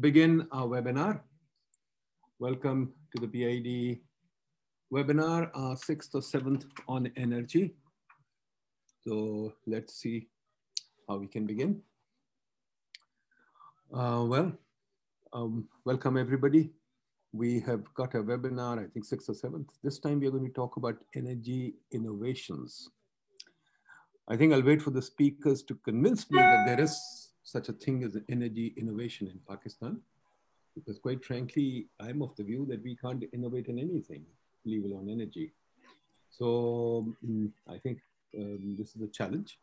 begin 0.00 0.48
our 0.50 0.66
webinar. 0.66 1.20
Welcome 2.40 2.92
to 3.14 3.20
the 3.24 3.28
PIDE 3.28 4.00
webinar, 4.92 5.50
our 5.54 5.76
sixth 5.76 6.14
or 6.14 6.22
seventh 6.22 6.64
on 6.88 7.12
energy. 7.16 7.76
So 9.06 9.52
let's 9.68 9.94
see 9.94 10.26
how 11.08 11.18
we 11.18 11.28
can 11.28 11.46
begin. 11.46 11.80
Uh, 13.92 14.24
well, 14.26 14.52
um, 15.32 15.68
welcome 15.84 16.16
everybody. 16.16 16.72
We 17.32 17.60
have 17.60 17.82
got 17.94 18.14
a 18.16 18.22
webinar, 18.22 18.84
I 18.84 18.88
think 18.88 19.04
sixth 19.04 19.28
or 19.28 19.34
seventh. 19.34 19.68
This 19.84 20.00
time 20.00 20.18
we 20.18 20.26
are 20.26 20.32
going 20.32 20.46
to 20.46 20.52
talk 20.52 20.76
about 20.76 20.96
energy 21.14 21.74
innovations. 21.92 22.90
I 24.26 24.36
think 24.36 24.52
I'll 24.52 24.62
wait 24.62 24.82
for 24.82 24.90
the 24.90 25.02
speakers 25.02 25.62
to 25.64 25.76
convince 25.84 26.28
me 26.32 26.40
that 26.40 26.64
there 26.66 26.80
is 26.80 27.23
such 27.44 27.68
a 27.68 27.72
thing 27.72 28.02
as 28.02 28.16
energy 28.28 28.74
innovation 28.76 29.28
in 29.28 29.38
Pakistan. 29.48 30.00
Because 30.74 30.98
quite 30.98 31.24
frankly, 31.24 31.86
I'm 32.00 32.22
of 32.22 32.34
the 32.36 32.42
view 32.42 32.66
that 32.70 32.82
we 32.82 32.96
can't 32.96 33.22
innovate 33.32 33.68
in 33.68 33.78
anything, 33.78 34.24
leave 34.64 34.84
alone 34.84 35.08
energy. 35.08 35.52
So 36.30 37.06
um, 37.22 37.52
I 37.68 37.78
think 37.78 38.00
um, 38.36 38.74
this 38.76 38.96
is 38.96 39.02
a 39.02 39.06
challenge. 39.06 39.58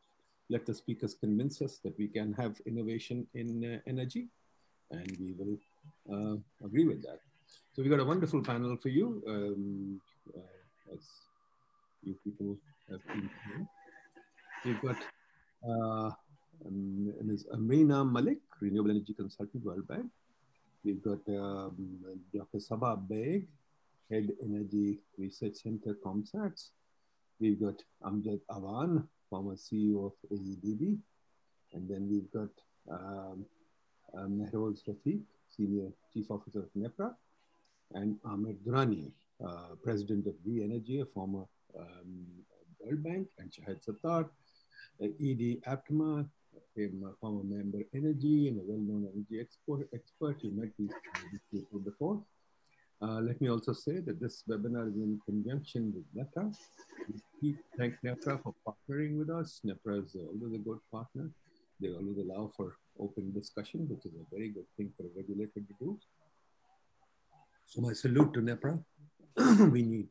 Let 0.49 0.65
the 0.65 0.73
speakers 0.73 1.13
convince 1.13 1.61
us 1.61 1.79
that 1.83 1.97
we 1.97 2.07
can 2.07 2.33
have 2.33 2.61
innovation 2.65 3.27
in 3.33 3.49
uh, 3.65 3.79
energy 3.87 4.27
and 4.91 5.17
we 5.19 5.33
will 5.37 5.57
uh, 6.13 6.37
agree 6.65 6.85
with 6.85 7.01
that. 7.03 7.19
So 7.73 7.81
we 7.81 7.89
got 7.89 7.99
a 7.99 8.05
wonderful 8.05 8.41
panel 8.41 8.77
for 8.77 8.89
you, 8.89 9.23
um, 9.27 10.01
uh, 10.37 10.93
as 10.93 11.03
you 12.03 12.15
people 12.23 12.57
have 12.89 13.05
been 13.07 13.29
here. 13.45 13.67
We've 14.65 14.81
got 14.81 14.97
um, 16.65 17.13
Ms. 17.23 17.47
Amrina 17.53 18.09
Malik, 18.09 18.39
Renewable 18.59 18.91
Energy 18.91 19.13
Consultant, 19.13 19.63
World 19.63 19.87
Bank. 19.87 20.05
We've 20.83 21.01
got 21.01 21.19
um, 21.29 21.99
Dr. 22.33 22.57
Sabah 22.57 22.97
Beg, 23.07 23.47
Head 24.09 24.31
Energy 24.43 24.99
Research 25.17 25.55
Center, 25.55 25.95
ComSats. 26.03 26.69
We've 27.39 27.59
got 27.59 27.81
Amjad 28.03 28.41
Awan, 28.49 29.07
former 29.29 29.55
CEO 29.55 30.07
of 30.07 30.13
AEDB. 30.31 30.97
And 31.73 31.89
then 31.89 32.09
we've 32.09 32.31
got 32.31 32.49
um, 32.91 33.45
um, 34.17 34.47
Rafiq, 34.53 35.21
Senior 35.55 35.91
Chief 36.13 36.29
Officer 36.29 36.59
of 36.59 36.69
NEPRA, 36.77 37.15
and 37.93 38.17
Ahmed 38.25 38.63
Durrani, 38.65 39.11
uh, 39.45 39.75
President 39.83 40.27
of 40.27 40.33
V 40.45 40.63
Energy, 40.63 40.99
a 40.99 41.05
former 41.05 41.45
um, 41.77 42.25
World 42.79 43.03
Bank, 43.03 43.27
and 43.39 43.51
Shahid 43.51 43.85
Sattar, 43.85 44.29
uh, 45.01 45.05
ED 45.05 45.61
Aptma, 45.67 46.27
a 46.55 47.13
former 47.19 47.43
member 47.43 47.79
energy 47.93 48.47
and 48.47 48.59
a 48.59 48.63
well-known 48.63 49.07
energy 49.13 49.39
export, 49.39 49.87
expert. 49.93 50.37
You 50.41 50.51
met 50.51 50.69
these 50.77 50.91
people 51.51 51.79
before. 51.79 52.23
Uh, 53.01 53.19
let 53.19 53.41
me 53.41 53.49
also 53.49 53.73
say 53.73 53.99
that 53.99 54.19
this 54.19 54.43
webinar 54.47 54.87
is 54.87 54.95
in 54.95 55.19
conjunction 55.25 55.91
with 55.95 56.05
NEPRA. 56.15 56.55
We 57.41 57.57
thank 57.77 57.95
NEPRA 58.05 58.43
for 58.43 58.53
partnering 58.65 59.17
with 59.17 59.29
us. 59.29 59.61
NEPRA 59.65 60.05
is 60.05 60.15
always 60.15 60.53
a 60.53 60.59
good 60.59 60.79
partner. 60.91 61.31
They 61.79 61.89
always 61.89 62.17
allow 62.17 62.51
for 62.55 62.75
open 62.99 63.33
discussion, 63.33 63.87
which 63.89 64.05
is 64.05 64.13
a 64.13 64.35
very 64.35 64.49
good 64.49 64.67
thing 64.77 64.91
for 64.95 65.03
a 65.03 65.09
regulator 65.15 65.61
to 65.61 65.73
do. 65.79 65.99
So 67.65 67.81
my 67.81 67.93
salute 67.93 68.33
to 68.33 68.41
NEPRA. 68.41 68.83
we 69.71 69.81
need 69.81 70.09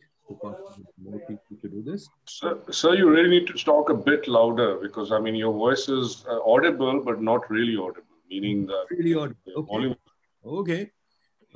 more 1.03 1.21
people 1.21 1.57
to 1.63 1.69
do 1.69 1.83
this. 1.83 2.09
Sir, 2.27 2.59
sir, 2.71 2.95
you 2.95 3.11
really 3.11 3.29
need 3.29 3.47
to 3.49 3.55
talk 3.55 3.91
a 3.91 3.95
bit 3.95 4.29
louder 4.29 4.77
because 4.77 5.13
I 5.13 5.21
mean 5.21 5.35
your 5.35 5.53
voice 5.53 5.89
is 5.89 6.25
uh, 6.29 6.41
audible 6.45 7.01
but 7.05 7.23
not 7.23 7.51
really 7.51 7.77
audible, 7.77 8.17
meaning 8.29 8.67
the 8.67 8.85
really 8.91 9.15
audible. 9.15 9.53
Okay. 9.57 9.73
Volume. 9.73 9.97
Okay. 10.45 10.91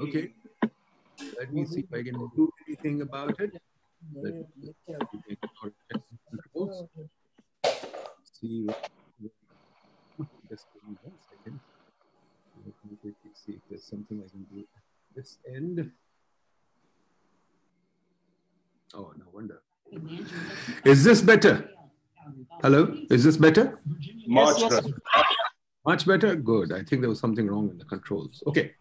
Okay. 0.01 0.33
Let 1.39 1.53
me 1.53 1.65
see 1.65 1.81
if 1.81 1.93
I 1.93 2.03
can 2.03 2.15
do 2.15 2.51
anything 2.67 3.03
about 3.03 3.39
it. 3.41 3.53
Let 4.15 4.35
me 4.35 4.45
see. 8.33 8.67
Just 10.49 10.67
give 10.73 10.89
me 10.89 10.97
one 11.03 11.19
second. 11.31 11.61
Let 12.67 12.75
me 12.91 12.97
quickly 13.01 13.31
see 13.35 13.53
if 13.53 13.61
there's 13.69 13.85
something 13.85 14.23
I 14.25 14.29
can 14.31 14.47
do 14.55 14.65
this 15.15 15.39
end. 15.49 15.91
Oh, 18.93 19.13
no 19.17 19.25
wonder. 19.33 19.63
Is 20.85 21.05
this 21.05 21.23
better? 21.23 21.71
Hello, 22.63 22.97
is 23.11 23.25
this 23.25 23.37
better? 23.37 23.81
Much 24.27 24.61
better. 24.61 24.89
Much 25.87 26.07
better? 26.07 26.35
Good. 26.35 26.73
I 26.73 26.83
think 26.83 27.03
there 27.03 27.11
was 27.11 27.21
something 27.21 27.47
wrong 27.47 27.71
in 27.71 27.79
the 27.79 27.85
controls. 27.85 28.43
Okay. 28.47 28.73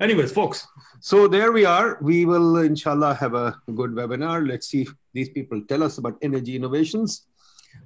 Anyways, 0.00 0.32
folks, 0.32 0.66
so 1.00 1.28
there 1.28 1.52
we 1.52 1.64
are. 1.64 1.98
We 2.00 2.26
will, 2.26 2.56
inshallah, 2.56 3.14
have 3.14 3.34
a 3.34 3.56
good 3.74 3.90
webinar. 3.90 4.48
Let's 4.48 4.68
see 4.68 4.82
if 4.82 4.94
these 5.12 5.28
people 5.28 5.62
tell 5.68 5.82
us 5.82 5.98
about 5.98 6.18
energy 6.22 6.56
innovations. 6.56 7.26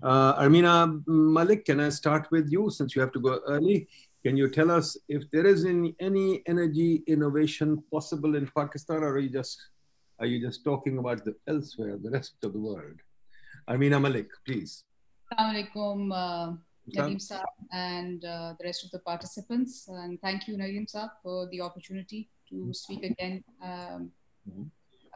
Uh, 0.03 0.41
Armina 0.41 1.03
Malik, 1.07 1.67
can 1.67 1.81
I 1.81 1.91
start 1.91 2.29
with 2.31 2.51
you 2.51 2.71
since 2.71 2.95
you 2.97 3.03
have 3.03 3.13
to 3.13 3.21
go 3.21 3.41
early? 3.47 3.89
Can 4.23 4.39
you 4.39 4.49
tell 4.49 4.71
us 4.71 4.97
if 5.09 5.31
there 5.31 5.45
is 5.45 5.67
any, 5.67 5.95
any 6.01 6.43
energy 6.47 7.03
innovation 7.07 7.83
possible 7.93 8.37
in 8.37 8.51
Pakistan 8.57 9.03
or 9.03 9.13
are 9.13 9.19
you 9.19 9.29
just 9.29 9.61
are 10.19 10.27
you 10.27 10.41
just 10.41 10.65
talking 10.65 10.99
about 10.99 11.25
the 11.25 11.35
elsewhere, 11.49 11.99
the 12.03 12.11
rest 12.11 12.35
of 12.43 12.53
the 12.53 12.59
world? 12.59 12.99
Amina 13.69 13.99
Malik, 13.99 14.29
please. 14.47 14.85
Assalamualaikum, 15.33 16.13
uh, 16.13 16.53
Nadeem 16.93 17.19
Saab 17.19 17.49
and 17.73 18.25
uh, 18.25 18.55
the 18.59 18.65
rest 18.65 18.85
of 18.85 18.91
the 18.91 18.99
participants. 19.01 19.89
And 19.89 20.21
thank 20.21 20.47
you, 20.47 20.57
Nadeem 20.57 20.87
Saab, 20.87 21.11
for 21.23 21.49
the 21.51 21.61
opportunity 21.61 22.29
to 22.51 22.73
speak 22.73 23.03
again 23.03 23.43
um, 23.63 24.11
mm-hmm. 24.49 24.63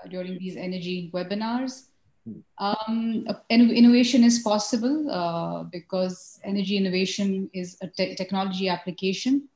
uh, 0.03 0.09
during 0.09 0.39
these 0.39 0.57
energy 0.57 1.11
webinars. 1.15 1.89
Mm-hmm. 2.29 2.65
Um, 2.65 3.27
innovation 3.51 4.25
is 4.25 4.41
possible 4.41 5.11
uh, 5.11 5.63
because 5.65 6.41
energy 6.45 6.77
innovation 6.77 7.51
is 7.53 7.77
a 7.83 7.87
te 7.87 8.15
technology 8.15 8.69
application. 8.69 9.49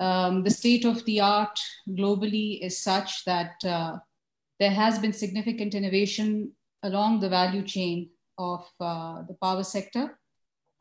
Um, 0.00 0.42
the 0.42 0.50
state 0.50 0.84
of 0.84 1.04
the 1.04 1.20
art 1.20 1.58
globally 1.90 2.60
is 2.60 2.78
such 2.78 3.24
that 3.26 3.54
uh, 3.64 3.98
there 4.64 4.72
has 4.72 4.98
been 4.98 5.12
significant 5.12 5.74
innovation 5.74 6.50
along 6.84 7.20
the 7.20 7.28
value 7.28 7.62
chain 7.62 8.08
of 8.38 8.64
uh, 8.80 9.20
the 9.28 9.34
power 9.34 9.62
sector. 9.62 10.18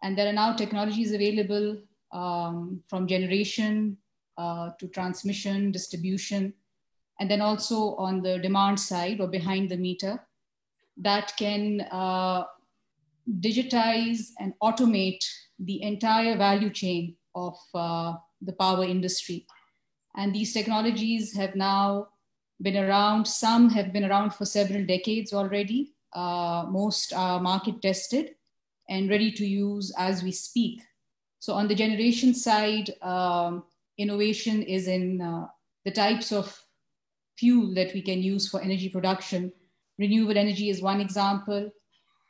And 0.01 0.17
there 0.17 0.29
are 0.29 0.39
now 0.41 0.55
technologies 0.55 1.11
available 1.11 1.81
um, 2.13 2.81
from 2.87 3.07
generation 3.07 3.97
uh, 4.37 4.69
to 4.79 4.87
transmission, 4.87 5.73
distribution, 5.73 6.53
and 7.19 7.29
then 7.29 7.41
also 7.41 7.95
on 7.95 8.21
the 8.21 8.39
demand 8.39 8.79
side 8.79 9.19
or 9.19 9.27
behind 9.27 9.69
the 9.69 9.75
meter 9.75 10.17
that 10.95 11.33
can 11.37 11.81
uh, 11.91 12.43
digitize 13.41 14.29
and 14.39 14.53
automate 14.63 15.25
the 15.59 15.81
entire 15.81 16.37
value 16.37 16.69
chain 16.69 17.17
of 17.35 17.57
uh, 17.75 18.13
the 18.41 18.53
power 18.53 18.85
industry. 18.85 19.45
And 20.15 20.33
these 20.33 20.53
technologies 20.53 21.35
have 21.35 21.53
now 21.55 22.12
been 22.63 22.77
around. 22.77 23.25
Some 23.25 23.69
have 23.69 23.93
been 23.93 24.05
around 24.05 24.33
for 24.33 24.45
several 24.45 24.85
decades 24.85 25.33
already. 25.33 25.93
Uh, 26.13 26.65
most 26.69 27.13
are 27.13 27.39
market 27.39 27.81
tested 27.81 28.35
and 28.89 29.09
ready 29.09 29.31
to 29.31 29.45
use 29.45 29.93
as 29.97 30.23
we 30.23 30.31
speak. 30.31 30.81
So 31.39 31.53
on 31.53 31.67
the 31.67 31.75
generation 31.75 32.33
side, 32.33 32.93
um, 33.01 33.63
innovation 33.97 34.63
is 34.63 34.87
in 34.87 35.21
uh, 35.21 35.47
the 35.85 35.91
types 35.91 36.31
of 36.31 36.57
fuel 37.37 37.73
that 37.73 37.93
we 37.93 38.01
can 38.01 38.23
use 38.23 38.49
for 38.49 38.61
energy 38.61 38.89
production. 38.89 39.51
Renewable 39.99 40.37
energy 40.37 40.69
is 40.69 40.81
one 40.81 41.01
example. 41.01 41.69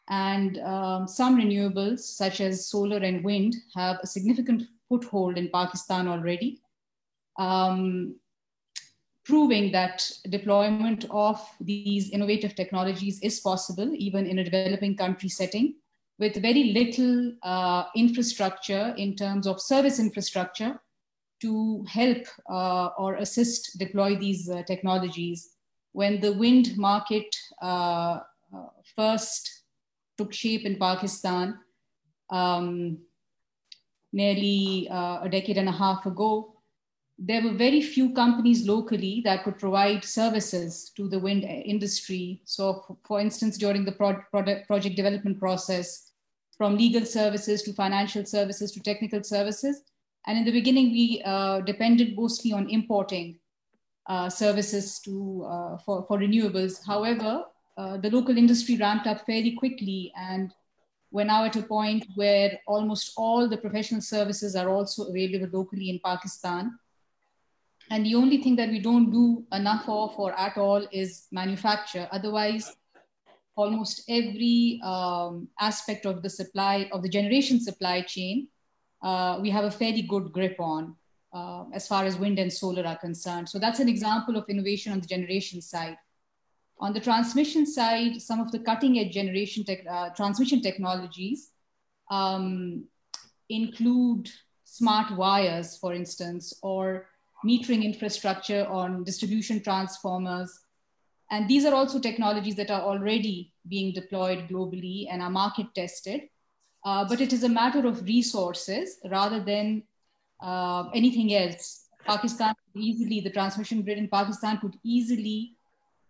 And 0.09 0.59
um, 0.59 1.07
some 1.07 1.37
renewables, 1.37 1.99
such 1.99 2.41
as 2.41 2.67
solar 2.67 2.97
and 2.97 3.23
wind, 3.23 3.55
have 3.75 3.99
a 4.01 4.07
significant 4.07 4.63
foothold 4.89 5.37
in 5.37 5.49
Pakistan 5.49 6.07
already. 6.07 6.61
Um, 7.37 8.15
proving 9.25 9.71
that 9.71 10.09
deployment 10.29 11.05
of 11.09 11.41
these 11.61 12.09
innovative 12.09 12.55
technologies 12.55 13.19
is 13.21 13.39
possible 13.39 13.89
even 13.95 14.27
in 14.27 14.39
a 14.39 14.43
developing 14.43 14.97
country 14.97 15.29
setting 15.29 15.75
with 16.19 16.41
very 16.41 16.65
little 16.65 17.33
uh, 17.41 17.85
infrastructure 17.95 18.93
in 18.97 19.15
terms 19.15 19.47
of 19.47 19.61
service 19.61 19.99
infrastructure 19.99 20.79
to 21.41 21.83
help 21.89 22.25
uh, 22.49 22.89
or 22.97 23.15
assist 23.15 23.77
deploy 23.77 24.15
these 24.15 24.49
uh, 24.49 24.63
technologies. 24.63 25.55
When 25.91 26.19
the 26.19 26.33
wind 26.33 26.77
market 26.77 27.35
uh, 27.61 28.19
uh, 28.55 28.67
first 28.95 29.63
took 30.17 30.33
shape 30.33 30.65
in 30.65 30.77
Pakistan, 30.77 31.59
um, 32.29 32.99
nearly 34.13 34.87
uh, 34.89 35.19
a 35.23 35.29
decade 35.29 35.57
and 35.57 35.67
a 35.67 35.71
half 35.71 36.05
ago, 36.05 36.52
there 37.19 37.43
were 37.43 37.53
very 37.53 37.81
few 37.81 38.13
companies 38.13 38.67
locally 38.67 39.21
that 39.23 39.43
could 39.43 39.59
provide 39.59 40.03
services 40.03 40.91
to 40.97 41.07
the 41.07 41.19
wind 41.19 41.43
industry. 41.43 42.41
So, 42.45 42.97
for 43.05 43.19
instance, 43.19 43.57
during 43.57 43.85
the 43.85 43.91
pro 43.91 44.15
product, 44.31 44.67
project 44.67 44.95
development 44.95 45.39
process, 45.39 46.11
from 46.57 46.77
legal 46.77 47.05
services 47.05 47.63
to 47.63 47.73
financial 47.73 48.25
services 48.25 48.71
to 48.71 48.79
technical 48.79 49.23
services, 49.23 49.81
And 50.25 50.37
in 50.37 50.45
the 50.45 50.51
beginning, 50.51 50.91
we 50.91 51.21
uh, 51.25 51.59
depended 51.61 52.15
mostly 52.15 52.53
on 52.53 52.69
importing 52.69 53.39
uh, 54.07 54.29
services 54.29 54.99
to, 55.01 55.45
uh, 55.45 55.77
for, 55.79 56.05
for 56.07 56.17
renewables. 56.17 56.79
However, 56.85 57.43
uh, 57.77 57.97
the 57.97 58.09
local 58.09 58.37
industry 58.37 58.77
ramped 58.77 59.07
up 59.07 59.25
fairly 59.25 59.51
quickly 59.51 60.13
and 60.15 60.53
we're 61.11 61.25
now 61.25 61.45
at 61.45 61.55
a 61.55 61.63
point 61.63 62.05
where 62.15 62.59
almost 62.67 63.13
all 63.17 63.47
the 63.47 63.57
professional 63.57 64.01
services 64.01 64.55
are 64.55 64.69
also 64.69 65.05
available 65.05 65.59
locally 65.59 65.89
in 65.89 65.99
Pakistan. 66.03 66.77
And 67.93 68.03
the 68.03 68.15
only 68.15 68.41
thing 68.41 68.55
that 68.55 68.69
we 68.69 68.79
don't 68.79 69.11
do 69.11 69.45
enough 69.51 69.87
of 69.87 70.17
or 70.17 70.31
at 70.33 70.57
all 70.57 70.83
is 70.91 71.27
manufacture. 71.31 72.07
Otherwise, 72.11 72.75
almost 73.55 74.01
every 74.09 74.81
um, 74.83 75.47
aspect 75.59 76.07
of 76.07 76.23
the 76.23 76.29
supply, 76.29 76.89
of 76.91 77.03
the 77.03 77.09
generation 77.09 77.59
supply 77.59 78.01
chain, 78.01 78.47
uh, 79.03 79.37
we 79.39 79.51
have 79.51 79.65
a 79.65 79.69
fairly 79.69 80.01
good 80.01 80.31
grip 80.31 80.55
on 80.59 80.95
uh, 81.33 81.65
as 81.71 81.87
far 81.87 82.03
as 82.03 82.17
wind 82.17 82.39
and 82.39 82.51
solar 82.51 82.83
are 82.83 82.97
concerned. 82.97 83.47
So 83.47 83.59
that's 83.59 83.79
an 83.79 83.87
example 83.87 84.37
of 84.37 84.49
innovation 84.49 84.91
on 84.91 84.99
the 84.99 85.07
generation 85.07 85.61
side. 85.61 85.97
On 86.79 86.93
the 86.93 86.99
transmission 86.99 87.67
side, 87.67 88.19
some 88.19 88.39
of 88.39 88.51
the 88.51 88.57
cutting 88.57 88.97
edge 88.97 89.13
generation 89.13 89.65
tech, 89.65 89.85
uh, 89.87 90.09
transmission 90.09 90.63
technologies 90.63 91.51
um, 92.09 92.85
include 93.49 94.31
smart 94.63 95.15
wires, 95.15 95.77
for 95.77 95.93
instance, 95.93 96.55
or 96.63 97.05
metering 97.45 97.83
infrastructure 97.83 98.65
on 98.67 99.03
distribution 99.03 99.61
transformers. 99.61 100.59
And 101.31 101.47
these 101.47 101.65
are 101.65 101.73
also 101.73 101.99
technologies 101.99 102.55
that 102.55 102.71
are 102.71 102.81
already 102.81 103.53
being 103.67 103.93
deployed 103.93 104.47
globally 104.49 105.07
and 105.09 105.21
are 105.21 105.29
market 105.29 105.67
tested. 105.73 106.21
Uh, 106.85 107.05
but 107.07 107.21
it 107.21 107.31
is 107.31 107.43
a 107.43 107.49
matter 107.49 107.87
of 107.87 108.03
resources 108.03 108.97
rather 109.09 109.43
than 109.43 109.83
uh, 110.41 110.89
anything 110.93 111.33
else. 111.33 111.87
Pakistan 112.05 112.53
easily, 112.75 113.21
the 113.21 113.29
transmission 113.29 113.81
grid 113.81 113.97
in 113.97 114.09
Pakistan 114.09 114.59
could 114.59 114.75
easily 114.83 115.55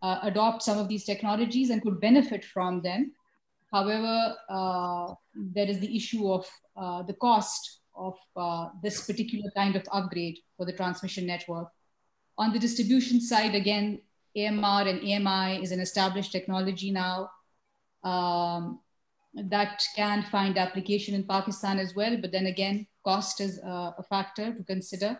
uh, 0.01 0.19
adopt 0.23 0.63
some 0.63 0.77
of 0.79 0.87
these 0.87 1.05
technologies 1.05 1.69
and 1.69 1.81
could 1.81 1.99
benefit 1.99 2.43
from 2.43 2.81
them. 2.81 3.11
However, 3.71 4.35
uh, 4.49 5.13
there 5.35 5.67
is 5.67 5.79
the 5.79 5.95
issue 5.95 6.31
of 6.31 6.47
uh, 6.75 7.03
the 7.03 7.13
cost 7.13 7.79
of 7.95 8.17
uh, 8.35 8.69
this 8.81 9.05
particular 9.05 9.49
kind 9.55 9.75
of 9.75 9.83
upgrade 9.91 10.39
for 10.57 10.65
the 10.65 10.73
transmission 10.73 11.25
network. 11.25 11.69
On 12.37 12.51
the 12.51 12.59
distribution 12.59 13.21
side, 13.21 13.55
again, 13.55 14.01
AMR 14.35 14.87
and 14.87 14.99
AMI 15.01 15.61
is 15.61 15.71
an 15.71 15.79
established 15.79 16.31
technology 16.31 16.91
now 16.91 17.29
um, 18.03 18.79
that 19.35 19.83
can 19.95 20.23
find 20.23 20.57
application 20.57 21.13
in 21.13 21.23
Pakistan 21.23 21.77
as 21.79 21.93
well. 21.95 22.17
But 22.17 22.31
then 22.31 22.47
again, 22.47 22.87
cost 23.03 23.41
is 23.41 23.59
a 23.59 24.03
factor 24.09 24.53
to 24.53 24.63
consider. 24.63 25.19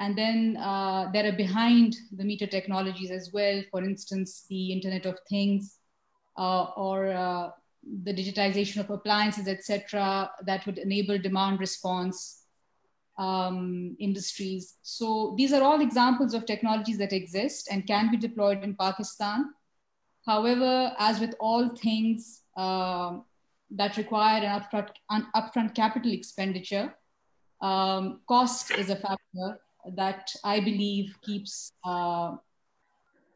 And 0.00 0.16
then 0.16 0.56
uh, 0.56 1.10
there 1.12 1.26
are 1.26 1.36
behind 1.36 1.96
the 2.12 2.24
meter 2.24 2.46
technologies 2.46 3.10
as 3.10 3.30
well, 3.32 3.62
for 3.70 3.82
instance, 3.82 4.44
the 4.48 4.72
Internet 4.72 5.06
of 5.06 5.18
Things 5.28 5.78
uh, 6.36 6.64
or 6.76 7.08
uh, 7.08 7.50
the 7.82 8.12
digitization 8.12 8.80
of 8.80 8.90
appliances, 8.90 9.48
etc., 9.48 10.30
that 10.44 10.66
would 10.66 10.78
enable 10.78 11.18
demand 11.18 11.60
response 11.60 12.42
um, 13.18 13.96
industries. 13.98 14.76
So 14.82 15.34
these 15.36 15.52
are 15.52 15.62
all 15.62 15.80
examples 15.80 16.34
of 16.34 16.46
technologies 16.46 16.98
that 16.98 17.12
exist 17.12 17.68
and 17.70 17.86
can 17.86 18.10
be 18.10 18.16
deployed 18.16 18.62
in 18.62 18.76
Pakistan. 18.76 19.50
However, 20.24 20.92
as 20.98 21.20
with 21.20 21.34
all 21.40 21.68
things 21.74 22.42
uh, 22.56 23.18
that 23.70 23.96
require 23.96 24.44
an 24.44 24.60
upfront, 24.60 24.90
an 25.10 25.26
upfront 25.34 25.74
capital 25.74 26.12
expenditure, 26.12 26.94
um, 27.60 28.20
cost 28.28 28.70
is 28.72 28.90
a 28.90 28.96
factor 28.96 29.60
that 29.94 30.30
I 30.44 30.60
believe 30.60 31.16
keeps 31.22 31.72
uh, 31.84 32.36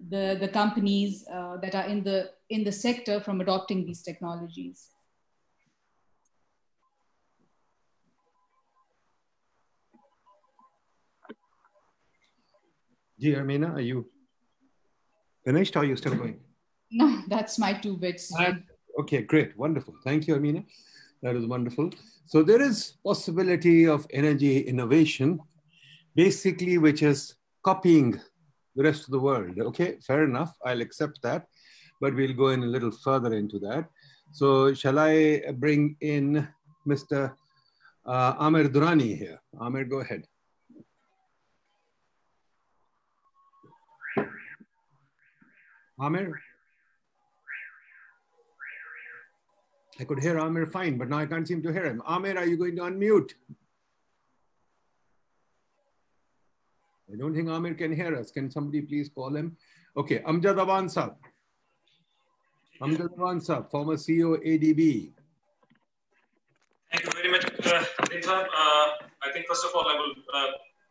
the, 0.09 0.37
the 0.41 0.49
companies 0.49 1.25
uh, 1.33 1.57
that 1.59 1.75
are 1.75 1.85
in 1.85 2.03
the, 2.03 2.31
in 2.51 2.65
the 2.65 2.73
sector 2.73 3.21
from 3.21 3.41
adopting 3.41 3.87
these 3.87 4.03
technologies. 4.03 4.89
G. 13.21 13.35
Armina, 13.35 13.75
are 13.75 13.81
you 13.81 14.07
finished 15.45 15.77
or 15.77 15.81
are 15.81 15.85
you 15.85 15.97
still 15.97 16.15
going? 16.15 16.41
No, 16.91 17.23
that's 17.29 17.59
my 17.59 17.73
two 17.73 17.97
bits. 17.97 18.33
okay, 18.99 19.23
great, 19.23 19.57
wonderful. 19.57 19.95
Thank 20.05 20.27
you, 20.27 20.35
Armina. 20.35 20.65
That 21.23 21.37
is 21.37 21.47
wonderful. 21.47 21.91
So 22.27 22.43
there 22.43 22.61
is 22.61 22.95
possibility 23.05 23.87
of 23.87 24.07
energy 24.11 24.59
innovation 24.59 25.41
basically 26.15 26.79
which 26.79 27.03
is 27.03 27.35
copying 27.65 28.21
the 28.75 28.83
rest 28.83 29.05
of 29.05 29.11
the 29.11 29.21
world. 29.21 29.59
Okay, 29.59 29.99
fair 30.07 30.25
enough. 30.25 30.57
I'll 30.65 30.81
accept 30.81 31.21
that, 31.23 31.47
but 32.01 32.15
we'll 32.15 32.35
go 32.35 32.49
in 32.49 32.63
a 32.63 32.67
little 32.67 32.91
further 32.91 33.35
into 33.35 33.59
that. 33.61 33.89
So 34.33 34.73
shall 34.73 34.99
I 34.99 35.43
bring 35.53 35.97
in 36.01 36.49
Mr. 36.87 37.35
Uh, 38.05 38.35
Amir 38.39 38.69
Durrani 38.69 39.17
here? 39.17 39.41
Amir, 39.61 39.85
go 39.85 40.01
ahead. 40.01 40.27
Amir? 46.01 46.41
I 50.01 50.05
could 50.05 50.21
hear 50.21 50.39
Amir 50.39 50.67
fine, 50.67 50.99
but 50.99 51.09
now 51.09 51.19
I 51.19 51.27
can't 51.27 51.47
seem 51.47 51.63
to 51.63 51.73
hear 51.73 51.85
him. 51.85 52.03
Amir, 52.07 52.39
are 52.39 52.47
you 52.47 52.57
going 52.57 52.75
to 52.77 52.83
unmute? 52.83 53.33
I 57.13 57.17
don't 57.17 57.35
think 57.35 57.49
Amir 57.49 57.75
can 57.75 57.93
hear 57.95 58.17
us. 58.17 58.31
Can 58.31 58.51
somebody 58.51 58.81
please 58.81 59.11
call 59.11 59.37
him? 59.37 59.57
Okay, 59.97 60.21
Amjad 60.21 60.57
Awan 60.57 60.87
Saab. 60.89 61.15
Amjad 62.81 63.15
Awan 63.19 63.41
Saab, 63.47 63.71
former 63.71 63.95
CEO 63.95 64.39
ADB. 64.41 65.13
Thank 66.91 67.05
you 67.05 67.11
very 67.13 67.31
much, 67.31 67.45
uh, 67.45 67.69
uh, 67.71 68.89
I 69.23 69.33
think 69.33 69.47
first 69.47 69.65
of 69.65 69.71
all, 69.75 69.87
I 69.89 69.95
will 69.95 70.15
uh, 70.35 70.47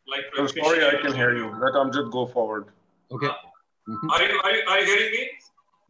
like 0.07 0.31
to. 0.35 0.41
I'm 0.41 0.47
sorry, 0.47 0.85
I 0.85 1.01
can 1.01 1.13
hear 1.15 1.35
you. 1.35 1.45
Let 1.59 1.73
Amjad 1.73 2.11
go 2.11 2.27
forward. 2.27 2.65
Okay. 3.11 3.27
-hmm. 3.27 4.11
are, 4.13 4.21
you, 4.23 4.39
are, 4.45 4.53
you, 4.55 4.61
are 4.69 4.79
you 4.81 4.87
hearing 4.91 5.11
me? 5.17 5.23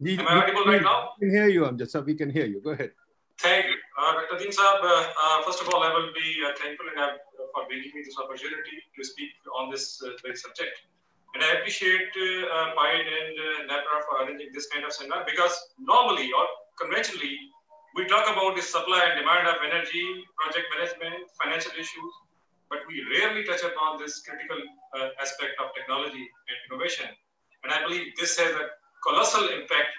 We, 0.00 0.18
Am 0.18 0.28
I 0.28 0.34
audible 0.40 0.64
right 0.64 0.82
now? 0.82 1.12
We 1.20 1.26
can 1.26 1.34
hear 1.38 1.48
you, 1.48 1.62
Amjad. 1.68 1.88
So 1.90 2.00
we 2.00 2.14
can 2.14 2.30
hear 2.30 2.46
you. 2.46 2.60
Go 2.60 2.70
ahead. 2.70 2.92
Thank 3.38 3.66
you. 3.70 3.76
Uh, 3.98 4.12
Dr. 4.16 4.38
Dean 4.40 4.52
Saab, 4.58 4.80
uh, 4.80 4.90
uh, 5.22 5.42
first 5.46 5.60
of 5.62 5.68
all, 5.72 5.82
I 5.82 5.90
will 5.96 6.12
be 6.14 6.28
uh, 6.46 6.52
thankful 6.60 6.86
and 6.90 6.98
have 7.04 7.14
for 7.54 7.66
bringing 7.68 7.92
me 7.94 8.02
this 8.04 8.18
opportunity 8.18 8.76
to 8.96 9.00
speak 9.04 9.30
on 9.54 9.70
this 9.70 10.02
uh, 10.02 10.16
very 10.22 10.36
subject. 10.36 10.74
And 11.34 11.42
I 11.42 11.60
appreciate 11.60 12.12
uh, 12.12 12.76
PIDE 12.76 13.08
and 13.08 13.34
uh, 13.40 13.72
NEPRA 13.72 13.96
for 14.04 14.14
arranging 14.24 14.52
this 14.52 14.68
kind 14.68 14.84
of 14.84 14.92
seminar 14.92 15.24
because 15.24 15.54
normally 15.80 16.28
or 16.32 16.44
conventionally, 16.76 17.36
we 17.96 18.04
talk 18.06 18.28
about 18.28 18.56
the 18.56 18.62
supply 18.62 19.00
and 19.04 19.20
demand 19.20 19.48
of 19.48 19.56
energy, 19.64 20.04
project 20.36 20.66
management, 20.76 21.28
financial 21.40 21.72
issues, 21.72 22.12
but 22.68 22.80
we 22.88 23.04
rarely 23.16 23.44
touch 23.44 23.64
upon 23.64 24.00
this 24.00 24.20
critical 24.24 24.56
uh, 24.96 25.08
aspect 25.20 25.56
of 25.60 25.72
technology 25.76 26.24
and 26.24 26.56
innovation. 26.68 27.08
And 27.64 27.72
I 27.72 27.84
believe 27.84 28.12
this 28.18 28.36
has 28.38 28.52
a 28.52 28.68
colossal 29.04 29.48
impact 29.48 29.92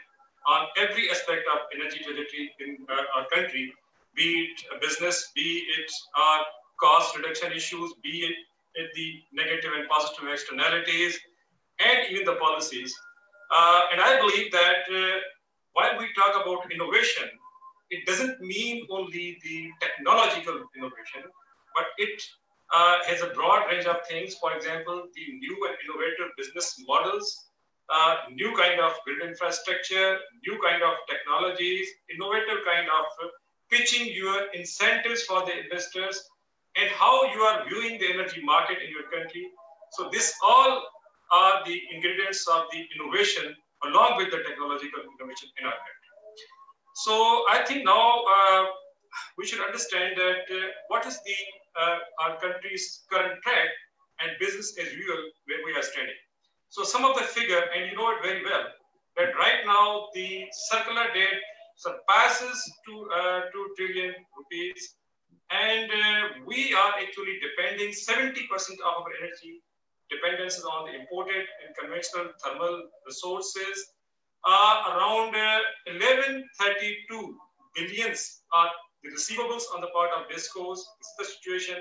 on 0.48 0.67
every 0.77 1.10
aspect 1.10 1.45
of 1.53 1.69
energy 1.74 2.01
trajectory 2.03 2.51
in 2.60 2.86
uh, 2.89 3.17
our 3.17 3.25
country, 3.29 3.74
be 4.15 4.53
it 4.53 4.81
business, 4.81 5.31
be 5.33 5.65
it 5.77 5.89
our 6.17 6.45
cost 6.83 7.15
reduction 7.17 7.51
issues, 7.51 7.93
be 8.03 8.15
it, 8.27 8.35
the 8.95 9.07
negative 9.31 9.71
and 9.77 9.87
positive 9.87 10.27
externalities, 10.31 11.17
and 11.79 11.97
even 12.11 12.25
the 12.25 12.35
policies. 12.35 12.93
Uh, 13.51 13.81
and 13.91 14.01
I 14.01 14.19
believe 14.19 14.51
that 14.51 14.81
uh, 14.89 15.19
while 15.73 15.97
we 15.99 16.07
talk 16.13 16.33
about 16.41 16.71
innovation, 16.71 17.29
it 17.89 18.05
doesn't 18.05 18.41
mean 18.41 18.85
only 18.89 19.37
the 19.43 19.69
technological 19.79 20.57
innovation, 20.75 21.23
but 21.75 21.85
it 21.97 22.21
uh, 22.73 22.97
has 23.05 23.21
a 23.21 23.27
broad 23.27 23.67
range 23.69 23.85
of 23.85 23.97
things. 24.07 24.35
For 24.35 24.55
example, 24.57 25.07
the 25.15 25.25
new 25.45 25.57
and 25.67 25.75
innovative 25.85 26.35
business 26.37 26.75
models, 26.87 27.27
uh, 27.93 28.15
new 28.33 28.55
kind 28.57 28.79
of 28.79 28.93
grid 29.05 29.21
infrastructure, 29.29 30.17
new 30.47 30.59
kind 30.65 30.81
of 30.81 30.93
technologies, 31.09 31.87
innovative 32.09 32.65
kind 32.65 32.87
of 32.87 33.05
pitching 33.69 34.07
your 34.13 34.47
incentives 34.53 35.23
for 35.23 35.45
the 35.45 35.53
investors 35.63 36.23
and 36.77 36.89
how 36.91 37.23
you 37.33 37.41
are 37.41 37.65
viewing 37.67 37.99
the 37.99 38.11
energy 38.13 38.41
market 38.43 38.77
in 38.81 38.89
your 38.89 39.09
country. 39.11 39.45
So 39.91 40.09
this 40.11 40.33
all 40.43 40.83
are 41.31 41.63
the 41.65 41.79
ingredients 41.93 42.47
of 42.47 42.63
the 42.71 42.81
innovation 42.95 43.55
along 43.85 44.17
with 44.17 44.31
the 44.31 44.41
technological 44.47 45.01
innovation 45.01 45.49
in 45.59 45.65
our 45.65 45.77
country. 45.77 46.09
So 46.95 47.13
I 47.49 47.63
think 47.65 47.85
now 47.85 48.23
uh, 48.23 48.65
we 49.37 49.45
should 49.45 49.61
understand 49.61 50.15
that 50.17 50.45
uh, 50.49 50.67
what 50.87 51.05
is 51.05 51.19
the 51.25 51.35
uh, 51.79 51.97
our 52.21 52.39
country's 52.39 53.03
current 53.11 53.41
track 53.41 53.69
and 54.21 54.31
business 54.39 54.77
as 54.79 54.93
usual 54.93 55.23
where 55.45 55.61
we 55.65 55.73
are 55.73 55.81
standing. 55.81 56.21
So 56.69 56.83
some 56.83 57.03
of 57.05 57.15
the 57.15 57.21
figure, 57.21 57.63
and 57.75 57.89
you 57.89 57.97
know 57.97 58.09
it 58.11 58.21
very 58.21 58.43
well, 58.43 58.65
that 59.17 59.35
right 59.37 59.61
now 59.65 60.07
the 60.13 60.45
circular 60.69 61.05
debt 61.13 61.37
surpasses 61.77 62.57
two, 62.85 63.09
uh, 63.13 63.41
2 63.51 63.73
trillion 63.77 64.13
rupees 64.37 64.95
And 65.51 65.89
uh, 65.91 66.45
we 66.45 66.73
are 66.73 66.93
actually 67.01 67.39
depending 67.41 67.89
70% 67.89 68.47
of 68.81 68.93
our 69.01 69.11
energy 69.21 69.61
dependence 70.09 70.61
on 70.63 70.85
the 70.85 70.99
imported 70.99 71.45
and 71.65 71.75
conventional 71.79 72.31
thermal 72.43 72.83
resources. 73.05 73.93
Uh, 74.45 74.83
around 74.91 75.33
uh, 75.35 75.59
1132 75.87 77.37
billions 77.75 78.41
are 78.53 78.69
the 79.03 79.09
receivables 79.09 79.63
on 79.73 79.81
the 79.81 79.87
part 79.87 80.11
of 80.15 80.27
DISCOs. 80.29 80.77
This 80.77 81.07
is 81.07 81.15
the 81.17 81.25
situation. 81.25 81.77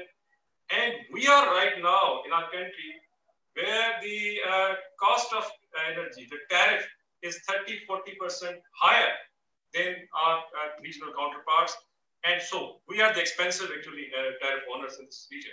And 0.70 0.94
we 1.12 1.26
are 1.26 1.46
right 1.52 1.74
now 1.82 2.22
in 2.24 2.32
our 2.32 2.50
country 2.50 2.90
where 3.54 3.98
the 4.02 4.38
uh, 4.48 4.74
cost 4.98 5.32
of 5.34 5.44
energy, 5.90 6.26
the 6.30 6.38
tariff 6.48 6.86
is 7.22 7.38
30, 7.48 7.80
40% 7.88 8.54
higher 8.80 9.12
than 9.74 9.94
our 10.24 10.38
uh, 10.38 10.80
regional 10.82 11.12
counterparts. 11.18 11.76
And 12.24 12.40
so 12.40 12.80
we 12.88 13.00
are 13.00 13.12
the 13.12 13.20
expensive 13.20 13.70
actually 13.76 14.06
uh, 14.16 14.38
tariff 14.40 14.62
owners 14.72 14.98
in 14.98 15.06
this 15.06 15.26
region. 15.30 15.52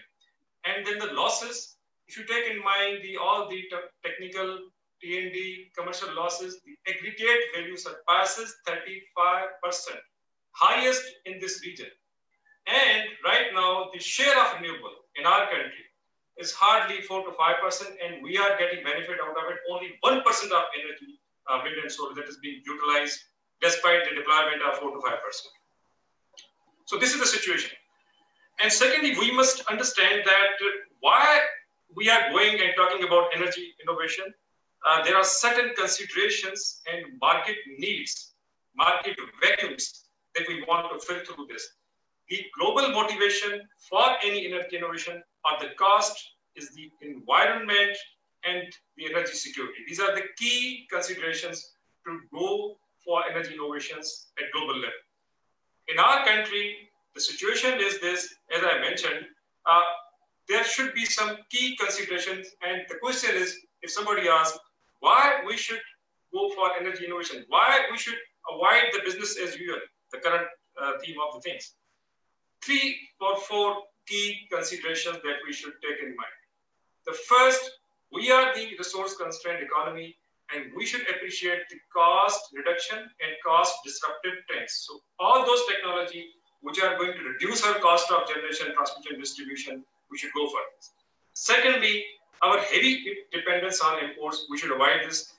And 0.66 0.86
then 0.86 1.00
the 1.00 1.14
losses, 1.14 1.78
if 2.08 2.18
you 2.18 2.26
take 2.26 2.50
in 2.50 2.64
mind 2.64 3.00
the 3.04 3.18
all 3.18 3.50
the 3.50 3.64
technical 4.04 4.60
T&D 5.02 5.72
commercial 5.78 6.14
losses, 6.14 6.60
the 6.66 6.76
aggregate 6.92 7.44
value 7.56 7.78
surpasses 7.78 8.56
35%, 8.68 8.86
highest 10.52 11.04
in 11.26 11.40
this 11.40 11.62
region. 11.66 11.88
And 12.68 13.08
right 13.26 13.48
now, 13.54 13.90
the 13.94 14.00
share 14.00 14.38
of 14.40 14.60
renewable 14.60 15.08
in 15.16 15.26
our 15.26 15.48
country 15.48 15.88
is 16.38 16.52
hardly 16.52 17.02
4 17.02 17.26
to 17.26 17.32
5%, 17.32 17.96
and 18.04 18.24
we 18.24 18.38
are 18.38 18.58
getting 18.58 18.84
benefit 18.84 19.18
out 19.24 19.36
of 19.36 19.46
it. 19.50 19.58
Only 19.72 19.98
1% 20.04 20.20
of 20.52 20.64
energy, 20.78 21.20
uh, 21.50 21.60
wind 21.64 21.78
and 21.82 21.92
solar, 21.92 22.14
that 22.16 22.28
is 22.28 22.38
being 22.44 22.62
utilized 22.66 23.20
despite 23.62 24.04
the 24.08 24.16
deployment 24.16 24.62
of 24.62 24.78
4 24.78 24.92
to 24.92 25.00
5%. 25.00 25.59
So 26.90 26.98
this 26.98 27.14
is 27.14 27.20
the 27.20 27.28
situation. 27.28 27.70
And 28.60 28.74
secondly, 28.74 29.14
we 29.20 29.32
must 29.32 29.62
understand 29.70 30.24
that 30.26 30.54
why 31.02 31.40
we 31.96 32.10
are 32.10 32.32
going 32.32 32.60
and 32.60 32.72
talking 32.76 33.06
about 33.06 33.30
energy 33.36 33.76
innovation, 33.84 34.26
uh, 34.84 35.04
there 35.04 35.16
are 35.16 35.24
certain 35.24 35.76
considerations 35.76 36.82
and 36.92 37.06
market 37.22 37.58
needs, 37.78 38.34
market 38.76 39.16
vacuums 39.40 40.06
that 40.34 40.46
we 40.48 40.64
want 40.68 40.88
to 40.92 41.06
fill 41.06 41.24
through 41.24 41.46
this. 41.48 41.64
The 42.28 42.44
global 42.60 42.90
motivation 42.90 43.62
for 43.88 44.06
any 44.24 44.48
energy 44.48 44.78
innovation 44.78 45.22
are 45.46 45.60
the 45.60 45.76
cost, 45.78 46.18
is 46.56 46.72
the 46.74 46.90
environment, 47.04 47.96
and 48.46 48.64
the 48.98 49.06
energy 49.14 49.34
security. 49.34 49.82
These 49.88 50.00
are 50.00 50.16
the 50.16 50.24
key 50.40 50.88
considerations 50.90 51.70
to 52.08 52.20
go 52.34 52.80
for 53.06 53.30
energy 53.30 53.54
innovations 53.54 54.32
at 54.40 54.46
global 54.54 54.74
level. 54.76 55.04
In 55.92 55.98
our 55.98 56.26
country, 56.26 56.90
the 57.16 57.22
situation 57.22 57.80
is 57.80 58.00
this, 58.00 58.34
as 58.56 58.64
I 58.64 58.80
mentioned, 58.80 59.26
uh, 59.66 59.82
there 60.48 60.64
should 60.64 60.94
be 60.94 61.06
some 61.06 61.38
key 61.50 61.76
considerations. 61.78 62.48
And 62.62 62.84
the 62.90 62.96
question 62.96 63.36
is, 63.36 63.58
if 63.82 63.92
somebody 63.92 64.28
asks 64.28 64.60
why 65.00 65.42
we 65.46 65.58
should 65.58 65.82
go 66.32 66.50
for 66.56 66.72
energy 66.80 67.06
innovation, 67.06 67.46
why 67.50 67.88
we 67.92 67.98
should 67.98 68.18
avoid 68.52 68.84
the 68.94 69.02
business 69.04 69.38
as 69.38 69.58
usual, 69.58 69.80
the 70.12 70.20
current 70.20 70.48
uh, 70.82 70.94
theme 71.04 71.18
of 71.28 71.36
the 71.36 71.42
things. 71.42 71.74
Three 72.64 72.98
or 73.20 73.38
four 73.38 73.78
key 74.08 74.48
considerations 74.52 75.18
that 75.24 75.38
we 75.46 75.54
should 75.54 75.74
take 75.82 76.00
in 76.02 76.16
mind. 76.16 76.40
The 77.06 77.14
first, 77.14 77.62
we 78.12 78.32
are 78.32 78.54
the 78.56 78.76
resource 78.78 79.16
constrained 79.16 79.64
economy 79.64 80.18
and 80.54 80.72
we 80.76 80.86
should 80.86 81.02
appreciate 81.10 81.70
the 81.70 81.78
cost 81.94 82.50
reduction 82.54 82.98
and 82.98 83.32
cost 83.46 83.76
disruptive 83.86 84.34
trends. 84.50 84.86
So 84.88 85.00
all 85.20 85.46
those 85.46 85.62
technology 85.68 86.34
which 86.62 86.82
are 86.82 86.98
going 86.98 87.14
to 87.14 87.24
reduce 87.24 87.64
our 87.64 87.76
cost 87.80 88.12
of 88.12 88.28
generation, 88.28 88.74
transmission, 88.76 89.20
distribution, 89.20 89.84
we 90.12 90.18
should 90.18 90.32
go 90.36 90.48
for 90.48 90.60
this. 90.76 90.92
Secondly, 91.34 92.04
our 92.42 92.58
heavy 92.60 93.06
dependence 93.32 93.82
on 93.82 94.04
imports, 94.04 94.46
we 94.50 94.58
should 94.58 94.72
avoid 94.72 95.02
this. 95.06 95.34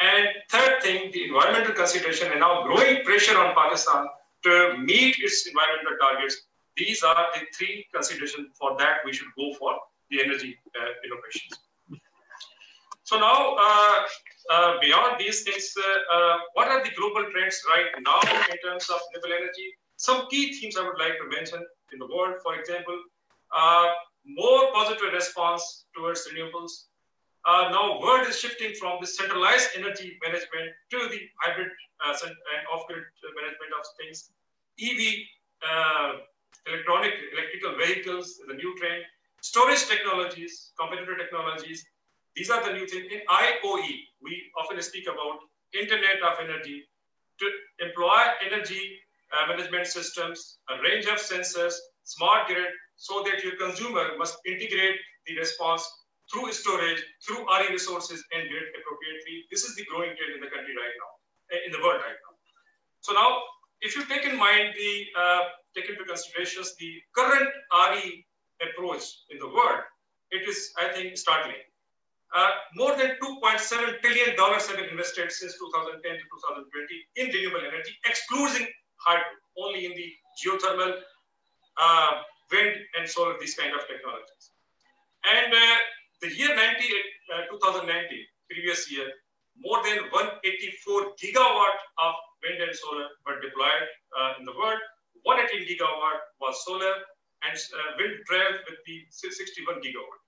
And 0.00 0.28
third 0.50 0.82
thing, 0.82 1.10
the 1.12 1.24
environmental 1.24 1.74
consideration 1.74 2.30
and 2.30 2.40
now 2.40 2.62
growing 2.64 3.04
pressure 3.04 3.38
on 3.38 3.54
Pakistan 3.54 4.06
to 4.44 4.76
meet 4.78 5.16
its 5.18 5.46
environmental 5.46 5.96
targets. 6.00 6.42
These 6.76 7.02
are 7.02 7.26
the 7.34 7.40
three 7.56 7.86
considerations 7.92 8.48
for 8.58 8.76
that 8.78 8.98
we 9.04 9.12
should 9.12 9.28
go 9.36 9.52
for 9.54 9.74
the 10.10 10.22
energy 10.22 10.56
uh, 10.78 10.92
innovations. 11.04 11.58
So 13.02 13.18
now, 13.18 13.56
uh, 13.58 14.04
beyond 14.80 15.16
these 15.18 15.42
things, 15.42 15.74
uh, 15.76 16.16
uh, 16.16 16.38
what 16.54 16.68
are 16.68 16.82
the 16.82 16.90
global 16.96 17.24
trends 17.32 17.60
right 17.68 17.86
now 18.00 18.20
in 18.50 18.56
terms 18.64 18.88
of 18.88 19.00
renewable 19.12 19.44
energy? 19.44 19.68
Some 19.96 20.26
key 20.30 20.54
themes 20.54 20.76
I 20.76 20.84
would 20.84 20.98
like 20.98 21.18
to 21.18 21.28
mention 21.28 21.64
in 21.92 21.98
the 21.98 22.06
world, 22.06 22.36
for 22.42 22.54
example, 22.54 22.98
uh, 23.54 23.88
more 24.24 24.72
positive 24.72 25.12
response 25.12 25.84
towards 25.94 26.26
renewables. 26.28 26.88
now, 27.46 28.00
world 28.00 28.26
is 28.28 28.38
shifting 28.38 28.72
from 28.80 28.98
the 29.00 29.06
centralized 29.06 29.70
energy 29.76 30.18
management 30.24 30.68
to 30.90 30.98
the 31.12 31.20
hybrid 31.40 31.68
and 32.04 32.62
off-grid 32.72 33.04
management 33.36 33.72
of 33.78 33.84
things. 33.98 34.30
EV, 34.80 35.00
electronic 36.66 37.14
electrical 37.32 37.76
vehicles, 37.76 38.40
the 38.46 38.54
new 38.54 38.76
trend 38.78 39.02
storage 39.40 39.86
technologies, 39.86 40.72
competitor 40.78 41.16
technologies, 41.16 41.84
these 42.38 42.50
are 42.50 42.62
the 42.64 42.72
new 42.72 42.86
things. 42.86 43.10
In 43.10 43.20
IOE, 43.26 43.90
we 44.22 44.32
often 44.62 44.80
speak 44.80 45.08
about 45.10 45.42
Internet 45.74 46.22
of 46.22 46.38
Energy 46.38 46.86
to 47.40 47.46
employ 47.84 48.22
energy 48.46 48.94
uh, 49.34 49.48
management 49.48 49.88
systems, 49.88 50.58
a 50.70 50.80
range 50.80 51.06
of 51.06 51.18
sensors, 51.18 51.74
smart 52.04 52.46
grid, 52.46 52.70
so 52.94 53.24
that 53.26 53.42
your 53.42 53.56
consumer 53.56 54.16
must 54.16 54.38
integrate 54.46 54.96
the 55.26 55.36
response 55.36 55.82
through 56.32 56.52
storage, 56.52 57.02
through 57.26 57.42
RE 57.42 57.72
resources 57.72 58.22
and 58.30 58.48
grid 58.48 58.66
appropriately. 58.78 59.44
This 59.50 59.64
is 59.64 59.74
the 59.74 59.84
growing 59.90 60.14
trend 60.14 60.38
in 60.38 60.40
the 60.40 60.50
country 60.54 60.74
right 60.78 60.94
now, 61.02 61.10
eh, 61.56 61.66
in 61.66 61.72
the 61.72 61.82
world 61.82 62.00
right 62.06 62.20
now. 62.22 62.34
So 63.00 63.12
now, 63.14 63.42
if 63.80 63.96
you 63.96 64.04
take 64.06 64.24
in 64.24 64.36
mind 64.38 64.74
the, 64.78 64.92
uh, 65.18 65.42
take 65.74 65.90
into 65.90 66.04
considerations 66.04 66.76
the 66.76 67.02
current 67.14 67.50
RE 67.90 68.26
approach 68.62 69.02
in 69.30 69.38
the 69.38 69.48
world, 69.48 69.82
it 70.30 70.46
is, 70.48 70.70
I 70.78 70.88
think, 70.94 71.16
startling. 71.16 71.62
Uh, 72.36 72.50
more 72.76 72.94
than 72.96 73.16
$2.7 73.22 74.00
trillion 74.00 74.36
have 74.36 74.76
been 74.76 74.90
invested 74.90 75.32
since 75.32 75.56
2010 75.56 76.12
to 76.12 76.24
2020 76.28 77.08
in 77.16 77.26
renewable 77.32 77.64
energy, 77.64 77.92
excluding 78.04 78.68
hydro, 79.00 79.24
only 79.56 79.86
in 79.86 79.92
the 79.96 80.12
geothermal, 80.36 80.92
uh, 81.80 82.10
wind, 82.52 82.76
and 82.98 83.08
solar, 83.08 83.34
these 83.40 83.54
kind 83.54 83.72
of 83.72 83.80
technologies. 83.88 84.52
And 85.24 85.54
uh, 85.54 85.76
the 86.20 86.28
year 86.36 86.54
90, 86.54 86.84
uh, 87.32 87.48
2019, 87.50 87.88
previous 88.50 88.92
year, 88.92 89.08
more 89.56 89.82
than 89.82 89.98
184 90.12 91.16
gigawatt 91.16 91.78
of 91.98 92.14
wind 92.44 92.60
and 92.62 92.76
solar 92.76 93.08
were 93.26 93.40
deployed 93.40 93.88
uh, 94.20 94.38
in 94.38 94.44
the 94.44 94.52
world. 94.52 94.78
118 95.24 95.64
gigawatt 95.64 96.20
was 96.40 96.60
solar, 96.64 96.94
and 97.42 97.56
wind 97.98 98.20
trailed 98.28 98.60
with 98.68 98.78
the 98.86 99.06
61 99.10 99.80
gigawatt. 99.80 100.27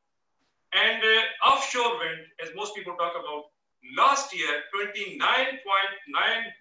And 0.72 1.02
uh, 1.02 1.50
offshore 1.50 1.98
wind, 1.98 2.22
as 2.42 2.50
most 2.54 2.74
people 2.76 2.94
talk 2.94 3.12
about, 3.18 3.50
last 3.96 4.34
year, 4.36 4.62
$29.9 4.70 5.18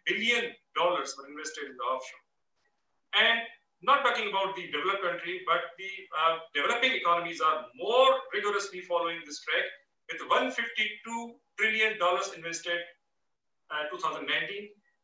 billion 0.05 0.43
were 0.77 1.27
invested 1.27 1.63
in 1.69 1.75
the 1.77 1.83
offshore. 1.83 2.25
And 3.13 3.39
not 3.81 4.03
talking 4.03 4.29
about 4.29 4.55
the 4.55 4.67
developed 4.71 5.03
country, 5.03 5.41
but 5.45 5.61
the 5.77 5.91
uh, 6.11 6.37
developing 6.53 6.93
economies 6.93 7.39
are 7.41 7.65
more 7.75 8.11
rigorously 8.33 8.81
following 8.81 9.19
this 9.25 9.39
track 9.41 9.65
with 10.11 10.21
152 10.27 11.35
trillion 11.57 11.97
dollars 11.99 12.31
invested 12.35 12.79
uh, 13.71 13.87
2019, 13.91 14.25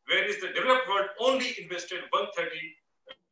whereas 0.08 0.36
the 0.40 0.48
developed 0.52 0.88
world 0.88 1.08
only 1.20 1.54
invested 1.60 2.02
130, 2.10 2.52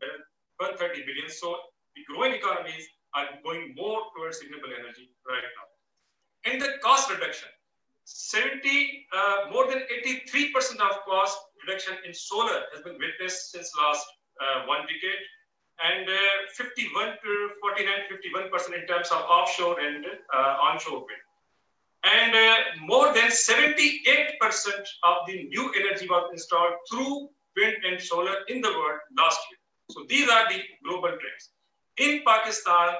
uh, 0.03 0.23
130 0.63 1.05
billion. 1.05 1.29
So 1.29 1.57
the 1.97 2.03
growing 2.09 2.33
economies 2.33 2.87
are 3.15 3.29
going 3.43 3.75
more 3.77 4.03
towards 4.15 4.41
renewable 4.43 4.75
energy 4.79 5.11
right 5.27 5.43
now. 5.57 5.67
In 6.53 6.59
the 6.59 6.79
cost 6.83 7.11
reduction, 7.11 7.49
70, 8.05 9.07
uh, 9.13 9.51
more 9.51 9.67
than 9.67 9.81
83% 10.05 10.81
of 10.81 11.05
cost 11.09 11.39
reduction 11.65 11.95
in 12.07 12.13
solar 12.13 12.63
has 12.73 12.83
been 12.83 12.99
witnessed 12.99 13.53
since 13.53 13.71
last 13.81 14.07
uh, 14.41 14.67
one 14.67 14.83
decade, 14.83 15.23
and 15.83 16.09
uh, 16.09 16.53
51 16.55 17.17
to 17.25 17.51
49, 17.61 17.93
51% 18.13 18.81
in 18.81 18.87
terms 18.87 19.09
of 19.11 19.19
offshore 19.19 19.81
and 19.81 20.05
uh, 20.35 20.57
onshore 20.69 21.01
wind. 21.01 21.25
And 22.05 22.35
uh, 22.35 22.57
more 22.85 23.15
than 23.15 23.31
78% 23.31 23.65
of 25.05 25.27
the 25.27 25.45
new 25.49 25.73
energy 25.81 26.07
was 26.07 26.29
installed 26.33 26.75
through 26.91 27.31
wind 27.57 27.77
and 27.85 28.01
solar 28.01 28.37
in 28.49 28.61
the 28.61 28.69
world 28.69 29.01
last 29.17 29.41
year. 29.51 29.59
So 29.91 30.05
these 30.09 30.29
are 30.29 30.47
the 30.53 30.61
global 30.85 31.09
trends. 31.09 31.54
In 31.99 32.23
Pakistan, 32.27 32.95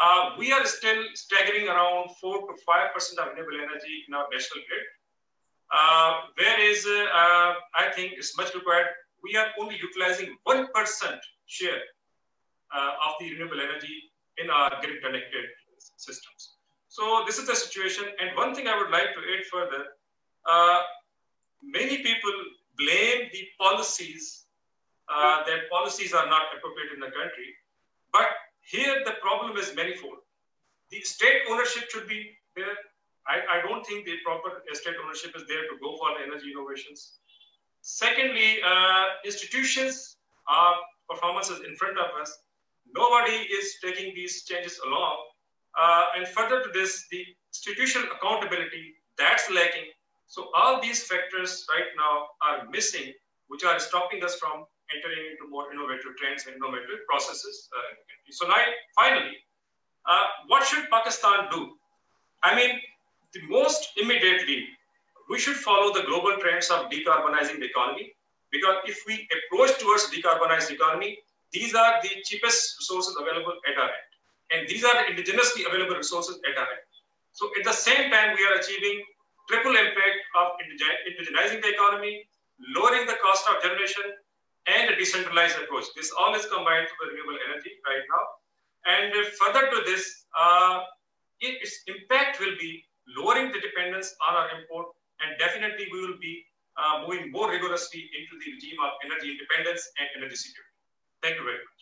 uh, 0.00 0.30
we 0.38 0.52
are 0.52 0.64
still 0.66 1.02
staggering 1.14 1.68
around 1.68 2.10
4 2.20 2.40
to 2.40 2.54
5% 2.68 3.18
of 3.18 3.28
renewable 3.32 3.60
energy 3.62 4.04
in 4.06 4.14
our 4.14 4.26
national 4.30 4.60
grid. 4.68 4.86
Uh, 5.72 6.20
whereas 6.36 6.86
uh, 6.86 7.54
I 7.74 7.90
think 7.94 8.12
it's 8.16 8.36
much 8.36 8.54
required. 8.54 8.86
We 9.22 9.36
are 9.36 9.48
only 9.58 9.78
utilizing 9.80 10.36
1% 10.46 10.68
share 11.46 11.80
uh, 12.74 12.92
of 13.06 13.14
the 13.20 13.32
renewable 13.32 13.60
energy 13.60 14.12
in 14.38 14.50
our 14.50 14.70
grid 14.82 15.02
connected 15.02 15.46
systems. 15.96 16.56
So 16.88 17.24
this 17.26 17.38
is 17.38 17.46
the 17.46 17.56
situation. 17.56 18.04
And 18.20 18.36
one 18.36 18.54
thing 18.54 18.68
I 18.68 18.76
would 18.76 18.90
like 18.90 19.14
to 19.14 19.20
add 19.20 19.44
further, 19.50 19.84
uh, 20.48 20.80
many 21.62 22.02
people 22.02 22.32
blame 22.76 23.28
the 23.32 23.48
policies, 23.58 24.44
uh, 25.08 25.44
that 25.46 25.70
policies 25.70 26.12
are 26.12 26.26
not 26.26 26.42
appropriate 26.56 26.92
in 26.94 27.00
the 27.00 27.10
country. 27.10 27.48
But 28.16 28.28
here 28.72 28.96
the 29.04 29.14
problem 29.26 29.56
is 29.62 29.74
manifold. 29.80 30.20
The 30.90 31.00
state 31.02 31.40
ownership 31.50 31.84
should 31.90 32.08
be 32.08 32.20
there. 32.56 32.76
I, 33.28 33.36
I 33.54 33.56
don't 33.66 33.84
think 33.84 34.06
the 34.06 34.16
proper 34.24 34.50
state 34.72 34.98
ownership 35.02 35.32
is 35.38 35.44
there 35.50 35.64
to 35.70 35.74
go 35.84 35.96
for 36.00 36.08
energy 36.26 36.48
innovations. 36.54 37.00
Secondly, 37.82 38.50
uh, 38.70 39.04
institutions 39.24 40.16
are 40.48 40.74
performances 41.10 41.58
in 41.68 41.76
front 41.76 41.98
of 41.98 42.08
us. 42.20 42.30
Nobody 42.94 43.38
is 43.58 43.74
taking 43.84 44.14
these 44.14 44.44
changes 44.44 44.80
along. 44.86 45.16
Uh, 45.78 46.04
and 46.16 46.26
further 46.28 46.62
to 46.62 46.70
this, 46.72 47.06
the 47.10 47.22
institutional 47.52 48.08
accountability, 48.16 48.94
that's 49.18 49.50
lacking. 49.50 49.88
So 50.26 50.48
all 50.56 50.80
these 50.80 51.02
factors 51.10 51.66
right 51.74 51.90
now 52.04 52.14
are 52.48 52.70
missing, 52.70 53.12
which 53.48 53.64
are 53.64 53.78
stopping 53.78 54.24
us 54.24 54.36
from 54.36 54.64
entering 54.94 55.22
into 55.30 55.50
more 55.50 55.72
innovative 55.72 56.14
trends 56.18 56.46
and 56.46 56.56
innovative 56.56 57.02
processes. 57.08 57.68
Uh, 57.74 57.94
so 58.30 58.46
now, 58.46 58.60
finally, 58.94 59.36
uh, 60.06 60.26
what 60.46 60.64
should 60.66 60.88
Pakistan 60.90 61.48
do? 61.50 61.74
I 62.42 62.54
mean, 62.54 62.78
the 63.34 63.42
most 63.48 63.90
immediately, 63.96 64.66
we 65.28 65.38
should 65.38 65.56
follow 65.56 65.92
the 65.92 66.02
global 66.06 66.36
trends 66.38 66.70
of 66.70 66.90
decarbonizing 66.90 67.58
the 67.58 67.66
economy. 67.66 68.12
Because 68.52 68.76
if 68.86 69.02
we 69.06 69.26
approach 69.34 69.76
towards 69.78 70.06
decarbonized 70.14 70.70
economy, 70.70 71.18
these 71.52 71.74
are 71.74 71.98
the 72.02 72.10
cheapest 72.24 72.78
resources 72.78 73.16
available 73.18 73.54
at 73.66 73.76
our 73.76 73.90
end. 73.90 74.10
And 74.52 74.68
these 74.68 74.84
are 74.84 74.94
the 74.94 75.10
indigenously 75.10 75.66
available 75.66 75.96
resources 75.96 76.38
at 76.48 76.56
our 76.56 76.70
end. 76.70 76.86
So 77.32 77.50
at 77.58 77.64
the 77.64 77.72
same 77.72 78.10
time, 78.10 78.36
we 78.38 78.46
are 78.46 78.54
achieving 78.54 79.02
triple 79.50 79.74
impact 79.74 80.18
of 80.38 80.46
indigenizing 80.62 81.60
the 81.62 81.70
economy, 81.74 82.22
lowering 82.74 83.06
the 83.06 83.18
cost 83.22 83.44
of 83.50 83.62
generation, 83.62 84.04
and 84.66 84.90
a 84.90 84.96
decentralized 84.96 85.56
approach. 85.62 85.86
This 85.96 86.12
all 86.18 86.34
is 86.34 86.46
combined 86.46 86.88
through 86.90 87.10
renewable 87.10 87.38
energy 87.48 87.70
right 87.86 88.02
now. 88.10 88.24
And 88.86 89.12
further 89.38 89.70
to 89.70 89.82
this, 89.86 90.26
uh, 90.38 90.80
its 91.40 91.82
impact 91.86 92.40
will 92.40 92.56
be 92.58 92.84
lowering 93.16 93.52
the 93.52 93.60
dependence 93.60 94.14
on 94.28 94.34
our 94.34 94.48
import, 94.58 94.86
and 95.20 95.38
definitely 95.38 95.86
we 95.92 96.00
will 96.00 96.18
be 96.20 96.44
uh, 96.76 97.06
moving 97.06 97.30
more 97.30 97.50
rigorously 97.50 98.10
into 98.18 98.44
the 98.44 98.52
regime 98.52 98.78
of 98.84 98.92
energy 99.04 99.30
independence 99.32 99.88
and 99.98 100.08
energy 100.18 100.36
security. 100.36 100.74
Thank 101.22 101.36
you 101.38 101.44
very 101.44 101.58
much. 101.66 101.80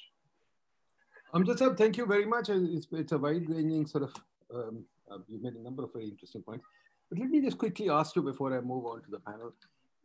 Amjad 1.34 1.58
Saab, 1.58 1.76
thank 1.76 1.96
you 1.96 2.06
very 2.06 2.26
much. 2.26 2.48
It's, 2.48 2.86
it's 2.92 3.12
a 3.12 3.18
wide-ranging 3.18 3.86
sort 3.86 4.04
of, 4.04 4.14
um, 4.54 4.84
uh, 5.10 5.18
you 5.28 5.42
made 5.42 5.54
a 5.54 5.62
number 5.62 5.82
of 5.82 5.92
very 5.92 6.06
interesting 6.06 6.42
points. 6.42 6.64
But 7.10 7.18
let 7.18 7.28
me 7.28 7.40
just 7.40 7.58
quickly 7.58 7.90
ask 7.90 8.14
you 8.14 8.22
before 8.22 8.56
I 8.56 8.60
move 8.60 8.86
on 8.86 9.02
to 9.02 9.10
the 9.10 9.18
panel. 9.18 9.52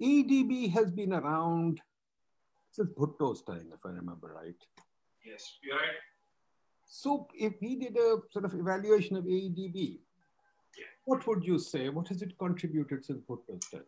EDB 0.01 0.73
has 0.73 0.89
been 0.91 1.13
around 1.13 1.81
since 2.71 2.89
Bhutto's 2.97 3.41
time, 3.43 3.67
if 3.73 3.85
I 3.85 3.89
remember 3.89 4.33
right. 4.35 4.55
Yes, 5.25 5.57
you're 5.61 5.75
right. 5.75 5.97
So 6.85 7.27
if 7.35 7.53
we 7.61 7.75
did 7.75 7.97
a 7.97 8.17
sort 8.31 8.45
of 8.45 8.53
evaluation 8.53 9.15
of 9.15 9.25
ADB, 9.25 9.99
yeah. 10.77 10.85
what 11.05 11.25
would 11.27 11.43
you 11.43 11.59
say? 11.59 11.89
What 11.89 12.07
has 12.07 12.21
it 12.21 12.37
contributed 12.37 13.05
since 13.05 13.21
Bhutto's 13.27 13.67
time? 13.69 13.85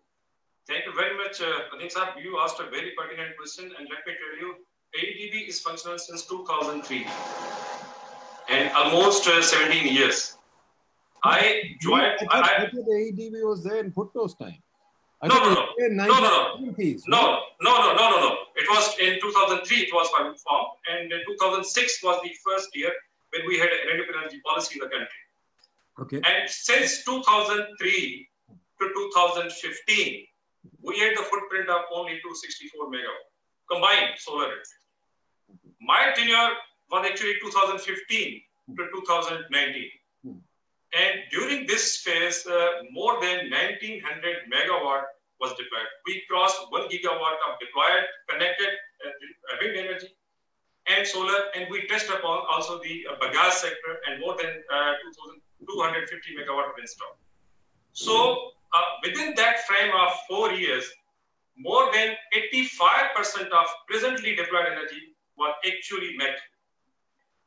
Thank 0.68 0.86
you 0.86 0.94
very 0.94 1.18
much, 1.18 1.42
uh, 1.42 1.46
Pradeep 1.74 1.92
sir. 1.92 2.08
You 2.22 2.40
asked 2.40 2.60
a 2.60 2.70
very 2.70 2.92
pertinent 2.98 3.36
question, 3.38 3.66
and 3.66 3.90
let 3.90 4.06
me 4.06 4.14
tell 4.22 4.36
you, 4.40 4.56
ADB 4.96 5.50
is 5.50 5.60
functional 5.60 5.98
since 5.98 6.26
2003, 6.28 7.08
and 8.50 8.72
almost 8.74 9.28
uh, 9.28 9.42
17 9.42 9.94
years. 9.94 10.38
I 11.24 11.76
joined. 11.80 12.14
I, 12.30 12.40
I, 12.40 12.64
I 12.64 12.70
the 12.72 13.14
ADB 13.14 13.44
was 13.44 13.64
there 13.64 13.78
in 13.78 13.92
Bhutto's 13.92 14.36
time. 14.36 14.62
I 15.22 15.28
no, 15.28 15.36
no, 15.36 15.54
no. 15.54 15.66
no, 15.78 16.06
no, 16.06 16.20
no. 16.20 16.62
no, 17.08 17.44
no, 17.62 17.74
no, 17.78 17.94
no, 17.94 18.10
no, 18.10 18.18
no. 18.20 18.38
It 18.56 18.68
was 18.70 18.98
in 19.00 19.20
2003. 19.22 19.78
It 19.78 19.94
was 19.94 20.10
formed, 20.10 20.72
and 20.90 21.12
in 21.12 21.22
2006 21.28 22.04
was 22.04 22.20
the 22.24 22.32
first 22.44 22.76
year 22.76 22.92
when 23.30 23.48
we 23.48 23.60
had 23.60 23.70
a 23.70 23.92
renewable 23.92 24.20
energy 24.20 24.42
policy 24.44 24.80
in 24.80 24.80
the 24.80 24.90
country. 24.90 25.22
Okay. 26.00 26.18
And 26.18 26.50
since 26.50 27.04
2003 27.06 28.30
to 28.82 28.88
2015, 28.88 30.26
we 30.82 31.00
had 31.00 31.18
the 31.18 31.24
footprint 31.24 31.70
of 31.70 31.82
only 31.94 32.20
264 32.22 32.88
megawatt 32.90 33.30
combined 33.72 34.18
solar 34.18 34.50
My 35.80 36.12
tenure 36.16 36.58
was 36.92 37.06
actually 37.06 37.36
2015 37.42 38.42
to 38.78 38.88
2019. 38.94 39.92
And 40.94 41.22
during 41.32 41.66
this 41.68 41.98
phase, 41.98 42.46
uh, 42.46 42.84
more 42.92 43.22
than 43.22 43.50
1900 43.50 44.52
megawatt 44.52 45.04
was 45.42 45.52
deployed. 45.52 45.90
We 46.06 46.24
crossed 46.30 46.60
one 46.70 46.88
gigawatt 46.88 47.38
of 47.48 47.60
deployed 47.60 48.06
connected 48.30 48.72
uh, 49.06 49.58
wind 49.62 49.76
energy 49.78 50.10
and 50.88 51.06
solar, 51.06 51.50
and 51.56 51.70
we 51.70 51.88
touched 51.88 52.10
upon 52.10 52.46
also 52.52 52.80
the 52.80 53.06
uh, 53.10 53.18
bagasse 53.22 53.66
sector 53.66 53.94
and 54.08 54.22
more 54.22 54.38
than 54.38 54.50
uh, 54.74 54.94
250 55.68 56.36
megawatt 56.38 56.70
of 56.70 56.78
install. 56.80 57.18
So 57.94 58.52
uh, 58.74 58.90
within 59.04 59.34
that 59.36 59.66
frame 59.68 59.92
of 59.94 60.12
four 60.30 60.52
years, 60.52 60.86
more 61.58 61.92
than 61.94 62.16
85% 62.34 63.50
of 63.52 63.68
presently 63.88 64.36
deployed 64.36 64.68
energy 64.72 65.14
was 65.38 65.54
actually 65.68 66.16
met. 66.18 66.38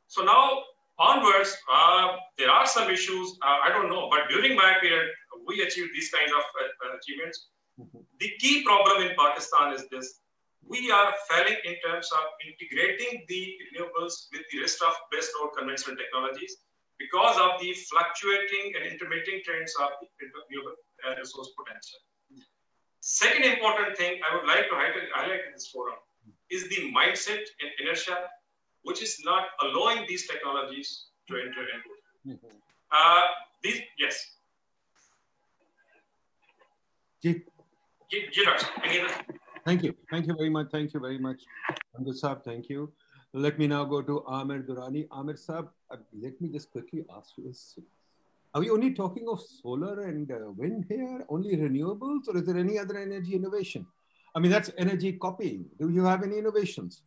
So 0.06 0.24
now 0.24 0.62
onwards, 0.98 1.56
uh, 1.72 2.16
there 2.38 2.50
are 2.50 2.66
some 2.66 2.90
issues. 2.90 3.36
Uh, 3.42 3.58
I 3.64 3.68
don't 3.70 3.88
know, 3.88 4.08
but 4.10 4.28
during 4.28 4.54
my 4.56 4.74
period, 4.80 5.10
we 5.46 5.62
achieved 5.62 5.90
these 5.94 6.10
kinds 6.10 6.30
of 6.30 6.42
uh, 6.42 6.96
achievements. 6.98 7.48
Mm-hmm. 7.80 7.98
The 8.20 8.30
key 8.38 8.62
problem 8.62 9.02
in 9.02 9.16
Pakistan 9.16 9.74
is 9.74 9.88
this. 9.90 10.20
We 10.66 10.90
are 10.90 11.12
failing 11.28 11.60
in 11.64 11.76
terms 11.84 12.08
of 12.12 12.24
integrating 12.40 13.24
the 13.28 13.42
renewables 13.68 14.32
with 14.32 14.42
the 14.50 14.60
rest 14.60 14.80
of 14.80 14.92
base 15.12 15.28
load 15.36 15.50
conventional 15.56 15.96
technologies 15.96 16.56
because 16.98 17.36
of 17.36 17.60
the 17.60 17.72
fluctuating 17.90 18.72
and 18.76 18.86
intermittent 18.90 19.44
trends 19.44 19.74
of 19.82 19.90
the 20.00 20.08
renewable 20.16 20.76
uh, 21.04 21.14
resource 21.18 21.50
potential. 21.58 22.00
Second 23.00 23.44
important 23.44 23.98
thing 23.98 24.20
I 24.24 24.34
would 24.34 24.46
like 24.46 24.70
to 24.70 24.74
highlight, 24.74 25.12
highlight 25.12 25.44
in 25.44 25.52
this 25.52 25.68
forum 25.68 26.00
is 26.50 26.66
the 26.70 26.90
mindset 26.96 27.44
and 27.60 27.70
inertia 27.80 28.30
which 28.84 29.02
is 29.02 29.20
not 29.24 29.44
allowing 29.62 30.06
these 30.06 30.26
technologies 30.26 31.06
to 31.28 31.36
enter 31.36 31.64
into. 31.74 32.36
Mm-hmm. 32.36 32.56
Uh, 32.92 33.22
these, 33.62 33.80
yes. 33.98 34.36
Thank 39.64 39.82
you. 39.82 39.94
Thank 40.10 40.26
you 40.26 40.34
very 40.36 40.50
much. 40.50 40.68
Thank 40.70 40.92
you 40.94 41.00
very 41.00 41.18
much. 41.18 41.42
Amjad 41.98 42.20
Saab, 42.22 42.44
thank 42.44 42.68
you. 42.68 42.92
Let 43.32 43.58
me 43.58 43.66
now 43.66 43.84
go 43.84 44.02
to 44.02 44.22
Amir 44.28 44.62
Durrani. 44.62 45.06
Amir 45.10 45.34
Saab, 45.34 45.68
uh, 45.90 45.96
let 46.20 46.40
me 46.40 46.48
just 46.48 46.70
quickly 46.70 47.04
ask 47.16 47.30
you 47.36 47.44
this. 47.44 47.78
Are 48.54 48.60
we 48.60 48.70
only 48.70 48.92
talking 48.94 49.26
of 49.28 49.40
solar 49.40 50.02
and 50.02 50.30
uh, 50.30 50.50
wind 50.52 50.84
here, 50.88 51.24
only 51.28 51.56
renewables, 51.56 52.28
or 52.28 52.36
is 52.36 52.44
there 52.46 52.56
any 52.56 52.78
other 52.78 52.96
energy 52.96 53.34
innovation? 53.34 53.86
I 54.36 54.38
mean, 54.38 54.52
that's 54.52 54.70
energy 54.78 55.12
copying. 55.12 55.64
Do 55.80 55.88
you 55.90 56.04
have 56.04 56.22
any 56.22 56.38
innovations? 56.38 57.02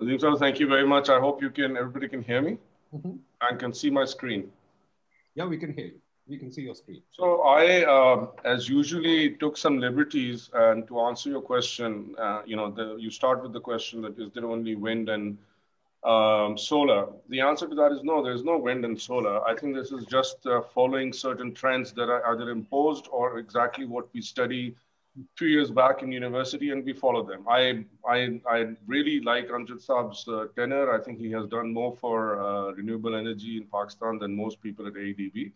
Nadeem 0.00 0.38
thank 0.38 0.60
you 0.60 0.68
very 0.68 0.86
much. 0.86 1.08
I 1.08 1.18
hope 1.18 1.42
you 1.42 1.50
can, 1.50 1.76
everybody 1.76 2.08
can 2.08 2.22
hear 2.22 2.42
me 2.42 2.58
mm-hmm. 2.94 3.16
and 3.40 3.58
can 3.58 3.72
see 3.72 3.90
my 3.90 4.04
screen. 4.04 4.50
Yeah, 5.34 5.46
we 5.46 5.56
can 5.56 5.72
hear 5.72 5.86
you. 5.86 6.00
We 6.28 6.38
can 6.38 6.50
see 6.50 6.62
your 6.62 6.74
screen. 6.74 7.02
So 7.12 7.42
I, 7.42 7.84
uh, 7.84 8.26
as 8.44 8.68
usually, 8.68 9.36
took 9.36 9.56
some 9.56 9.78
liberties 9.78 10.50
and 10.52 10.86
to 10.88 11.00
answer 11.00 11.30
your 11.30 11.40
question, 11.40 12.16
uh, 12.18 12.42
you 12.44 12.56
know, 12.56 12.70
the, 12.70 12.96
you 12.96 13.10
start 13.10 13.42
with 13.42 13.52
the 13.52 13.60
question 13.60 14.02
that 14.02 14.18
is 14.18 14.30
there 14.32 14.44
only 14.44 14.74
wind 14.74 15.08
and 15.08 15.38
um, 16.02 16.58
solar? 16.58 17.06
The 17.28 17.40
answer 17.40 17.68
to 17.68 17.74
that 17.76 17.92
is 17.92 18.02
no, 18.02 18.24
there's 18.24 18.42
no 18.42 18.58
wind 18.58 18.84
and 18.84 19.00
solar. 19.00 19.46
I 19.46 19.54
think 19.54 19.76
this 19.76 19.92
is 19.92 20.04
just 20.06 20.44
uh, 20.46 20.62
following 20.74 21.12
certain 21.12 21.54
trends 21.54 21.92
that 21.92 22.08
are 22.08 22.26
either 22.32 22.50
imposed 22.50 23.06
or 23.10 23.38
exactly 23.38 23.86
what 23.86 24.08
we 24.12 24.20
study 24.20 24.74
few 25.36 25.48
years 25.48 25.70
back 25.70 26.02
in 26.02 26.12
university 26.12 26.70
and 26.70 26.84
we 26.84 26.92
follow 26.92 27.24
them. 27.24 27.46
I, 27.48 27.84
I, 28.06 28.40
I 28.48 28.66
really 28.86 29.20
like 29.20 29.48
Amjad 29.48 29.84
Saab's 29.84 30.26
uh, 30.28 30.46
tenor. 30.56 30.92
I 30.92 31.02
think 31.02 31.18
he 31.18 31.30
has 31.32 31.46
done 31.46 31.72
more 31.72 31.96
for 31.96 32.40
uh, 32.40 32.72
renewable 32.72 33.14
energy 33.14 33.56
in 33.56 33.66
Pakistan 33.72 34.18
than 34.18 34.36
most 34.36 34.60
people 34.60 34.86
at 34.86 34.94
ADB. 34.94 35.52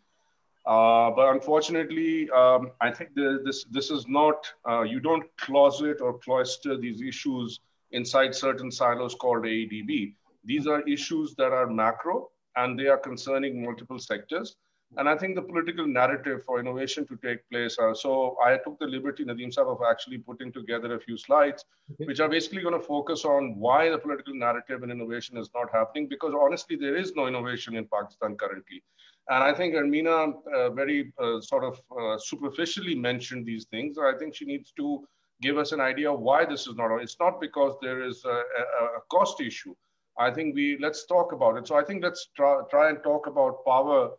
Uh, 0.66 1.10
but 1.10 1.32
unfortunately, 1.32 2.28
um, 2.30 2.72
I 2.80 2.90
think 2.90 3.14
the, 3.14 3.40
this, 3.44 3.64
this 3.70 3.90
is 3.90 4.06
not, 4.06 4.46
uh, 4.68 4.82
you 4.82 5.00
don't 5.00 5.24
closet 5.38 6.00
or 6.00 6.18
cloister 6.18 6.76
these 6.76 7.00
issues 7.00 7.60
inside 7.92 8.34
certain 8.34 8.70
silos 8.70 9.14
called 9.14 9.44
ADB. 9.44 10.14
These 10.44 10.66
are 10.66 10.82
issues 10.82 11.34
that 11.36 11.52
are 11.52 11.66
macro 11.66 12.30
and 12.56 12.78
they 12.78 12.86
are 12.86 12.98
concerning 12.98 13.64
multiple 13.64 13.98
sectors. 13.98 14.56
And 14.96 15.08
I 15.08 15.16
think 15.16 15.36
the 15.36 15.42
political 15.42 15.86
narrative 15.86 16.42
for 16.44 16.58
innovation 16.58 17.06
to 17.06 17.16
take 17.24 17.48
place. 17.48 17.78
Uh, 17.78 17.94
so 17.94 18.36
I 18.44 18.56
took 18.56 18.76
the 18.80 18.86
liberty, 18.86 19.24
Nadeem 19.24 19.54
Saab, 19.54 19.68
of 19.68 19.78
actually 19.88 20.18
putting 20.18 20.52
together 20.52 20.96
a 20.96 21.00
few 21.00 21.16
slides, 21.16 21.64
okay. 21.92 22.06
which 22.06 22.18
are 22.18 22.28
basically 22.28 22.60
going 22.62 22.74
to 22.74 22.84
focus 22.84 23.24
on 23.24 23.56
why 23.56 23.88
the 23.88 23.98
political 23.98 24.34
narrative 24.34 24.82
and 24.82 24.90
innovation 24.90 25.36
is 25.36 25.48
not 25.54 25.70
happening. 25.72 26.08
Because 26.08 26.34
honestly, 26.34 26.74
there 26.74 26.96
is 26.96 27.14
no 27.14 27.28
innovation 27.28 27.76
in 27.76 27.86
Pakistan 27.86 28.36
currently. 28.36 28.82
And 29.28 29.44
I 29.44 29.52
think 29.54 29.74
Ermina 29.74 30.32
uh, 30.54 30.70
very 30.70 31.12
uh, 31.22 31.40
sort 31.40 31.64
of 31.64 31.80
uh, 32.00 32.18
superficially 32.18 32.94
mentioned 32.94 33.46
these 33.46 33.66
things. 33.66 33.96
I 33.98 34.18
think 34.18 34.34
she 34.34 34.44
needs 34.44 34.72
to 34.72 35.06
give 35.40 35.56
us 35.56 35.72
an 35.72 35.80
idea 35.80 36.12
of 36.12 36.20
why 36.20 36.44
this 36.44 36.66
is 36.66 36.74
not. 36.76 36.96
It's 36.98 37.16
not 37.20 37.40
because 37.40 37.74
there 37.80 38.02
is 38.02 38.24
a, 38.24 38.28
a, 38.28 38.84
a 38.98 39.00
cost 39.10 39.40
issue. 39.40 39.74
I 40.18 40.30
think 40.30 40.54
we 40.54 40.78
let's 40.80 41.06
talk 41.06 41.32
about 41.32 41.56
it. 41.56 41.66
So 41.66 41.76
I 41.76 41.84
think 41.84 42.02
let's 42.02 42.28
try, 42.36 42.60
try 42.70 42.88
and 42.90 43.02
talk 43.02 43.26
about 43.26 43.64
power 43.64 44.10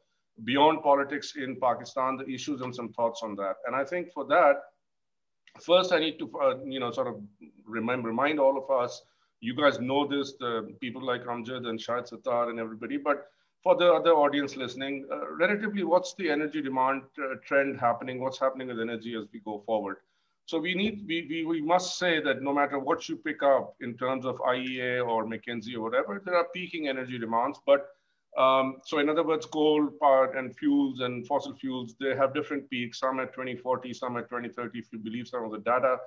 beyond 0.46 0.82
politics 0.82 1.34
in 1.36 1.60
Pakistan, 1.60 2.18
the 2.18 2.28
issues 2.28 2.62
and 2.62 2.74
some 2.74 2.92
thoughts 2.94 3.22
on 3.24 3.36
that. 3.36 3.56
And 3.66 3.76
I 3.76 3.84
think 3.84 4.12
for 4.14 4.26
that, 4.28 4.56
first 5.60 5.92
I 5.92 6.00
need 6.00 6.18
to, 6.20 6.32
uh, 6.42 6.56
you 6.66 6.80
know, 6.80 6.92
sort 6.92 7.08
of 7.08 7.22
remind, 7.66 8.06
remind 8.06 8.40
all 8.40 8.58
of 8.58 8.70
us, 8.72 9.02
you 9.42 9.56
guys 9.56 9.80
know 9.80 10.08
this, 10.08 10.34
the 10.40 10.74
people 10.80 11.04
like 11.06 11.24
Amjad 11.24 11.68
and 11.68 11.80
Shahid 11.80 12.10
Sattar 12.10 12.50
and 12.50 12.60
everybody, 12.60 12.98
but 12.98 13.26
for 13.64 13.76
the 13.76 13.92
other 13.92 14.12
audience 14.12 14.56
listening, 14.56 15.08
uh, 15.12 15.32
relatively, 15.36 15.84
what's 15.84 16.14
the 16.16 16.30
energy 16.30 16.62
demand 16.62 17.04
uh, 17.20 17.36
trend 17.46 17.80
happening? 17.80 18.20
What's 18.20 18.40
happening 18.40 18.68
with 18.68 18.80
energy 18.80 19.16
as 19.16 19.28
we 19.32 19.40
go 19.40 19.62
forward? 19.66 19.98
So 20.46 20.60
we 20.60 20.74
need, 20.74 21.06
we, 21.08 21.28
we, 21.30 21.46
we 21.46 21.62
must 21.62 21.98
say 21.98 22.20
that 22.22 22.42
no 22.42 22.54
matter 22.54 22.80
what 22.80 23.08
you 23.08 23.16
pick 23.16 23.44
up 23.44 23.76
in 23.80 23.96
terms 23.98 24.26
of 24.26 24.38
IEA 24.38 25.08
or 25.08 25.26
McKinsey 25.26 25.76
or 25.76 25.82
whatever, 25.82 26.22
there 26.26 26.36
are 26.36 26.48
peaking 26.54 26.88
energy 26.88 27.20
demands, 27.20 27.60
but 27.66 27.88
um, 28.38 28.78
so 28.86 29.00
in 29.00 29.10
other 29.10 29.24
words, 29.24 29.46
coal, 29.46 29.90
power, 30.02 30.32
and 30.38 30.56
fuels 30.56 31.02
and 31.02 31.28
fossil 31.28 31.54
fuels, 31.54 31.96
they 32.00 32.16
have 32.16 32.34
different 32.34 32.70
peaks, 32.70 33.00
some 33.00 33.20
at 33.20 33.34
2040, 33.34 33.94
some 33.94 34.18
at 34.18 34.30
2030, 34.30 34.80
if 34.80 34.88
you 34.92 35.00
believe 35.00 35.28
some 35.28 35.44
of 35.44 35.52
the 35.52 35.60
data. 35.60 35.98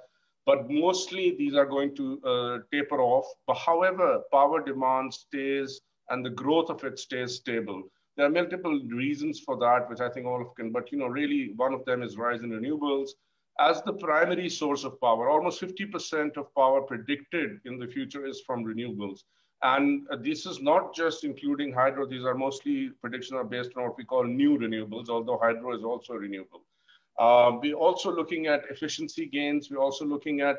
But 0.46 0.70
mostly 0.70 1.36
these 1.36 1.54
are 1.54 1.66
going 1.66 1.94
to 1.96 2.20
uh, 2.24 2.58
taper 2.72 3.00
off. 3.00 3.26
But 3.46 3.58
however, 3.58 4.22
power 4.32 4.62
demand 4.64 5.12
stays 5.12 5.80
and 6.10 6.24
the 6.24 6.30
growth 6.30 6.70
of 6.70 6.82
it 6.84 6.98
stays 6.98 7.36
stable. 7.36 7.82
There 8.16 8.26
are 8.26 8.30
multiple 8.30 8.80
reasons 8.88 9.40
for 9.40 9.56
that, 9.58 9.88
which 9.90 10.00
I 10.00 10.08
think 10.08 10.26
all 10.26 10.40
of 10.40 10.54
can, 10.54 10.70
but 10.70 10.92
you 10.92 10.98
know, 10.98 11.06
really 11.06 11.52
one 11.56 11.74
of 11.74 11.84
them 11.84 12.02
is 12.02 12.16
rise 12.16 12.42
in 12.42 12.50
renewables. 12.50 13.10
As 13.60 13.82
the 13.82 13.92
primary 13.92 14.48
source 14.48 14.84
of 14.84 15.00
power, 15.00 15.28
almost 15.28 15.60
50% 15.60 16.36
of 16.36 16.54
power 16.54 16.82
predicted 16.82 17.60
in 17.64 17.78
the 17.78 17.86
future 17.86 18.26
is 18.26 18.40
from 18.40 18.64
renewables. 18.64 19.20
And 19.62 20.06
this 20.20 20.44
is 20.44 20.60
not 20.60 20.94
just 20.94 21.24
including 21.24 21.72
hydro. 21.72 22.06
These 22.06 22.24
are 22.24 22.34
mostly 22.34 22.90
predictions 23.00 23.36
are 23.36 23.44
based 23.44 23.70
on 23.76 23.84
what 23.84 23.96
we 23.96 24.04
call 24.04 24.24
new 24.24 24.58
renewables, 24.58 25.08
although 25.08 25.38
hydro 25.38 25.76
is 25.76 25.84
also 25.84 26.14
renewable. 26.14 26.64
Uh, 27.18 27.52
we're 27.62 27.76
also 27.76 28.14
looking 28.14 28.46
at 28.46 28.64
efficiency 28.70 29.26
gains. 29.26 29.70
We're 29.70 29.78
also 29.78 30.04
looking 30.04 30.40
at, 30.40 30.58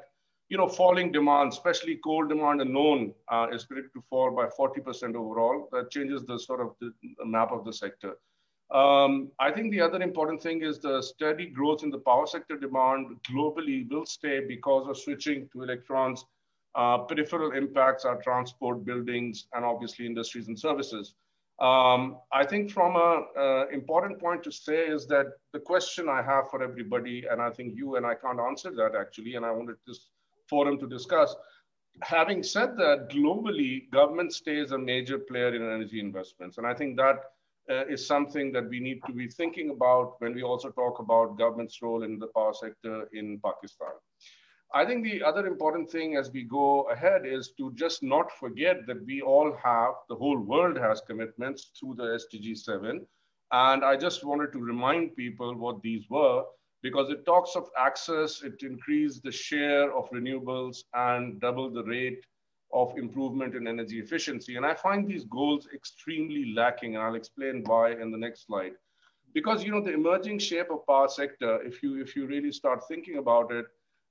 you 0.49 0.57
know, 0.57 0.67
falling 0.67 1.11
demand, 1.11 1.53
especially 1.53 1.99
coal 2.03 2.27
demand 2.27 2.61
alone 2.61 3.13
uh, 3.31 3.47
is 3.51 3.65
predicted 3.65 3.93
to 3.93 4.03
fall 4.09 4.31
by 4.31 4.45
40% 4.47 5.15
overall. 5.15 5.69
That 5.71 5.89
changes 5.89 6.23
the 6.25 6.37
sort 6.37 6.61
of 6.61 6.75
the, 6.79 6.91
map 7.25 7.51
of 7.51 7.65
the 7.65 7.73
sector. 7.73 8.17
Um, 8.71 9.31
I 9.39 9.51
think 9.51 9.71
the 9.71 9.81
other 9.81 10.01
important 10.01 10.41
thing 10.41 10.63
is 10.63 10.79
the 10.79 11.01
steady 11.01 11.47
growth 11.47 11.83
in 11.83 11.89
the 11.89 11.99
power 11.99 12.27
sector 12.27 12.57
demand 12.57 13.17
globally 13.29 13.89
will 13.89 14.05
stay 14.05 14.39
because 14.47 14.87
of 14.87 14.97
switching 14.97 15.49
to 15.53 15.63
electrons 15.63 16.25
uh, 16.75 16.97
peripheral 16.97 17.53
impacts 17.53 18.03
are 18.03 18.21
transport, 18.21 18.85
buildings, 18.85 19.47
and 19.53 19.63
obviously 19.63 20.05
industries 20.05 20.49
and 20.49 20.59
services. 20.59 21.15
Um, 21.59 22.17
I 22.33 22.45
think 22.45 22.69
from 22.69 22.97
a, 22.97 23.67
important 23.71 24.19
point 24.19 24.43
to 24.43 24.51
say 24.51 24.87
is 24.87 25.07
that 25.07 25.27
the 25.53 25.59
question 25.59 26.09
I 26.09 26.21
have 26.21 26.49
for 26.49 26.61
everybody, 26.61 27.23
and 27.31 27.41
I 27.41 27.49
think 27.49 27.75
you 27.77 27.95
and 27.95 28.05
I 28.05 28.15
can't 28.15 28.41
answer 28.41 28.71
that 28.71 28.93
actually, 28.93 29.35
and 29.35 29.45
I 29.45 29.51
wanted 29.51 29.77
this 29.87 30.09
forum 30.49 30.79
to 30.79 30.87
discuss. 30.87 31.35
Having 32.01 32.43
said 32.43 32.75
that, 32.77 33.09
globally, 33.09 33.89
government 33.91 34.33
stays 34.33 34.71
a 34.71 34.77
major 34.77 35.17
player 35.17 35.55
in 35.55 35.61
energy 35.61 35.99
investments, 35.99 36.57
and 36.57 36.67
I 36.67 36.73
think 36.73 36.97
that 36.97 37.23
uh, 37.69 37.85
is 37.87 38.05
something 38.05 38.51
that 38.51 38.69
we 38.69 38.79
need 38.79 39.01
to 39.07 39.13
be 39.13 39.27
thinking 39.27 39.71
about 39.71 40.15
when 40.19 40.33
we 40.33 40.43
also 40.43 40.69
talk 40.69 40.99
about 40.99 41.37
government's 41.37 41.81
role 41.81 42.03
in 42.03 42.19
the 42.19 42.27
power 42.27 42.53
sector 42.53 43.07
in 43.13 43.39
Pakistan. 43.43 43.93
I 44.73 44.85
think 44.85 45.03
the 45.03 45.23
other 45.23 45.47
important 45.47 45.89
thing 45.89 46.17
as 46.17 46.31
we 46.31 46.43
go 46.43 46.81
ahead 46.91 47.25
is 47.25 47.53
to 47.57 47.71
just 47.75 48.03
not 48.03 48.31
forget 48.31 48.85
that 48.87 49.05
we 49.05 49.21
all 49.21 49.55
have, 49.63 49.93
the 50.09 50.15
whole 50.15 50.37
world 50.37 50.77
has 50.77 51.01
commitments 51.01 51.71
through 51.79 51.95
the 51.95 52.19
SDG 52.19 52.57
7. 52.57 53.05
And 53.51 53.85
I 53.85 53.95
just 53.95 54.25
wanted 54.25 54.51
to 54.53 54.59
remind 54.59 55.15
people 55.15 55.55
what 55.55 55.81
these 55.81 56.03
were 56.09 56.43
because 56.85 57.09
it 57.09 57.25
talks 57.25 57.55
of 57.55 57.67
access, 57.79 58.43
it 58.43 58.61
increased 58.61 59.23
the 59.23 59.31
share 59.31 59.91
of 59.97 60.07
renewables 60.11 60.83
and 60.93 61.41
double 61.41 61.67
the 61.67 61.83
rate 61.83 62.23
of 62.71 62.95
improvement 62.95 63.55
in 63.55 63.67
energy 63.67 63.99
efficiency. 63.99 64.55
And 64.55 64.63
I 64.63 64.75
find 64.75 65.07
these 65.07 65.23
goals 65.23 65.67
extremely 65.73 66.53
lacking, 66.53 66.93
and 66.95 67.03
I'll 67.03 67.15
explain 67.15 67.63
why 67.65 67.93
in 67.93 68.11
the 68.11 68.19
next 68.19 68.45
slide. 68.45 68.73
Because 69.33 69.63
you 69.63 69.71
know 69.71 69.83
the 69.83 69.95
emerging 69.95 70.37
shape 70.37 70.69
of 70.69 70.85
power 70.85 71.07
sector, 71.07 71.59
if 71.63 71.81
you 71.81 71.99
if 72.03 72.15
you 72.15 72.27
really 72.27 72.51
start 72.51 72.87
thinking 72.87 73.17
about 73.17 73.51
it, 73.51 73.65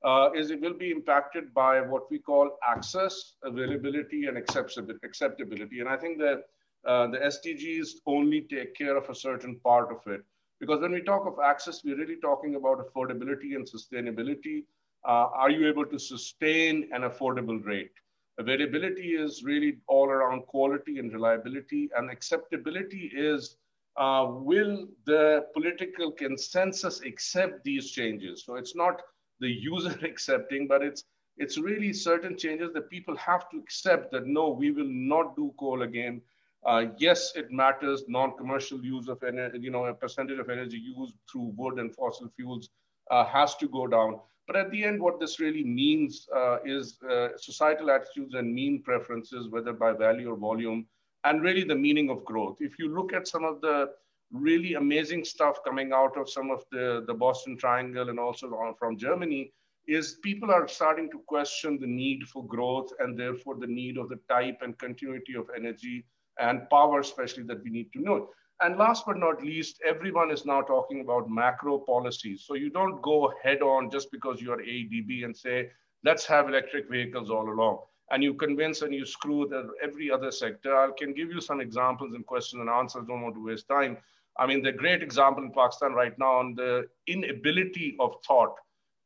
uh, 0.05 0.31
is 0.35 0.51
it 0.51 0.61
will 0.61 0.79
be 0.85 0.91
impacted 0.91 1.55
by 1.55 1.81
what 1.81 2.11
we 2.11 2.19
call 2.19 2.59
access, 2.77 3.37
availability, 3.45 4.27
and 4.27 4.37
acceptability. 4.37 5.79
And 5.79 5.89
I 5.89 5.97
think 5.97 6.19
that 6.19 6.39
uh, 6.85 7.07
the 7.07 7.19
SDGs 7.19 7.89
only 8.05 8.41
take 8.41 8.75
care 8.75 8.97
of 8.97 9.09
a 9.09 9.15
certain 9.15 9.61
part 9.61 9.93
of 9.93 10.13
it. 10.13 10.25
Because 10.61 10.81
when 10.81 10.93
we 10.93 11.03
talk 11.03 11.27
of 11.27 11.39
access, 11.45 11.83
we're 11.85 11.99
really 11.99 12.17
talking 12.17 12.55
about 12.55 12.79
affordability 12.79 13.55
and 13.55 13.69
sustainability. 13.69 14.65
Uh, 15.07 15.29
are 15.35 15.51
you 15.51 15.69
able 15.69 15.85
to 15.85 15.99
sustain 15.99 16.89
an 16.93 17.03
affordable 17.03 17.63
rate? 17.65 17.93
Availability 18.39 19.15
is 19.15 19.45
really 19.45 19.79
all 19.87 20.07
around 20.07 20.47
quality 20.47 20.99
and 20.99 21.13
reliability, 21.13 21.91
and 21.97 22.11
acceptability 22.11 23.11
is 23.15 23.57
uh, 23.97 24.27
will 24.29 24.89
the 25.07 25.47
political 25.53 26.11
consensus 26.11 27.01
accept 27.03 27.63
these 27.63 27.91
changes? 27.93 28.45
So 28.45 28.57
it's 28.57 28.75
not 28.75 29.03
the 29.41 29.49
user 29.49 29.97
accepting, 30.03 30.67
but 30.67 30.83
it's 30.83 31.05
it's 31.37 31.59
really 31.59 31.93
certain 31.93 32.39
changes 32.39 32.73
that 32.75 32.91
people 32.91 33.17
have 33.17 33.49
to 33.51 33.59
accept 33.59 34.13
that 34.13 34.27
no, 34.27 34.51
we 34.51 34.71
will 34.71 34.89
not 34.89 35.35
do 35.37 35.53
coal 35.59 35.83
again. 35.83 36.21
Uh, 36.67 36.87
yes, 36.97 37.33
it 37.37 37.51
matters. 37.51 38.05
Non-commercial 38.09 38.85
use 38.85 39.09
of 39.09 39.23
energy, 39.23 39.59
you 39.61 39.71
know, 39.71 39.87
a 39.87 39.95
percentage 39.95 40.39
of 40.39 40.49
energy 40.49 40.79
used 40.79 41.15
through 41.31 41.53
wood 41.57 41.79
and 41.79 41.95
fossil 41.95 42.29
fuels 42.37 42.71
uh, 43.11 43.25
has 43.27 43.55
to 43.57 43.69
go 43.69 43.87
down. 43.87 44.21
But 44.47 44.57
at 44.57 44.71
the 44.71 44.85
end, 44.85 45.01
what 45.01 45.21
this 45.21 45.41
really 45.41 45.65
means 45.65 46.27
uh, 46.35 46.59
is 46.65 46.99
uh, 47.11 47.29
societal 47.37 47.91
attitudes 47.91 48.35
and 48.35 48.55
mean 48.55 48.83
preferences, 48.83 49.49
whether 49.49 49.73
by 49.73 49.93
value 49.93 50.31
or 50.31 50.37
volume, 50.37 50.87
and 51.25 51.43
really 51.43 51.65
the 51.65 51.75
meaning 51.75 52.11
of 52.11 52.25
growth. 52.25 52.59
If 52.61 52.79
you 52.79 52.95
look 52.95 53.13
at 53.13 53.27
some 53.27 53.45
of 53.45 53.61
the 53.61 53.91
really 54.33 54.75
amazing 54.75 55.25
stuff 55.25 55.59
coming 55.65 55.93
out 55.93 56.17
of 56.19 56.29
some 56.29 56.51
of 56.51 56.65
the, 56.71 57.05
the 57.07 57.15
Boston 57.15 57.57
Triangle 57.57 58.09
and 58.11 58.19
also 58.19 58.75
from 58.79 58.99
Germany 58.99 59.53
is 59.87 60.19
people 60.23 60.51
are 60.51 60.67
starting 60.67 61.11
to 61.11 61.19
question 61.27 61.79
the 61.79 61.87
need 61.87 62.25
for 62.25 62.45
growth 62.47 62.91
and 62.99 63.19
therefore 63.19 63.57
the 63.57 63.67
need 63.67 63.99
of 63.99 64.09
the 64.09 64.19
type 64.29 64.59
and 64.63 64.79
continuity 64.79 65.35
of 65.37 65.49
energy 65.57 66.05
and 66.39 66.69
power, 66.71 67.01
especially 67.01 67.45
that 67.45 67.63
we 67.63 67.71
need 67.71 67.93
to 67.93 68.01
know. 68.01 68.29
And 68.61 68.79
last 68.79 69.05
but 69.07 69.19
not 69.19 69.43
least, 69.43 69.81
everyone 69.85 70.31
is 70.31 70.45
now 70.47 70.63
talking 70.63 71.01
about 71.01 71.29
macro 71.29 71.79
policies. 71.79 72.45
So 72.47 72.55
you 72.55 72.71
don't 72.71 73.03
go 73.03 73.33
head 73.43 73.63
on 73.63 73.91
just 73.91 74.11
because 74.13 74.41
you're 74.41 74.63
ADB 74.63 75.25
and 75.25 75.37
say, 75.37 75.71
let's 76.05 76.25
have 76.27 76.49
electric 76.49 76.89
vehicles 76.89 77.31
all 77.31 77.51
along. 77.51 77.81
And 78.11 78.23
you 78.23 78.35
convince 78.35 78.83
and 78.83 78.95
you 78.95 79.05
screw 79.05 79.49
the, 79.49 79.71
every 79.83 80.11
other 80.11 80.31
sector. 80.31 80.77
I 80.77 80.91
can 80.97 81.15
give 81.15 81.31
you 81.31 81.41
some 81.41 81.61
examples 81.61 82.15
and 82.15 82.25
questions 82.25 82.61
and 82.61 82.71
answers. 82.71 83.05
Don't 83.09 83.23
want 83.23 83.35
to 83.35 83.45
waste 83.45 83.69
time. 83.69 83.97
I 84.39 84.47
mean, 84.47 84.63
the 84.63 84.73
great 84.73 85.03
example 85.03 85.43
in 85.43 85.53
Pakistan 85.53 85.93
right 85.93 86.17
now 86.19 86.39
on 86.39 86.55
the 86.55 86.87
inability 87.07 87.97
of 87.99 88.17
thought 88.27 88.55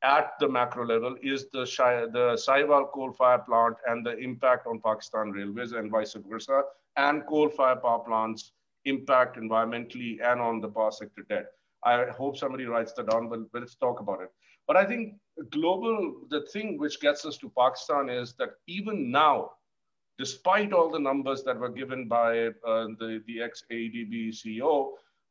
at 0.02 0.32
the 0.40 0.48
macro 0.48 0.86
level 0.86 1.16
is 1.22 1.46
the, 1.52 1.64
the 2.12 2.34
Sahiwal 2.34 2.92
coal 2.92 3.12
fire 3.12 3.38
plant 3.38 3.76
and 3.86 4.04
the 4.04 4.16
impact 4.18 4.66
on 4.66 4.80
Pakistan 4.80 5.30
railways 5.30 5.72
and 5.72 5.90
vice 5.90 6.14
versa, 6.14 6.62
and 6.98 7.24
coal-fired 7.26 7.80
power 7.80 8.00
plants 8.00 8.52
impact 8.84 9.38
environmentally 9.38 10.18
and 10.22 10.40
on 10.40 10.60
the 10.60 10.68
power 10.68 10.90
sector 10.90 11.24
debt. 11.28 11.46
I 11.84 12.06
hope 12.06 12.36
somebody 12.36 12.66
writes 12.66 12.92
that 12.94 13.08
down, 13.08 13.28
but 13.28 13.40
let's 13.54 13.76
talk 13.76 14.00
about 14.00 14.20
it. 14.20 14.30
But 14.66 14.76
I 14.76 14.84
think 14.84 15.14
global, 15.50 16.16
the 16.28 16.42
thing 16.52 16.76
which 16.78 17.00
gets 17.00 17.24
us 17.24 17.38
to 17.38 17.52
Pakistan 17.56 18.10
is 18.10 18.34
that 18.34 18.50
even 18.66 19.10
now, 19.10 19.52
despite 20.18 20.72
all 20.72 20.90
the 20.90 20.98
numbers 20.98 21.44
that 21.44 21.58
were 21.58 21.68
given 21.68 22.08
by 22.08 22.48
uh, 22.48 22.88
the, 22.98 23.22
the 23.26 23.40
ex-ADB 23.40 24.30
CEO, 24.30 24.90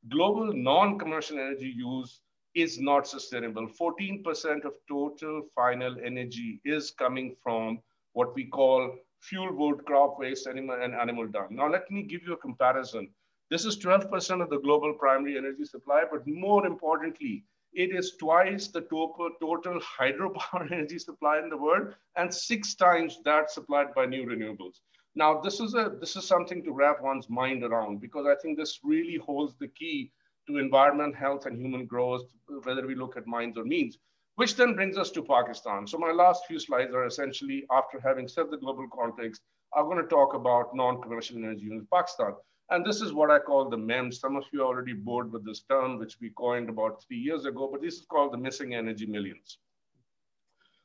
global 0.10 0.54
non-commercial 0.54 1.38
energy 1.38 1.74
use 1.76 2.22
is 2.56 2.80
not 2.80 3.08
sustainable. 3.08 3.68
14% 3.68 4.64
of 4.64 4.74
total 4.88 5.44
final 5.54 5.98
energy 6.04 6.62
is 6.64 6.92
coming 6.92 7.36
from 7.44 7.80
what 8.14 8.34
we 8.34 8.46
call 8.46 8.96
fuel 9.22 9.54
wood, 9.54 9.86
crop 9.86 10.20
waste, 10.20 10.48
animal, 10.48 10.78
and 10.82 10.94
animal 10.94 11.28
dung. 11.28 11.50
Now, 11.52 11.70
let 11.70 11.90
me 11.92 12.04
give 12.04 12.22
you 12.24 12.34
a 12.34 12.38
comparison. 12.38 13.10
This 13.50 13.66
is 13.66 13.78
12% 13.80 14.42
of 14.42 14.50
the 14.50 14.60
global 14.60 14.94
primary 14.94 15.38
energy 15.38 15.66
supply, 15.66 16.04
but 16.12 16.28
more 16.28 16.66
importantly, 16.66 17.46
it 17.74 17.96
is 17.96 18.16
twice 18.20 18.68
the 18.68 18.82
total, 18.82 19.30
total 19.40 19.80
hydropower 19.80 20.72
energy 20.72 21.00
supply 21.00 21.40
in 21.40 21.50
the 21.50 21.58
world 21.58 21.94
and 22.16 22.34
six 22.34 22.76
times 22.76 23.20
that 23.24 23.52
supplied 23.52 23.94
by 23.94 24.06
new 24.06 24.26
renewables. 24.26 24.80
Now, 25.16 25.40
this 25.42 25.60
is, 25.60 25.74
a, 25.74 25.94
this 26.00 26.16
is 26.16 26.28
something 26.28 26.64
to 26.64 26.72
wrap 26.72 27.02
one's 27.02 27.30
mind 27.30 27.64
around 27.64 28.02
because 28.02 28.26
I 28.28 28.36
think 28.42 28.58
this 28.58 28.80
really 28.84 29.18
holds 29.18 29.56
the 29.60 29.68
key 29.68 30.12
to 30.48 30.58
environment, 30.58 31.16
health, 31.16 31.46
and 31.46 31.60
human 31.60 31.86
growth, 31.86 32.24
whether 32.64 32.86
we 32.86 32.96
look 32.96 33.18
at 33.18 33.28
mines 33.28 33.58
or 33.58 33.66
means, 33.66 33.98
which 34.38 34.56
then 34.56 34.76
brings 34.76 35.00
us 35.00 35.10
to 35.10 35.24
Pakistan. 35.24 35.88
So 35.88 35.98
my 35.98 36.12
last 36.12 36.46
few 36.46 36.60
slides 36.60 36.94
are 36.94 37.08
essentially, 37.08 37.66
after 37.72 38.00
having 38.00 38.28
set 38.28 38.52
the 38.52 38.58
global 38.58 38.88
context, 38.88 39.42
I'm 39.76 39.86
going 39.86 40.02
to 40.02 40.08
talk 40.08 40.36
about 40.36 40.76
non-commercial 40.76 41.38
energy 41.38 41.66
in 41.72 41.88
Pakistan. 41.92 42.34
And 42.70 42.86
this 42.86 43.02
is 43.02 43.14
what 43.14 43.32
I 43.32 43.40
call 43.40 43.68
the 43.68 43.78
MEMS. 43.78 44.20
Some 44.20 44.36
of 44.36 44.44
you 44.54 44.62
are 44.62 44.68
already 44.68 44.94
bored 44.94 45.32
with 45.32 45.44
this 45.44 45.64
term, 45.68 45.98
which 45.98 46.18
we 46.22 46.30
coined 46.38 46.70
about 46.70 47.04
three 47.04 47.18
years 47.18 47.46
ago, 47.46 47.68
but 47.72 47.82
this 47.82 47.96
is 47.96 48.06
called 48.06 48.32
the 48.32 48.38
missing 48.38 48.76
energy 48.76 49.08
millions. 49.08 49.58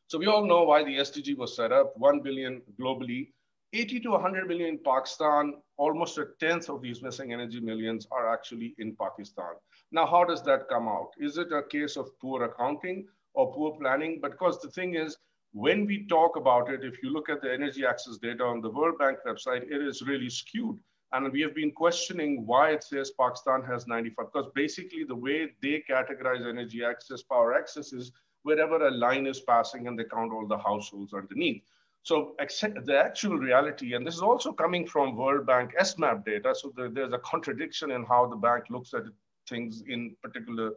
So 0.07 0.19
we 0.19 0.27
all 0.27 0.47
know 0.47 0.62
why 0.62 0.83
the 0.83 0.97
SDG 0.97 1.37
was 1.37 1.55
set 1.55 1.73
up, 1.73 1.93
1 1.99 2.21
billion 2.21 2.62
globally, 2.81 3.33
80 3.75 4.01
to 4.01 4.11
100 4.12 4.49
million 4.49 4.69
in 4.69 4.79
Pakistan, 4.83 5.55
almost 5.77 6.17
a 6.17 6.29
tenth 6.41 6.71
of 6.71 6.81
these 6.81 7.03
missing 7.03 7.35
energy 7.35 7.61
millions 7.61 8.07
are 8.11 8.33
actually 8.33 8.75
in 8.79 8.97
Pakistan. 8.97 9.55
Now, 9.91 10.07
how 10.07 10.25
does 10.25 10.43
that 10.45 10.71
come 10.71 10.88
out? 10.88 11.11
Is 11.19 11.37
it 11.37 11.53
a 11.53 11.62
case 11.62 11.97
of 11.99 12.19
poor 12.19 12.45
accounting 12.45 13.07
or 13.35 13.53
poor 13.53 13.77
planning? 13.79 14.18
But 14.21 14.33
because 14.33 14.61
the 14.61 14.71
thing 14.71 14.95
is, 14.95 15.16
when 15.53 15.85
we 15.87 16.07
talk 16.07 16.37
about 16.37 16.71
it, 16.71 16.83
if 16.83 17.03
you 17.03 17.11
look 17.11 17.29
at 17.29 17.42
the 17.42 17.53
energy 17.53 17.85
access 17.85 18.16
data 18.16 18.42
on 18.42 18.61
the 18.61 18.71
World 18.71 18.99
Bank 18.99 19.18
website, 19.27 19.62
it 19.71 19.83
is 19.83 20.03
really 20.03 20.31
skewed. 20.31 20.79
And 21.12 21.31
we 21.31 21.42
have 21.42 21.55
been 21.55 21.73
questioning 21.73 22.47
why 22.47 22.71
it 22.71 22.83
says 22.83 23.12
Pakistan 23.21 23.62
has 23.64 23.87
95, 23.87 24.33
because 24.33 24.51
basically 24.55 25.05
the 25.05 25.14
way 25.14 25.51
they 25.61 25.85
categorize 25.88 26.49
energy 26.49 26.83
access, 26.83 27.23
power 27.23 27.53
access 27.53 27.92
is 27.92 28.12
wherever 28.45 28.87
a 28.87 28.90
line 28.90 29.27
is 29.27 29.40
passing 29.40 29.87
and 29.88 29.99
they 29.99 30.05
count 30.05 30.33
all 30.33 30.47
the 30.47 30.57
households 30.57 31.12
underneath. 31.12 31.62
So 32.03 32.35
the 32.38 32.99
actual 32.99 33.37
reality, 33.37 33.92
and 33.92 34.07
this 34.07 34.14
is 34.14 34.23
also 34.23 34.53
coming 34.53 34.87
from 34.87 35.14
World 35.16 35.47
Bank 35.47 35.75
ESMAP 35.79 36.25
data, 36.25 36.55
so 36.55 36.73
there's 36.75 37.12
a 37.12 37.18
contradiction 37.18 37.90
in 37.90 38.05
how 38.05 38.27
the 38.27 38.37
bank 38.37 38.64
looks 38.71 38.95
at 38.95 39.03
things 39.49 39.83
in 39.87 40.16
particular 40.23 40.73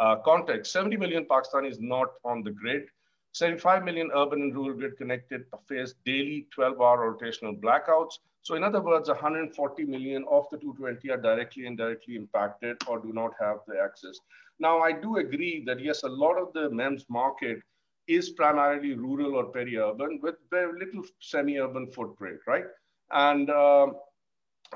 uh, 0.00 0.16
context. 0.16 0.72
70 0.72 0.96
million 0.96 1.24
Pakistanis 1.24 1.80
not 1.80 2.08
on 2.24 2.42
the 2.42 2.50
grid. 2.50 2.84
75 3.32 3.84
million 3.84 4.10
urban 4.14 4.40
and 4.40 4.54
rural 4.54 4.74
grid 4.74 4.96
connected 4.96 5.44
face 5.68 5.94
daily 6.04 6.46
12 6.54 6.80
hour 6.80 7.14
rotational 7.14 7.60
blackouts. 7.60 8.14
So 8.42 8.54
in 8.54 8.62
other 8.62 8.80
words, 8.80 9.08
140 9.08 9.84
million 9.84 10.24
of 10.30 10.46
the 10.50 10.56
220 10.56 11.10
are 11.10 11.16
directly 11.20 11.66
and 11.66 11.78
indirectly 11.78 12.16
impacted 12.16 12.76
or 12.86 12.98
do 12.98 13.12
not 13.12 13.32
have 13.40 13.58
the 13.66 13.78
access. 13.78 14.18
Now, 14.58 14.78
I 14.80 14.92
do 14.92 15.16
agree 15.16 15.64
that 15.66 15.80
yes, 15.80 16.04
a 16.04 16.08
lot 16.08 16.38
of 16.38 16.52
the 16.52 16.70
MEMS 16.70 17.04
market 17.10 17.58
is 18.06 18.30
primarily 18.30 18.94
rural 18.94 19.34
or 19.34 19.46
peri-urban 19.46 20.20
with 20.22 20.36
very 20.50 20.78
little 20.78 21.02
semi-urban 21.20 21.90
footprint, 21.90 22.38
right? 22.46 22.64
And 23.10 23.50
uh, 23.50 23.88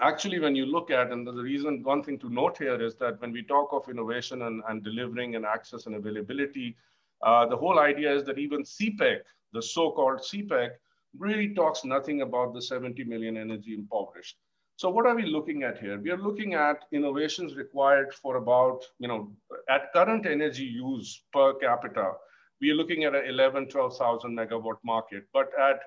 actually, 0.00 0.38
when 0.38 0.54
you 0.54 0.66
look 0.66 0.90
at, 0.90 1.10
and 1.10 1.26
the 1.26 1.32
reason, 1.32 1.82
one 1.82 2.02
thing 2.02 2.18
to 2.20 2.28
note 2.28 2.58
here 2.58 2.80
is 2.80 2.94
that 2.96 3.20
when 3.20 3.32
we 3.32 3.42
talk 3.42 3.72
of 3.72 3.88
innovation 3.88 4.42
and, 4.42 4.62
and 4.68 4.84
delivering 4.84 5.36
and 5.36 5.44
access 5.44 5.86
and 5.86 5.94
availability, 5.94 6.76
uh, 7.22 7.46
the 7.46 7.56
whole 7.56 7.78
idea 7.78 8.14
is 8.14 8.24
that 8.24 8.38
even 8.38 8.62
CPEC, 8.62 9.18
the 9.52 9.62
so-called 9.62 10.20
CPEC, 10.20 10.70
really 11.18 11.54
talks 11.54 11.84
nothing 11.84 12.22
about 12.22 12.54
the 12.54 12.62
70 12.62 13.04
million 13.04 13.36
energy 13.36 13.74
impoverished. 13.74 14.36
So 14.76 14.88
what 14.88 15.06
are 15.06 15.14
we 15.14 15.26
looking 15.26 15.62
at 15.62 15.78
here? 15.78 16.00
We 16.00 16.10
are 16.10 16.16
looking 16.16 16.54
at 16.54 16.84
innovations 16.92 17.54
required 17.54 18.14
for 18.14 18.36
about, 18.36 18.82
you 18.98 19.08
know, 19.08 19.30
at 19.68 19.92
current 19.92 20.24
energy 20.24 20.64
use 20.64 21.22
per 21.32 21.54
capita, 21.54 22.12
we 22.60 22.70
are 22.70 22.74
looking 22.74 23.04
at 23.04 23.14
an 23.14 23.26
11, 23.26 23.68
12,000 23.68 24.36
megawatt 24.36 24.78
market. 24.84 25.24
But 25.32 25.50
at 25.58 25.80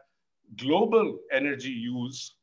global 0.58 1.20
energy 1.32 1.70
use 1.72 2.36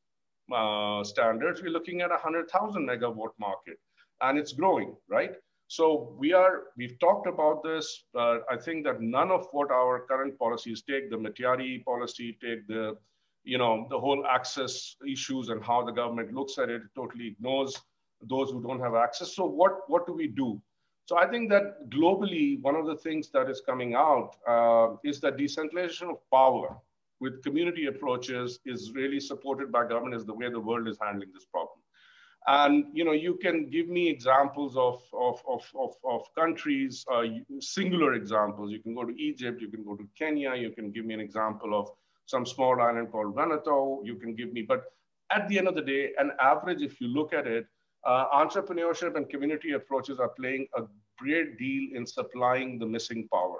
uh, 0.52 1.04
standards, 1.04 1.62
we're 1.62 1.70
looking 1.70 2.00
at 2.00 2.10
a 2.10 2.14
100,000 2.14 2.88
megawatt 2.88 3.30
market 3.38 3.78
and 4.22 4.38
it's 4.38 4.52
growing, 4.52 4.96
right? 5.08 5.32
So 5.68 6.16
we 6.18 6.32
are, 6.32 6.64
we've 6.76 6.98
talked 6.98 7.28
about 7.28 7.62
this. 7.62 8.04
Uh, 8.18 8.38
I 8.50 8.56
think 8.56 8.84
that 8.86 9.00
none 9.00 9.30
of 9.30 9.46
what 9.52 9.70
our 9.70 10.00
current 10.00 10.38
policies 10.38 10.82
take, 10.82 11.10
the 11.10 11.16
Matiari 11.16 11.84
policy, 11.84 12.36
take 12.42 12.66
the, 12.66 12.96
you 13.44 13.56
know, 13.56 13.86
the 13.88 13.98
whole 13.98 14.26
access 14.26 14.96
issues 15.06 15.48
and 15.48 15.62
how 15.62 15.84
the 15.84 15.92
government 15.92 16.34
looks 16.34 16.58
at 16.58 16.70
it, 16.70 16.82
totally 16.96 17.28
ignores 17.28 17.80
those 18.22 18.50
who 18.50 18.60
don't 18.60 18.80
have 18.80 18.94
access. 18.94 19.34
So 19.36 19.46
what, 19.46 19.88
what 19.88 20.06
do 20.06 20.12
we 20.12 20.26
do? 20.26 20.60
So 21.06 21.16
I 21.18 21.26
think 21.26 21.50
that 21.50 21.88
globally, 21.88 22.60
one 22.62 22.76
of 22.76 22.86
the 22.86 22.96
things 22.96 23.30
that 23.30 23.48
is 23.48 23.60
coming 23.60 23.94
out 23.94 24.36
uh, 24.48 24.96
is 25.04 25.20
that 25.20 25.36
decentralization 25.36 26.08
of 26.08 26.18
power 26.30 26.76
with 27.20 27.42
community 27.42 27.86
approaches 27.86 28.58
is 28.64 28.92
really 28.94 29.20
supported 29.20 29.70
by 29.70 29.86
government 29.86 30.14
is 30.14 30.24
the 30.24 30.34
way 30.34 30.48
the 30.48 30.60
world 30.60 30.88
is 30.88 30.98
handling 31.00 31.30
this 31.32 31.44
problem. 31.44 31.78
And 32.46 32.86
you 32.94 33.04
know, 33.04 33.12
you 33.12 33.36
can 33.36 33.68
give 33.68 33.88
me 33.88 34.08
examples 34.08 34.74
of, 34.76 35.02
of, 35.12 35.42
of, 35.46 35.62
of, 35.78 35.94
of 36.04 36.22
countries, 36.34 37.04
uh, 37.12 37.24
singular 37.60 38.14
examples. 38.14 38.72
You 38.72 38.80
can 38.80 38.94
go 38.94 39.04
to 39.04 39.14
Egypt, 39.20 39.60
you 39.60 39.68
can 39.68 39.84
go 39.84 39.94
to 39.94 40.08
Kenya, 40.18 40.54
you 40.54 40.70
can 40.70 40.90
give 40.90 41.04
me 41.04 41.12
an 41.12 41.20
example 41.20 41.78
of 41.78 41.90
some 42.26 42.46
small 42.46 42.80
island 42.80 43.10
called 43.12 43.34
Vanuatu, 43.34 44.06
you 44.06 44.14
can 44.14 44.34
give 44.34 44.52
me, 44.52 44.62
but 44.62 44.84
at 45.30 45.48
the 45.48 45.58
end 45.58 45.68
of 45.68 45.74
the 45.74 45.82
day, 45.82 46.10
an 46.18 46.32
average, 46.40 46.80
if 46.80 47.00
you 47.00 47.08
look 47.08 47.32
at 47.32 47.46
it, 47.46 47.66
uh, 48.06 48.26
entrepreneurship 48.34 49.16
and 49.16 49.28
community 49.28 49.72
approaches 49.72 50.18
are 50.18 50.30
playing 50.30 50.66
a 50.76 50.82
great 51.18 51.58
deal 51.58 51.90
in 51.94 52.06
supplying 52.06 52.78
the 52.78 52.86
missing 52.86 53.28
power. 53.32 53.59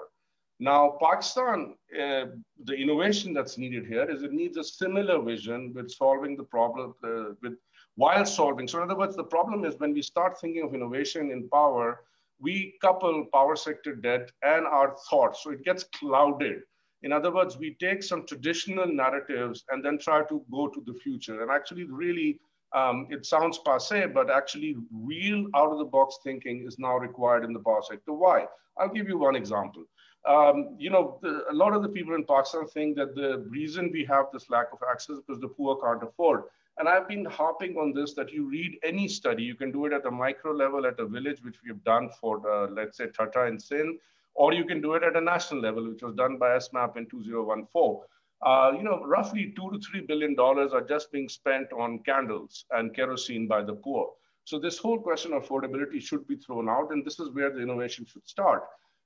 Now, 0.61 0.95
Pakistan, 1.01 1.73
uh, 1.99 2.25
the 2.65 2.75
innovation 2.75 3.33
that's 3.33 3.57
needed 3.57 3.87
here 3.87 4.07
is 4.07 4.21
it 4.21 4.31
needs 4.31 4.57
a 4.57 4.63
similar 4.63 5.19
vision 5.19 5.73
with 5.73 5.89
solving 5.89 6.37
the 6.37 6.43
problem, 6.43 6.93
uh, 7.03 7.33
with 7.41 7.53
while 7.95 8.23
solving. 8.27 8.67
So 8.67 8.77
in 8.77 8.83
other 8.83 8.95
words, 8.95 9.15
the 9.15 9.23
problem 9.23 9.65
is 9.65 9.73
when 9.79 9.91
we 9.91 10.03
start 10.03 10.39
thinking 10.39 10.61
of 10.63 10.75
innovation 10.75 11.31
in 11.31 11.49
power, 11.49 12.01
we 12.39 12.75
couple 12.79 13.25
power 13.33 13.55
sector 13.55 13.95
debt 13.95 14.31
and 14.43 14.67
our 14.67 14.95
thoughts. 15.09 15.43
So 15.43 15.49
it 15.49 15.65
gets 15.65 15.85
clouded. 15.99 16.61
In 17.01 17.11
other 17.11 17.33
words, 17.33 17.57
we 17.57 17.75
take 17.79 18.03
some 18.03 18.27
traditional 18.27 18.85
narratives 18.85 19.63
and 19.71 19.83
then 19.83 19.97
try 19.97 20.21
to 20.25 20.45
go 20.51 20.67
to 20.67 20.83
the 20.85 20.93
future. 20.93 21.41
And 21.41 21.49
actually, 21.49 21.85
really, 21.85 22.39
um, 22.75 23.07
it 23.09 23.25
sounds 23.25 23.57
passe, 23.65 24.05
but 24.13 24.29
actually, 24.29 24.75
real 24.93 25.47
out 25.55 25.71
of 25.71 25.79
the 25.79 25.85
box 25.85 26.19
thinking 26.23 26.65
is 26.67 26.77
now 26.77 26.97
required 26.97 27.45
in 27.45 27.51
the 27.51 27.59
power 27.61 27.81
sector. 27.81 28.13
Why? 28.13 28.45
I'll 28.77 28.89
give 28.89 29.07
you 29.07 29.17
one 29.17 29.35
example. 29.35 29.83
Um, 30.27 30.75
you 30.77 30.89
know, 30.89 31.17
the, 31.21 31.45
a 31.49 31.53
lot 31.53 31.73
of 31.73 31.81
the 31.81 31.89
people 31.89 32.13
in 32.13 32.23
Pakistan 32.23 32.67
think 32.67 32.95
that 32.97 33.15
the 33.15 33.39
reason 33.49 33.89
we 33.91 34.05
have 34.05 34.25
this 34.31 34.49
lack 34.49 34.67
of 34.71 34.79
access 34.89 35.15
is 35.17 35.21
because 35.21 35.41
the 35.41 35.47
poor 35.47 35.77
can't 35.77 36.03
afford. 36.03 36.43
And 36.77 36.87
I've 36.87 37.07
been 37.07 37.25
harping 37.25 37.75
on 37.77 37.93
this 37.93 38.13
that 38.13 38.31
you 38.31 38.49
read 38.49 38.77
any 38.83 39.07
study, 39.07 39.43
you 39.43 39.55
can 39.55 39.71
do 39.71 39.85
it 39.85 39.93
at 39.93 40.05
a 40.05 40.11
micro 40.11 40.51
level 40.51 40.85
at 40.85 40.99
a 40.99 41.05
village, 41.05 41.43
which 41.43 41.57
we 41.63 41.69
have 41.69 41.83
done 41.83 42.09
for, 42.19 42.41
uh, 42.49 42.67
let's 42.69 42.97
say, 42.97 43.07
Thatta 43.07 43.47
and 43.47 43.61
Sindh, 43.61 43.99
or 44.35 44.53
you 44.53 44.63
can 44.65 44.81
do 44.81 44.93
it 44.93 45.03
at 45.03 45.15
a 45.15 45.21
national 45.21 45.61
level, 45.61 45.89
which 45.89 46.01
was 46.01 46.15
done 46.15 46.37
by 46.37 46.55
ESMAP 46.57 46.97
in 46.97 47.07
2014. 47.07 48.01
Uh, 48.43 48.71
you 48.75 48.81
know, 48.81 49.03
roughly 49.05 49.53
two 49.55 49.69
to 49.71 49.79
three 49.79 50.01
billion 50.01 50.33
dollars 50.33 50.71
are 50.73 50.81
just 50.81 51.11
being 51.11 51.29
spent 51.29 51.71
on 51.73 51.99
candles 51.99 52.65
and 52.71 52.95
kerosene 52.95 53.47
by 53.47 53.61
the 53.61 53.73
poor. 53.73 54.09
So 54.45 54.57
this 54.57 54.79
whole 54.79 54.99
question 54.99 55.33
of 55.33 55.43
affordability 55.43 56.01
should 56.01 56.27
be 56.27 56.35
thrown 56.35 56.67
out, 56.67 56.91
and 56.91 57.05
this 57.05 57.19
is 57.19 57.29
where 57.29 57.51
the 57.51 57.61
innovation 57.61 58.05
should 58.05 58.27
start. 58.27 58.63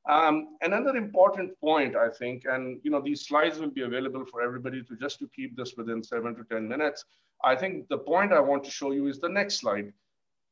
Um, 0.07 0.57
another 0.61 0.95
important 0.95 1.59
point, 1.59 1.95
I 1.95 2.09
think, 2.09 2.43
and 2.45 2.79
you 2.83 2.91
know, 2.91 3.01
these 3.01 3.25
slides 3.25 3.57
will 3.57 3.71
be 3.71 3.81
available 3.81 4.23
for 4.25 4.41
everybody 4.41 4.83
to 4.83 4.95
just 4.97 5.19
to 5.19 5.29
keep 5.35 5.57
this 5.57 5.73
within 5.75 6.03
seven 6.03 6.35
to 6.35 6.43
10 6.43 6.67
minutes. 6.67 7.03
I 7.43 7.55
think 7.55 7.87
the 7.87 7.97
point 7.97 8.31
I 8.31 8.39
want 8.39 8.63
to 8.65 8.71
show 8.71 8.91
you 8.91 9.07
is 9.07 9.19
the 9.19 9.29
next 9.29 9.59
slide. 9.59 9.91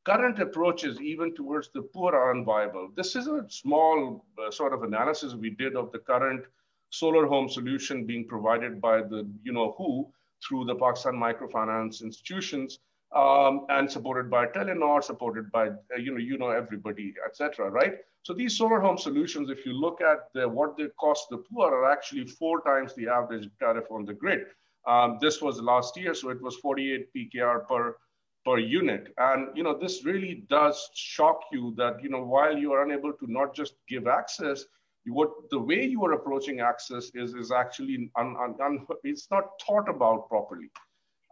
Current 0.05 0.39
approaches 0.39 0.99
even 0.99 1.33
towards 1.35 1.69
the 1.71 1.83
poor 1.83 2.13
are 2.15 2.33
unviable. 2.33 2.95
This 2.95 3.15
is 3.15 3.27
a 3.27 3.45
small 3.47 4.25
uh, 4.43 4.51
sort 4.51 4.73
of 4.73 4.83
analysis 4.83 5.33
we 5.35 5.51
did 5.51 5.75
of 5.75 5.91
the 5.91 5.99
current 5.99 6.45
solar 6.89 7.25
home 7.25 7.47
solution 7.47 8.05
being 8.05 8.27
provided 8.27 8.81
by 8.81 9.01
the 9.01 9.27
you 9.43 9.53
know 9.53 9.73
who 9.77 10.11
through 10.45 10.65
the 10.65 10.75
Pakistan 10.75 11.13
microfinance 11.13 12.03
institutions 12.03 12.79
um, 13.15 13.65
and 13.69 13.89
supported 13.89 14.29
by 14.29 14.47
Telenor, 14.47 15.03
supported 15.03 15.51
by 15.51 15.67
uh, 15.67 15.97
you 15.97 16.11
know 16.11 16.17
you 16.17 16.37
know 16.37 16.49
everybody, 16.49 17.13
etc. 17.25 17.69
Right? 17.69 17.95
So 18.23 18.33
these 18.33 18.57
solar 18.57 18.79
home 18.79 18.97
solutions, 18.97 19.49
if 19.49 19.65
you 19.65 19.73
look 19.73 20.01
at 20.01 20.31
the, 20.33 20.47
what 20.47 20.77
they 20.77 20.87
cost 20.99 21.27
the 21.29 21.37
poor, 21.37 21.73
are 21.73 21.91
actually 21.91 22.25
four 22.25 22.61
times 22.61 22.93
the 22.95 23.07
average 23.07 23.49
tariff 23.59 23.85
on 23.91 24.05
the 24.05 24.13
grid. 24.13 24.45
Um, 24.87 25.17
this 25.21 25.41
was 25.41 25.59
last 25.59 25.97
year, 25.97 26.13
so 26.13 26.29
it 26.29 26.41
was 26.41 26.55
48 26.57 27.09
PKR 27.15 27.67
per 27.67 27.97
per 28.45 28.57
unit. 28.57 29.13
And 29.17 29.55
you 29.55 29.63
know, 29.63 29.77
this 29.77 30.03
really 30.03 30.45
does 30.49 30.89
shock 30.95 31.41
you 31.51 31.73
that 31.77 32.03
you 32.03 32.09
know 32.09 32.23
while 32.23 32.57
you 32.57 32.73
are 32.73 32.83
unable 32.83 33.13
to 33.13 33.31
not 33.31 33.55
just 33.55 33.75
give 33.87 34.07
access, 34.07 34.65
what 35.05 35.29
the 35.51 35.59
way 35.59 35.85
you 35.85 36.03
are 36.05 36.13
approaching 36.13 36.61
access 36.61 37.11
is 37.13 37.33
is 37.35 37.51
actually 37.51 38.09
un, 38.17 38.35
un, 38.39 38.55
un, 38.63 38.85
it's 39.03 39.27
not 39.29 39.49
thought 39.65 39.89
about 39.89 40.29
properly. 40.29 40.69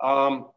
Um, 0.04 0.50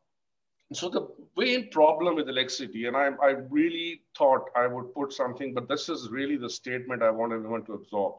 so 0.72 0.88
the 0.88 1.06
main 1.36 1.70
problem 1.70 2.16
with 2.16 2.28
electricity, 2.28 2.86
and 2.86 2.96
I, 2.96 3.10
I 3.22 3.30
really 3.50 4.02
thought 4.16 4.48
I 4.56 4.66
would 4.66 4.94
put 4.94 5.12
something, 5.12 5.52
but 5.52 5.68
this 5.68 5.88
is 5.88 6.08
really 6.10 6.36
the 6.36 6.48
statement 6.48 7.02
I 7.02 7.10
want 7.10 7.32
everyone 7.32 7.64
to 7.66 7.74
absorb. 7.74 8.14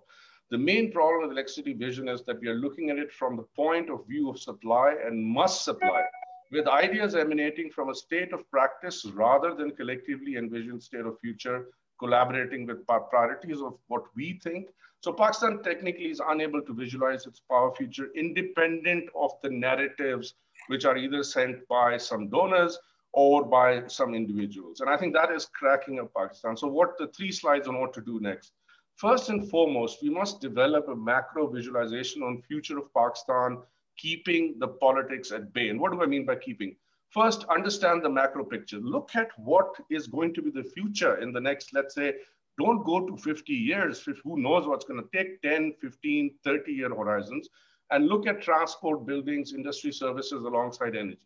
The 0.52 0.58
main 0.58 0.92
problem 0.92 1.24
with 1.24 1.32
electricity 1.32 1.74
vision 1.74 2.08
is 2.08 2.24
that 2.26 2.40
we 2.40 2.48
are 2.48 2.56
looking 2.56 2.92
at 2.92 3.00
it 3.00 3.12
from 3.12 3.36
the 3.36 3.48
point 3.56 3.90
of 3.90 4.08
view 4.08 4.30
of 4.30 4.40
supply 4.40 4.96
and 5.04 5.26
must 5.26 5.66
supply, 5.66 6.04
with 6.52 6.68
ideas 6.68 7.16
emanating 7.16 7.72
from 7.72 7.90
a 7.90 7.96
state 7.96 8.32
of 8.32 8.50
practice 8.52 9.06
rather 9.06 9.56
than 9.56 9.72
collectively 9.72 10.36
envisioned 10.36 10.84
state 10.84 11.06
of 11.06 11.20
future, 11.20 11.70
collaborating 11.98 12.68
with 12.68 12.86
priorities 12.86 13.60
of 13.60 13.74
what 13.88 14.04
we 14.16 14.40
think. 14.44 14.68
So 15.00 15.12
Pakistan 15.14 15.64
technically 15.64 16.12
is 16.12 16.22
unable 16.28 16.62
to 16.62 16.74
visualize 16.74 17.26
its 17.26 17.42
power 17.50 17.74
future 17.74 18.10
independent 18.16 19.10
of 19.16 19.32
the 19.42 19.50
narratives 19.50 20.36
which 20.68 20.86
are 20.86 20.98
either 20.98 21.24
sent 21.24 21.68
by 21.68 21.98
some 21.98 22.30
donors 22.30 22.80
or 23.14 23.46
by 23.46 23.88
some 23.88 24.14
individuals. 24.14 24.82
And 24.82 24.90
I 24.90 24.98
think 24.98 25.14
that 25.14 25.32
is 25.32 25.46
cracking 25.46 26.00
up 26.00 26.14
Pakistan. 26.14 26.58
So 26.58 26.68
what 26.68 26.98
the 26.98 27.08
three 27.08 27.32
slides 27.32 27.68
on 27.68 27.80
what 27.80 27.94
to 27.94 28.02
do 28.02 28.20
next. 28.20 28.52
First 28.98 29.30
and 29.30 29.50
foremost, 29.50 30.00
we 30.02 30.10
must 30.10 30.42
develop 30.42 30.88
a 30.88 30.96
macro 30.96 31.48
visualization 31.48 32.24
on 32.24 32.42
future 32.42 32.78
of 32.78 32.94
Pakistan, 32.94 33.58
keeping 33.98 34.56
the 34.60 34.68
politics 34.68 35.32
at 35.32 35.54
bay. 35.54 35.70
And 35.70 35.80
what 35.80 35.92
do 35.92 36.02
I 36.02 36.06
mean 36.06 36.26
by 36.26 36.36
keeping? 36.36 36.76
First, 37.10 37.46
understand 37.46 38.04
the 38.04 38.10
macro 38.10 38.44
picture. 38.44 38.78
Look 38.78 39.12
at 39.16 39.30
what 39.38 39.76
is 39.90 40.08
going 40.08 40.34
to 40.34 40.42
be 40.42 40.52
the 40.52 40.64
future 40.64 41.18
in 41.18 41.32
the 41.32 41.40
next, 41.42 41.74
let's 41.74 41.96
say, 41.96 42.16
don't 42.58 42.86
go 42.86 43.06
to 43.06 43.18
50 43.18 43.54
years. 43.54 44.08
Who 44.24 44.40
knows 44.40 44.66
what's 44.66 44.86
going 44.86 45.02
to 45.02 45.10
take 45.18 45.42
10, 45.42 45.76
15, 45.82 46.36
30 46.44 46.72
year 46.72 46.90
horizons 46.90 47.50
and 47.92 48.08
look 48.08 48.28
at 48.28 48.42
transport, 48.42 49.06
buildings, 49.06 49.54
industry 49.54 49.92
services 49.92 50.44
alongside 50.44 50.96
energy. 50.96 51.20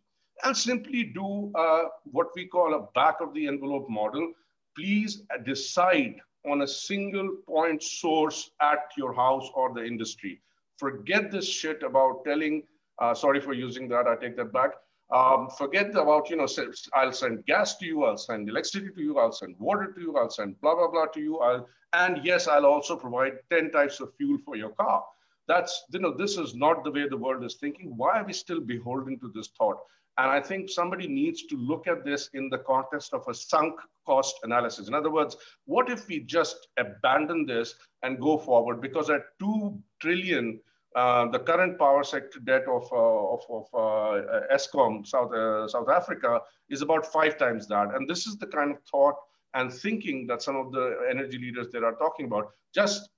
And 0.44 0.56
simply 0.56 1.04
do 1.04 1.52
uh, 1.56 1.84
what 2.04 2.28
we 2.36 2.48
call 2.48 2.74
a 2.74 2.88
back 2.94 3.16
of 3.22 3.34
the 3.34 3.48
envelope 3.48 3.90
model. 3.90 4.34
Please 4.76 5.24
decide 5.46 6.16
on 6.46 6.62
a 6.62 6.68
single 6.68 7.38
point 7.48 7.84
source 7.84 8.52
at 8.62 8.92
your 8.98 9.14
house 9.14 9.50
or 9.54 9.74
the 9.74 9.84
industry. 9.84 10.42
Forget 10.78 11.32
this 11.32 11.48
shit 11.48 11.84
about 11.84 12.24
telling, 12.26 12.64
uh, 13.00 13.14
sorry 13.14 13.42
for 13.42 13.54
using 13.54 13.90
that, 13.90 14.08
I 14.08 14.16
take 14.16 14.38
that 14.38 14.54
back. 14.54 14.72
Um, 15.12 15.50
forget 15.58 15.90
about, 15.90 16.30
you 16.30 16.36
know, 16.36 16.48
I'll 16.94 17.12
send 17.12 17.46
gas 17.46 17.78
to 17.78 17.86
you, 17.86 18.04
I'll 18.04 18.18
send 18.18 18.48
electricity 18.48 18.92
to 18.96 19.02
you, 19.02 19.18
I'll 19.18 19.32
send 19.32 19.56
water 19.58 19.92
to 19.92 20.00
you, 20.00 20.16
I'll 20.16 20.30
send 20.30 20.60
blah, 20.62 20.76
blah, 20.76 20.90
blah 20.90 21.08
to 21.08 21.20
you. 21.20 21.40
I'll, 21.40 21.68
and 21.94 22.24
yes, 22.24 22.48
I'll 22.48 22.68
also 22.68 22.96
provide 22.96 23.34
10 23.50 23.72
types 23.72 24.00
of 24.00 24.14
fuel 24.16 24.38
for 24.46 24.56
your 24.56 24.70
car. 24.70 25.04
That's, 25.50 25.86
you 25.92 26.00
know, 26.00 26.14
this 26.14 26.38
is 26.38 26.54
not 26.54 26.84
the 26.84 26.92
way 26.92 27.10
the 27.10 27.18
world 27.18 27.44
is 27.44 27.56
thinking. 27.56 27.98
Why 27.98 28.20
are 28.20 28.24
we 28.24 28.34
still 28.34 28.62
beholden 28.62 29.20
to 29.20 29.32
this 29.34 29.50
thought? 29.58 29.80
And 30.20 30.30
I 30.30 30.40
think 30.40 30.70
somebody 30.70 31.08
needs 31.08 31.48
to 31.48 31.56
look 31.58 31.88
at 31.88 32.06
this 32.06 32.30
in 32.36 32.50
the 32.50 32.60
context 32.60 33.14
of 33.14 33.28
a 33.28 33.34
sunk 33.34 33.74
cost 34.06 34.36
analysis. 34.44 34.88
In 34.88 34.94
other 34.94 35.10
words, 35.10 35.38
what 35.66 35.90
if 35.90 36.08
we 36.08 36.20
just 36.20 36.68
abandon 36.78 37.48
this 37.48 37.74
and 38.04 38.20
go 38.20 38.38
forward? 38.38 38.80
Because 38.80 39.10
at 39.10 39.24
2 39.40 39.76
trillion, 40.00 40.60
uh, 40.96 41.28
the 41.30 41.40
current 41.40 41.80
power 41.80 42.04
sector 42.04 42.40
debt 42.42 42.66
of, 42.68 42.84
uh, 42.92 43.34
of, 43.34 43.42
of 43.50 43.66
uh, 43.74 44.42
Eskom, 44.54 45.08
South, 45.08 45.34
uh, 45.34 45.68
South 45.68 45.90
Africa, 45.90 46.42
is 46.70 46.84
about 46.84 47.12
five 47.12 47.40
times 47.40 47.66
that. 47.70 47.96
And 47.96 48.08
this 48.08 48.28
is 48.28 48.38
the 48.38 48.48
kind 48.48 48.70
of 48.70 48.78
thought 48.84 49.16
and 49.56 49.74
thinking 49.74 50.28
that 50.28 50.44
some 50.44 50.58
of 50.58 50.72
the 50.72 51.08
energy 51.10 51.40
leaders 51.40 51.70
there 51.72 51.86
are 51.86 51.96
talking 51.96 52.28
about. 52.28 52.52
Just, 52.76 53.10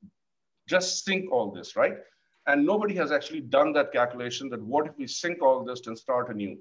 just 0.69 1.03
think 1.03 1.29
all 1.29 1.51
this, 1.51 1.75
right? 1.75 1.97
And 2.47 2.65
nobody 2.65 2.95
has 2.95 3.11
actually 3.11 3.41
done 3.41 3.71
that 3.73 3.91
calculation 3.91 4.49
that 4.49 4.61
what 4.61 4.87
if 4.87 4.97
we 4.97 5.07
sync 5.07 5.41
all 5.41 5.63
this 5.63 5.85
and 5.87 5.97
start 5.97 6.29
anew? 6.29 6.57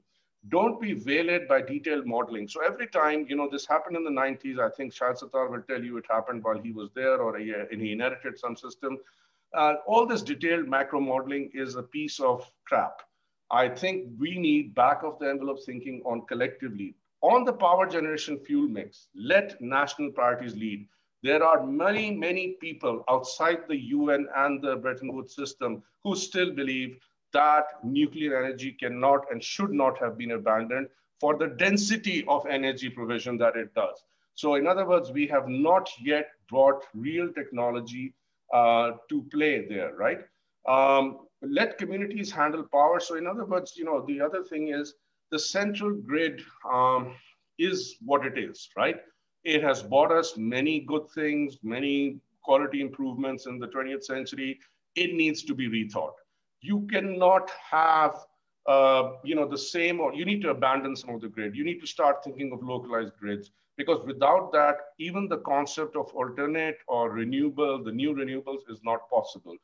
Don't 0.48 0.80
be 0.80 0.94
waylaid 0.94 1.48
by 1.48 1.60
detailed 1.60 2.06
modeling. 2.06 2.48
So 2.48 2.64
every 2.64 2.86
time, 2.86 3.26
you 3.28 3.36
know, 3.36 3.48
this 3.50 3.66
happened 3.66 3.96
in 3.96 4.04
the 4.04 4.10
90s, 4.10 4.58
I 4.58 4.70
think 4.70 4.94
Shahid 4.94 5.22
Sattar 5.22 5.50
will 5.50 5.62
tell 5.62 5.82
you 5.82 5.98
it 5.98 6.06
happened 6.08 6.42
while 6.44 6.58
he 6.58 6.72
was 6.72 6.90
there 6.94 7.20
or 7.20 7.38
he, 7.38 7.52
he 7.70 7.92
inherited 7.92 8.38
some 8.38 8.56
system. 8.56 8.98
Uh, 9.54 9.74
all 9.86 10.06
this 10.06 10.22
detailed 10.22 10.68
macro 10.68 11.00
modeling 11.00 11.50
is 11.52 11.74
a 11.74 11.82
piece 11.82 12.20
of 12.20 12.50
crap. 12.66 13.02
I 13.50 13.68
think 13.68 14.08
we 14.18 14.38
need 14.38 14.74
back 14.74 15.02
of 15.02 15.18
the 15.18 15.28
envelope 15.28 15.58
thinking 15.66 16.02
on 16.06 16.22
collectively. 16.26 16.94
On 17.22 17.44
the 17.44 17.52
power 17.52 17.86
generation 17.86 18.38
fuel 18.46 18.68
mix, 18.68 19.08
let 19.14 19.60
national 19.60 20.12
priorities 20.12 20.54
lead. 20.54 20.86
There 21.22 21.44
are 21.44 21.66
many, 21.66 22.10
many 22.10 22.56
people 22.60 23.04
outside 23.08 23.68
the 23.68 23.76
UN 23.76 24.26
and 24.36 24.62
the 24.62 24.76
Bretton 24.76 25.14
Woods 25.14 25.34
system 25.34 25.82
who 26.02 26.16
still 26.16 26.52
believe 26.52 26.98
that 27.32 27.64
nuclear 27.84 28.42
energy 28.42 28.72
cannot 28.72 29.26
and 29.30 29.42
should 29.42 29.70
not 29.70 29.98
have 29.98 30.16
been 30.16 30.32
abandoned 30.32 30.88
for 31.20 31.36
the 31.36 31.48
density 31.48 32.24
of 32.26 32.46
energy 32.46 32.88
provision 32.88 33.36
that 33.38 33.56
it 33.56 33.74
does. 33.74 34.02
So 34.34 34.54
in 34.54 34.66
other 34.66 34.86
words, 34.86 35.12
we 35.12 35.26
have 35.26 35.48
not 35.48 35.90
yet 36.00 36.30
brought 36.48 36.84
real 36.94 37.30
technology 37.32 38.14
uh, 38.52 38.92
to 39.10 39.22
play 39.30 39.66
there, 39.68 39.94
right? 39.94 40.20
Um, 40.66 41.26
let 41.42 41.78
communities 41.78 42.30
handle 42.30 42.64
power. 42.72 43.00
So 43.00 43.16
in 43.16 43.26
other 43.26 43.44
words, 43.44 43.74
you 43.76 43.84
know, 43.84 44.04
the 44.06 44.20
other 44.20 44.42
thing 44.42 44.68
is 44.68 44.94
the 45.30 45.38
central 45.38 45.92
grid 45.92 46.42
um, 46.70 47.14
is 47.58 47.96
what 48.04 48.24
it 48.24 48.38
is, 48.38 48.70
right? 48.76 49.00
It 49.44 49.62
has 49.62 49.82
brought 49.82 50.12
us 50.12 50.36
many 50.36 50.80
good 50.80 51.08
things, 51.10 51.58
many 51.62 52.18
quality 52.42 52.80
improvements 52.80 53.46
in 53.46 53.58
the 53.58 53.68
20th 53.68 54.04
century. 54.04 54.58
It 54.96 55.14
needs 55.14 55.42
to 55.44 55.54
be 55.54 55.68
rethought. 55.68 56.14
You 56.60 56.86
cannot 56.90 57.50
have 57.70 58.26
uh, 58.66 59.12
you 59.24 59.34
know, 59.34 59.48
the 59.48 59.58
same, 59.58 60.00
or 60.00 60.14
you 60.14 60.24
need 60.24 60.42
to 60.42 60.50
abandon 60.50 60.94
some 60.94 61.10
of 61.10 61.20
the 61.20 61.28
grid. 61.28 61.56
You 61.56 61.64
need 61.64 61.80
to 61.80 61.86
start 61.86 62.22
thinking 62.22 62.52
of 62.52 62.62
localized 62.62 63.14
grids 63.18 63.50
because 63.76 64.04
without 64.06 64.52
that, 64.52 64.76
even 64.98 65.28
the 65.28 65.38
concept 65.38 65.96
of 65.96 66.12
alternate 66.14 66.78
or 66.86 67.10
renewable, 67.10 67.82
the 67.82 67.92
new 67.92 68.14
renewables 68.14 68.68
is 68.68 68.80
not 68.84 69.08
possible. 69.08 69.56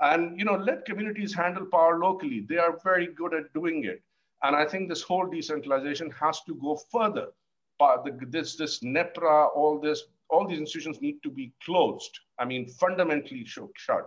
And, 0.00 0.38
you 0.38 0.44
know, 0.44 0.56
let 0.56 0.84
communities 0.84 1.34
handle 1.34 1.66
power 1.66 1.98
locally. 1.98 2.46
They 2.48 2.58
are 2.58 2.78
very 2.84 3.08
good 3.08 3.34
at 3.34 3.52
doing 3.52 3.84
it. 3.84 4.02
And 4.42 4.54
I 4.54 4.64
think 4.64 4.88
this 4.88 5.02
whole 5.02 5.26
decentralization 5.26 6.10
has 6.12 6.42
to 6.42 6.54
go 6.54 6.78
further 6.92 7.28
this, 8.28 8.56
this 8.56 8.80
NEPRA, 8.80 9.48
all 9.54 9.78
this, 9.80 10.02
all 10.30 10.46
these 10.46 10.58
institutions 10.58 11.00
need 11.00 11.22
to 11.22 11.30
be 11.30 11.52
closed. 11.64 12.18
I 12.38 12.44
mean, 12.44 12.68
fundamentally 12.68 13.44
shut. 13.44 14.06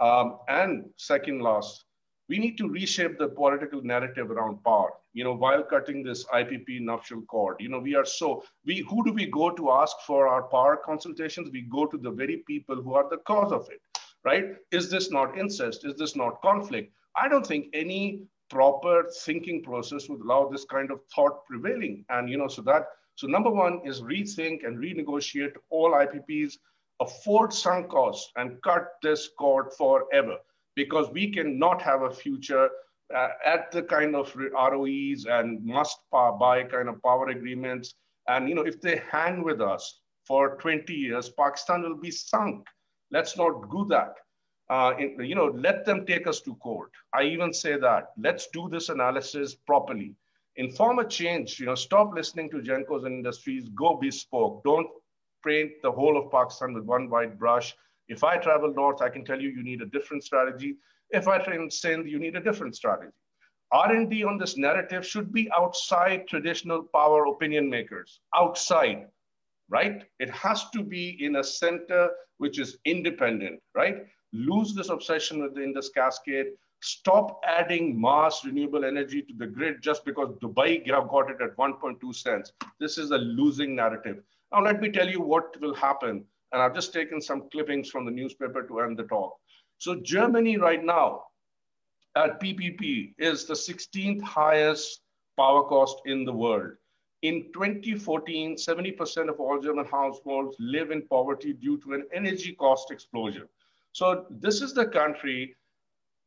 Um, 0.00 0.38
and 0.48 0.90
second 0.96 1.40
last, 1.40 1.84
we 2.28 2.38
need 2.38 2.56
to 2.58 2.68
reshape 2.68 3.18
the 3.18 3.28
political 3.28 3.82
narrative 3.82 4.30
around 4.30 4.62
power, 4.64 4.92
you 5.12 5.24
know, 5.24 5.34
while 5.34 5.62
cutting 5.62 6.02
this 6.02 6.24
IPP 6.26 6.80
nuptial 6.80 7.22
cord. 7.22 7.56
You 7.60 7.68
know, 7.68 7.78
we 7.78 7.94
are 7.94 8.04
so, 8.04 8.42
we, 8.64 8.78
who 8.88 9.04
do 9.04 9.12
we 9.12 9.26
go 9.26 9.50
to 9.50 9.70
ask 9.72 9.96
for 10.06 10.26
our 10.26 10.44
power 10.44 10.76
consultations? 10.76 11.50
We 11.52 11.62
go 11.62 11.86
to 11.86 11.98
the 11.98 12.10
very 12.10 12.38
people 12.46 12.76
who 12.76 12.94
are 12.94 13.08
the 13.08 13.18
cause 13.18 13.52
of 13.52 13.68
it, 13.70 13.80
right? 14.24 14.56
Is 14.70 14.90
this 14.90 15.10
not 15.10 15.38
incest? 15.38 15.84
Is 15.84 15.96
this 15.96 16.16
not 16.16 16.40
conflict? 16.40 16.92
I 17.16 17.28
don't 17.28 17.46
think 17.46 17.66
any 17.74 18.22
proper 18.48 19.04
thinking 19.24 19.62
process 19.62 20.08
would 20.08 20.20
allow 20.20 20.48
this 20.48 20.64
kind 20.64 20.90
of 20.90 21.00
thought 21.14 21.44
prevailing. 21.44 22.04
And, 22.08 22.28
you 22.28 22.38
know, 22.38 22.48
so 22.48 22.62
that 22.62 22.86
so 23.16 23.26
number 23.28 23.50
one 23.50 23.80
is 23.84 24.02
rethink 24.02 24.66
and 24.66 24.78
renegotiate 24.78 25.54
all 25.70 25.92
IPPs, 25.92 26.54
afford 27.00 27.52
sunk 27.52 27.88
costs 27.88 28.32
and 28.36 28.60
cut 28.62 28.88
this 29.02 29.28
cord 29.38 29.72
forever 29.72 30.38
because 30.74 31.08
we 31.10 31.30
cannot 31.30 31.80
have 31.80 32.02
a 32.02 32.10
future 32.10 32.68
uh, 33.14 33.28
at 33.44 33.70
the 33.70 33.82
kind 33.82 34.16
of 34.16 34.34
ROEs 34.34 35.26
and 35.26 35.64
must 35.64 35.98
buy 36.10 36.64
kind 36.64 36.88
of 36.88 37.02
power 37.02 37.28
agreements. 37.28 37.94
And 38.28 38.48
you 38.48 38.54
know, 38.54 38.62
if 38.62 38.80
they 38.80 39.00
hang 39.10 39.44
with 39.44 39.60
us 39.60 40.00
for 40.26 40.56
20 40.56 40.92
years, 40.92 41.28
Pakistan 41.28 41.82
will 41.82 41.96
be 41.96 42.10
sunk. 42.10 42.66
Let's 43.10 43.36
not 43.36 43.70
do 43.70 43.84
that. 43.90 44.14
Uh, 44.70 44.94
you 44.98 45.34
know, 45.34 45.52
let 45.54 45.84
them 45.84 46.06
take 46.06 46.26
us 46.26 46.40
to 46.40 46.54
court. 46.56 46.90
I 47.12 47.24
even 47.24 47.52
say 47.52 47.78
that. 47.78 48.12
Let's 48.16 48.48
do 48.48 48.68
this 48.70 48.88
analysis 48.88 49.54
properly 49.54 50.16
inform 50.56 50.98
a 50.98 51.06
change. 51.06 51.58
You 51.60 51.66
know, 51.66 51.74
stop 51.74 52.12
listening 52.14 52.50
to 52.50 52.58
Gencos 52.58 53.04
and 53.04 53.14
industries. 53.14 53.68
Go 53.70 53.96
bespoke. 53.96 54.62
Don't 54.64 54.88
paint 55.44 55.72
the 55.82 55.92
whole 55.92 56.16
of 56.16 56.30
Pakistan 56.30 56.72
with 56.74 56.84
one 56.84 57.10
white 57.10 57.38
brush. 57.38 57.74
If 58.08 58.24
I 58.24 58.36
travel 58.36 58.72
north, 58.72 59.02
I 59.02 59.08
can 59.08 59.24
tell 59.24 59.40
you 59.40 59.48
you 59.50 59.62
need 59.62 59.82
a 59.82 59.86
different 59.86 60.24
strategy. 60.24 60.76
If 61.10 61.28
I 61.28 61.38
train 61.38 61.70
Sindh, 61.70 62.06
you 62.08 62.18
need 62.18 62.36
a 62.36 62.40
different 62.40 62.76
strategy. 62.76 63.12
R&D 63.72 64.24
on 64.24 64.38
this 64.38 64.56
narrative 64.56 65.06
should 65.06 65.32
be 65.32 65.50
outside 65.56 66.28
traditional 66.28 66.82
power 66.94 67.26
opinion 67.26 67.68
makers, 67.68 68.20
outside, 68.36 69.06
right? 69.68 70.04
It 70.20 70.30
has 70.30 70.70
to 70.70 70.82
be 70.82 71.24
in 71.24 71.36
a 71.36 71.44
center 71.44 72.10
which 72.38 72.58
is 72.58 72.78
independent, 72.84 73.60
right? 73.74 74.06
Lose 74.32 74.74
this 74.74 74.90
obsession 74.90 75.42
with 75.42 75.54
the 75.54 75.62
Indus 75.62 75.88
Cascade, 75.88 76.48
stop 76.84 77.40
adding 77.44 77.98
mass 77.98 78.44
renewable 78.44 78.84
energy 78.84 79.22
to 79.22 79.32
the 79.38 79.46
grid 79.46 79.80
just 79.80 80.04
because 80.04 80.28
Dubai 80.42 80.86
got 80.86 81.30
it 81.30 81.40
at 81.40 81.56
1.2 81.56 82.14
cents. 82.14 82.52
This 82.78 82.98
is 82.98 83.10
a 83.10 83.16
losing 83.16 83.74
narrative. 83.74 84.18
Now, 84.52 84.62
let 84.62 84.82
me 84.82 84.90
tell 84.90 85.08
you 85.08 85.22
what 85.22 85.58
will 85.62 85.74
happen. 85.74 86.24
And 86.52 86.60
I've 86.62 86.74
just 86.74 86.92
taken 86.92 87.22
some 87.22 87.48
clippings 87.50 87.88
from 87.88 88.04
the 88.04 88.10
newspaper 88.10 88.62
to 88.68 88.80
end 88.80 88.98
the 88.98 89.04
talk. 89.04 89.34
So 89.78 89.96
Germany 89.96 90.58
right 90.58 90.84
now 90.84 91.24
at 92.16 92.38
PPP 92.40 93.14
is 93.18 93.46
the 93.46 93.54
16th 93.54 94.22
highest 94.22 95.00
power 95.38 95.64
cost 95.64 96.02
in 96.04 96.24
the 96.24 96.32
world. 96.32 96.72
In 97.22 97.50
2014, 97.54 98.56
70% 98.56 99.30
of 99.30 99.40
all 99.40 99.58
German 99.58 99.86
households 99.86 100.54
live 100.60 100.90
in 100.90 101.08
poverty 101.08 101.54
due 101.54 101.78
to 101.78 101.94
an 101.94 102.04
energy 102.12 102.52
cost 102.52 102.90
explosion. 102.90 103.48
So 103.92 104.26
this 104.28 104.60
is 104.60 104.74
the 104.74 104.86
country 104.86 105.56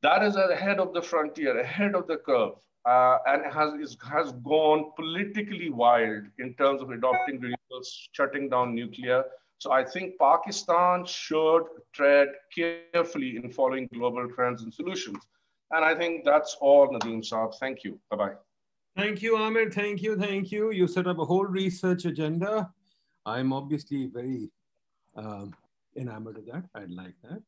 that 0.04 0.24
is 0.24 0.36
ahead 0.36 0.80
of 0.80 0.94
the 0.94 1.02
frontier, 1.02 1.60
ahead 1.60 1.96
of 1.96 2.08
the 2.08 2.18
curve, 2.18 2.54
uh, 2.86 3.18
and 3.28 3.52
has, 3.52 3.74
is, 3.74 3.98
has 4.10 4.32
gone 4.44 4.92
politically 4.96 5.70
wild 5.70 6.24
in 6.40 6.54
terms 6.56 6.82
of 6.82 6.92
adopting 6.92 7.42
renewables, 7.42 7.88
shutting 8.14 8.50
down 8.50 8.76
nuclear. 8.76 9.24
So 9.60 9.72
I 9.72 9.84
think 9.84 10.20
Pakistan 10.20 11.04
should 11.06 11.64
tread 11.94 12.28
carefully 12.56 13.38
in 13.38 13.52
following 13.52 13.90
global 13.94 14.28
trends 14.30 14.62
and 14.62 14.74
solutions. 14.74 15.18
And 15.72 15.84
I 15.84 15.96
think 15.96 16.24
that's 16.24 16.56
all, 16.62 16.88
Nadeem 16.88 17.28
Saab. 17.28 17.56
Thank 17.56 17.84
you. 17.84 18.00
Bye-bye. 18.12 18.34
Thank 18.96 19.22
you, 19.22 19.36
Amir. 19.36 19.70
Thank 19.72 20.02
you. 20.02 20.16
Thank 20.18 20.52
you. 20.52 20.72
You 20.72 20.88
set 20.88 21.08
up 21.08 21.20
a 21.20 21.26
whole 21.26 21.46
research 21.46 22.06
agenda. 22.06 22.72
I'm 23.26 23.52
obviously 23.52 24.06
very 24.08 24.50
um, 25.16 25.54
enamored 25.96 26.38
of 26.38 26.46
that. 26.46 26.64
I'd 26.74 26.92
like 26.92 27.16
that. 27.24 27.42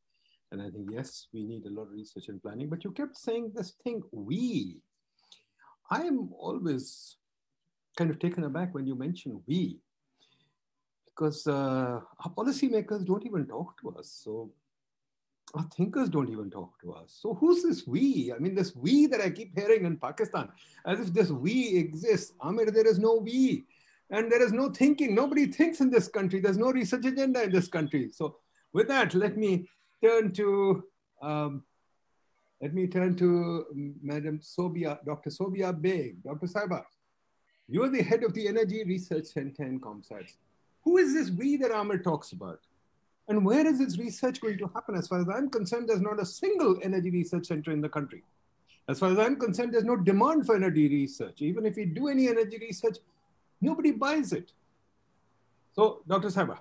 And 0.52 0.62
I 0.62 0.70
think, 0.70 0.90
yes, 0.92 1.28
we 1.34 1.44
need 1.44 1.66
a 1.66 1.70
lot 1.70 1.84
of 1.84 1.92
research 1.92 2.28
and 2.28 2.42
planning, 2.42 2.70
but 2.70 2.84
you 2.84 2.92
kept 2.92 3.18
saying 3.18 3.52
this 3.56 3.74
thing, 3.84 4.02
we. 4.12 4.82
I 5.92 6.02
am 6.02 6.30
always 6.38 7.18
kind 7.98 8.10
of 8.10 8.20
taken 8.20 8.44
aback 8.44 8.74
when 8.74 8.88
you 8.88 8.96
mention 8.96 9.42
we, 9.48 9.80
because 11.06 11.46
uh, 11.48 12.00
our 12.24 12.32
policymakers 12.36 13.06
don't 13.06 13.26
even 13.26 13.46
talk 13.46 13.80
to 13.82 13.90
us. 13.92 14.22
So 14.24 14.52
our 15.56 15.68
thinkers 15.76 16.10
don't 16.10 16.30
even 16.30 16.50
talk 16.50 16.80
to 16.82 16.94
us. 16.94 17.18
So 17.22 17.34
who's 17.34 17.64
this 17.64 17.86
we? 17.88 18.32
I 18.36 18.40
mean, 18.40 18.56
this 18.56 18.76
we 18.76 19.08
that 19.08 19.22
I 19.22 19.30
keep 19.30 19.58
hearing 19.58 19.86
in 19.86 19.98
Pakistan, 19.98 20.50
as 20.86 21.00
if 21.00 21.14
this 21.14 21.30
we 21.30 21.76
exists. 21.78 22.34
Amir, 22.42 22.72
there 22.72 22.88
is 22.88 23.00
no 23.00 23.16
we. 23.16 23.66
And 24.12 24.32
there 24.32 24.42
is 24.42 24.52
no 24.52 24.70
thinking. 24.70 25.14
Nobody 25.14 25.46
thinks 25.48 25.82
in 25.82 25.90
this 25.92 26.08
country. 26.08 26.40
There's 26.40 26.58
no 26.58 26.72
research 26.72 27.06
agenda 27.06 27.44
in 27.44 27.52
this 27.52 27.68
country. 27.68 28.10
So 28.12 28.38
with 28.74 28.88
that, 28.88 29.14
let 29.14 29.38
me 29.38 29.68
turn 30.02 30.32
to 30.34 30.84
um, 31.22 31.64
let 32.62 32.74
me 32.74 32.88
turn 32.88 33.16
to 33.16 33.66
Madam 34.02 34.40
Sobia, 34.40 35.04
Dr. 35.06 35.30
Sobia 35.30 35.72
Beg. 35.82 36.22
Dr. 36.24 36.46
Saiba, 36.46 36.84
you 37.70 37.84
are 37.84 37.90
the 37.90 38.04
head 38.04 38.24
of 38.24 38.34
the 38.34 38.48
Energy 38.48 38.84
Research 38.84 39.26
Center 39.26 39.64
in 39.64 39.80
ComSats. 39.80 40.36
Who 40.84 40.98
is 40.98 41.14
this 41.14 41.30
we 41.30 41.56
that 41.58 41.72
Amir 41.72 42.00
talks 42.00 42.34
about? 42.34 42.60
And 43.30 43.46
where 43.46 43.66
is 43.66 43.80
this 43.80 43.98
research 43.98 44.42
going 44.42 44.58
to 44.58 44.70
happen? 44.74 44.96
As 44.96 45.08
far 45.08 45.22
as 45.22 45.30
I'm 45.30 45.50
concerned, 45.50 45.88
there's 45.88 46.02
not 46.02 46.20
a 46.20 46.26
single 46.26 46.78
energy 46.82 47.12
research 47.12 47.46
center 47.46 47.72
in 47.72 47.80
the 47.80 47.88
country. 47.88 48.24
As 48.90 49.00
far 49.00 49.12
as 49.12 49.20
I'm 49.20 49.36
concerned, 49.36 49.74
there's 49.74 49.84
no 49.86 49.96
demand 49.96 50.46
for 50.46 50.56
energy 50.56 50.90
research. 50.90 51.42
Even 51.42 51.66
if 51.66 51.76
we 51.76 51.86
do 51.86 52.08
any 52.08 52.28
energy 52.28 52.58
research, 52.58 52.98
nobody 53.62 53.92
buys 53.92 54.34
it. 54.34 54.52
So, 55.74 56.02
Dr. 56.08 56.30
Saiba. 56.30 56.58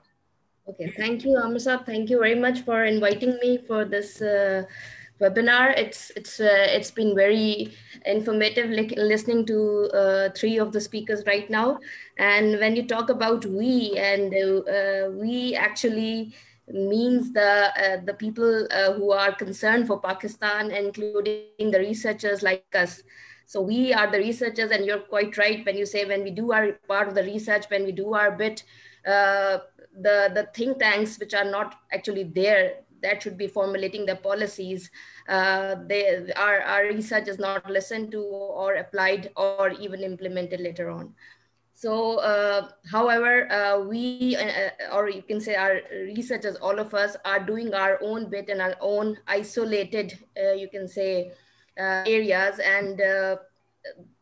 Okay, 0.69 0.93
thank 0.97 1.25
you, 1.25 1.31
Amrsab. 1.31 1.87
Thank 1.87 2.11
you 2.11 2.19
very 2.19 2.35
much 2.35 2.61
for 2.61 2.85
inviting 2.85 3.39
me 3.41 3.59
for 3.67 3.87
this 3.87 4.21
uh, 4.21 4.65
webinar. 5.19 5.77
It's 5.79 6.11
it's 6.15 6.41
uh, 6.41 6.67
it's 6.77 6.91
been 6.91 7.15
very 7.17 7.73
informative 8.05 8.69
li 8.69 8.85
listening 8.97 9.47
to 9.47 9.59
uh, 9.95 10.29
three 10.37 10.59
of 10.59 10.73
the 10.73 10.81
speakers 10.81 11.23
right 11.27 11.49
now. 11.49 11.79
And 12.19 12.59
when 12.61 12.77
you 12.77 12.87
talk 12.87 13.09
about 13.09 13.47
we 13.47 13.97
and 13.97 14.35
uh, 14.35 15.09
we 15.11 15.55
actually 15.55 16.35
means 16.69 17.33
the 17.33 17.73
uh, 17.85 18.05
the 18.05 18.13
people 18.13 18.69
uh, 18.71 18.93
who 18.93 19.11
are 19.13 19.33
concerned 19.35 19.87
for 19.87 19.99
Pakistan, 20.01 20.71
including 20.71 21.71
the 21.71 21.79
researchers 21.79 22.43
like 22.43 22.67
us. 22.75 23.03
So 23.47 23.63
we 23.63 23.95
are 23.95 24.11
the 24.11 24.19
researchers, 24.19 24.71
and 24.71 24.85
you're 24.85 25.07
quite 25.15 25.39
right 25.39 25.65
when 25.65 25.79
you 25.79 25.87
say 25.87 26.05
when 26.05 26.23
we 26.23 26.31
do 26.31 26.53
our 26.53 26.73
part 26.87 27.09
of 27.09 27.15
the 27.15 27.25
research, 27.25 27.65
when 27.71 27.85
we 27.85 27.93
do 27.93 28.13
our 28.13 28.33
bit, 28.33 28.63
uh, 29.07 29.61
the 30.01 30.31
the 30.35 30.49
think 30.55 30.79
tanks 30.79 31.19
which 31.19 31.35
are 31.35 31.45
not 31.45 31.77
actually 31.93 32.25
there 32.25 32.85
that 33.03 33.23
should 33.23 33.39
be 33.39 33.47
formulating 33.47 34.07
the 34.07 34.17
policies. 34.17 34.91
Uh, 35.29 35.77
they, 35.87 36.33
our, 36.37 36.61
our 36.63 36.85
research 36.87 37.29
is 37.29 37.39
not 37.39 37.69
listened 37.71 38.11
to 38.13 38.23
or 38.23 38.75
applied 38.75 39.31
or 39.37 39.71
even 39.71 40.01
implemented 40.03 40.61
later 40.61 40.91
on. 40.91 41.15
So, 41.75 42.19
uh, 42.19 42.71
however, 42.91 43.51
uh, 43.53 43.81
we, 43.81 44.35
uh, 44.35 44.71
or 44.93 45.09
you 45.09 45.23
can 45.23 45.41
say 45.41 45.55
our 45.55 45.81
researchers, 45.93 46.57
all 46.57 46.81
of 46.81 46.93
us 46.93 47.17
are 47.25 47.39
doing 47.39 47.73
our 47.73 48.03
own 48.03 48.29
bit 48.29 48.49
in 48.49 48.61
our 48.61 48.75
own 48.81 49.17
isolated, 49.29 50.19
uh, 50.37 50.55
you 50.55 50.69
can 50.69 50.89
say, 50.89 51.31
uh, 51.79 52.03
areas. 52.05 52.59
And 52.59 52.99
the 52.99 53.41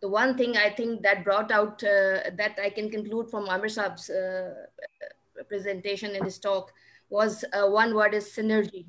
one 0.02 0.36
thing 0.36 0.58
I 0.58 0.68
think 0.68 1.00
that 1.02 1.24
brought 1.24 1.50
out, 1.50 1.78
that 1.80 2.58
I 2.62 2.68
can 2.68 2.90
conclude 2.90 3.30
from 3.30 3.48
Amir 3.48 3.70
Saab's 3.70 4.10
presentation 5.44 6.14
in 6.14 6.24
his 6.24 6.38
talk 6.38 6.72
was 7.08 7.44
one 7.52 7.94
word 7.94 8.14
is 8.14 8.26
synergy. 8.26 8.86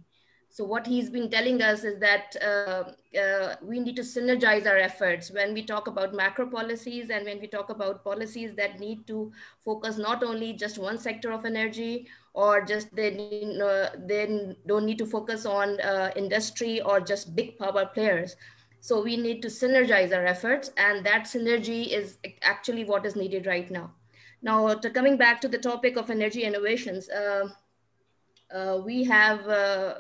So 0.50 0.64
what 0.64 0.88
he's 0.88 1.10
been 1.10 1.30
telling 1.30 1.62
us 1.62 1.84
is 1.84 2.00
that 2.00 2.36
uh, 2.42 2.86
uh, 3.16 3.56
we 3.62 3.80
need 3.80 3.96
to 3.98 4.02
synergize 4.02 4.66
our 4.66 4.78
efforts 4.78 5.30
when 5.30 5.54
we 5.54 5.62
talk 5.62 5.88
about 5.88 6.16
macro 6.16 6.48
policies 6.48 7.10
and 7.10 7.26
when 7.26 7.40
we 7.40 7.48
talk 7.48 7.70
about 7.70 8.04
policies 8.04 8.56
that 8.56 8.80
need 8.80 9.06
to 9.08 9.32
focus 9.64 9.98
not 9.98 10.24
only 10.24 10.54
just 10.54 10.80
one 10.80 10.98
sector 10.98 11.32
of 11.32 11.46
energy 11.46 12.08
or 12.34 12.66
just 12.66 12.96
they, 12.96 13.12
need, 13.12 13.62
uh, 13.62 13.90
they 14.08 14.56
don't 14.66 14.86
need 14.86 14.98
to 14.98 15.06
focus 15.06 15.46
on 15.46 15.80
uh, 15.82 16.12
industry 16.16 16.82
or 16.82 17.00
just 17.00 17.36
big 17.36 17.58
power 17.60 17.86
players. 17.86 18.36
So 18.80 19.04
we 19.04 19.18
need 19.18 19.42
to 19.44 19.50
synergize 19.50 20.16
our 20.16 20.26
efforts 20.26 20.72
and 20.78 21.06
that 21.06 21.26
synergy 21.26 21.90
is 21.90 22.18
actually 22.42 22.84
what 22.84 23.06
is 23.06 23.16
needed 23.16 23.46
right 23.46 23.70
now. 23.70 23.92
Now, 24.48 24.74
to 24.74 24.90
coming 24.90 25.18
back 25.18 25.42
to 25.42 25.50
the 25.50 25.58
topic 25.58 25.98
of 25.98 26.10
energy 26.10 26.44
innovations, 26.44 27.10
uh, 27.10 27.50
uh, 28.50 28.82
we 28.86 29.04
have 29.04 29.46
uh, 29.46 29.96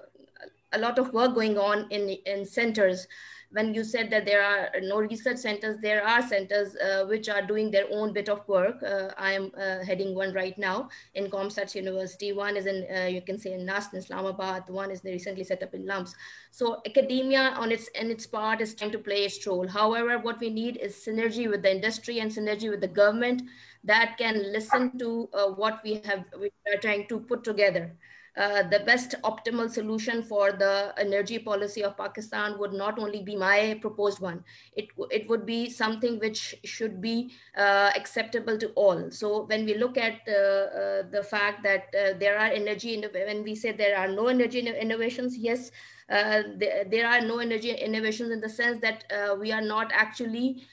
a 0.71 0.79
lot 0.79 0.97
of 0.99 1.11
work 1.13 1.35
going 1.35 1.57
on 1.57 1.85
in, 1.91 2.11
in 2.25 2.45
centers. 2.45 3.07
When 3.51 3.73
you 3.73 3.83
said 3.83 4.09
that 4.11 4.25
there 4.25 4.41
are 4.41 4.69
no 4.79 4.99
research 4.99 5.37
centers, 5.37 5.77
there 5.81 6.01
are 6.05 6.21
centers 6.21 6.77
uh, 6.77 7.05
which 7.07 7.27
are 7.27 7.41
doing 7.41 7.71
their 7.71 7.87
own 7.91 8.13
bit 8.13 8.29
of 8.29 8.47
work. 8.47 8.81
Uh, 8.81 9.09
I 9.17 9.33
am 9.33 9.51
uh, 9.57 9.83
heading 9.83 10.15
one 10.15 10.33
right 10.33 10.57
now 10.57 10.89
in 11.13 11.29
ComSats 11.29 11.75
University. 11.75 12.31
One 12.31 12.55
is 12.55 12.67
in, 12.67 12.87
uh, 12.95 13.07
you 13.07 13.21
can 13.21 13.37
say 13.37 13.51
in 13.51 13.65
NUST 13.65 13.93
in 13.93 13.99
Islamabad. 13.99 14.69
One 14.69 14.91
is 14.91 15.01
recently 15.03 15.43
set 15.43 15.61
up 15.61 15.73
in 15.73 15.85
LUMS. 15.85 16.15
So 16.51 16.81
academia 16.85 17.53
on 17.57 17.71
its, 17.71 17.89
in 17.89 18.11
its 18.11 18.25
part 18.25 18.61
is 18.61 18.75
trying 18.75 18.91
to 18.91 18.99
play 18.99 19.25
its 19.25 19.45
role. 19.45 19.67
However, 19.67 20.19
what 20.19 20.39
we 20.39 20.49
need 20.49 20.77
is 20.77 20.95
synergy 20.95 21.49
with 21.49 21.63
the 21.63 21.71
industry 21.71 22.19
and 22.19 22.31
synergy 22.31 22.69
with 22.69 22.79
the 22.79 22.87
government 22.87 23.41
that 23.88 24.17
can 24.17 24.51
listen 24.51 24.97
to 24.99 25.29
uh, 25.33 25.47
what 25.47 25.81
we 25.83 26.01
have, 26.05 26.25
we 26.39 26.51
are 26.71 26.79
trying 26.79 27.07
to 27.07 27.19
put 27.19 27.43
together. 27.43 27.91
Uh, 28.38 28.61
the 28.61 28.81
best 28.81 29.15
optimal 29.23 29.67
solution 29.67 30.21
for 30.21 30.51
the 30.51 30.93
energy 30.99 31.39
policy 31.39 31.83
of 31.83 31.97
Pakistan 31.97 32.59
would 32.59 32.71
not 32.71 32.99
only 32.99 33.23
be 33.23 33.35
my 33.35 33.79
proposed 33.81 34.19
one, 34.19 34.43
it, 34.75 34.89
it 35.09 35.27
would 35.27 35.43
be 35.43 35.71
something 35.71 36.19
which 36.19 36.53
should 36.63 37.01
be 37.01 37.31
uh, 37.57 37.89
acceptable 37.95 38.55
to 38.55 38.67
all. 38.75 39.09
So 39.09 39.45
when 39.45 39.65
we 39.65 39.73
look 39.73 39.97
at 39.97 40.21
uh, 40.27 40.31
uh 40.31 41.03
the 41.09 41.25
fact 41.27 41.63
that 41.63 41.88
uh, 41.99 42.13
there 42.19 42.38
are 42.38 42.51
energy, 42.61 43.03
when 43.11 43.43
we 43.43 43.55
say 43.55 43.71
there 43.71 43.97
are 43.97 44.07
no 44.07 44.27
energy 44.27 44.59
innovations, 44.59 45.35
yes, 45.35 45.71
there, 46.10 46.86
there, 46.89 47.08
are 47.08 47.22
no 47.22 47.39
energy 47.39 47.72
innovations 47.72 48.32
in 48.32 48.39
the 48.39 48.49
sense 48.49 48.80
that 48.82 49.03
we 49.39 49.51
are 49.51 49.62
not 49.62 49.91
actually 49.93 50.64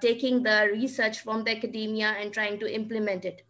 taking 0.00 0.42
the 0.42 0.70
research 0.72 1.20
from 1.20 1.44
the 1.44 1.56
academia 1.56 2.16
and 2.20 2.32
trying 2.32 2.58
to 2.58 2.74
implement 2.74 3.24
it. 3.24 3.42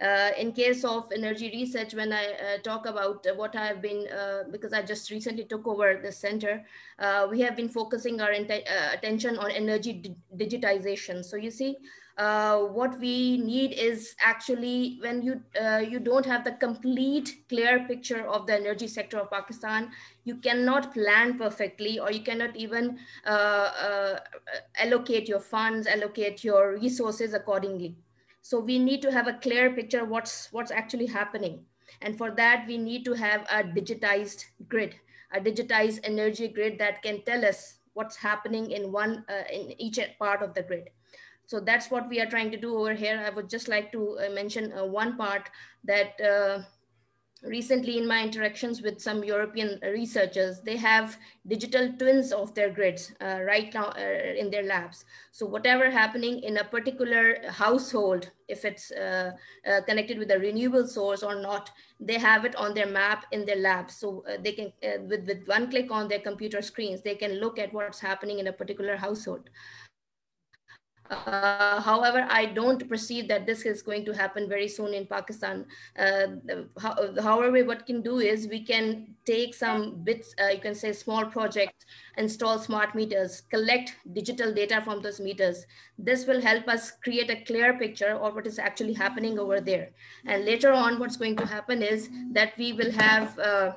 Uh, 0.00 0.30
in 0.38 0.52
case 0.52 0.84
of 0.84 1.10
energy 1.10 1.50
research, 1.54 1.94
when 1.94 2.12
I 2.12 2.32
uh, 2.32 2.58
talk 2.62 2.84
about 2.84 3.26
what 3.36 3.56
I 3.56 3.66
have 3.66 3.80
been, 3.80 4.06
uh, 4.08 4.42
because 4.50 4.74
I 4.74 4.82
just 4.82 5.10
recently 5.10 5.44
took 5.44 5.66
over 5.66 5.98
the 6.02 6.12
center, 6.12 6.62
uh, 6.98 7.26
we 7.30 7.40
have 7.40 7.56
been 7.56 7.70
focusing 7.70 8.20
our 8.20 8.30
uh, 8.30 8.90
attention 8.92 9.38
on 9.38 9.50
energy 9.50 9.94
di 9.94 10.14
digitization. 10.36 11.24
So 11.24 11.36
you 11.36 11.50
see, 11.50 11.76
uh, 12.16 12.60
what 12.60 12.98
we 12.98 13.36
need 13.38 13.72
is 13.72 14.14
actually 14.20 14.98
when 15.02 15.22
you 15.22 15.42
you 15.90 16.00
don't 16.00 16.24
have 16.24 16.44
the 16.44 16.52
complete 16.52 17.44
clear 17.48 17.84
picture 17.86 18.26
of 18.26 18.46
the 18.46 18.54
energy 18.54 18.86
sector 18.86 19.18
of 19.18 19.30
Pakistan, 19.30 19.90
you 20.24 20.36
cannot 20.36 20.94
plan 20.94 21.38
perfectly, 21.38 21.98
or 21.98 22.10
you 22.10 22.22
cannot 22.22 22.56
even 22.56 22.98
allocate 24.78 25.28
your 25.28 25.40
funds, 25.40 25.86
allocate 25.86 26.42
your 26.44 26.78
resources 26.78 27.34
accordingly. 27.34 27.96
So 28.42 28.60
we 28.60 28.78
need 28.78 29.02
to 29.02 29.10
have 29.10 29.26
a 29.26 29.34
clear 29.34 29.72
picture 29.72 30.04
what's, 30.04 30.52
what's 30.52 30.70
actually 30.70 31.06
happening. 31.06 31.64
And 32.00 32.16
for 32.16 32.30
that, 32.32 32.64
we 32.68 32.78
need 32.78 33.04
to 33.06 33.12
have 33.14 33.42
a 33.50 33.64
digitized 33.64 34.44
grid, 34.68 34.94
a 35.32 35.40
digitized 35.40 36.00
energy 36.04 36.48
grid 36.48 36.78
that 36.78 37.02
can 37.02 37.22
tell 37.24 37.44
us 37.44 37.78
what's 37.94 38.16
happening 38.16 38.70
in 38.70 38.92
one, 38.92 39.24
uh, 39.28 39.42
in 39.52 39.72
each 39.80 39.98
part 40.18 40.42
of 40.42 40.54
the 40.54 40.62
grid. 40.62 40.90
So 41.46 41.60
that's 41.60 41.90
what 41.90 42.08
we 42.08 42.20
are 42.20 42.26
trying 42.26 42.50
to 42.50 42.56
do 42.56 42.76
over 42.76 42.94
here. 42.94 43.22
I 43.24 43.30
would 43.30 43.48
just 43.48 43.68
like 43.68 43.92
to 43.92 44.18
uh, 44.18 44.30
mention 44.30 44.72
uh, 44.72 44.84
one 44.84 45.16
part 45.16 45.48
that 45.84 46.20
uh, 46.20 46.62
recently 47.44 47.98
in 47.98 48.08
my 48.08 48.20
interactions 48.24 48.82
with 48.82 49.00
some 49.00 49.22
European 49.22 49.78
researchers, 49.82 50.60
they 50.62 50.76
have 50.76 51.16
digital 51.46 51.92
twins 51.92 52.32
of 52.32 52.52
their 52.54 52.70
grids 52.70 53.12
uh, 53.20 53.38
right 53.46 53.72
now 53.72 53.90
uh, 53.90 54.34
in 54.36 54.50
their 54.50 54.64
labs. 54.64 55.04
So 55.30 55.46
whatever 55.46 55.88
happening 55.88 56.42
in 56.42 56.56
a 56.56 56.64
particular 56.64 57.36
household, 57.48 58.28
if 58.48 58.64
it's 58.64 58.90
uh, 58.90 59.32
connected 59.86 60.18
with 60.18 60.32
a 60.32 60.38
renewable 60.40 60.88
source 60.88 61.22
or 61.22 61.40
not, 61.40 61.70
they 62.00 62.18
have 62.18 62.44
it 62.44 62.56
on 62.56 62.74
their 62.74 62.88
map 62.88 63.26
in 63.30 63.44
their 63.44 63.56
labs. 63.60 63.94
So 63.94 64.24
they 64.42 64.52
can, 64.52 64.72
with, 65.08 65.26
with 65.28 65.46
one 65.46 65.70
click 65.70 65.92
on 65.92 66.08
their 66.08 66.20
computer 66.20 66.60
screens, 66.60 67.02
they 67.02 67.14
can 67.14 67.34
look 67.34 67.58
at 67.58 67.72
what's 67.72 68.00
happening 68.00 68.40
in 68.40 68.48
a 68.48 68.52
particular 68.52 68.96
household. 68.96 69.48
Uh, 71.10 71.80
however, 71.80 72.26
I 72.28 72.46
don't 72.46 72.88
perceive 72.88 73.28
that 73.28 73.46
this 73.46 73.64
is 73.64 73.82
going 73.82 74.04
to 74.06 74.12
happen 74.12 74.48
very 74.48 74.68
soon 74.68 74.94
in 74.94 75.06
Pakistan. 75.06 75.66
Uh, 75.98 76.26
how, 76.78 76.94
however, 77.20 77.64
what 77.64 77.86
can 77.86 78.02
do 78.02 78.18
is 78.18 78.48
we 78.48 78.62
can 78.64 79.14
take 79.24 79.54
some 79.54 80.02
bits, 80.02 80.34
uh, 80.42 80.48
you 80.48 80.60
can 80.60 80.74
say 80.74 80.92
small 80.92 81.24
projects, 81.26 81.84
install 82.16 82.58
smart 82.58 82.94
meters, 82.94 83.42
collect 83.50 83.94
digital 84.12 84.52
data 84.52 84.80
from 84.84 85.02
those 85.02 85.20
meters. 85.20 85.66
This 85.98 86.26
will 86.26 86.40
help 86.40 86.68
us 86.68 86.92
create 87.02 87.30
a 87.30 87.44
clear 87.44 87.78
picture 87.78 88.14
of 88.14 88.34
what 88.34 88.46
is 88.46 88.58
actually 88.58 88.94
happening 88.94 89.38
over 89.38 89.60
there. 89.60 89.90
And 90.26 90.44
later 90.44 90.72
on, 90.72 90.98
what's 90.98 91.16
going 91.16 91.36
to 91.36 91.46
happen 91.46 91.82
is 91.82 92.08
that 92.32 92.52
we 92.58 92.72
will 92.72 92.92
have, 92.92 93.38
uh, 93.38 93.72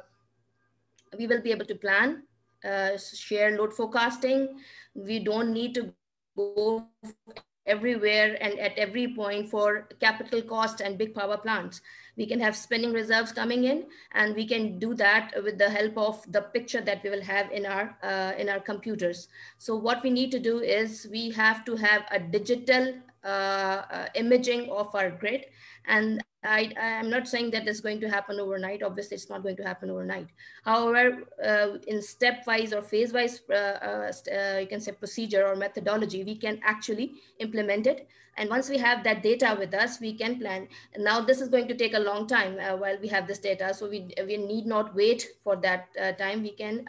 we 1.17 1.27
will 1.27 1.41
be 1.41 1.51
able 1.51 1.65
to 1.65 1.75
plan, 1.75 2.23
uh, 2.63 2.97
share 2.97 3.57
load 3.57 3.73
forecasting. 3.73 4.59
We 4.95 5.19
don't 5.23 5.53
need 5.53 5.75
to 5.75 5.93
go 6.39 6.87
everywhere 7.69 8.37
and 8.41 8.59
at 8.59 8.77
every 8.77 9.13
point 9.13 9.49
for 9.49 9.87
capital 9.99 10.41
cost 10.41 10.81
and 10.81 10.97
big 10.97 11.13
power 11.13 11.37
plants. 11.37 11.81
We 12.17 12.25
can 12.25 12.39
have 12.39 12.55
spinning 12.55 12.93
reserves 12.93 13.31
coming 13.31 13.63
in, 13.63 13.85
and 14.13 14.35
we 14.35 14.45
can 14.47 14.79
do 14.79 14.93
that 14.95 15.31
with 15.43 15.57
the 15.57 15.69
help 15.69 15.97
of 15.97 16.31
the 16.31 16.41
picture 16.41 16.81
that 16.81 17.03
we 17.03 17.09
will 17.09 17.21
have 17.23 17.51
in 17.51 17.65
our 17.65 17.95
uh, 18.03 18.33
in 18.37 18.49
our 18.49 18.59
computers. 18.59 19.27
So 19.57 19.75
what 19.75 20.03
we 20.03 20.09
need 20.09 20.31
to 20.31 20.39
do 20.39 20.59
is 20.59 21.07
we 21.11 21.29
have 21.31 21.63
to 21.65 21.75
have 21.75 22.03
a 22.11 22.19
digital 22.19 22.93
uh, 23.23 23.27
uh, 23.27 24.07
imaging 24.15 24.69
of 24.69 24.93
our 24.95 25.11
grid, 25.11 25.45
and 25.87 26.21
I, 26.43 26.71
am 26.77 27.09
not 27.09 27.27
saying 27.27 27.51
that 27.51 27.67
it's 27.67 27.81
going 27.81 27.99
to 27.99 28.09
happen 28.09 28.39
overnight. 28.39 28.81
Obviously, 28.81 29.15
it's 29.15 29.29
not 29.29 29.43
going 29.43 29.57
to 29.57 29.63
happen 29.63 29.89
overnight. 29.89 30.27
However, 30.63 31.23
uh, 31.43 31.77
in 31.87 31.97
stepwise 31.97 32.71
or 32.73 32.81
phase-wise, 32.81 33.41
uh, 33.49 33.53
uh, 33.53 34.11
uh, 34.31 34.59
you 34.59 34.67
can 34.67 34.79
say 34.79 34.93
procedure 34.93 35.45
or 35.45 35.55
methodology, 35.55 36.23
we 36.23 36.35
can 36.35 36.59
actually 36.63 37.15
implement 37.39 37.87
it 37.87 38.07
and 38.39 38.49
once 38.49 38.69
we 38.69 38.77
have 38.77 39.03
that 39.03 39.21
data 39.21 39.55
with 39.59 39.73
us, 39.73 39.99
we 39.99 40.13
can 40.13 40.39
plan. 40.39 40.69
Now 40.97 41.19
this 41.19 41.41
is 41.41 41.49
going 41.49 41.67
to 41.67 41.75
take 41.75 41.93
a 41.93 41.99
long 41.99 42.25
time 42.25 42.57
uh, 42.57 42.77
while 42.77 42.97
we 43.01 43.09
have 43.09 43.27
this 43.27 43.39
data. 43.39 43.73
So 43.73 43.89
we, 43.89 44.13
we 44.25 44.37
need 44.37 44.65
not 44.65 44.95
wait 44.95 45.27
for 45.43 45.57
that 45.57 45.89
uh, 46.01 46.13
time. 46.13 46.41
We 46.41 46.51
can 46.51 46.85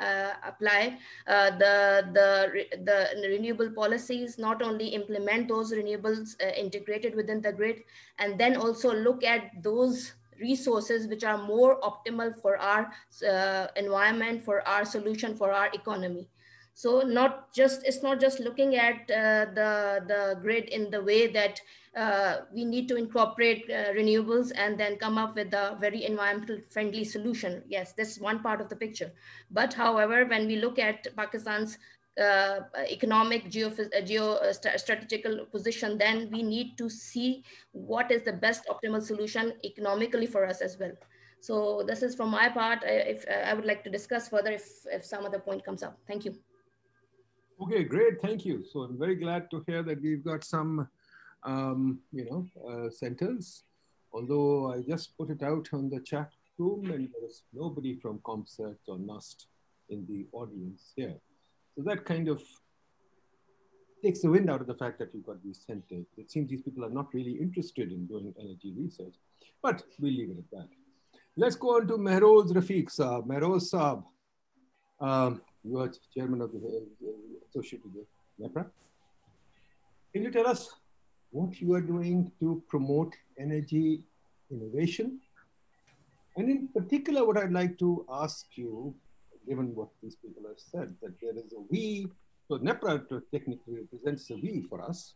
apply 0.47 0.99
the, 1.27 2.07
the, 2.15 2.67
the 2.85 3.29
renewable 3.29 3.71
policies, 3.71 4.39
not 4.39 4.63
only 4.63 4.89
implement 4.89 5.49
those 5.49 5.73
renewables 5.73 6.41
integrated 6.57 7.17
within 7.17 7.41
the 7.43 7.53
grid, 7.53 7.83
and 8.21 8.39
then 8.39 8.57
also 8.57 8.95
look 8.95 9.25
at 9.25 9.40
those 9.63 10.15
resources 10.41 11.07
which 11.07 11.25
are 11.25 11.39
more 11.39 11.81
optimal 11.81 12.35
for 12.41 12.57
our 12.57 12.91
uh, 13.29 13.67
environment, 13.77 14.43
for 14.43 14.67
our 14.67 14.85
solution, 14.85 15.37
for 15.37 15.53
our 15.53 15.69
economy. 15.75 16.29
So 16.75 17.01
not 17.01 17.53
just 17.53 17.85
it's 17.85 18.03
not 18.03 18.21
just 18.21 18.41
looking 18.41 18.77
at 18.77 19.11
uh, 19.11 19.53
the 19.53 20.03
the 20.07 20.39
grid 20.41 20.69
in 20.71 20.91
the 20.91 21.03
way 21.03 21.27
that 21.27 21.61
uh, 21.95 22.37
we 22.55 22.65
need 22.65 22.89
to 22.89 22.97
incorporate 22.97 23.69
uh, 23.69 23.93
renewables 23.93 24.53
and 24.55 24.79
then 24.79 24.97
come 24.97 25.19
up 25.19 25.35
with 25.35 25.53
a 25.53 25.77
very 25.81 26.05
environmental 26.05 26.59
friendly 26.71 27.05
solution. 27.05 27.63
Yes, 27.69 27.93
that's 27.93 28.19
one 28.19 28.43
part 28.43 28.61
of 28.61 28.69
the 28.69 28.77
picture. 28.77 29.13
But 29.51 29.75
however, 29.75 30.25
when 30.25 30.47
we 30.47 30.57
look 30.57 30.79
at 30.79 31.15
Pakistan's 31.17 31.77
uh, 32.21 32.61
economic 32.89 33.49
geo, 33.51 33.69
uh, 33.69 34.01
geo 34.01 34.35
uh, 34.35 34.53
strategical 34.53 35.47
position, 35.47 35.99
then 35.99 36.29
we 36.31 36.43
need 36.43 36.77
to 36.79 36.89
see 36.89 37.43
what 37.73 38.11
is 38.11 38.23
the 38.23 38.33
best 38.33 38.67
optimal 38.69 39.03
solution 39.03 39.53
economically 39.65 40.27
for 40.27 40.47
us 40.47 40.61
as 40.61 40.79
well. 40.79 40.93
So 41.41 41.83
this 41.87 42.03
is 42.03 42.15
from 42.15 42.31
my 42.31 42.49
part. 42.49 42.81
I, 42.85 42.93
if 43.15 43.25
I 43.29 43.55
would 43.55 43.65
like 43.65 43.83
to 43.85 43.91
discuss 43.91 44.29
further 44.29 44.53
if, 44.53 44.87
if 44.87 45.05
some 45.05 45.25
other 45.25 45.39
point 45.39 45.65
comes 45.65 45.83
up. 45.83 45.99
Thank 46.07 46.25
you. 46.25 46.35
Okay, 47.63 47.85
great. 47.85 48.21
Thank 48.21 48.45
you. 48.45 48.65
So 48.71 48.81
I'm 48.81 48.99
very 48.99 49.17
glad 49.17 49.51
to 49.51 49.63
hear 49.67 49.83
that 49.83 50.01
we've 50.01 50.25
got 50.25 50.45
some, 50.45 50.89
um, 51.45 52.01
you 52.13 52.25
know, 52.25 52.47
uh, 52.69 52.91
centers. 52.91 53.65
Although 54.13 54.73
I 54.73 54.83
just 54.83 55.17
put 55.17 55.31
it 55.31 55.43
out 55.43 55.69
on 55.73 55.89
the 55.89 56.01
chat 56.01 56.31
room 56.59 56.91
and 56.91 57.09
there 57.13 57.29
is 57.29 57.43
nobody 57.53 57.99
from 58.01 58.19
ComSats 58.19 58.89
or 58.89 58.99
NUST 58.99 59.47
in 59.89 60.07
the 60.07 60.27
audience 60.33 60.93
here. 60.97 61.17
So 61.81 61.85
that 61.89 62.05
kind 62.05 62.29
of 62.29 62.43
takes 64.05 64.21
the 64.21 64.29
wind 64.29 64.51
out 64.51 64.61
of 64.61 64.67
the 64.67 64.75
fact 64.75 64.99
that 64.99 65.15
you've 65.15 65.25
got 65.25 65.43
these 65.43 65.65
centers. 65.67 66.05
It 66.19 66.31
seems 66.31 66.51
these 66.51 66.61
people 66.61 66.85
are 66.85 66.91
not 66.91 67.07
really 67.15 67.39
interested 67.41 67.91
in 67.91 68.07
doing 68.07 68.35
energy 68.39 68.75
research, 68.77 69.15
but 69.63 69.83
we'll 69.99 70.13
leave 70.13 70.29
it 70.29 70.37
at 70.37 70.51
that. 70.51 70.69
Let's 71.39 71.57
go 71.57 71.77
on 71.77 71.87
to 71.87 71.95
Mehroz 71.95 72.53
Rafiq 72.53 72.95
Saab. 72.95 73.27
Mehroz 73.27 73.73
Saab, 73.73 74.05
um, 75.01 75.41
you 75.65 75.79
are 75.79 75.91
chairman 76.15 76.43
of 76.43 76.53
the 76.53 76.87
associated 77.49 77.91
with 77.95 78.05
NEPRA. 78.39 78.67
Can 80.13 80.23
you 80.23 80.31
tell 80.31 80.49
us 80.49 80.75
what 81.31 81.63
you 81.63 81.73
are 81.73 81.81
doing 81.81 82.31
to 82.41 82.63
promote 82.69 83.15
energy 83.39 84.03
innovation? 84.51 85.19
And 86.37 86.51
in 86.51 86.69
particular, 86.69 87.25
what 87.25 87.39
I'd 87.39 87.53
like 87.53 87.79
to 87.79 88.05
ask 88.11 88.49
you, 88.57 88.95
given 89.51 89.75
what 89.75 89.89
these 90.03 90.17
people 90.23 90.45
have 90.49 90.63
said, 90.73 90.89
that 91.03 91.15
there 91.21 91.37
is 91.43 91.53
a 91.61 91.63
we, 91.73 92.07
so 92.47 92.59
NEPRA 92.59 92.95
technically 93.35 93.75
represents 93.83 94.31
a 94.31 94.37
we 94.45 94.65
for 94.69 94.81
us. 94.91 95.15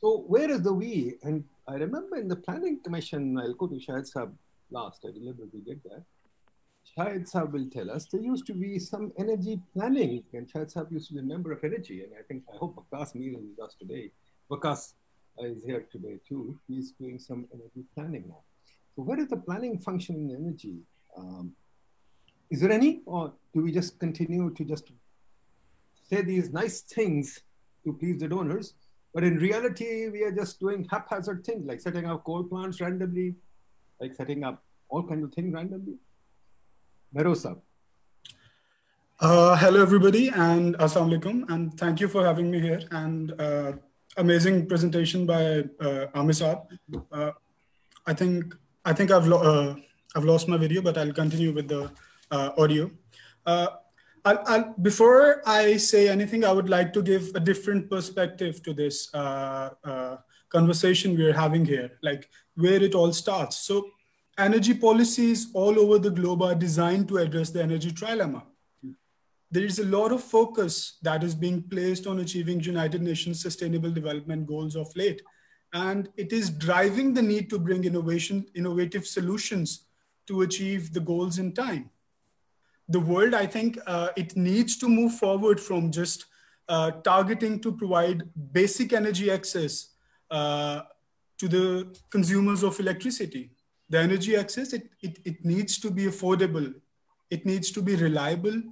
So 0.00 0.24
where 0.32 0.50
is 0.50 0.62
the 0.62 0.72
we? 0.72 1.16
And 1.22 1.44
I 1.68 1.74
remember 1.74 2.16
in 2.16 2.28
the 2.28 2.40
planning 2.46 2.80
commission, 2.84 3.38
I'll 3.38 3.54
go 3.54 3.66
to 3.66 3.74
Shahid 3.86 4.06
Saab 4.12 4.32
last, 4.70 5.04
I 5.08 5.10
deliberately 5.12 5.60
did 5.60 5.80
that. 5.88 6.02
Shahid 6.92 7.24
Saab 7.32 7.52
will 7.52 7.68
tell 7.76 7.90
us, 7.90 8.06
there 8.06 8.20
used 8.20 8.46
to 8.46 8.54
be 8.54 8.78
some 8.78 9.12
energy 9.18 9.60
planning, 9.74 10.22
and 10.32 10.46
Shahid 10.52 10.72
Saab 10.74 10.92
used 10.92 11.08
to 11.08 11.14
be 11.14 11.20
a 11.20 11.28
member 11.34 11.50
of 11.52 11.64
energy, 11.64 12.02
and 12.04 12.12
I 12.18 12.22
think, 12.28 12.44
I 12.52 12.56
hope 12.56 12.72
Vakas 12.76 13.14
Mir 13.14 13.32
is 13.38 13.44
with 13.50 13.66
us 13.66 13.74
today. 13.82 14.04
Vakas 14.50 14.94
is 15.40 15.64
here 15.64 15.84
today 15.90 16.16
too. 16.28 16.58
He's 16.68 16.92
doing 16.92 17.18
some 17.18 17.46
energy 17.56 17.82
planning 17.94 18.24
now. 18.28 18.42
So 18.94 19.02
where 19.02 19.18
is 19.18 19.28
the 19.28 19.38
planning 19.48 19.78
function 19.78 20.14
in 20.16 20.36
energy? 20.44 20.76
Um, 21.16 21.52
is 22.52 22.60
there 22.60 22.70
any, 22.70 23.00
or 23.06 23.32
do 23.54 23.62
we 23.62 23.72
just 23.72 23.98
continue 23.98 24.50
to 24.50 24.62
just 24.62 24.92
say 26.08 26.20
these 26.20 26.50
nice 26.52 26.82
things 26.82 27.40
to 27.84 27.94
please 27.94 28.18
the 28.20 28.28
donors, 28.28 28.74
but 29.14 29.24
in 29.24 29.38
reality, 29.38 30.08
we 30.10 30.22
are 30.22 30.30
just 30.40 30.60
doing 30.60 30.86
haphazard 30.90 31.44
things 31.46 31.66
like 31.66 31.80
setting 31.80 32.04
up 32.04 32.24
coal 32.24 32.44
plants 32.44 32.78
randomly, 32.82 33.34
like 34.00 34.14
setting 34.14 34.44
up 34.44 34.62
all 34.90 35.02
kinds 35.02 35.24
of 35.24 35.32
things 35.32 35.54
randomly? 35.54 35.96
Merosa. 37.16 37.56
Uh, 39.18 39.56
hello, 39.56 39.80
everybody, 39.80 40.28
and 40.28 40.76
assalamu 40.76 41.18
alaikum, 41.18 41.48
and 41.48 41.78
thank 41.80 42.00
you 42.00 42.08
for 42.08 42.22
having 42.22 42.50
me 42.50 42.60
here. 42.60 42.82
And 42.90 43.32
uh, 43.40 43.72
amazing 44.18 44.66
presentation 44.66 45.24
by 45.24 45.42
uh, 45.80 46.06
Amisab. 46.20 46.66
Uh, 47.10 47.30
I 48.06 48.12
think 48.12 48.54
I 48.84 48.92
think 48.92 49.10
I've 49.10 49.26
lo 49.26 49.38
uh, 49.38 49.76
I've 50.14 50.24
lost 50.24 50.48
my 50.48 50.58
video, 50.58 50.82
but 50.82 50.98
I'll 50.98 51.12
continue 51.12 51.52
with 51.52 51.68
the 51.68 51.90
Uh, 52.32 52.50
audio. 52.56 52.90
Uh, 53.44 53.66
I'll, 54.24 54.42
I'll, 54.46 54.74
before 54.80 55.42
I 55.46 55.76
say 55.76 56.08
anything, 56.08 56.46
I 56.46 56.52
would 56.52 56.70
like 56.70 56.94
to 56.94 57.02
give 57.02 57.30
a 57.34 57.40
different 57.40 57.90
perspective 57.90 58.62
to 58.62 58.72
this 58.72 59.14
uh, 59.14 59.68
uh, 59.84 60.16
conversation 60.48 61.14
we're 61.14 61.34
having 61.34 61.66
here, 61.66 61.90
like 62.02 62.30
where 62.54 62.82
it 62.82 62.94
all 62.94 63.12
starts. 63.12 63.58
So 63.58 63.86
energy 64.38 64.72
policies 64.72 65.48
all 65.52 65.78
over 65.78 65.98
the 65.98 66.08
globe 66.10 66.40
are 66.40 66.54
designed 66.54 67.08
to 67.08 67.18
address 67.18 67.50
the 67.50 67.62
energy 67.62 67.90
trilemma. 67.90 68.42
There 69.50 69.66
is 69.66 69.78
a 69.78 69.84
lot 69.84 70.10
of 70.10 70.24
focus 70.24 70.96
that 71.02 71.22
is 71.22 71.34
being 71.34 71.62
placed 71.64 72.06
on 72.06 72.20
achieving 72.20 72.60
United 72.60 73.02
Nations 73.02 73.42
Sustainable 73.42 73.90
Development 73.90 74.46
Goals 74.46 74.74
of 74.74 74.96
late. 74.96 75.20
And 75.74 76.08
it 76.16 76.32
is 76.32 76.48
driving 76.48 77.12
the 77.12 77.20
need 77.20 77.50
to 77.50 77.58
bring 77.58 77.84
innovation, 77.84 78.46
innovative 78.54 79.06
solutions 79.06 79.84
to 80.28 80.40
achieve 80.40 80.94
the 80.94 81.00
goals 81.00 81.38
in 81.38 81.52
time. 81.52 81.90
The 82.88 83.00
world, 83.00 83.34
I 83.34 83.46
think, 83.46 83.78
uh, 83.86 84.08
it 84.16 84.36
needs 84.36 84.76
to 84.78 84.88
move 84.88 85.14
forward 85.14 85.60
from 85.60 85.90
just 85.90 86.26
uh, 86.68 86.90
targeting 86.90 87.60
to 87.60 87.72
provide 87.72 88.22
basic 88.52 88.92
energy 88.92 89.30
access 89.30 89.88
uh, 90.30 90.82
to 91.38 91.48
the 91.48 91.96
consumers 92.10 92.62
of 92.62 92.78
electricity 92.80 93.50
the 93.92 93.98
energy 93.98 94.34
access, 94.36 94.72
it, 94.72 94.88
it, 95.02 95.18
it 95.24 95.44
needs 95.44 95.78
to 95.78 95.90
be 95.90 96.04
affordable, 96.04 96.72
it 97.30 97.44
needs 97.44 97.70
to 97.72 97.82
be 97.82 97.94
reliable, 97.94 98.62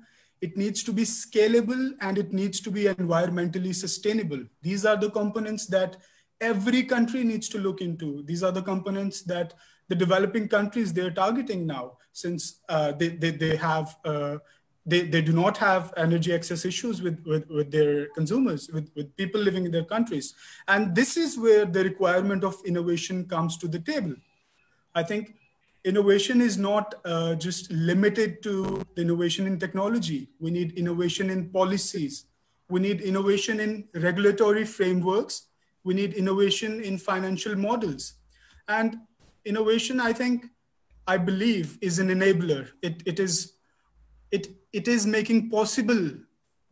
it 0.40 0.56
needs 0.56 0.82
to 0.82 0.92
be 0.94 1.02
scalable, 1.02 1.92
and 2.00 2.16
it 2.16 2.32
needs 2.32 2.58
to 2.60 2.70
be 2.70 2.84
environmentally 2.84 3.74
sustainable. 3.74 4.42
These 4.62 4.86
are 4.86 4.96
the 4.96 5.10
components 5.10 5.66
that 5.66 5.98
every 6.40 6.84
country 6.84 7.22
needs 7.22 7.50
to 7.50 7.58
look 7.58 7.82
into. 7.82 8.22
These 8.22 8.42
are 8.42 8.50
the 8.50 8.62
components 8.62 9.20
that 9.24 9.52
the 9.90 9.96
developing 10.04 10.46
countries 10.56 10.92
they're 10.92 11.16
targeting 11.24 11.66
now, 11.66 11.98
since 12.12 12.42
uh, 12.68 12.92
they, 12.92 13.08
they, 13.08 13.32
they 13.42 13.56
have 13.56 13.96
uh, 14.04 14.36
they, 14.86 15.02
they 15.02 15.20
do 15.20 15.32
not 15.32 15.56
have 15.58 15.92
energy 15.96 16.32
access 16.34 16.64
issues 16.64 17.02
with, 17.02 17.22
with, 17.26 17.48
with 17.50 17.70
their 17.70 18.06
consumers, 18.14 18.70
with, 18.72 18.90
with 18.96 19.14
people 19.16 19.40
living 19.40 19.64
in 19.66 19.72
their 19.72 19.84
countries. 19.84 20.34
And 20.68 20.94
this 20.94 21.16
is 21.16 21.38
where 21.38 21.66
the 21.66 21.84
requirement 21.84 22.44
of 22.44 22.56
innovation 22.64 23.26
comes 23.26 23.58
to 23.58 23.68
the 23.68 23.78
table. 23.78 24.14
I 24.94 25.02
think 25.02 25.34
innovation 25.84 26.40
is 26.40 26.56
not 26.56 26.94
uh, 27.04 27.34
just 27.34 27.70
limited 27.70 28.42
to 28.44 28.82
the 28.94 29.02
innovation 29.02 29.46
in 29.46 29.58
technology. 29.58 30.30
We 30.40 30.50
need 30.50 30.72
innovation 30.72 31.30
in 31.30 31.50
policies. 31.50 32.24
We 32.68 32.80
need 32.80 33.00
innovation 33.00 33.60
in 33.60 33.88
regulatory 33.94 34.64
frameworks. 34.64 35.48
We 35.84 35.94
need 35.94 36.14
innovation 36.14 36.80
in 36.80 36.98
financial 36.98 37.54
models. 37.54 38.14
And 38.66 38.96
innovation, 39.44 40.00
I 40.00 40.12
think, 40.12 40.46
I 41.06 41.16
believe, 41.16 41.78
is 41.80 41.98
an 41.98 42.08
enabler. 42.08 42.70
It, 42.82 43.02
it, 43.06 43.18
is, 43.18 43.54
it, 44.30 44.48
it 44.72 44.88
is 44.88 45.06
making 45.06 45.50
possible 45.50 46.10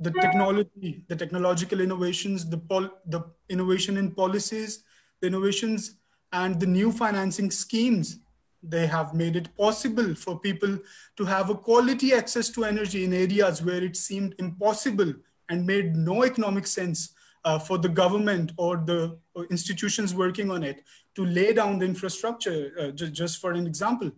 the 0.00 0.12
technology, 0.12 1.04
the 1.08 1.16
technological 1.16 1.80
innovations, 1.80 2.48
the, 2.48 2.58
pol- 2.58 2.90
the 3.06 3.22
innovation 3.48 3.96
in 3.96 4.12
policies, 4.12 4.84
the 5.20 5.26
innovations, 5.26 5.96
and 6.32 6.60
the 6.60 6.66
new 6.66 6.92
financing 6.92 7.50
schemes 7.50 8.18
they 8.62 8.86
have 8.86 9.14
made 9.14 9.36
it 9.36 9.56
possible 9.56 10.14
for 10.14 10.38
people 10.40 10.78
to 11.16 11.24
have 11.24 11.50
a 11.50 11.54
quality 11.54 12.12
access 12.12 12.48
to 12.50 12.64
energy 12.64 13.04
in 13.04 13.12
areas 13.12 13.62
where 13.62 13.82
it 13.82 13.96
seemed 13.96 14.34
impossible 14.38 15.12
and 15.48 15.66
made 15.66 15.94
no 15.94 16.24
economic 16.24 16.66
sense 16.66 17.10
uh, 17.44 17.58
for 17.58 17.78
the 17.78 17.88
government 17.88 18.52
or 18.56 18.76
the 18.76 19.18
institutions 19.50 20.14
working 20.14 20.50
on 20.50 20.62
it 20.62 20.82
to 21.14 21.24
lay 21.24 21.52
down 21.52 21.78
the 21.78 21.86
infrastructure, 21.86 22.72
uh, 22.80 22.90
just, 22.90 23.40
for 23.40 23.52
an 23.52 23.66
example. 23.66 24.10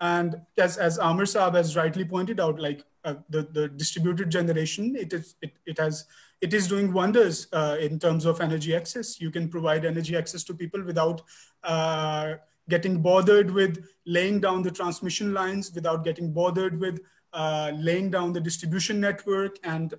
And 0.00 0.36
as, 0.58 0.76
as 0.76 0.98
Amir 0.98 1.24
Saab 1.24 1.54
has 1.54 1.74
rightly 1.76 2.04
pointed 2.04 2.38
out, 2.40 2.60
like 2.60 2.84
uh, 3.04 3.14
the, 3.30 3.42
the 3.42 3.68
distributed 3.68 4.30
generation, 4.30 4.94
it 4.96 5.12
is, 5.12 5.34
it, 5.40 5.52
it 5.64 5.78
has, 5.78 6.04
it 6.40 6.52
is 6.52 6.68
doing 6.68 6.92
wonders 6.92 7.48
uh, 7.52 7.76
in 7.80 7.98
terms 7.98 8.26
of 8.26 8.40
energy 8.40 8.74
access. 8.74 9.20
You 9.20 9.30
can 9.30 9.48
provide 9.48 9.84
energy 9.84 10.16
access 10.16 10.44
to 10.44 10.54
people 10.54 10.82
without 10.82 11.22
uh, 11.64 12.34
getting 12.68 13.00
bothered 13.00 13.50
with 13.50 13.86
laying 14.06 14.40
down 14.40 14.62
the 14.62 14.70
transmission 14.70 15.32
lines, 15.32 15.72
without 15.72 16.04
getting 16.04 16.32
bothered 16.32 16.78
with 16.78 17.00
uh, 17.32 17.72
laying 17.76 18.10
down 18.10 18.32
the 18.32 18.40
distribution 18.40 19.00
network 19.00 19.56
and 19.62 19.94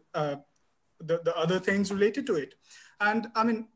the, 1.00 1.22
the 1.24 1.36
other 1.38 1.60
things 1.60 1.92
related 1.92 2.26
to 2.28 2.36
it. 2.36 2.56
And 3.00 3.28
I 3.36 3.44
mean, 3.44 3.68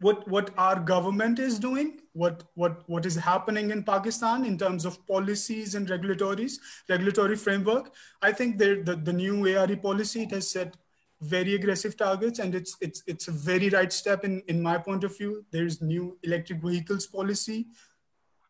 what, 0.00 0.28
what 0.28 0.50
our 0.56 0.78
government 0.78 1.38
is 1.38 1.58
doing, 1.58 2.00
what, 2.12 2.44
what, 2.54 2.88
what 2.88 3.04
is 3.04 3.16
happening 3.16 3.70
in 3.70 3.82
Pakistan 3.82 4.44
in 4.44 4.56
terms 4.56 4.84
of 4.84 5.04
policies 5.06 5.74
and 5.74 5.88
regulatories, 5.88 6.58
regulatory 6.88 7.36
framework, 7.36 7.92
I 8.22 8.32
think 8.32 8.58
the, 8.58 8.82
the 9.02 9.12
new 9.12 9.46
ARE 9.48 9.76
policy, 9.76 10.22
it 10.22 10.30
has 10.30 10.50
set 10.50 10.76
very 11.20 11.56
aggressive 11.56 11.96
targets 11.96 12.38
and 12.38 12.54
it's, 12.54 12.76
it's, 12.80 13.02
it's 13.08 13.26
a 13.26 13.32
very 13.32 13.70
right 13.70 13.92
step 13.92 14.24
in, 14.24 14.40
in 14.46 14.62
my 14.62 14.78
point 14.78 15.02
of 15.02 15.18
view. 15.18 15.44
There's 15.50 15.82
new 15.82 16.16
electric 16.22 16.62
vehicles 16.62 17.08
policy 17.08 17.66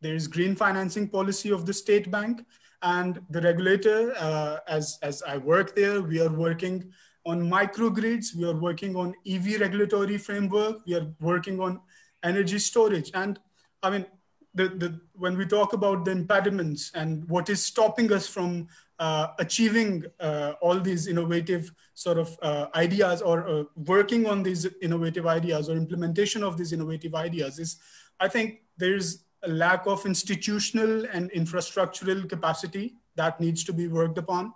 there 0.00 0.14
is 0.14 0.28
green 0.28 0.54
financing 0.54 1.08
policy 1.08 1.50
of 1.50 1.66
the 1.66 1.72
state 1.72 2.10
bank 2.10 2.44
and 2.82 3.20
the 3.30 3.40
regulator, 3.40 4.14
uh, 4.16 4.58
as, 4.68 4.98
as 5.02 5.22
I 5.22 5.38
work 5.38 5.74
there, 5.74 6.00
we 6.00 6.20
are 6.20 6.32
working 6.32 6.92
on 7.26 7.42
microgrids, 7.42 8.34
we 8.34 8.44
are 8.44 8.56
working 8.56 8.96
on 8.96 9.14
EV 9.26 9.60
regulatory 9.60 10.18
framework, 10.18 10.84
we 10.86 10.94
are 10.94 11.06
working 11.20 11.60
on 11.60 11.80
energy 12.22 12.58
storage. 12.58 13.10
And 13.14 13.38
I 13.82 13.90
mean, 13.90 14.06
the, 14.54 14.68
the, 14.68 15.00
when 15.14 15.36
we 15.36 15.46
talk 15.46 15.72
about 15.72 16.04
the 16.04 16.10
impediments 16.10 16.90
and 16.94 17.28
what 17.28 17.48
is 17.48 17.64
stopping 17.64 18.12
us 18.12 18.26
from 18.26 18.68
uh, 18.98 19.28
achieving 19.38 20.04
uh, 20.18 20.54
all 20.60 20.80
these 20.80 21.06
innovative 21.06 21.72
sort 21.94 22.18
of 22.18 22.36
uh, 22.42 22.66
ideas 22.74 23.22
or 23.22 23.48
uh, 23.48 23.64
working 23.76 24.26
on 24.26 24.42
these 24.42 24.66
innovative 24.82 25.26
ideas 25.26 25.68
or 25.68 25.76
implementation 25.76 26.42
of 26.42 26.56
these 26.56 26.72
innovative 26.72 27.14
ideas 27.14 27.58
is, 27.58 27.76
I 28.18 28.28
think 28.28 28.62
there's 28.76 29.24
a 29.44 29.48
lack 29.48 29.86
of 29.86 30.04
institutional 30.04 31.04
and 31.12 31.30
infrastructural 31.30 32.28
capacity 32.28 32.96
that 33.14 33.40
needs 33.40 33.62
to 33.64 33.72
be 33.72 33.86
worked 33.86 34.18
upon. 34.18 34.52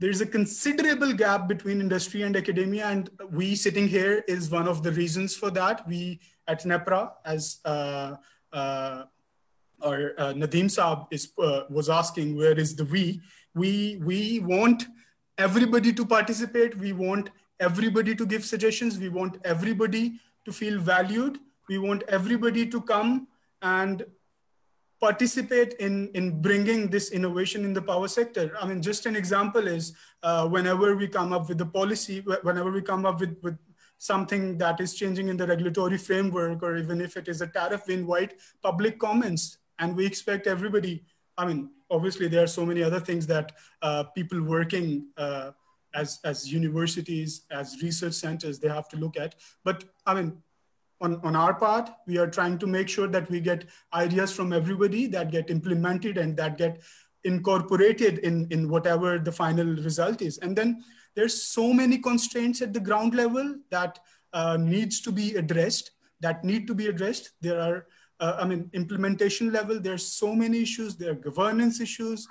There's 0.00 0.20
a 0.20 0.26
considerable 0.26 1.12
gap 1.12 1.48
between 1.48 1.80
industry 1.80 2.22
and 2.22 2.36
academia, 2.36 2.86
and 2.86 3.10
we 3.32 3.56
sitting 3.56 3.88
here 3.88 4.24
is 4.28 4.48
one 4.48 4.68
of 4.68 4.84
the 4.84 4.92
reasons 4.92 5.34
for 5.34 5.50
that. 5.50 5.86
We 5.88 6.20
at 6.46 6.62
NEPRA, 6.62 7.10
as 7.24 7.58
uh, 7.64 8.14
uh, 8.52 9.04
or 9.80 10.12
uh, 10.18 10.32
Nadeem 10.34 10.66
Saab 10.66 11.08
is, 11.10 11.32
uh, 11.38 11.62
was 11.68 11.88
asking, 11.88 12.36
where 12.36 12.58
is 12.58 12.76
the 12.76 12.84
we? 12.84 13.20
We, 13.54 14.00
we 14.04 14.38
want 14.40 14.86
everybody 15.36 15.92
to 15.92 16.06
participate. 16.06 16.76
We 16.76 16.92
want 16.92 17.30
everybody 17.58 18.14
to 18.14 18.24
give 18.24 18.44
suggestions. 18.44 18.98
We 18.98 19.08
want 19.08 19.38
everybody 19.44 20.20
to 20.44 20.52
feel 20.52 20.78
valued. 20.80 21.38
We 21.68 21.78
want 21.78 22.04
everybody 22.08 22.66
to 22.68 22.80
come 22.80 23.28
and 23.62 24.04
participate 25.00 25.74
in, 25.74 26.08
in 26.14 26.42
bringing 26.42 26.88
this 26.88 27.10
innovation 27.10 27.64
in 27.64 27.72
the 27.72 27.82
power 27.82 28.08
sector. 28.08 28.52
I 28.60 28.66
mean, 28.66 28.82
just 28.82 29.06
an 29.06 29.14
example 29.14 29.66
is 29.68 29.92
uh, 30.22 30.48
whenever 30.48 30.96
we 30.96 31.06
come 31.06 31.32
up 31.32 31.48
with 31.48 31.58
the 31.58 31.66
policy, 31.66 32.20
whenever 32.42 32.70
we 32.70 32.82
come 32.82 33.06
up 33.06 33.20
with, 33.20 33.36
with 33.42 33.56
something 33.98 34.58
that 34.58 34.80
is 34.80 34.94
changing 34.94 35.28
in 35.28 35.36
the 35.36 35.46
regulatory 35.46 35.98
framework, 35.98 36.62
or 36.62 36.76
even 36.76 37.00
if 37.00 37.16
it 37.16 37.28
is 37.28 37.40
a 37.40 37.46
tariff, 37.46 37.82
we 37.86 37.94
invite 37.94 38.34
public 38.62 38.98
comments 38.98 39.58
and 39.78 39.96
we 39.96 40.04
expect 40.04 40.46
everybody, 40.46 41.04
I 41.36 41.46
mean, 41.46 41.70
obviously 41.90 42.28
there 42.28 42.42
are 42.42 42.48
so 42.48 42.66
many 42.66 42.82
other 42.82 43.00
things 43.00 43.26
that 43.28 43.52
uh, 43.82 44.04
people 44.04 44.42
working 44.42 45.08
uh, 45.16 45.52
as, 45.94 46.18
as 46.24 46.52
universities, 46.52 47.42
as 47.50 47.80
research 47.82 48.14
centers, 48.14 48.58
they 48.58 48.68
have 48.68 48.88
to 48.88 48.96
look 48.96 49.16
at. 49.16 49.36
But 49.64 49.84
I 50.04 50.14
mean, 50.14 50.42
on, 51.00 51.20
on 51.22 51.36
our 51.36 51.54
part, 51.54 51.90
we 52.06 52.18
are 52.18 52.26
trying 52.26 52.58
to 52.58 52.66
make 52.66 52.88
sure 52.88 53.08
that 53.08 53.30
we 53.30 53.40
get 53.40 53.64
ideas 53.94 54.32
from 54.32 54.52
everybody 54.52 55.06
that 55.06 55.30
get 55.30 55.50
implemented 55.50 56.18
and 56.18 56.36
that 56.36 56.58
get 56.58 56.80
incorporated 57.24 58.18
in, 58.18 58.46
in 58.50 58.68
whatever 58.68 59.18
the 59.18 59.32
final 59.32 59.66
result 59.66 60.22
is. 60.22 60.38
And 60.38 60.56
then 60.56 60.82
there's 61.14 61.42
so 61.42 61.72
many 61.72 61.98
constraints 61.98 62.62
at 62.62 62.72
the 62.72 62.80
ground 62.80 63.14
level 63.14 63.56
that 63.70 63.98
uh, 64.32 64.56
needs 64.56 65.00
to 65.02 65.12
be 65.12 65.34
addressed, 65.34 65.92
that 66.20 66.44
need 66.44 66.66
to 66.66 66.74
be 66.74 66.86
addressed. 66.86 67.30
There 67.40 67.60
are, 67.60 67.86
uh, 68.20 68.38
I 68.40 68.44
mean, 68.44 68.70
implementation 68.72 69.52
level, 69.52 69.80
there's 69.80 70.06
so 70.06 70.34
many 70.34 70.62
issues. 70.62 70.96
There 70.96 71.12
are 71.12 71.14
governance 71.14 71.80
issues. 71.80 72.26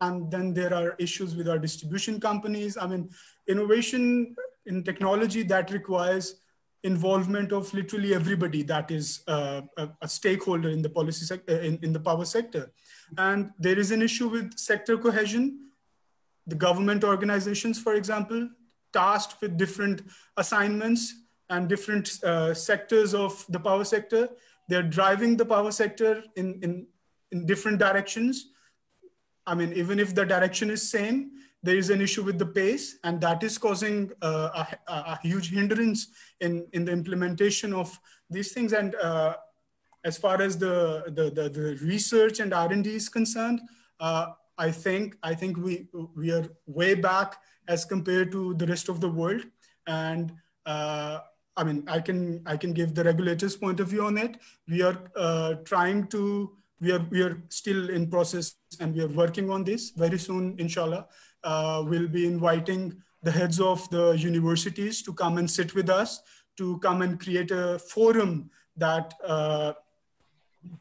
And 0.00 0.30
then 0.30 0.52
there 0.52 0.74
are 0.74 0.94
issues 0.98 1.34
with 1.34 1.48
our 1.48 1.58
distribution 1.58 2.20
companies. 2.20 2.76
I 2.76 2.86
mean, 2.86 3.10
innovation 3.48 4.34
in 4.66 4.82
technology 4.82 5.42
that 5.44 5.70
requires 5.70 6.40
involvement 6.84 7.50
of 7.50 7.72
literally 7.72 8.14
everybody 8.14 8.62
that 8.62 8.90
is 8.90 9.22
uh, 9.26 9.62
a, 9.78 9.88
a, 10.02 10.08
stakeholder 10.08 10.68
in 10.68 10.82
the 10.82 10.90
policy 10.90 11.24
sector, 11.24 11.54
uh, 11.54 11.60
in, 11.60 11.78
in 11.82 11.92
the 11.94 11.98
power 11.98 12.26
sector. 12.26 12.70
And 13.16 13.50
there 13.58 13.78
is 13.78 13.90
an 13.90 14.02
issue 14.02 14.28
with 14.28 14.58
sector 14.58 14.98
cohesion. 14.98 15.70
The 16.46 16.54
government 16.54 17.02
organizations, 17.02 17.80
for 17.80 17.94
example, 17.94 18.50
tasked 18.92 19.40
with 19.40 19.56
different 19.56 20.02
assignments 20.36 21.14
and 21.48 21.68
different 21.68 22.22
uh, 22.22 22.52
sectors 22.52 23.14
of 23.14 23.44
the 23.48 23.58
power 23.58 23.84
sector, 23.84 24.28
they're 24.68 24.82
driving 24.82 25.38
the 25.38 25.46
power 25.46 25.72
sector 25.72 26.22
in, 26.36 26.60
in, 26.62 26.86
in 27.32 27.46
different 27.46 27.78
directions. 27.78 28.50
I 29.46 29.54
mean, 29.54 29.72
even 29.72 29.98
if 29.98 30.14
the 30.14 30.26
direction 30.26 30.68
is 30.70 30.88
same, 30.88 31.30
there 31.64 31.78
is 31.78 31.88
an 31.88 32.02
issue 32.02 32.22
with 32.22 32.38
the 32.38 32.46
pace, 32.46 32.98
and 33.04 33.18
that 33.22 33.42
is 33.42 33.56
causing 33.56 34.12
uh, 34.20 34.64
a, 34.86 34.92
a, 34.92 35.18
huge 35.22 35.50
hindrance 35.50 36.08
in, 36.40 36.66
in 36.74 36.84
the 36.84 36.92
implementation 36.92 37.72
of 37.72 37.98
these 38.28 38.52
things. 38.52 38.74
And 38.74 38.94
uh, 38.96 39.36
as 40.04 40.18
far 40.18 40.42
as 40.42 40.58
the, 40.58 41.04
the, 41.06 41.30
the, 41.30 41.48
the 41.48 41.78
research 41.82 42.38
and 42.40 42.52
R&D 42.52 42.94
is 42.94 43.08
concerned, 43.08 43.62
uh, 43.98 44.26
I 44.58 44.70
think 44.70 45.16
I 45.22 45.34
think 45.34 45.56
we 45.56 45.88
we 46.14 46.30
are 46.30 46.46
way 46.66 46.94
back 46.94 47.38
as 47.66 47.84
compared 47.84 48.30
to 48.32 48.54
the 48.54 48.66
rest 48.66 48.88
of 48.88 49.00
the 49.00 49.08
world. 49.08 49.42
And 49.86 50.32
uh, 50.64 51.20
I 51.56 51.64
mean, 51.64 51.82
I 51.88 51.98
can 51.98 52.42
I 52.46 52.56
can 52.56 52.72
give 52.72 52.94
the 52.94 53.02
regulators' 53.02 53.56
point 53.56 53.80
of 53.80 53.88
view 53.88 54.04
on 54.04 54.16
it. 54.16 54.36
We 54.68 54.82
are 54.82 54.98
uh, 55.16 55.54
trying 55.64 56.06
to 56.08 56.52
we 56.80 56.92
are 56.92 57.04
we 57.10 57.22
are 57.22 57.42
still 57.48 57.90
in 57.90 58.10
process 58.10 58.54
and 58.78 58.94
we 58.94 59.00
are 59.00 59.08
working 59.08 59.50
on 59.50 59.64
this 59.64 59.90
very 59.90 60.18
soon, 60.18 60.54
inshallah 60.58 61.08
we'll 61.44 62.08
be 62.08 62.26
inviting 62.26 63.02
the 63.22 63.30
heads 63.30 63.60
of 63.60 63.88
the 63.90 64.12
universities 64.12 65.02
to 65.02 65.12
come 65.12 65.38
and 65.38 65.50
sit 65.50 65.74
with 65.74 65.88
us, 65.88 66.20
to 66.56 66.78
come 66.78 67.02
and 67.02 67.18
create 67.18 67.50
a 67.50 67.78
forum 67.78 68.50
that, 68.76 69.14
uh, 69.26 69.72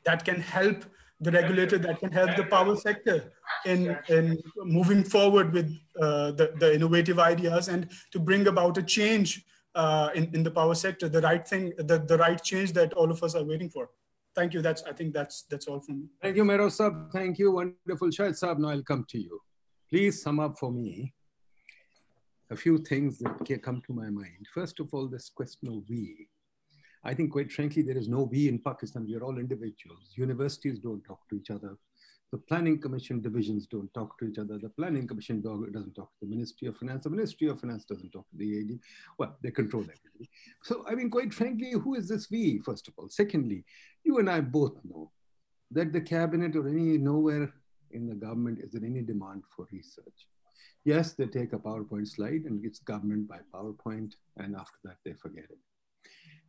that 0.04 0.26
can 0.26 0.40
help 0.40 0.84
the 1.20 1.32
regulator, 1.32 1.78
that 1.78 2.00
can 2.00 2.12
help 2.12 2.36
the 2.36 2.44
power 2.44 2.76
sector 2.76 3.32
in, 3.66 3.98
in 4.10 4.38
moving 4.58 5.04
forward 5.04 5.54
with 5.54 5.74
uh, 6.02 6.32
the, 6.32 6.54
the 6.60 6.76
innovative 6.76 7.18
ideas 7.18 7.70
and 7.70 7.90
to 8.12 8.20
bring 8.20 8.48
about 8.48 8.78
a 8.78 8.84
change 8.84 9.46
uh, 9.76 10.10
in, 10.14 10.30
in 10.36 10.44
the 10.44 10.52
power 10.52 10.76
sector, 10.76 11.08
the 11.08 11.22
right 11.22 11.48
thing, 11.48 11.74
the, 11.78 11.98
the 12.00 12.18
right 12.18 12.44
change 12.44 12.74
that 12.74 12.94
all 12.94 13.10
of 13.10 13.24
us 13.24 13.36
are 13.36 13.44
waiting 13.44 13.70
for. 13.70 13.90
thank 14.36 14.54
you. 14.54 14.62
That's 14.62 14.84
I 14.84 14.94
think 14.94 15.14
that's 15.14 15.44
that's 15.50 15.68
all 15.68 15.80
from 15.80 16.02
me. 16.02 16.08
Thank 16.22 16.36
you, 16.38 16.44
Mehroz 16.44 16.74
Sab. 16.74 17.12
Thank 17.12 17.40
you. 17.40 17.52
Wonderful. 17.52 18.10
Shahid 18.10 18.36
Sab, 18.36 18.58
now 18.60 18.70
I'll 18.70 18.84
come 18.84 19.06
to 19.10 19.20
you. 19.20 19.40
Please 19.94 20.24
sum 20.24 20.40
up 20.40 20.58
for 20.58 20.72
me 20.72 21.14
a 22.50 22.56
few 22.56 22.80
things 22.80 23.20
that 23.20 23.62
come 23.62 23.80
to 23.86 23.94
my 23.94 24.10
mind. 24.10 24.48
First 24.52 24.80
of 24.80 24.92
all, 24.92 25.08
this 25.08 25.30
question 25.30 25.68
of 25.68 25.88
we. 25.88 26.28
I 27.04 27.14
think, 27.14 27.32
quite 27.32 27.52
frankly, 27.52 27.84
there 27.84 27.96
is 27.96 28.10
no 28.10 28.24
we 28.24 28.48
in 28.48 28.58
Pakistan. 28.58 29.06
We 29.06 29.16
are 29.18 29.24
all 29.24 29.38
individuals. 29.38 30.14
Universities 30.16 30.80
don't 30.80 31.04
talk 31.04 31.20
to 31.30 31.36
each 31.36 31.52
other. 31.52 31.78
The 32.32 32.40
planning 32.40 32.82
commission 32.82 33.22
divisions 33.22 33.68
don't 33.68 33.94
talk 33.94 34.18
to 34.18 34.26
each 34.26 34.40
other. 34.40 34.58
The 34.58 34.70
planning 34.70 35.08
commission 35.08 35.42
doesn't 35.42 35.94
talk 35.94 36.10
to 36.10 36.26
the 36.26 36.28
Ministry 36.28 36.70
of 36.70 36.78
Finance. 36.78 37.04
The 37.04 37.12
Ministry 37.12 37.50
of 37.50 37.60
Finance 37.60 37.86
doesn't 37.86 38.10
talk 38.10 38.28
to 38.32 38.38
the 38.38 38.62
AD. 38.62 38.80
Well, 39.20 39.38
they 39.44 39.52
control 39.52 39.84
everybody. 39.84 40.28
So, 40.64 40.84
I 40.90 40.96
mean, 40.96 41.12
quite 41.12 41.32
frankly, 41.32 41.74
who 41.74 41.94
is 41.94 42.08
this 42.08 42.32
we, 42.32 42.58
first 42.66 42.88
of 42.88 42.96
all? 42.98 43.10
Secondly, 43.10 43.64
you 44.04 44.18
and 44.18 44.28
I 44.28 44.42
both 44.42 44.74
know 44.84 45.12
that 45.70 45.94
the 45.94 46.02
cabinet 46.02 46.56
or 46.56 46.68
any 46.68 46.98
nowhere 46.98 47.54
in 47.94 48.08
the 48.08 48.16
government 48.16 48.60
is 48.60 48.72
there 48.72 48.86
any 48.86 49.02
demand 49.02 49.44
for 49.56 49.68
research. 49.72 50.28
Yes, 50.86 51.14
they 51.14 51.28
take 51.28 51.54
a 51.54 51.58
PowerPoint 51.58 52.08
slide 52.08 52.44
and 52.46 52.64
it's 52.66 52.80
government 52.80 53.28
by 53.28 53.40
PowerPoint, 53.54 54.14
and 54.38 54.56
after 54.56 54.78
that 54.84 54.98
they 55.06 55.14
forget 55.14 55.46
it. 55.50 55.60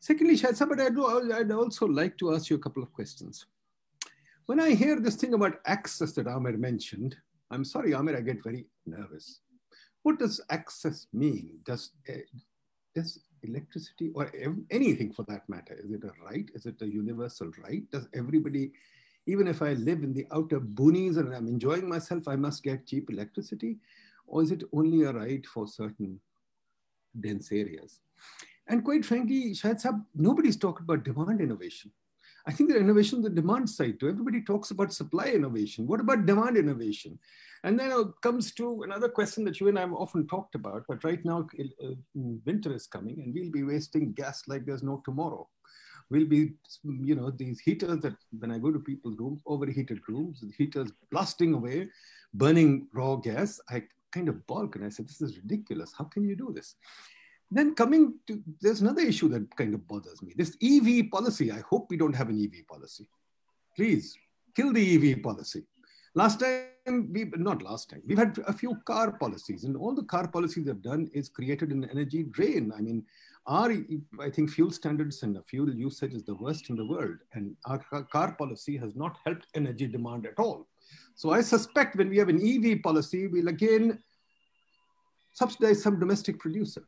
Secondly, 0.00 0.36
Shahid 0.36 0.68
but 0.68 0.80
I'd, 0.80 1.32
I'd 1.32 1.52
also 1.52 1.86
like 1.86 2.18
to 2.18 2.34
ask 2.34 2.50
you 2.50 2.56
a 2.56 2.60
couple 2.60 2.82
of 2.82 2.92
questions. 2.92 3.46
When 4.46 4.60
I 4.60 4.74
hear 4.74 5.00
this 5.00 5.16
thing 5.16 5.34
about 5.34 5.60
access 5.66 6.12
that 6.12 6.26
Amir 6.26 6.58
mentioned, 6.58 7.16
I'm 7.50 7.64
sorry, 7.64 7.94
Amir, 7.94 8.16
I 8.16 8.20
get 8.20 8.42
very 8.42 8.66
nervous. 8.84 9.40
What 10.02 10.18
does 10.18 10.40
access 10.50 11.06
mean? 11.12 11.58
Does, 11.64 11.92
uh, 12.08 12.18
does 12.94 13.20
electricity 13.42 14.10
or 14.14 14.30
anything 14.70 15.12
for 15.12 15.24
that 15.28 15.48
matter, 15.48 15.74
is 15.82 15.90
it 15.90 16.04
a 16.04 16.12
right? 16.24 16.50
Is 16.54 16.66
it 16.66 16.82
a 16.82 16.86
universal 16.86 17.50
right? 17.62 17.82
Does 17.90 18.06
everybody, 18.14 18.72
even 19.26 19.46
if 19.46 19.62
I 19.62 19.72
live 19.72 20.02
in 20.02 20.12
the 20.12 20.26
outer 20.32 20.60
boonies 20.60 21.16
and 21.16 21.34
I'm 21.34 21.48
enjoying 21.48 21.88
myself, 21.88 22.28
I 22.28 22.36
must 22.36 22.62
get 22.62 22.86
cheap 22.86 23.10
electricity? 23.10 23.78
Or 24.26 24.42
is 24.42 24.50
it 24.50 24.64
only 24.72 25.02
a 25.04 25.12
right 25.12 25.44
for 25.46 25.66
certain 25.66 26.20
dense 27.18 27.52
areas? 27.52 28.00
And 28.66 28.84
quite 28.84 29.04
frankly, 29.04 29.52
Shahid 29.52 30.04
nobody's 30.14 30.56
talking 30.56 30.84
about 30.84 31.04
demand 31.04 31.40
innovation. 31.40 31.92
I 32.46 32.52
think 32.52 32.70
the 32.70 32.78
innovation 32.78 33.18
on 33.18 33.22
the 33.22 33.30
demand 33.30 33.70
side 33.70 33.98
too. 33.98 34.08
Everybody 34.08 34.42
talks 34.42 34.70
about 34.70 34.92
supply 34.92 35.28
innovation. 35.28 35.86
What 35.86 36.00
about 36.00 36.26
demand 36.26 36.58
innovation? 36.58 37.18
And 37.62 37.78
then 37.78 37.90
it 37.90 38.06
comes 38.22 38.52
to 38.54 38.82
another 38.82 39.08
question 39.08 39.44
that 39.44 39.60
you 39.60 39.68
and 39.68 39.78
I 39.78 39.82
have 39.82 39.94
often 39.94 40.26
talked 40.26 40.54
about, 40.54 40.84
but 40.86 41.02
right 41.04 41.24
now 41.24 41.48
uh, 41.58 41.88
winter 42.44 42.74
is 42.74 42.86
coming 42.86 43.18
and 43.20 43.32
we'll 43.32 43.50
be 43.50 43.62
wasting 43.62 44.12
gas 44.12 44.42
like 44.46 44.66
there's 44.66 44.82
no 44.82 45.00
tomorrow. 45.04 45.48
We'll 46.10 46.26
be, 46.26 46.52
you 46.84 47.14
know, 47.14 47.30
these 47.30 47.60
heaters 47.60 48.00
that 48.00 48.14
when 48.38 48.50
I 48.50 48.58
go 48.58 48.70
to 48.70 48.78
people's 48.78 49.18
rooms, 49.18 49.40
overheated 49.46 50.00
rooms, 50.08 50.44
heaters 50.56 50.90
blasting 51.10 51.54
away, 51.54 51.88
burning 52.34 52.88
raw 52.92 53.16
gas, 53.16 53.60
I 53.68 53.84
kind 54.12 54.28
of 54.28 54.46
balk 54.46 54.76
and 54.76 54.84
I 54.84 54.90
said, 54.90 55.08
this 55.08 55.20
is 55.20 55.36
ridiculous. 55.38 55.92
How 55.96 56.04
can 56.04 56.24
you 56.24 56.36
do 56.36 56.52
this? 56.54 56.76
Then 57.50 57.74
coming 57.74 58.14
to, 58.26 58.42
there's 58.60 58.80
another 58.80 59.02
issue 59.02 59.28
that 59.28 59.54
kind 59.56 59.74
of 59.74 59.86
bothers 59.86 60.22
me. 60.22 60.32
This 60.36 60.56
EV 60.62 61.10
policy, 61.10 61.52
I 61.52 61.62
hope 61.68 61.86
we 61.90 61.96
don't 61.96 62.14
have 62.14 62.28
an 62.28 62.40
EV 62.42 62.66
policy. 62.66 63.08
Please, 63.76 64.16
kill 64.54 64.72
the 64.72 65.12
EV 65.12 65.22
policy. 65.22 65.64
Last 66.14 66.40
time, 66.40 67.10
we, 67.12 67.24
not 67.36 67.62
last 67.62 67.90
time, 67.90 68.02
we've 68.06 68.18
had 68.18 68.38
a 68.46 68.52
few 68.52 68.76
car 68.84 69.12
policies 69.12 69.64
and 69.64 69.76
all 69.76 69.94
the 69.94 70.04
car 70.04 70.28
policies 70.28 70.68
have 70.68 70.82
done 70.82 71.10
is 71.12 71.28
created 71.28 71.70
an 71.70 71.88
energy 71.90 72.22
drain. 72.24 72.72
I 72.76 72.80
mean, 72.80 73.04
our, 73.46 73.72
I 74.20 74.30
think 74.30 74.50
fuel 74.50 74.70
standards 74.70 75.22
and 75.22 75.38
fuel 75.46 75.72
usage 75.72 76.14
is 76.14 76.24
the 76.24 76.34
worst 76.34 76.70
in 76.70 76.76
the 76.76 76.86
world. 76.86 77.16
And 77.34 77.54
our 77.66 77.78
car 78.04 78.32
policy 78.32 78.76
has 78.78 78.96
not 78.96 79.18
helped 79.24 79.46
energy 79.54 79.86
demand 79.86 80.26
at 80.26 80.38
all. 80.38 80.66
So 81.14 81.30
I 81.30 81.42
suspect 81.42 81.96
when 81.96 82.08
we 82.08 82.18
have 82.18 82.28
an 82.28 82.40
EV 82.42 82.82
policy, 82.82 83.26
we'll 83.26 83.48
again 83.48 83.98
subsidize 85.32 85.82
some 85.82 85.98
domestic 85.98 86.38
producer. 86.38 86.82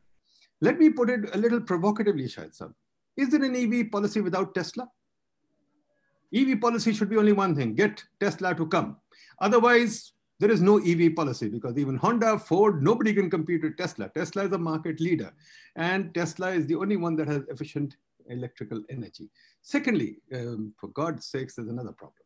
Let 0.61 0.79
me 0.79 0.89
put 0.89 1.09
it 1.09 1.35
a 1.35 1.37
little 1.37 1.61
provocatively, 1.61 2.25
Shahid 2.25 2.55
Sab. 2.55 2.73
Is 3.15 3.29
there 3.29 3.43
an 3.43 3.55
EV 3.55 3.91
policy 3.91 4.21
without 4.21 4.55
Tesla? 4.55 4.87
EV 6.33 6.59
policy 6.59 6.93
should 6.93 7.09
be 7.09 7.17
only 7.17 7.33
one 7.33 7.55
thing, 7.55 7.73
get 7.73 8.03
Tesla 8.19 8.53
to 8.55 8.67
come. 8.67 8.97
Otherwise, 9.39 10.13
there 10.39 10.51
is 10.51 10.61
no 10.61 10.77
EV 10.77 11.15
policy 11.15 11.49
because 11.49 11.77
even 11.77 11.95
Honda, 11.95 12.37
Ford, 12.37 12.83
nobody 12.83 13.13
can 13.13 13.29
compete 13.29 13.63
with 13.63 13.77
Tesla. 13.77 14.09
Tesla 14.09 14.45
is 14.45 14.51
a 14.51 14.57
market 14.57 14.99
leader 14.99 15.33
and 15.75 16.13
Tesla 16.13 16.51
is 16.51 16.67
the 16.67 16.75
only 16.75 16.97
one 16.97 17.15
that 17.15 17.27
has 17.27 17.43
efficient 17.49 17.97
electrical 18.29 18.83
energy. 18.89 19.29
Secondly, 19.61 20.17
um, 20.33 20.73
for 20.79 20.87
God's 20.89 21.25
sakes, 21.25 21.55
there's 21.55 21.69
another 21.69 21.93
problem. 21.93 22.23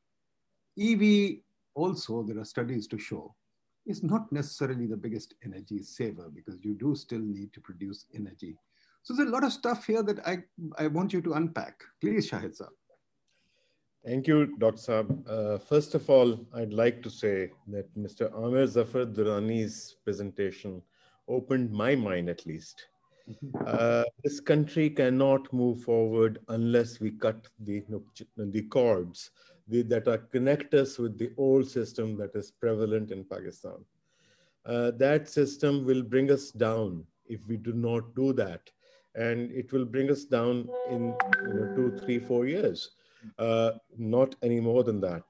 EV 0.80 1.40
also, 1.74 2.24
there 2.24 2.40
are 2.40 2.46
studies 2.46 2.88
to 2.88 2.98
show 2.98 3.34
is 3.88 4.04
not 4.04 4.32
necessarily 4.32 4.86
the 4.86 4.98
biggest 4.98 5.34
energy 5.44 5.82
saver 5.82 6.30
because 6.34 6.58
you 6.62 6.74
do 6.76 6.96
still 6.96 7.20
need 7.20 7.52
to 7.54 7.60
produce 7.60 8.06
energy. 8.16 8.56
So 9.04 9.16
there's 9.16 9.30
a 9.30 9.32
lot 9.32 9.44
of 9.44 9.52
stuff 9.52 9.86
here 9.88 10.04
that 10.04 10.26
I, 10.28 10.40
I 10.78 10.88
want 10.88 11.14
you 11.14 11.22
to 11.22 11.34
unpack. 11.34 11.82
Please, 12.00 12.30
Shahid 12.30 12.60
Saab. 12.60 12.70
Thank 14.06 14.28
you, 14.28 14.58
Dr. 14.58 14.78
Saab. 14.78 15.30
Uh, 15.30 15.58
first 15.60 15.94
of 15.94 16.10
all, 16.10 16.40
I'd 16.56 16.74
like 16.74 17.04
to 17.04 17.10
say 17.10 17.52
that 17.68 17.96
Mr. 17.96 18.34
Amir 18.36 18.66
Zafar 18.66 19.06
Durrani's 19.06 19.98
presentation 20.04 20.82
opened 21.28 21.72
my 21.72 21.94
mind 21.94 22.28
at 22.28 22.46
least. 22.48 22.88
Mm-hmm. 23.30 23.64
Uh, 23.66 24.04
this 24.24 24.40
country 24.40 24.90
cannot 24.90 25.54
move 25.54 25.84
forward 25.84 26.40
unless 26.48 27.00
we 27.00 27.12
cut 27.12 27.48
the, 27.60 27.84
the 28.38 28.64
cords 28.64 29.30
the, 29.68 29.84
that 29.84 30.08
are 30.08 30.18
connect 30.18 30.74
us 30.74 30.98
with 30.98 31.20
the 31.20 31.32
old 31.38 31.70
system 31.70 32.18
that 32.18 32.36
is 32.36 32.52
prevalent 32.52 33.12
in 33.12 33.24
Pakistan. 33.24 33.86
Uh, 34.66 34.92
that 34.98 35.30
system 35.30 35.86
will 35.86 36.02
bring 36.02 36.32
us 36.32 36.50
down 36.52 37.04
if 37.28 37.40
we 37.48 37.58
do 37.58 37.74
not 37.74 38.16
do 38.16 38.34
that. 38.34 38.70
And 39.14 39.52
it 39.52 39.72
will 39.72 39.86
bring 39.86 40.10
us 40.10 40.24
down 40.24 40.70
in 40.90 41.14
you 41.46 41.54
know, 41.54 41.76
two, 41.76 42.00
three, 42.04 42.18
four 42.18 42.46
years, 42.46 42.92
uh, 43.38 43.72
not 43.98 44.36
any 44.42 44.60
more 44.60 44.84
than 44.84 45.00
that. 45.02 45.24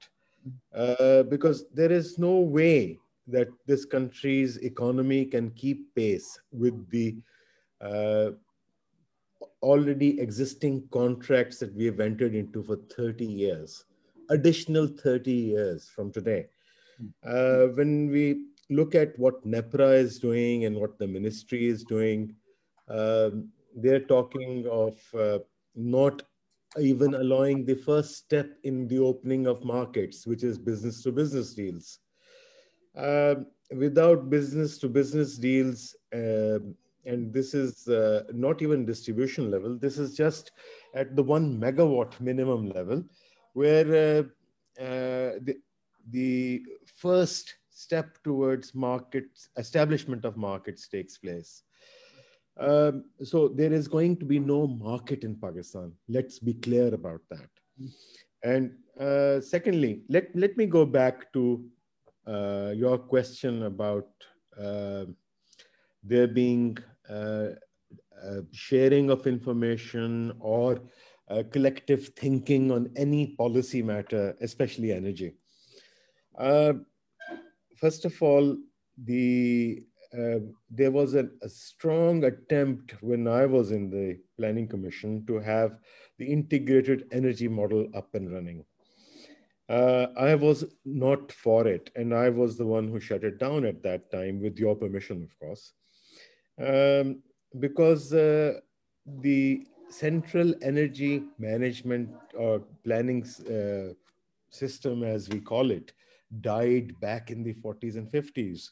Uh, 0.74 1.22
because 1.24 1.66
there 1.72 1.92
is 1.92 2.18
no 2.18 2.40
way 2.40 2.98
that 3.28 3.48
this 3.66 3.84
country's 3.84 4.56
economy 4.58 5.24
can 5.24 5.50
keep 5.50 5.94
pace 5.94 6.40
with 6.50 6.90
the 6.90 7.16
uh, 7.80 8.30
already 9.62 10.20
existing 10.20 10.82
contracts 10.90 11.58
that 11.58 11.72
we 11.74 11.84
have 11.84 12.00
entered 12.00 12.34
into 12.34 12.62
for 12.64 12.76
30 12.96 13.24
years 13.24 13.84
additional 14.32 14.86
30 14.86 15.30
years 15.30 15.88
from 15.88 16.10
today. 16.12 16.46
Uh, 17.24 17.66
when 17.78 18.10
we 18.10 18.46
look 18.70 18.94
at 18.94 19.18
what 19.18 19.46
NEPRA 19.46 19.94
is 19.98 20.18
doing 20.18 20.64
and 20.64 20.76
what 20.76 20.98
the 20.98 21.06
ministry 21.06 21.66
is 21.66 21.84
doing, 21.84 22.34
um, 22.88 23.48
they're 23.76 24.06
talking 24.16 24.66
of 24.70 24.98
uh, 25.18 25.38
not 25.74 26.22
even 26.80 27.14
allowing 27.14 27.64
the 27.64 27.74
first 27.74 28.16
step 28.16 28.50
in 28.64 28.88
the 28.88 28.98
opening 28.98 29.46
of 29.46 29.64
markets, 29.64 30.26
which 30.26 30.42
is 30.42 30.58
business 30.58 31.02
to 31.02 31.12
business 31.12 31.54
deals. 31.54 31.98
Um, 32.96 33.46
without 33.70 34.30
business 34.30 34.78
to 34.78 34.88
business 34.88 35.38
deals, 35.38 35.96
um, 36.14 36.74
and 37.04 37.32
this 37.32 37.54
is 37.54 37.88
uh, 37.88 38.22
not 38.32 38.62
even 38.62 38.86
distribution 38.86 39.50
level, 39.50 39.76
this 39.78 39.98
is 39.98 40.16
just 40.16 40.52
at 40.94 41.16
the 41.16 41.22
one 41.22 41.58
megawatt 41.58 42.20
minimum 42.20 42.70
level 42.70 43.02
where 43.54 43.86
uh, 43.86 44.82
uh, 44.82 45.38
the, 45.42 45.56
the 46.10 46.62
first 46.96 47.54
step 47.70 48.18
towards 48.22 48.74
market 48.74 49.24
establishment 49.56 50.24
of 50.24 50.36
markets 50.36 50.88
takes 50.88 51.18
place. 51.18 51.62
Um, 52.58 53.04
so 53.22 53.48
there 53.48 53.72
is 53.72 53.88
going 53.88 54.16
to 54.18 54.24
be 54.24 54.38
no 54.38 54.66
market 54.66 55.24
in 55.24 55.36
Pakistan. 55.36 55.92
Let's 56.08 56.38
be 56.38 56.54
clear 56.54 56.92
about 56.94 57.20
that. 57.30 57.48
And 58.44 58.72
uh, 59.00 59.40
secondly, 59.40 60.02
let, 60.08 60.34
let 60.34 60.56
me 60.56 60.66
go 60.66 60.84
back 60.84 61.32
to 61.32 61.64
uh, 62.26 62.72
your 62.74 62.98
question 62.98 63.64
about 63.64 64.08
uh, 64.58 65.06
there 66.02 66.28
being 66.28 66.76
uh, 67.08 67.48
sharing 68.52 69.10
of 69.10 69.26
information 69.26 70.32
or 70.40 70.80
uh, 71.28 71.42
collective 71.50 72.08
thinking 72.16 72.70
on 72.70 72.90
any 72.96 73.34
policy 73.38 73.82
matter, 73.82 74.36
especially 74.40 74.92
energy. 74.92 75.34
Uh, 76.38 76.74
first 77.76 78.04
of 78.04 78.20
all, 78.22 78.56
the 79.04 79.82
uh, 80.18 80.40
there 80.70 80.90
was 80.90 81.14
a, 81.14 81.28
a, 81.42 81.48
strong 81.48 82.24
attempt 82.24 82.94
when 83.00 83.26
I 83.26 83.46
was 83.46 83.72
in 83.72 83.88
the 83.88 84.18
Planning 84.36 84.68
Commission 84.68 85.24
to 85.26 85.38
have 85.38 85.78
the 86.18 86.30
integrated 86.30 87.06
energy 87.12 87.48
model 87.48 87.88
up 87.94 88.14
and 88.14 88.30
running. 88.30 88.64
Uh, 89.68 90.08
I 90.18 90.34
was 90.34 90.64
not 90.84 91.32
for 91.32 91.66
it, 91.66 91.90
and 91.96 92.14
I 92.14 92.28
was 92.28 92.58
the 92.58 92.66
one 92.66 92.88
who 92.88 93.00
shut 93.00 93.24
it 93.24 93.38
down 93.38 93.64
at 93.64 93.82
that 93.84 94.10
time, 94.10 94.40
with 94.42 94.58
your 94.58 94.74
permission, 94.74 95.22
of 95.22 95.38
course, 95.38 95.72
um, 96.60 97.22
because 97.58 98.12
uh, 98.12 98.60
the 99.06 99.66
central 99.88 100.54
energy 100.62 101.22
management 101.38 102.10
or 102.34 102.64
planning 102.84 103.24
uh, 103.48 103.94
system, 104.50 105.02
as 105.04 105.28
we 105.30 105.40
call 105.40 105.70
it, 105.70 105.92
died 106.40 106.98
back 107.00 107.30
in 107.30 107.42
the 107.42 107.54
40s 107.54 107.96
and 107.96 108.10
50s. 108.10 108.68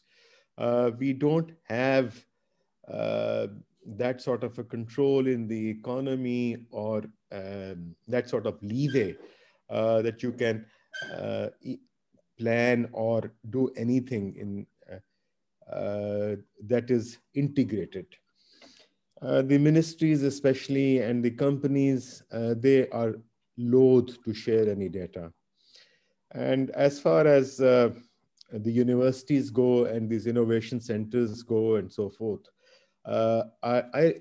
Uh, 0.61 0.91
we 0.99 1.15
don't 1.15 1.53
have 1.63 2.23
uh, 2.93 3.47
that 3.87 4.21
sort 4.21 4.45
of 4.45 4.59
a 4.59 4.65
control 4.65 5.27
in 5.27 5.49
the 5.49 5.71
economy 5.71 6.67
or 6.71 7.03
um, 7.33 7.95
that 8.07 8.29
sort 8.29 8.47
of 8.47 8.63
leeway 8.63 9.17
uh, 9.71 10.03
that 10.03 10.23
you 10.23 10.33
can 10.33 10.67
uh, 11.15 11.47
plan 12.39 12.89
or 12.93 13.33
do 13.49 13.71
anything 13.77 14.35
in 14.37 14.67
uh, 14.93 15.75
uh, 15.75 16.37
that 16.67 16.91
is 16.91 17.19
integrated. 17.35 18.07
The 19.23 19.59
ministries 19.59 20.23
especially 20.23 20.99
and 20.99 21.23
the 21.23 21.31
companies, 21.31 22.23
they 22.31 22.89
are 22.89 23.15
loath 23.59 24.23
to 24.25 24.33
share 24.33 24.69
any 24.71 24.89
data. 24.89 25.31
And 26.33 26.71
as 26.71 26.99
far 26.99 27.27
as 27.27 27.61
the 28.53 28.71
universities 28.71 29.51
go 29.51 29.85
and 29.85 30.09
these 30.09 30.27
innovation 30.27 30.81
centers 30.81 31.43
go 31.43 31.77
and 31.77 31.91
so 31.91 32.11
forth, 32.11 32.47
uh, 33.05 33.45
I, 33.63 33.83
I, 33.95 34.15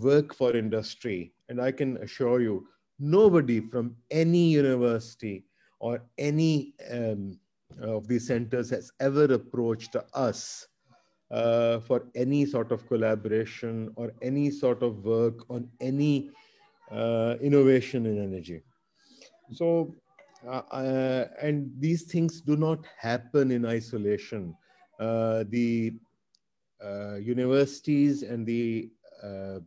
work 0.00 0.34
for 0.34 0.56
industry, 0.56 1.34
and 1.48 1.60
I 1.60 1.70
can 1.70 1.98
assure 1.98 2.40
you, 2.40 2.66
nobody 2.98 3.60
from 3.60 3.96
any 4.10 4.46
university 4.46 5.44
or 5.78 6.02
any 6.16 6.74
um, 6.90 7.38
of 7.82 8.08
these 8.08 8.26
centers 8.26 8.70
has 8.70 8.90
ever 9.00 9.24
approached 9.24 9.96
us 10.14 10.66
uh, 11.30 11.80
for 11.80 12.06
any 12.14 12.46
sort 12.46 12.72
of 12.72 12.86
collaboration 12.86 13.90
or 13.96 14.12
any 14.22 14.50
sort 14.50 14.82
of 14.82 15.04
work 15.04 15.38
on 15.50 15.68
any 15.80 16.30
uh, 16.90 17.34
innovation 17.40 18.06
in 18.06 18.22
energy. 18.22 18.62
So, 19.52 19.94
uh, 20.46 20.62
uh 20.72 21.28
and 21.40 21.70
these 21.78 22.04
things 22.04 22.40
do 22.40 22.56
not 22.56 22.84
happen 22.98 23.50
in 23.50 23.64
isolation. 23.66 24.54
Uh, 25.00 25.44
the 25.48 25.92
uh, 26.84 27.16
universities 27.16 28.22
and 28.22 28.46
the 28.46 28.90
uh, 29.22 29.58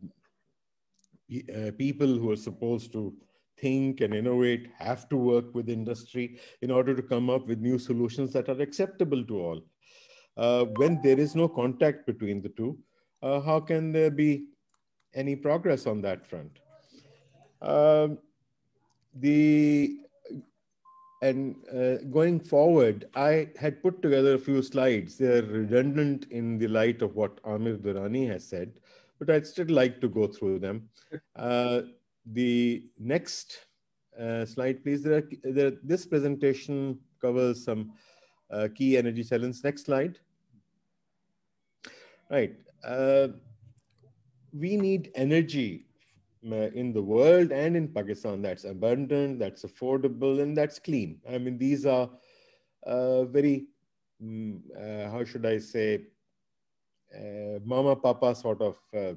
uh, 1.56 1.70
people 1.76 2.06
who 2.06 2.30
are 2.30 2.36
supposed 2.36 2.92
to 2.92 3.14
think 3.60 4.00
and 4.00 4.14
innovate 4.14 4.68
have 4.78 5.08
to 5.08 5.16
work 5.16 5.52
with 5.54 5.68
industry 5.68 6.38
in 6.62 6.70
order 6.70 6.94
to 6.94 7.02
come 7.02 7.28
up 7.28 7.46
with 7.46 7.58
new 7.58 7.78
solutions 7.78 8.32
that 8.32 8.48
are 8.48 8.60
acceptable 8.60 9.24
to 9.24 9.40
all. 9.40 9.60
When 10.76 11.00
there 11.02 11.18
is 11.18 11.34
no 11.34 11.48
contact 11.48 12.06
between 12.06 12.40
the 12.40 12.50
two, 12.50 12.78
how 13.20 13.58
can 13.60 13.90
there 13.90 14.12
be 14.12 14.46
any 15.14 15.34
progress 15.34 15.86
on 15.86 16.00
that 16.02 16.24
front? 16.24 16.60
Um, 17.60 18.18
the 19.14 19.98
and 21.20 21.56
uh, 21.74 21.96
going 22.10 22.38
forward, 22.38 23.08
I 23.14 23.48
had 23.58 23.82
put 23.82 24.02
together 24.02 24.34
a 24.34 24.38
few 24.38 24.62
slides. 24.62 25.18
They're 25.18 25.42
redundant 25.42 26.26
in 26.30 26.58
the 26.58 26.68
light 26.68 27.02
of 27.02 27.16
what 27.16 27.40
Amir 27.44 27.76
Durrani 27.76 28.28
has 28.28 28.46
said, 28.46 28.78
but 29.18 29.30
I'd 29.30 29.46
still 29.46 29.68
like 29.68 30.00
to 30.00 30.08
go 30.08 30.28
through 30.28 30.60
them. 30.60 30.88
Uh, 31.34 31.82
the 32.26 32.84
next 32.98 33.66
uh, 34.18 34.44
slide, 34.44 34.82
please. 34.84 35.02
There 35.02 35.18
are, 35.18 35.28
there, 35.42 35.72
this 35.82 36.06
presentation 36.06 36.98
covers 37.20 37.64
some 37.64 37.92
uh, 38.50 38.68
key 38.74 38.96
energy 38.96 39.24
challenges. 39.24 39.64
Next 39.64 39.86
slide. 39.86 40.18
Right. 42.30 42.54
Uh, 42.84 43.28
we 44.52 44.76
need 44.76 45.10
energy 45.14 45.87
in 46.42 46.92
the 46.92 47.02
world 47.02 47.52
and 47.52 47.76
in 47.76 47.88
Pakistan 47.88 48.42
that's 48.42 48.64
abundant, 48.64 49.38
that's 49.38 49.64
affordable, 49.64 50.42
and 50.42 50.56
that's 50.56 50.78
clean. 50.78 51.20
I 51.28 51.38
mean, 51.38 51.58
these 51.58 51.86
are 51.86 52.10
uh, 52.86 53.24
very, 53.24 53.66
um, 54.22 54.62
uh, 54.76 55.10
how 55.10 55.24
should 55.24 55.46
I 55.46 55.58
say, 55.58 56.06
uh, 57.14 57.58
mama 57.64 57.96
papa 57.96 58.34
sort 58.34 58.60
of 58.60 58.78
uh, 58.94 59.14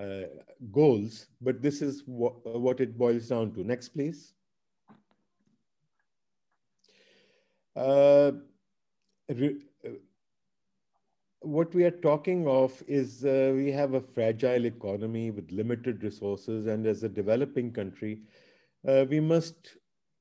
uh, 0.00 0.26
goals, 0.72 1.26
but 1.40 1.62
this 1.62 1.80
is 1.80 2.02
what, 2.06 2.44
what 2.44 2.80
it 2.80 2.98
boils 2.98 3.28
down 3.28 3.52
to. 3.54 3.64
Next, 3.64 3.90
please 3.90 4.34
what 11.46 11.72
we 11.74 11.84
are 11.84 11.92
talking 12.02 12.46
of 12.48 12.82
is 12.88 13.24
uh, 13.24 13.52
we 13.54 13.70
have 13.70 13.94
a 13.94 14.00
fragile 14.00 14.64
economy 14.66 15.30
with 15.30 15.50
limited 15.52 16.02
resources, 16.02 16.66
and 16.66 16.84
as 16.86 17.04
a 17.04 17.08
developing 17.08 17.72
country, 17.72 18.22
uh, 18.88 19.04
we 19.08 19.20
must 19.20 19.76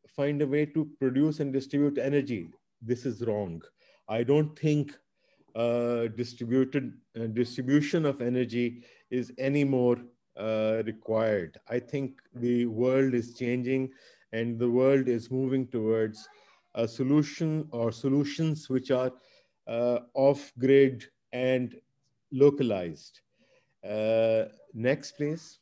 find 0.08 0.42
a 0.42 0.48
way 0.48 0.66
to 0.68 0.88
produce 1.00 1.40
and 1.40 1.52
distribute 1.52 1.98
energy. 1.98 2.50
This 2.82 3.06
is 3.08 3.24
wrong. 3.26 3.62
I 4.08 4.22
don't 4.22 4.58
think 4.58 4.96
uh, 5.56 6.08
distributed 6.16 6.94
uh, 7.20 7.26
distribution 7.28 8.06
of 8.06 8.22
energy 8.22 8.84
is 9.10 9.34
any 9.40 9.64
more 9.64 9.98
uh, 10.38 10.84
required. 10.86 11.58
I 11.68 11.80
think 11.80 12.22
the 12.36 12.68
world 12.68 13.16
is 13.16 13.34
changing, 13.34 13.90
and 14.32 14.60
the 14.60 14.70
world 14.70 15.08
is 15.08 15.32
moving 15.32 15.68
towards 15.68 16.28
a 16.76 16.88
solution 16.88 17.68
or 17.72 17.92
solutions 17.92 18.70
which 18.70 18.92
are 18.92 19.12
uh, 19.68 20.00
off-grid 20.14 21.06
and 21.36 21.76
localized. 22.32 23.20
Uh, 23.84 24.46
next, 24.74 25.12
please. 25.18 25.60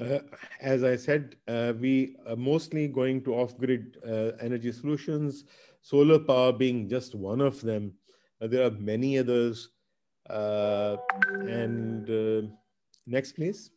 Uh, 0.00 0.18
as 0.60 0.82
I 0.82 0.96
said, 0.96 1.36
uh, 1.46 1.72
we 1.78 2.16
are 2.26 2.34
mostly 2.36 2.88
going 2.88 3.22
to 3.22 3.34
off-grid 3.34 3.98
uh, 4.04 4.32
energy 4.40 4.72
solutions, 4.72 5.44
solar 5.82 6.18
power 6.18 6.52
being 6.52 6.88
just 6.88 7.14
one 7.14 7.40
of 7.40 7.60
them. 7.60 7.92
Uh, 8.40 8.48
there 8.48 8.66
are 8.66 8.72
many 8.72 9.18
others. 9.18 9.70
Uh, 10.28 10.96
and 11.46 12.50
next, 13.06 13.32
please. 13.32 13.70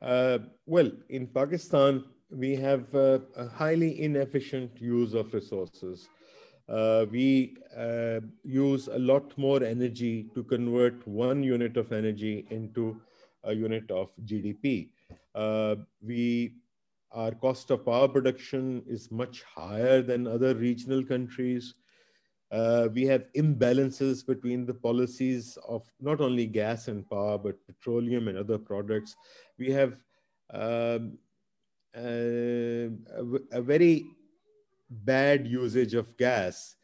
well, 0.00 0.90
in 1.08 1.26
Pakistan, 1.26 2.04
we 2.30 2.54
have 2.56 2.94
uh, 2.94 3.18
a 3.36 3.48
highly 3.48 4.00
inefficient 4.02 4.80
use 4.80 5.14
of 5.14 5.32
resources. 5.34 6.08
Uh, 6.68 7.06
we 7.10 7.56
uh, 7.76 8.20
use 8.44 8.88
a 8.88 8.98
lot 8.98 9.36
more 9.36 9.62
energy 9.64 10.30
to 10.34 10.44
convert 10.44 11.06
one 11.06 11.42
unit 11.42 11.76
of 11.76 11.92
energy 11.92 12.46
into 12.50 13.00
a 13.44 13.52
unit 13.52 13.90
of 13.90 14.10
GDP. 14.24 14.90
Uh, 15.34 15.76
we, 16.02 16.54
our 17.12 17.32
cost 17.32 17.70
of 17.70 17.84
power 17.84 18.06
production 18.06 18.82
is 18.86 19.10
much 19.10 19.42
higher 19.42 20.00
than 20.02 20.26
other 20.26 20.54
regional 20.54 21.04
countries. 21.04 21.74
Uh, 22.52 22.88
we 22.92 23.04
have 23.04 23.24
imbalances 23.36 24.24
between 24.24 24.66
the 24.66 24.74
policies 24.74 25.58
of 25.68 25.82
not 26.00 26.20
only 26.20 26.46
gas 26.46 26.86
and 26.88 27.08
power, 27.08 27.38
but 27.38 27.64
petroleum 27.66 28.28
and 28.28 28.38
other 28.38 28.58
products. 28.58 29.16
We 29.58 29.70
have 29.72 29.96
um, 30.52 31.18
a, 31.96 32.90
a, 33.52 33.62
very 33.62 34.06
bad 34.90 35.46
usage 35.46 35.94
of 35.94 36.16
gas, 36.16 36.76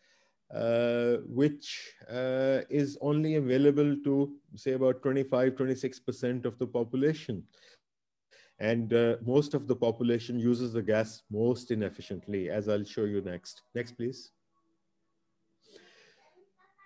uh, 0.55 1.17
which 1.27 1.93
uh, 2.11 2.61
is 2.71 2.99
only 3.01 3.37
available 3.37 3.97
to 4.05 4.33
say 4.55 4.73
about 4.73 5.03
25, 5.03 5.53
26% 5.53 6.45
of 6.45 6.59
the 6.59 6.67
population. 6.67 7.43
And 8.59 8.93
uh, 8.95 9.17
most 9.25 9.53
of 9.55 9.67
the 9.67 9.77
population 9.77 10.39
uses 10.39 10.73
the 10.73 10.83
gas 10.83 11.23
most 11.31 11.71
inefficiently, 11.71 12.49
as 12.49 12.69
I'll 12.69 12.85
show 12.85 13.05
you 13.05 13.21
next. 13.21 13.63
Next, 13.75 13.93
please. 13.93 14.33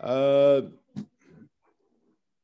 Uh, 0.01 0.63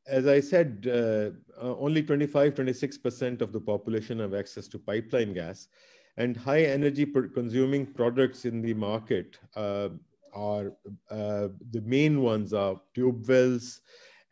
as 0.07 0.27
I 0.27 0.41
said, 0.41 0.87
uh, 0.89 1.31
uh, 1.63 1.77
only 1.79 2.03
25, 2.03 2.55
26% 2.55 3.43
of 3.43 3.53
the 3.53 3.61
population 3.61 4.19
have 4.21 4.35
access 4.35 4.69
to 4.69 4.79
pipeline 4.79 5.35
gas. 5.35 5.69
And 6.17 6.37
high 6.37 6.63
energy 6.63 7.07
consuming 7.07 7.87
products 7.87 8.45
in 8.45 8.63
the 8.63 8.75
market 8.75 9.39
uh, 9.55 9.91
are 10.35 10.73
uh, 11.11 11.49
the 11.71 11.83
main 11.85 12.23
ones 12.23 12.53
are 12.53 12.81
tube 12.95 13.29
wells 13.29 13.81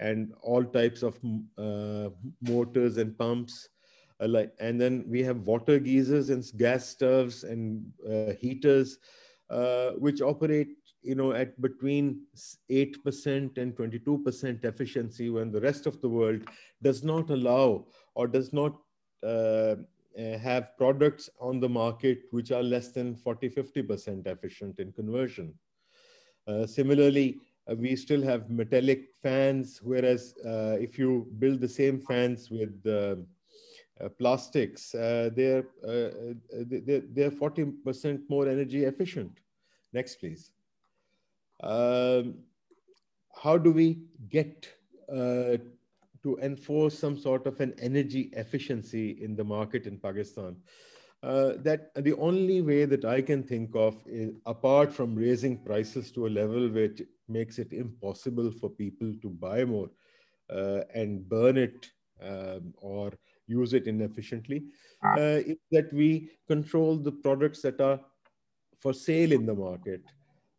and 0.00 0.32
all 0.42 0.64
types 0.64 1.02
of 1.02 1.18
uh, 1.58 2.08
motors 2.40 2.96
and 2.96 3.16
pumps. 3.18 3.68
Uh, 4.20 4.44
and 4.60 4.80
then 4.80 5.04
we 5.08 5.22
have 5.22 5.46
water 5.46 5.78
geysers 5.78 6.30
and 6.30 6.44
gas 6.56 6.86
stoves 6.86 7.44
and 7.44 7.82
heaters, 8.40 8.98
which 9.98 10.20
operate 10.22 10.68
you 11.04 11.14
know, 11.14 11.32
at 11.32 11.60
between 11.60 12.22
8% 12.70 13.58
and 13.58 13.76
22% 13.76 14.64
efficiency 14.64 15.30
when 15.30 15.52
the 15.52 15.60
rest 15.60 15.86
of 15.86 16.00
the 16.00 16.08
world 16.08 16.42
does 16.82 17.04
not 17.04 17.30
allow 17.30 17.86
or 18.14 18.26
does 18.26 18.52
not 18.52 18.76
uh, 19.22 19.76
uh 20.18 20.38
have 20.38 20.76
products 20.78 21.28
on 21.40 21.60
the 21.60 21.68
market 21.68 22.18
which 22.30 22.52
are 22.52 22.62
less 22.62 22.88
than 22.92 23.16
40, 23.16 23.50
50% 23.50 24.26
efficient 24.26 24.78
in 24.78 24.92
conversion. 24.92 25.52
Uh, 26.46 26.66
similarly, 26.66 27.38
uh, 27.70 27.74
we 27.74 27.96
still 27.96 28.22
have 28.22 28.50
metallic 28.50 29.08
fans, 29.22 29.80
whereas 29.82 30.34
uh, 30.44 30.76
if 30.78 30.98
you 30.98 31.26
build 31.38 31.60
the 31.60 31.68
same 31.68 32.00
fans 32.00 32.50
with 32.50 32.74
uh, 32.86 33.16
uh 34.00 34.08
plastics, 34.18 34.94
uh, 34.94 35.30
they're, 35.34 35.66
uh, 35.86 36.34
they're, 36.66 37.02
they're 37.12 37.30
40% 37.30 38.20
more 38.28 38.48
energy 38.48 38.84
efficient. 38.84 39.32
Next, 39.92 40.16
please. 40.16 40.53
Um, 41.64 42.34
how 43.42 43.58
do 43.58 43.72
we 43.72 44.02
get 44.28 44.68
to 45.08 46.38
enforce 46.40 46.98
some 46.98 47.18
sort 47.18 47.46
of 47.46 47.60
an 47.60 47.74
energy 47.78 48.30
efficiency 48.32 49.22
in 49.22 49.36
the 49.36 49.44
market 49.44 49.86
in 49.86 49.98
Pakistan? 49.98 50.56
Uh, 51.22 51.54
that 51.62 51.90
the 52.04 52.12
only 52.16 52.60
way 52.60 52.84
that 52.84 53.06
I 53.06 53.22
can 53.22 53.42
think 53.42 53.74
of 53.74 53.96
is 54.06 54.34
apart 54.44 54.92
from 54.92 55.14
raising 55.14 55.56
prices 55.56 56.10
to 56.12 56.26
a 56.26 56.28
level 56.28 56.68
which 56.68 57.00
makes 57.28 57.58
it 57.58 57.72
impossible 57.72 58.50
for 58.50 58.68
people 58.68 59.14
to 59.22 59.30
buy 59.30 59.64
more 59.64 59.88
uh, 60.50 60.80
and 60.94 61.26
burn 61.26 61.56
it 61.56 61.90
um, 62.22 62.74
or 62.76 63.10
use 63.46 63.72
it 63.72 63.86
inefficiently, 63.86 64.64
uh, 65.16 65.40
is 65.52 65.56
that 65.70 65.90
we 65.94 66.28
control 66.46 66.98
the 66.98 67.12
products 67.12 67.62
that 67.62 67.80
are 67.80 68.00
for 68.78 68.92
sale 68.92 69.32
in 69.32 69.46
the 69.46 69.54
market. 69.54 70.02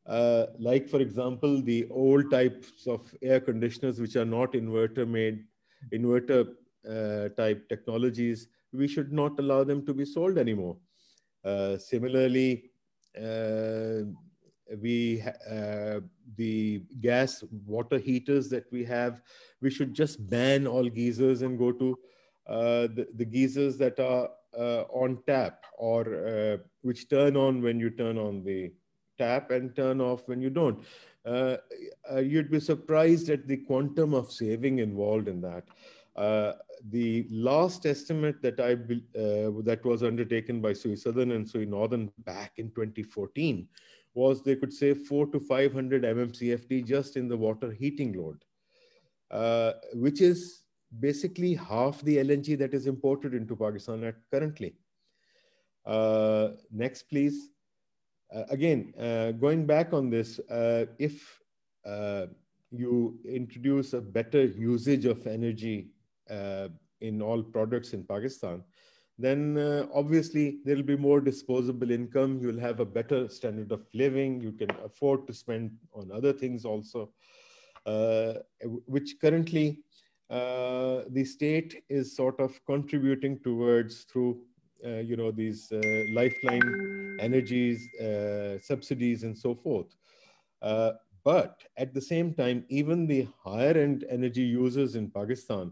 Uh, 0.08 0.45
like, 0.60 0.88
for 0.88 1.01
example, 1.01 1.62
the 1.62 1.88
old 1.89 2.30
types 2.30 2.86
of 2.88 3.01
air 3.24 3.39
conditioners, 3.39 3.99
which 3.99 4.16
are 4.16 4.26
not 4.26 4.53
inverter 4.53 5.08
made, 5.08 5.43
inverter 5.91 6.47
uh, 6.88 7.30
type 7.30 7.68
technologies, 7.70 8.47
we 8.72 8.88
should 8.88 9.12
not 9.12 9.39
allow 9.39 9.64
them 9.64 9.86
to 9.86 9.93
be 9.93 10.06
sold 10.06 10.38
anymore. 10.38 10.78
Uh, 11.43 11.78
similarly, 11.78 12.70
uh, 13.20 14.01
we 14.82 15.24
uh, 15.49 15.99
the 16.38 16.84
gas 17.01 17.43
water 17.66 17.97
heaters 17.97 18.49
that 18.49 18.66
we 18.72 18.84
have, 18.84 19.22
we 19.62 19.70
should 19.72 19.93
just 19.93 20.28
ban 20.30 20.68
all 20.68 20.89
geysers 20.89 21.41
and 21.41 21.58
go 21.58 21.72
to 21.72 21.97
uh, 22.47 22.88
the, 22.93 23.08
the 23.16 23.26
geysers 23.26 23.78
that 23.78 23.99
are 23.99 24.30
on 24.89 25.22
tap 25.28 25.66
or 25.78 26.60
which 26.82 27.10
turn 27.10 27.36
on 27.36 27.62
when 27.62 27.80
you 27.80 27.89
turn 27.89 28.18
on 28.18 28.43
the 28.43 28.72
tap 29.18 29.51
and 29.51 29.76
turn 29.76 30.01
off 30.01 30.28
when 30.28 30.41
you 30.41 30.49
don't. 30.49 30.84
Uh, 31.26 31.57
uh, 32.11 32.20
you'd 32.20 32.51
be 32.51 32.59
surprised 32.59 33.30
at 33.30 33.47
the 33.47 33.57
quantum 33.57 34.13
of 34.13 34.32
saving 34.32 34.80
involved 34.80 35.28
in 35.28 35.41
that. 35.41 35.63
Uh, 36.16 36.53
the 36.91 37.26
last 37.32 37.86
estimate 37.86 38.41
that 38.41 38.59
I 38.59 38.74
uh, 39.20 39.51
that 39.63 39.82
was 39.84 40.03
undertaken 40.03 40.61
by 40.61 40.74
SUI 40.74 40.95
Southern 40.95 41.32
and 41.32 41.49
SUI 41.49 41.66
Northern 41.66 42.11
back 42.20 42.53
in 42.57 42.70
2014 42.70 43.68
was 44.13 44.43
they 44.43 44.55
could 44.55 44.72
save 44.72 44.99
four 45.07 45.26
to 45.28 45.39
500 45.39 46.03
mmcfd 46.03 46.86
just 46.86 47.18
in 47.18 47.28
the 47.28 47.36
water 47.36 47.72
heating 47.72 48.13
load, 48.13 48.43
uh, 49.32 49.74
which 49.93 50.22
is 50.22 50.61
basically 50.99 51.53
half 51.53 52.01
the 52.01 52.18
LNG 52.18 52.57
that 52.57 52.74
is 52.74 52.88
imported 52.88 53.34
into 53.34 53.55
Pakistan 53.55 54.03
at 54.03 54.16
currently. 54.32 54.76
Uh, 55.86 56.49
next, 56.72 57.03
please. 57.03 57.49
Uh, 58.36 58.43
again, 58.49 58.93
uh, 58.99 59.31
going 59.31 59.65
back 59.65 59.93
on 59.93 60.09
this, 60.09 60.39
uh, 60.51 60.86
if 60.99 61.39
you 62.71 63.17
introduce 63.23 63.93
a 63.93 64.01
better 64.01 64.43
usage 64.43 65.05
of 65.05 65.25
energy 65.27 65.88
in 66.99 67.21
all 67.21 67.41
products 67.41 67.93
in 67.93 68.03
Pakistan, 68.03 68.61
then 69.17 69.57
uh, 69.57 69.88
obviously 69.93 70.57
there 70.65 70.75
will 70.75 70.83
be 70.83 70.97
more 70.97 71.21
disposable 71.21 71.91
income. 71.91 72.39
You'll 72.41 72.59
have 72.59 72.81
a 72.81 72.86
better 72.86 73.29
standard 73.29 73.71
of 73.71 73.86
living. 73.93 74.41
You 74.41 74.51
can 74.51 74.69
afford 74.83 75.25
to 75.27 75.33
spend 75.33 75.71
on 75.93 76.11
other 76.11 76.33
things 76.33 76.65
also, 76.65 77.11
uh, 77.86 78.33
which 78.88 79.15
currently 79.21 79.79
uh, 80.29 81.03
the 81.07 81.23
state 81.23 81.83
is 81.88 82.13
sort 82.13 82.41
of 82.41 82.59
contributing 82.65 83.39
towards 83.39 84.03
through, 84.03 84.41
you 84.83 85.15
know, 85.15 85.31
these 85.31 85.71
lifeline 86.11 87.05
energies, 87.20 87.88
subsidies, 88.61 89.24
and 89.24 89.38
so 89.38 89.55
forth. 89.55 89.95
but 91.24 91.63
at 91.78 91.93
the 91.93 92.01
same 92.01 92.34
time, 92.34 92.63
even 92.70 93.07
the 93.07 93.28
higher 93.43 93.76
end 93.78 94.05
energy 94.09 94.43
users 94.43 94.95
in 94.95 95.09
Pakistan 95.09 95.72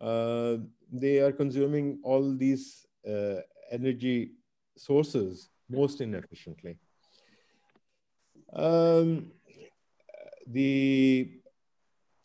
uh, 0.00 0.56
they 0.90 1.18
are 1.18 1.32
consuming 1.32 2.00
all 2.02 2.34
these 2.34 2.86
uh, 3.06 3.36
energy 3.70 4.32
sources 4.76 5.50
most 5.68 6.00
inefficiently. 6.00 6.78
Um, 8.52 9.32
the 10.46 11.30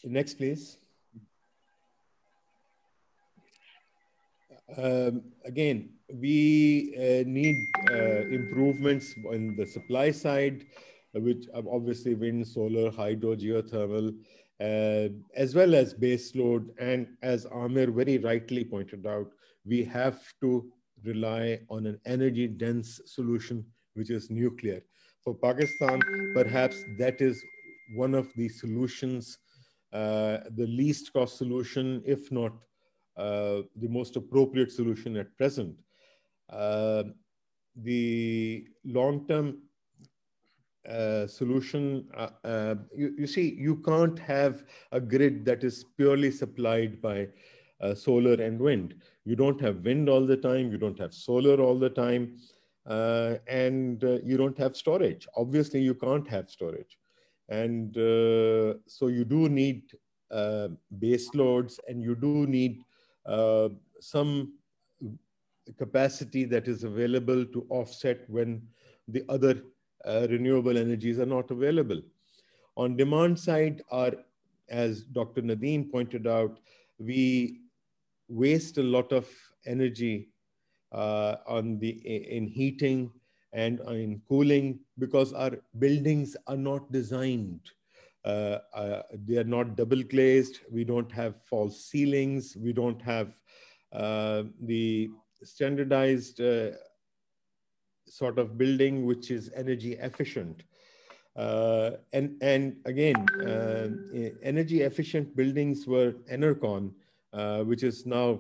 next, 0.04 0.36
please. 0.36 0.78
Um, 4.78 5.24
again, 5.44 5.95
we 6.14 6.94
uh, 6.98 7.28
need 7.28 7.56
uh, 7.90 8.28
improvements 8.28 9.14
on 9.28 9.56
the 9.56 9.66
supply 9.66 10.12
side, 10.12 10.66
which 11.14 11.46
obviously 11.54 12.14
wind, 12.14 12.48
solar, 12.48 12.92
hydro, 12.92 13.36
geothermal, 13.36 14.16
uh, 14.62 15.10
as 15.36 15.56
well 15.56 15.76
as 15.76 15.94
base 15.94 16.36
load. 16.36 16.72
And 16.80 17.08
as 17.22 17.46
Amir 17.46 17.92
very 17.92 18.18
rightly 18.18 18.64
pointed 18.64 19.06
out, 19.08 19.32
we 19.66 19.84
have 19.86 20.22
to 20.42 20.72
rely 21.04 21.60
on 21.70 21.86
an 21.88 22.00
energy 22.06 22.48
dense 22.48 23.02
solution, 23.06 23.66
which 23.94 24.10
is 24.10 24.30
nuclear. 24.30 24.82
For 25.24 25.34
Pakistan, 25.34 26.02
perhaps 26.34 26.84
that 27.00 27.20
is 27.20 27.44
one 27.96 28.14
of 28.14 28.32
the 28.36 28.48
solutions, 28.48 29.38
uh, 29.92 30.40
the 30.56 30.68
least 30.68 31.14
cost 31.14 31.38
solution, 31.38 32.02
if 32.06 32.32
not 32.32 32.54
uh, 33.18 33.62
the 33.76 33.88
most 33.88 34.16
appropriate 34.18 34.72
solution 34.72 35.16
at 35.18 35.36
present. 35.38 35.76
Uh, 36.50 37.04
the 37.76 38.66
long-term 38.86 39.58
uh, 40.88 41.26
solution. 41.26 42.08
Uh, 42.16 42.30
uh, 42.44 42.76
you, 42.96 43.16
you, 43.18 43.28
see, 43.28 43.56
you 43.58 43.78
can't 43.78 44.20
have 44.20 44.64
a 44.92 45.00
grid 45.00 45.44
that 45.44 45.64
is 45.64 45.84
purely 45.98 46.30
supplied 46.30 47.02
by 47.02 47.28
uh, 47.82 47.96
solar 47.96 48.34
and 48.34 48.60
wind. 48.60 48.94
You 49.26 49.36
don't 49.36 49.60
have 49.62 49.84
wind 49.84 50.08
all 50.10 50.26
the 50.26 50.38
time, 50.38 50.72
you 50.72 50.78
don't 50.78 51.00
have 51.00 51.14
solar 51.14 51.60
all 51.60 51.80
the 51.80 51.90
time, 51.90 52.38
uh, 52.86 53.36
and 53.48 54.04
you 54.24 54.38
don't 54.38 54.58
have 54.60 54.78
storage. 54.78 55.28
Obviously, 55.36 55.82
you 55.82 55.96
can't 55.96 56.28
have 56.28 56.50
storage. 56.50 57.00
And 57.50 57.96
so 58.86 59.08
you 59.08 59.26
do 59.26 59.50
need 59.50 59.84
base 61.00 61.34
loads 61.34 61.80
and 61.88 62.02
you 62.02 62.16
do 62.16 62.46
need 62.48 62.84
some 64.00 64.54
capacity 65.78 66.46
that 66.46 66.68
is 66.68 66.84
available 66.84 67.46
to 67.46 67.66
offset 67.70 68.30
when 68.30 68.62
the 69.08 69.24
other 69.30 69.62
uh, 70.06 70.28
renewable 70.30 70.78
energies 70.78 71.20
are 71.20 71.26
not 71.26 71.52
available. 71.52 72.02
On 72.78 72.96
demand 72.96 73.40
side 73.40 73.82
are, 73.92 74.14
as 74.70 75.04
Dr. 75.04 75.42
Nadeem 75.42 75.92
pointed 75.92 76.28
out, 76.28 76.60
we 77.00 77.62
waste 78.28 78.78
a 78.78 78.84
lot 78.84 79.12
of 79.12 79.28
energy 79.66 80.30
uh, 80.92 81.38
on 81.48 81.80
the 81.80 81.90
in 81.90 82.48
heating 82.48 83.12
and 83.54 83.80
in 83.80 84.22
cooling 84.28 84.80
because 85.00 85.34
our 85.34 85.52
buildings 85.80 86.36
are 86.48 86.58
not 86.58 86.92
designed. 86.92 87.62
Uh, 88.26 88.60
uh, 88.74 89.02
they 89.26 89.38
are 89.38 89.44
not 89.44 89.78
double 89.78 90.04
glazed. 90.04 90.60
We 90.72 90.84
don't 90.84 91.12
have 91.12 91.36
false 91.44 91.86
ceilings. 91.86 92.58
We 92.58 92.74
don't 92.74 93.02
have 93.02 93.34
uh, 93.94 94.44
the 94.64 95.10
standardized 95.46 96.42
uh, 96.42 96.72
sort 98.08 98.40
of 98.40 98.58
building 98.58 99.06
which 99.06 99.32
is 99.32 99.52
energy 99.56 99.94
efficient. 99.94 100.64
Uh, 101.36 101.92
and, 102.14 102.36
and 102.42 102.78
again, 102.86 103.16
uh, 103.42 103.90
energy 104.42 104.82
efficient 104.82 105.36
buildings 105.36 105.86
were 105.86 106.14
Enercon, 106.32 106.92
uh, 107.34 107.60
which 107.64 107.84
is 107.84 108.06
now 108.06 108.40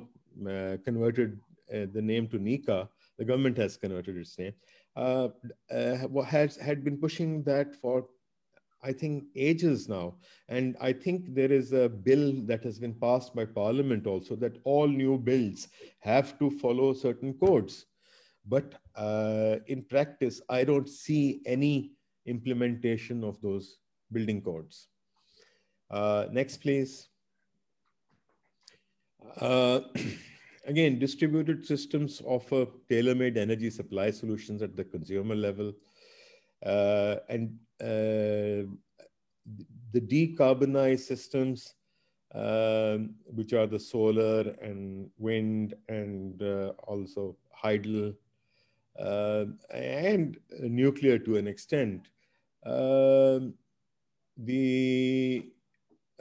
uh, 0.49 0.77
converted 0.83 1.39
the 1.69 2.01
name 2.01 2.27
to 2.27 2.39
NEECA. 2.39 2.87
The 3.17 3.25
government 3.25 3.57
has 3.57 3.75
converted 3.75 4.17
its 4.17 4.37
name. 4.37 4.53
Has 4.95 6.55
had 6.57 6.83
been 6.83 6.97
pushing 6.97 7.43
that 7.43 7.75
for 7.75 8.05
I 8.83 8.91
think 8.91 9.25
ages 9.35 9.89
now. 9.89 10.15
And 10.47 10.75
I 10.79 10.93
think 10.93 11.33
there 11.33 11.51
is 11.51 11.73
a 11.73 11.89
bill 11.89 12.33
that 12.45 12.63
has 12.63 12.79
been 12.79 12.93
passed 12.93 13.33
by 13.35 13.45
Parliament 13.45 14.05
also 14.05 14.35
that 14.37 14.57
all 14.63 14.87
new 14.87 15.17
bills 15.17 15.67
have 15.99 16.37
to 16.39 16.51
follow 16.51 16.93
certain 16.93 17.33
codes. 17.33 17.85
But 18.47 18.75
uh, 18.95 19.57
in 19.67 19.83
practice, 19.83 20.41
I 20.49 20.63
don't 20.63 20.87
see 20.87 21.41
any 21.45 21.93
implementation 22.25 23.23
of 23.23 23.41
those 23.41 23.79
building 24.11 24.41
codes. 24.41 24.87
Uh, 25.89 26.25
next, 26.31 26.57
please. 26.57 27.07
Uh, 29.41 29.81
again, 30.65 30.99
distributed 30.99 31.65
systems 31.65 32.21
offer 32.25 32.67
tailor-made 32.89 33.37
energy 33.37 33.69
supply 33.69 34.11
solutions 34.11 34.61
at 34.61 34.75
the 34.75 34.83
consumer 34.83 35.35
level. 35.35 35.73
Uh, 36.63 37.17
and 37.29 37.57
the 37.79 38.67
decarbonized 40.01 41.01
systems, 41.01 41.75
um, 42.33 43.15
which 43.25 43.53
are 43.53 43.67
the 43.67 43.79
solar 43.79 44.41
and 44.61 45.09
wind 45.17 45.73
and 45.87 46.41
uh, 46.41 46.73
also 46.79 47.35
hydel 47.63 48.13
uh, 48.99 49.45
and 49.71 50.37
nuclear 50.59 51.17
to 51.19 51.37
an 51.37 51.47
extent. 51.47 52.09
Um, 52.65 53.53
the 54.37 55.51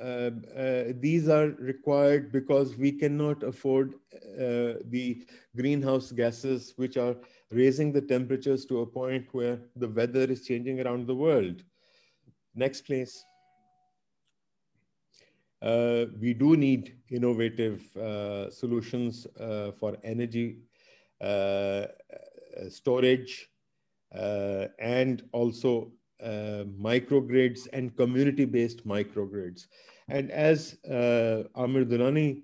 uh, 0.01 0.31
uh, 0.57 0.85
these 0.97 1.29
are 1.29 1.49
required 1.59 2.33
because 2.33 2.77
we 2.77 2.91
cannot 2.91 3.43
afford 3.45 3.95
uh, 4.15 4.83
the 4.87 5.25
greenhouse 5.57 6.11
gases 6.11 6.75
which 6.77 6.97
are 6.97 7.15
raising 7.55 7.93
the 7.93 8.01
temperatures 8.01 8.65
to 8.67 8.81
a 8.81 8.87
point 8.87 9.27
where 9.33 9.59
the 9.77 9.89
weather 9.89 10.25
is 10.25 10.47
changing 10.47 10.81
around 10.81 11.07
the 11.07 11.15
world. 11.15 11.63
Next, 12.55 12.83
please. 12.83 13.25
Uh, 15.63 16.07
we 16.21 16.35
do 16.35 16.57
need 16.57 16.97
innovative 17.11 17.97
uh, 17.97 18.51
solutions 18.51 19.27
uh, 19.41 19.73
for 19.79 19.97
energy 20.05 20.59
storage 22.69 23.49
and 24.13 25.23
also 25.33 25.91
uh, 26.23 26.65
microgrids 26.81 27.67
and 27.73 27.97
community-based 27.97 28.87
microgrids. 28.87 29.67
And 30.09 30.31
as 30.31 30.79
uh, 30.85 31.45
Amir 31.55 31.85
Durrani 31.85 32.43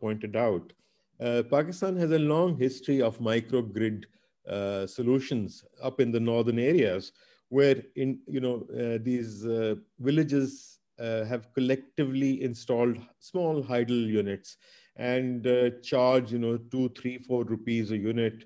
pointed 0.00 0.36
out, 0.36 0.72
uh, 1.20 1.42
Pakistan 1.50 1.96
has 1.96 2.12
a 2.12 2.18
long 2.18 2.56
history 2.56 3.02
of 3.02 3.18
microgrid 3.18 4.04
uh, 4.48 4.86
solutions 4.86 5.64
up 5.82 6.00
in 6.00 6.10
the 6.12 6.20
northern 6.20 6.58
areas 6.58 7.12
where 7.48 7.82
in 7.96 8.18
you 8.26 8.40
know 8.40 8.66
uh, 8.78 8.98
these 9.02 9.46
uh, 9.46 9.74
villages 10.00 10.78
uh, 10.98 11.24
have 11.24 11.52
collectively 11.54 12.42
installed 12.42 12.98
small 13.18 13.62
hydel 13.62 14.06
units 14.06 14.56
and 14.96 15.46
charge 15.82 16.32
you 16.32 16.38
know 16.38 16.56
two 16.72 16.88
three 16.90 17.18
four 17.18 17.44
rupees 17.44 17.90
a 17.92 17.96
unit 17.96 18.44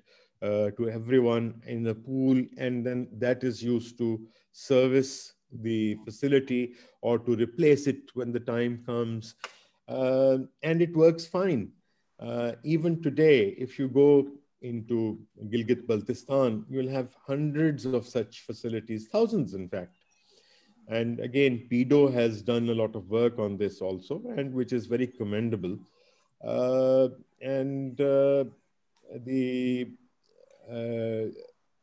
to 0.77 0.89
everyone 0.89 1.61
in 1.67 1.83
the 1.83 1.95
pool 1.95 2.37
and 2.57 2.85
then 2.85 3.07
that 3.17 3.43
is 3.45 3.63
used 3.63 3.97
to 3.97 4.19
service 4.51 5.33
the 5.61 5.95
facility 6.05 6.73
or 7.01 7.19
to 7.19 7.35
replace 7.35 7.87
it 7.87 8.01
when 8.13 8.31
the 8.31 8.39
time 8.39 8.83
comes. 8.85 9.35
Uh, 9.87 10.37
and 10.61 10.81
it 10.81 10.95
works 10.95 11.25
fine. 11.25 11.71
Uh, 12.19 12.53
even 12.63 13.01
today, 13.01 13.55
if 13.57 13.77
you 13.77 13.87
go 13.87 14.27
into 14.63 15.19
Gilgit 15.49 15.85
Baltistan, 15.85 16.65
you'll 16.69 16.89
have 16.89 17.09
hundreds 17.27 17.85
of 17.85 18.07
such 18.07 18.41
facilities, 18.41 19.07
thousands 19.07 19.53
in 19.53 19.69
fact. 19.69 19.95
And 20.87 21.19
again, 21.19 21.67
PEDO 21.71 22.11
has 22.11 22.41
done 22.41 22.69
a 22.69 22.73
lot 22.73 22.95
of 22.95 23.09
work 23.09 23.39
on 23.39 23.57
this 23.57 23.81
also, 23.81 24.21
and 24.35 24.53
which 24.53 24.73
is 24.73 24.85
very 24.87 25.07
commendable. 25.07 25.77
Uh, 26.43 27.09
and 27.41 27.99
uh, 28.01 28.45
the 29.25 29.91
uh, 30.71 31.31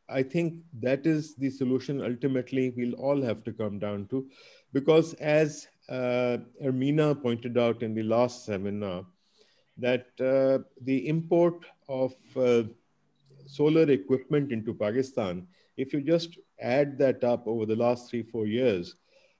I 0.08 0.22
think 0.22 0.54
that 0.80 1.06
is 1.06 1.34
the 1.36 1.50
solution 1.50 2.02
ultimately 2.02 2.70
we'll 2.70 2.94
all 2.94 3.22
have 3.22 3.44
to 3.44 3.52
come 3.52 3.78
down 3.78 4.06
to. 4.08 4.28
Because 4.72 5.14
as 5.14 5.68
uh, 5.88 6.38
Ermina 6.62 7.20
pointed 7.20 7.56
out 7.56 7.82
in 7.82 7.94
the 7.94 8.02
last 8.02 8.44
seminar, 8.44 9.06
that 9.78 10.06
uh, 10.20 10.62
the 10.82 11.08
import 11.08 11.64
of 11.90 12.14
uh, 12.36 12.62
solar 13.46 13.90
equipment 13.90 14.52
into 14.52 14.72
Pakistan, 14.72 15.46
if 15.76 15.92
you 15.92 16.00
just 16.00 16.38
add 16.60 16.96
that 16.98 17.24
up 17.24 17.46
over 17.46 17.66
the 17.66 17.76
last 17.76 18.08
three, 18.08 18.22
four 18.22 18.46
years, 18.46 18.94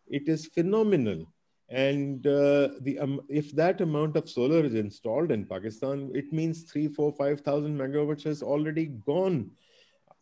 it 0.08 0.28
is 0.28 0.46
phenomenal. 0.46 1.24
And 1.68 2.26
uh, 2.26 2.70
the, 2.80 2.98
um, 2.98 3.20
if 3.28 3.52
that 3.52 3.80
amount 3.80 4.16
of 4.16 4.28
solar 4.28 4.64
is 4.64 4.74
installed 4.74 5.30
in 5.30 5.46
Pakistan, 5.46 6.10
it 6.14 6.32
means 6.32 6.64
three, 6.64 6.88
four, 6.88 7.12
5,000 7.12 7.78
megawatts 7.78 8.24
has 8.24 8.42
already 8.42 8.86
gone 8.86 9.50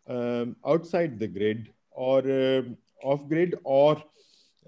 um, 0.07 0.57
outside 0.67 1.19
the 1.19 1.27
grid 1.27 1.73
or 1.91 2.19
uh, 2.19 2.63
off 3.03 3.27
grid 3.29 3.55
or 3.65 4.03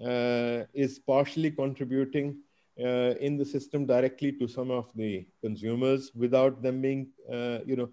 uh, 0.03 0.63
is 0.73 0.97
partially 0.99 1.51
contributing 1.51 2.37
uh, 2.83 3.13
in 3.19 3.37
the 3.37 3.45
system 3.45 3.85
directly 3.85 4.31
to 4.31 4.47
some 4.47 4.71
of 4.71 4.89
the 4.95 5.25
consumers 5.41 6.11
without 6.15 6.61
them 6.61 6.81
being, 6.81 7.07
uh, 7.31 7.59
you 7.65 7.75
know, 7.75 7.89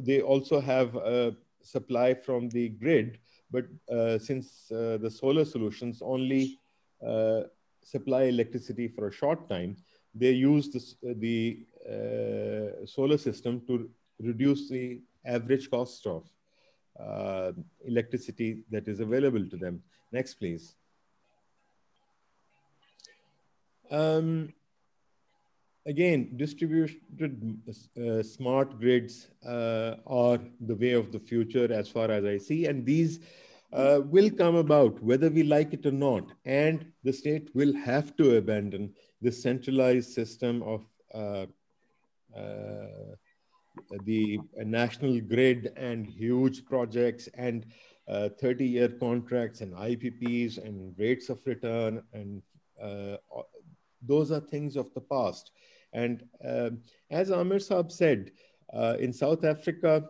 they 0.00 0.20
also 0.20 0.60
have 0.60 0.96
a 0.96 1.36
supply 1.62 2.14
from 2.14 2.48
the 2.48 2.70
grid, 2.70 3.18
but 3.50 3.66
uh, 3.90 4.18
since 4.18 4.70
uh, 4.72 4.98
the 5.00 5.10
solar 5.10 5.44
solutions 5.44 6.02
only 6.02 6.58
supply 7.84 8.22
electricity 8.22 8.86
for 8.88 9.08
a 9.08 9.12
short 9.12 9.48
time, 9.48 9.76
they 10.14 10.30
use 10.30 10.70
the 10.70 11.66
solar 12.86 13.18
system 13.18 13.60
to 13.66 13.90
reduce 14.20 14.68
the 14.68 15.00
average 15.24 15.68
cost 15.70 16.06
of 16.06 16.24
uh, 17.00 17.52
electricity 17.86 18.58
that 18.70 18.86
is 18.86 19.00
available 19.00 19.48
to 19.48 19.56
them. 19.56 19.82
Next, 20.12 20.34
please. 20.34 20.74
Um, 23.92 24.54
again, 25.84 26.32
distributed 26.36 27.60
uh, 28.00 28.22
smart 28.22 28.80
grids 28.80 29.28
uh, 29.46 29.96
are 30.06 30.38
the 30.60 30.74
way 30.74 30.92
of 30.92 31.12
the 31.12 31.20
future 31.20 31.70
as 31.70 31.90
far 31.90 32.10
as 32.10 32.24
I 32.24 32.38
see, 32.38 32.64
and 32.64 32.86
these 32.86 33.20
uh, 33.74 34.00
will 34.04 34.30
come 34.30 34.56
about 34.56 35.02
whether 35.02 35.28
we 35.28 35.42
like 35.42 35.74
it 35.74 35.84
or 35.84 35.92
not. 35.92 36.32
And 36.46 36.86
the 37.04 37.12
state 37.12 37.50
will 37.54 37.74
have 37.74 38.16
to 38.16 38.36
abandon 38.36 38.94
the 39.20 39.30
centralized 39.30 40.12
system 40.12 40.62
of 40.62 40.86
uh, 41.14 41.46
uh, 42.34 43.14
the 44.04 44.40
national 44.56 45.20
grid 45.20 45.72
and 45.76 46.06
huge 46.06 46.64
projects 46.64 47.28
and 47.34 47.66
30-year 48.08 48.92
uh, 48.94 48.98
contracts 48.98 49.60
and 49.60 49.74
IPPs 49.74 50.56
and 50.64 50.94
rates 50.98 51.28
of 51.28 51.40
return 51.46 52.02
and 52.14 52.42
those 54.06 54.30
are 54.32 54.40
things 54.40 54.76
of 54.76 54.92
the 54.94 55.00
past. 55.00 55.50
And 55.92 56.24
uh, 56.46 56.70
as 57.10 57.30
Amir 57.30 57.58
Saab 57.58 57.92
said, 57.92 58.32
uh, 58.72 58.96
in 58.98 59.12
South 59.12 59.44
Africa, 59.44 60.08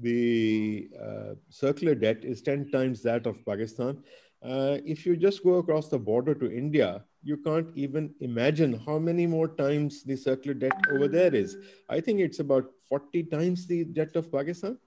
the 0.00 0.88
uh, 1.00 1.34
circular 1.48 1.94
debt 1.94 2.24
is 2.24 2.42
10 2.42 2.70
times 2.70 3.02
that 3.02 3.26
of 3.26 3.44
Pakistan. 3.44 4.02
Uh, 4.42 4.78
if 4.84 5.06
you 5.06 5.16
just 5.16 5.42
go 5.42 5.54
across 5.54 5.88
the 5.88 5.98
border 5.98 6.34
to 6.34 6.52
India, 6.52 7.04
you 7.22 7.38
can't 7.38 7.68
even 7.74 8.14
imagine 8.20 8.78
how 8.86 8.98
many 8.98 9.26
more 9.26 9.48
times 9.48 10.04
the 10.04 10.16
circular 10.16 10.54
debt 10.54 10.78
over 10.92 11.08
there 11.08 11.34
is. 11.34 11.56
I 11.88 12.00
think 12.00 12.20
it's 12.20 12.40
about 12.40 12.70
40 12.88 13.24
times 13.24 13.66
the 13.66 13.84
debt 13.84 14.14
of 14.16 14.30
Pakistan. 14.30 14.78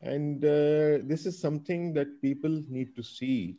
And 0.00 0.44
uh, 0.44 1.04
this 1.04 1.26
is 1.26 1.38
something 1.38 1.92
that 1.92 2.22
people 2.22 2.62
need 2.68 2.96
to 2.96 3.02
see 3.02 3.58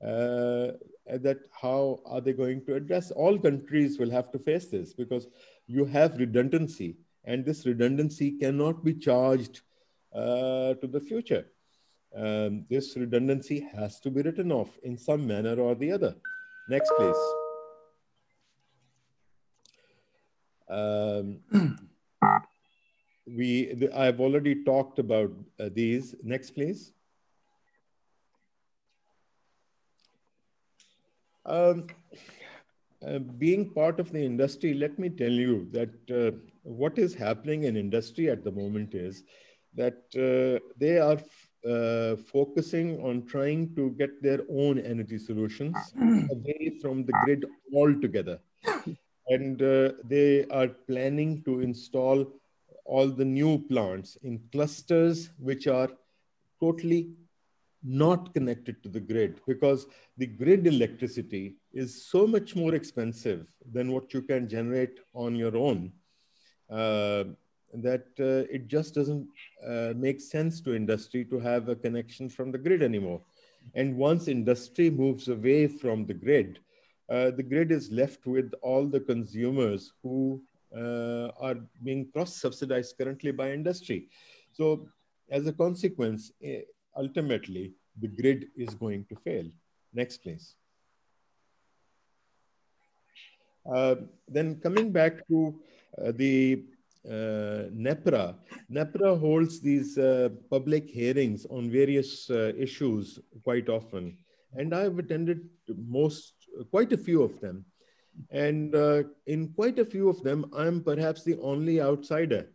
that 0.00 1.38
how 1.50 2.00
are 2.06 2.20
they 2.20 2.32
going 2.32 2.64
to 2.66 2.74
address? 2.74 3.10
All 3.10 3.38
countries 3.38 3.98
will 3.98 4.10
have 4.10 4.30
to 4.32 4.38
face 4.38 4.66
this 4.66 4.94
because 4.94 5.26
you 5.66 5.84
have 5.84 6.18
redundancy 6.18 6.96
and 7.24 7.44
this 7.44 7.66
redundancy 7.66 8.32
cannot 8.32 8.84
be 8.84 8.94
charged 8.94 9.62
uh, 10.14 10.74
to 10.74 10.86
the 10.86 11.00
future 11.00 11.46
um, 12.16 12.64
this 12.68 12.96
redundancy 12.96 13.68
has 13.74 14.00
to 14.00 14.10
be 14.10 14.22
written 14.22 14.50
off 14.52 14.78
in 14.82 14.96
some 14.96 15.26
manner 15.26 15.60
or 15.60 15.74
the 15.74 15.92
other. 15.92 16.14
Next, 16.68 16.90
please. 16.96 17.16
Um, 20.68 21.40
we, 23.26 23.74
the, 23.74 23.90
I've 23.94 24.20
already 24.20 24.64
talked 24.64 24.98
about 24.98 25.32
uh, 25.60 25.68
these. 25.72 26.14
Next, 26.22 26.50
please. 26.50 26.92
Um, 31.48 31.86
uh, 33.06 33.18
being 33.18 33.72
part 33.72 34.00
of 34.00 34.12
the 34.12 34.22
industry, 34.22 34.74
let 34.74 34.98
me 34.98 35.08
tell 35.08 35.30
you 35.30 35.68
that 35.70 36.10
uh, 36.10 36.36
what 36.62 36.98
is 36.98 37.14
happening 37.14 37.62
in 37.64 37.76
industry 37.76 38.28
at 38.28 38.44
the 38.44 38.50
moment 38.50 38.94
is 38.94 39.22
that 39.74 40.02
uh, 40.16 40.58
they 40.76 40.98
are 40.98 41.18
uh, 41.66 42.16
focusing 42.16 43.00
on 43.02 43.24
trying 43.26 43.74
to 43.76 43.90
get 43.92 44.22
their 44.22 44.40
own 44.50 44.78
energy 44.78 45.18
solutions 45.18 45.76
away 46.30 46.78
from 46.82 47.04
the 47.04 47.12
grid 47.24 47.46
altogether. 47.74 48.38
And 49.28 49.62
uh, 49.62 49.92
they 50.04 50.46
are 50.46 50.68
planning 50.68 51.42
to 51.44 51.60
install 51.60 52.26
all 52.84 53.08
the 53.08 53.24
new 53.24 53.58
plants 53.68 54.16
in 54.22 54.40
clusters 54.50 55.30
which 55.38 55.66
are 55.66 55.90
totally 56.60 57.10
not 57.82 58.34
connected 58.34 58.82
to 58.82 58.88
the 58.88 59.00
grid 59.00 59.40
because 59.46 59.86
the 60.16 60.26
grid 60.26 60.66
electricity 60.66 61.56
is 61.72 62.06
so 62.06 62.26
much 62.26 62.56
more 62.56 62.74
expensive 62.74 63.46
than 63.72 63.92
what 63.92 64.12
you 64.12 64.22
can 64.22 64.48
generate 64.48 64.98
on 65.14 65.36
your 65.36 65.56
own. 65.56 65.92
Uh, 66.70 67.24
that 67.74 68.06
uh, 68.18 68.50
it 68.52 68.66
just 68.66 68.94
doesn't 68.94 69.28
uh, 69.66 69.92
make 69.94 70.20
sense 70.20 70.60
to 70.60 70.74
industry 70.74 71.24
to 71.24 71.38
have 71.38 71.68
a 71.68 71.76
connection 71.76 72.28
from 72.28 72.50
the 72.50 72.58
grid 72.58 72.82
anymore. 72.82 73.20
And 73.74 73.96
once 73.96 74.26
industry 74.28 74.88
moves 74.90 75.28
away 75.28 75.66
from 75.66 76.06
the 76.06 76.14
grid, 76.14 76.60
uh, 77.10 77.30
the 77.30 77.42
grid 77.42 77.70
is 77.70 77.90
left 77.90 78.26
with 78.26 78.52
all 78.62 78.86
the 78.86 79.00
consumers 79.00 79.92
who 80.02 80.42
uh, 80.76 81.28
are 81.40 81.56
being 81.82 82.08
cross-subsidized 82.12 82.96
currently 82.98 83.32
by 83.32 83.52
industry. 83.52 84.08
So 84.52 84.88
as 85.30 85.46
a 85.46 85.52
consequence, 85.52 86.32
eh, 86.42 86.62
ultimately, 86.98 87.74
the 88.00 88.08
grid 88.08 88.46
is 88.56 88.74
going 88.74 89.04
to 89.08 89.16
fail. 89.16 89.46
Next, 89.94 90.18
please. 90.18 90.54
Uh, 93.74 93.96
then 94.26 94.60
coming 94.60 94.90
back 94.92 95.26
to 95.28 95.58
uh, 96.02 96.12
the 96.12 96.64
uh, 97.06 97.68
NEPRA, 97.86 98.34
NEPRA 98.70 99.18
holds 99.18 99.60
these 99.60 99.98
uh, 99.98 100.30
public 100.50 100.88
hearings 100.88 101.46
on 101.50 101.70
various 101.70 102.30
uh, 102.30 102.52
issues 102.56 103.18
quite 103.44 103.68
often. 103.68 104.16
And 104.54 104.74
I've 104.74 104.98
attended 104.98 105.48
most, 105.86 106.34
quite 106.70 106.92
a 106.92 106.96
few 106.96 107.22
of 107.22 107.40
them. 107.40 107.64
And 108.30 108.74
uh, 108.74 109.04
in 109.26 109.48
quite 109.48 109.78
a 109.78 109.84
few 109.84 110.08
of 110.08 110.22
them, 110.22 110.50
I'm 110.56 110.82
perhaps 110.82 111.22
the 111.22 111.38
only 111.40 111.80
outsider. 111.80 112.48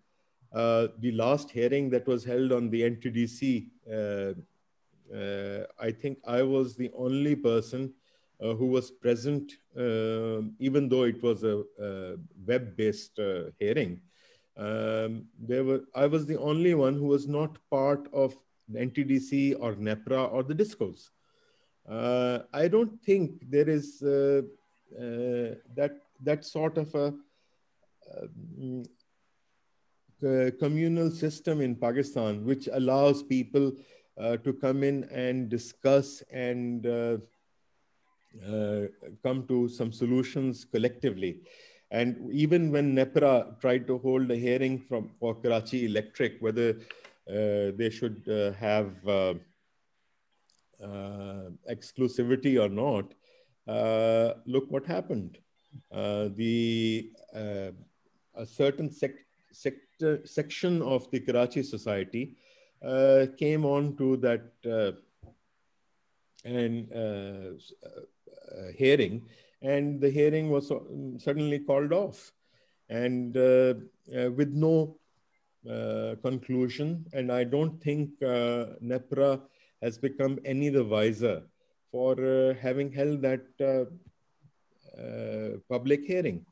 The 0.54 1.12
last 1.14 1.52
hearing 1.52 1.90
that 1.90 2.08
was 2.08 2.24
held 2.24 2.52
on 2.52 2.70
the 2.70 2.82
NTDC, 2.82 3.68
I 5.80 5.92
think 5.92 6.20
I 6.26 6.42
was 6.44 6.76
the 6.76 6.92
only 6.96 7.36
person 7.36 7.94
uh, 8.44 8.54
who 8.56 8.66
was 8.66 8.92
present, 8.92 9.54
uh, 9.78 10.42
even 10.60 10.90
though 10.90 11.04
it 11.04 11.22
was 11.24 11.44
a, 11.44 11.64
a 11.80 12.16
web-based 12.46 13.18
uh, 13.20 13.44
hearing. 13.58 14.02
Um, 14.58 15.28
there 15.40 15.64
were, 15.64 15.82
I 15.96 16.08
was 16.08 16.26
the 16.26 16.38
only 16.40 16.74
one 16.74 16.96
who 16.96 17.06
was 17.06 17.26
not 17.28 17.58
part 17.70 18.10
of 18.12 18.36
the 18.68 18.80
NTDC 18.80 19.56
or 19.60 19.76
NEPRA 19.76 20.32
or 20.32 20.44
the 20.44 20.56
DISCOs. 20.56 21.10
I 22.54 22.68
don't 22.68 23.02
think 23.04 23.50
there 23.50 23.70
is 23.70 24.00
that 24.00 24.50
that 26.22 26.46
sort 26.46 26.78
of 26.78 26.94
a 26.96 27.14
um, 30.24 30.52
communal 30.60 31.10
system 31.12 31.62
in 31.62 31.76
Pakistan, 31.76 32.46
which 32.46 32.70
allows 32.72 33.24
people 33.24 33.74
uh, 34.18 34.38
to 34.38 34.54
come 34.54 34.84
in 34.84 35.04
and 35.06 35.50
discuss 35.50 36.22
and 36.32 36.86
uh, 36.86 37.18
uh, 38.48 38.88
come 39.22 39.46
to 39.48 39.68
some 39.70 39.92
solutions 39.92 40.66
collectively. 40.66 41.40
And 41.92 42.32
even 42.32 42.72
when 42.72 42.96
NEPRA 42.96 43.60
tried 43.60 43.86
to 43.88 44.00
hold 44.00 44.32
a 44.32 44.36
hearing 44.36 44.80
from 44.80 45.12
for 45.20 45.36
Karachi 45.36 45.86
Electric, 45.86 46.38
whether 46.40 46.78
uh, 47.30 47.72
they 47.78 47.90
should 47.90 48.28
uh, 48.28 48.52
have 48.54 49.08
uh, 49.08 49.34
uh, 50.84 51.50
exclusivity 51.70 52.60
or 52.60 52.68
not, 52.68 53.14
look 54.46 54.66
what 54.70 54.86
happened. 54.86 55.38
the 55.92 57.12
a 58.36 58.46
certain 58.46 58.90
sec 58.92 59.74
section 60.26 60.82
of 60.82 61.10
the 61.12 61.20
Karachi 61.20 61.64
society 61.64 62.36
uh, 62.84 63.28
came 63.38 63.66
on 63.66 63.96
to 63.98 64.18
that 64.18 64.44
uh, 64.70 64.92
and 66.46 66.92
uh, 66.92 67.54
uh, 67.88 68.72
hearing, 68.76 69.22
and 69.62 70.02
the 70.02 70.10
hearing 70.10 70.50
was 70.50 70.72
suddenly 71.18 71.60
called 71.60 71.94
off, 71.94 72.32
and 72.90 73.38
uh, 73.38 73.74
uh, 74.18 74.32
with 74.32 74.52
no 74.52 74.98
conclusion. 76.22 77.06
And 77.14 77.32
I 77.32 77.46
don't 77.46 77.82
think 77.82 78.10
NEPRA 78.20 79.42
has 79.82 79.98
become 79.98 80.38
any 80.44 80.68
the 80.68 80.84
wiser 80.84 81.44
for 81.90 82.54
having 82.62 82.92
held 82.92 83.22
that 83.22 83.46
public 85.70 86.04
hearing. 86.04 86.46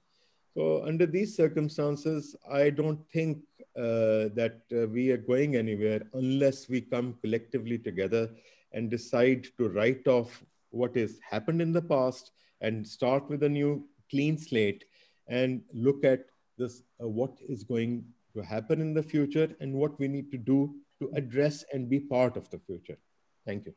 So 0.53 0.83
under 0.85 1.05
these 1.05 1.35
circumstances, 1.35 2.35
I 2.51 2.69
don't 2.69 2.99
think 3.09 3.39
uh, 3.77 4.27
that 4.35 4.61
uh, 4.73 4.87
we 4.87 5.11
are 5.11 5.17
going 5.17 5.55
anywhere 5.55 6.01
unless 6.13 6.67
we 6.67 6.81
come 6.81 7.15
collectively 7.21 7.77
together 7.77 8.29
and 8.73 8.89
decide 8.89 9.47
to 9.57 9.69
write 9.69 10.07
off 10.07 10.43
what 10.71 10.95
has 10.97 11.19
happened 11.29 11.61
in 11.61 11.71
the 11.71 11.81
past 11.81 12.31
and 12.59 12.85
start 12.85 13.29
with 13.29 13.43
a 13.43 13.49
new 13.49 13.87
clean 14.09 14.37
slate 14.37 14.83
and 15.27 15.61
look 15.73 16.03
at 16.03 16.25
this 16.57 16.83
uh, 17.01 17.07
what 17.07 17.31
is 17.47 17.63
going 17.63 18.03
to 18.35 18.41
happen 18.41 18.81
in 18.81 18.93
the 18.93 19.03
future 19.03 19.49
and 19.61 19.73
what 19.73 19.97
we 19.99 20.07
need 20.07 20.31
to 20.31 20.37
do 20.37 20.75
to 20.99 21.09
address 21.15 21.63
and 21.73 21.89
be 21.89 21.99
part 21.99 22.35
of 22.35 22.49
the 22.49 22.59
future. 22.59 22.97
Thank 23.45 23.65
you. 23.65 23.73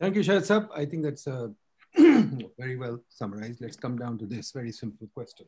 Thank 0.00 0.16
you, 0.16 0.22
Shahid 0.22 0.44
Sab. 0.44 0.68
I 0.74 0.84
think 0.84 1.04
that's 1.04 1.26
very 2.58 2.76
well 2.76 3.00
summarized. 3.08 3.60
Let's 3.60 3.76
come 3.76 3.96
down 3.96 4.18
to 4.18 4.26
this 4.26 4.50
very 4.52 4.72
simple 4.72 5.08
question. 5.14 5.46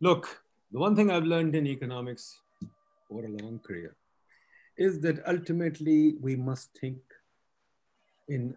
Look, 0.00 0.42
the 0.72 0.78
one 0.78 0.94
thing 0.94 1.10
I've 1.10 1.24
learned 1.24 1.54
in 1.54 1.66
economics 1.66 2.40
over 3.10 3.24
a 3.24 3.30
long 3.30 3.60
career 3.60 3.96
is 4.76 5.00
that 5.00 5.26
ultimately 5.26 6.16
we 6.20 6.36
must 6.36 6.70
think 6.78 6.98
in 8.28 8.54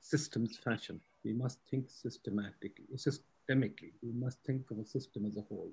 systems 0.00 0.56
fashion. 0.56 0.98
We 1.24 1.34
must 1.34 1.58
think 1.70 1.90
systematically, 1.90 2.86
systemically. 2.94 3.92
We 4.02 4.12
must 4.12 4.38
think 4.46 4.70
of 4.70 4.78
a 4.78 4.86
system 4.86 5.26
as 5.26 5.36
a 5.36 5.42
whole. 5.42 5.70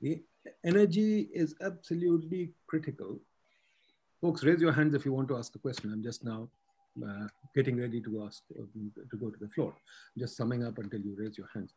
The 0.00 0.22
energy 0.64 1.28
is 1.32 1.54
absolutely 1.60 2.52
critical. 2.66 3.20
Folks, 4.22 4.42
raise 4.42 4.60
your 4.60 4.72
hands 4.72 4.94
if 4.94 5.04
you 5.04 5.12
want 5.12 5.28
to 5.28 5.36
ask 5.36 5.54
a 5.54 5.58
question. 5.58 5.92
I'm 5.92 6.02
just 6.02 6.24
now 6.24 6.48
uh, 7.06 7.26
getting 7.54 7.78
ready 7.78 8.00
to 8.00 8.24
ask 8.24 8.42
uh, 8.58 8.62
to 9.10 9.16
go 9.16 9.30
to 9.30 9.38
the 9.38 9.48
floor. 9.50 9.74
I'm 9.74 10.20
just 10.20 10.36
summing 10.36 10.64
up 10.64 10.78
until 10.78 11.00
you 11.00 11.14
raise 11.18 11.36
your 11.36 11.48
hands. 11.52 11.74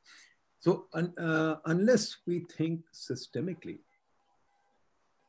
So 0.59 0.85
uh, 0.93 1.55
unless 1.65 2.17
we 2.25 2.45
think 2.57 2.81
systemically, 2.93 3.79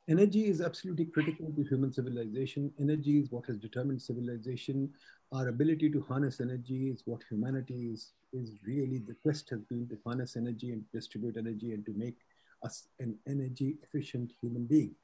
energy 0.08 0.46
is 0.46 0.60
absolutely 0.60 1.04
critical 1.04 1.52
to 1.54 1.62
human 1.64 1.92
civilization. 1.92 2.72
Energy 2.80 3.18
is 3.18 3.30
what 3.30 3.46
has 3.46 3.58
determined 3.58 4.00
civilization 4.00 4.90
our 5.32 5.48
ability 5.48 5.90
to 5.90 6.00
harness 6.08 6.40
energy 6.40 6.88
is 6.88 7.02
what 7.04 7.22
humanity 7.28 7.90
is, 7.92 8.12
is 8.32 8.52
really 8.66 8.98
the 8.98 9.14
quest 9.22 9.50
has 9.50 9.60
been 9.64 9.86
to 9.88 9.98
harness 10.06 10.36
energy 10.36 10.72
and 10.72 10.84
distribute 10.92 11.36
energy 11.36 11.72
and 11.72 11.84
to 11.84 11.92
make 11.96 12.16
us 12.64 12.88
an 12.98 13.16
energy 13.26 13.76
efficient 13.82 14.32
human 14.40 14.64
being. 14.64 14.94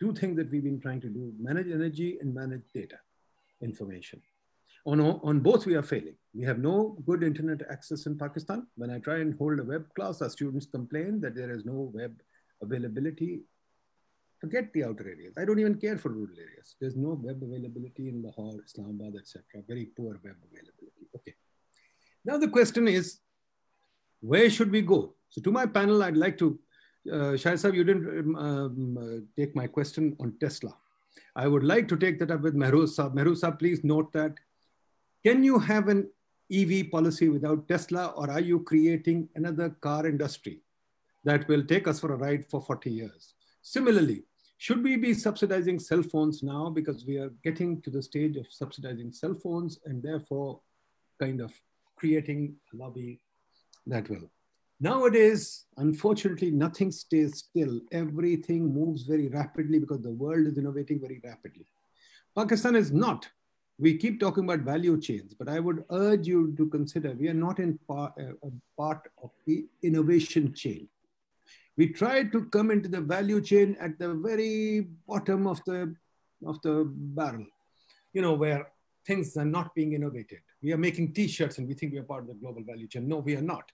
Two 0.00 0.14
things 0.14 0.36
that 0.36 0.50
we've 0.50 0.64
been 0.64 0.80
trying 0.80 1.00
to 1.02 1.08
do, 1.08 1.32
manage 1.38 1.70
energy 1.70 2.18
and 2.20 2.34
manage 2.34 2.64
data, 2.74 2.96
information. 3.60 4.20
On, 4.86 5.00
on 5.00 5.40
both 5.40 5.66
we 5.66 5.74
are 5.74 5.82
failing. 5.82 6.16
We 6.32 6.44
have 6.44 6.58
no 6.58 6.96
good 7.06 7.22
internet 7.22 7.62
access 7.70 8.06
in 8.06 8.16
Pakistan. 8.16 8.66
When 8.76 8.90
I 8.90 8.98
try 8.98 9.16
and 9.16 9.36
hold 9.36 9.58
a 9.58 9.64
web 9.64 9.86
class, 9.94 10.22
our 10.22 10.30
students 10.30 10.66
complain 10.66 11.20
that 11.22 11.34
there 11.34 11.50
is 11.50 11.64
no 11.64 11.90
web 11.92 12.14
availability 12.62 13.40
Forget 14.40 14.72
the 14.74 14.84
outer 14.84 15.08
areas. 15.08 15.34
I 15.38 15.44
don't 15.44 15.58
even 15.58 15.76
care 15.76 15.96
for 15.96 16.10
rural 16.10 16.36
areas. 16.38 16.76
There's 16.80 16.96
no 16.96 17.18
web 17.22 17.42
availability 17.42 18.08
in 18.10 18.22
Lahore, 18.22 18.60
Islamabad, 18.64 19.14
etc. 19.18 19.42
Very 19.66 19.86
poor 19.96 20.20
web 20.22 20.36
availability. 20.50 21.08
Okay. 21.16 21.34
Now 22.24 22.36
the 22.36 22.48
question 22.48 22.86
is, 22.86 23.20
where 24.20 24.50
should 24.50 24.70
we 24.70 24.82
go? 24.82 25.14
So 25.30 25.40
to 25.40 25.50
my 25.50 25.64
panel, 25.64 26.02
I'd 26.02 26.16
like 26.16 26.36
to, 26.38 26.58
uh, 27.10 27.32
Shahid 27.42 27.74
you 27.74 27.84
didn't 27.84 28.36
um, 28.36 28.36
um, 28.36 28.98
uh, 28.98 29.40
take 29.40 29.56
my 29.56 29.66
question 29.66 30.16
on 30.20 30.34
Tesla. 30.38 30.76
I 31.34 31.48
would 31.48 31.64
like 31.64 31.88
to 31.88 31.96
take 31.96 32.18
that 32.18 32.30
up 32.30 32.42
with. 32.42 32.54
Mehroz 32.54 32.98
Saab, 32.98 33.58
please 33.58 33.84
note 33.84 34.12
that. 34.12 34.34
Can 35.24 35.42
you 35.42 35.58
have 35.58 35.88
an 35.88 36.08
EV 36.52 36.90
policy 36.90 37.28
without 37.28 37.66
Tesla 37.68 38.06
or 38.16 38.30
are 38.30 38.40
you 38.40 38.60
creating 38.60 39.28
another 39.34 39.70
car 39.70 40.06
industry 40.06 40.60
that 41.24 41.48
will 41.48 41.64
take 41.64 41.88
us 41.88 42.00
for 42.00 42.12
a 42.12 42.16
ride 42.16 42.46
for 42.46 42.60
40 42.60 42.90
years? 42.90 43.34
Similarly, 43.62 44.24
should 44.58 44.82
we 44.82 44.96
be 44.96 45.12
subsidizing 45.12 45.78
cell 45.78 46.02
phones 46.02 46.42
now 46.42 46.70
because 46.70 47.04
we 47.04 47.18
are 47.18 47.30
getting 47.44 47.82
to 47.82 47.90
the 47.90 48.02
stage 48.02 48.36
of 48.36 48.46
subsidizing 48.48 49.12
cell 49.12 49.34
phones 49.34 49.80
and 49.84 50.02
therefore 50.02 50.60
kind 51.20 51.40
of 51.40 51.52
creating 51.96 52.54
a 52.72 52.76
lobby 52.76 53.20
that 53.86 54.08
will. 54.08 54.30
Nowadays, 54.78 55.64
unfortunately, 55.78 56.50
nothing 56.50 56.92
stays 56.92 57.38
still. 57.38 57.80
Everything 57.92 58.72
moves 58.72 59.02
very 59.02 59.28
rapidly 59.28 59.78
because 59.78 60.02
the 60.02 60.10
world 60.10 60.46
is 60.46 60.58
innovating 60.58 61.00
very 61.00 61.20
rapidly. 61.24 61.66
Pakistan 62.36 62.76
is 62.76 62.92
not. 62.92 63.26
We 63.78 63.98
keep 63.98 64.20
talking 64.20 64.44
about 64.44 64.60
value 64.60 64.98
chains, 65.00 65.34
but 65.34 65.48
I 65.48 65.60
would 65.60 65.84
urge 65.90 66.26
you 66.26 66.54
to 66.56 66.66
consider 66.66 67.12
we 67.12 67.28
are 67.28 67.34
not 67.34 67.58
in 67.58 67.78
par, 67.86 68.14
uh, 68.18 68.32
a 68.42 68.50
part 68.76 69.02
of 69.22 69.30
the 69.46 69.66
innovation 69.82 70.54
chain. 70.54 70.88
We 71.76 71.88
try 71.88 72.24
to 72.24 72.46
come 72.46 72.70
into 72.70 72.88
the 72.88 73.02
value 73.02 73.42
chain 73.42 73.76
at 73.78 73.98
the 73.98 74.14
very 74.14 74.86
bottom 75.06 75.46
of 75.46 75.60
the 75.66 75.94
of 76.44 76.60
the 76.62 76.84
barrel 76.86 77.46
you 78.16 78.22
know 78.22 78.32
where 78.32 78.72
things 79.06 79.36
are 79.36 79.44
not 79.44 79.74
being 79.74 79.92
innovated. 79.92 80.38
We 80.62 80.72
are 80.72 80.78
making 80.78 81.12
t-shirts 81.12 81.58
and 81.58 81.68
we 81.68 81.74
think 81.74 81.92
we 81.92 81.98
are 81.98 82.10
part 82.14 82.22
of 82.22 82.28
the 82.28 82.34
global 82.34 82.64
value 82.64 82.88
chain. 82.88 83.06
No 83.06 83.18
we 83.18 83.36
are 83.36 83.42
not. 83.42 83.70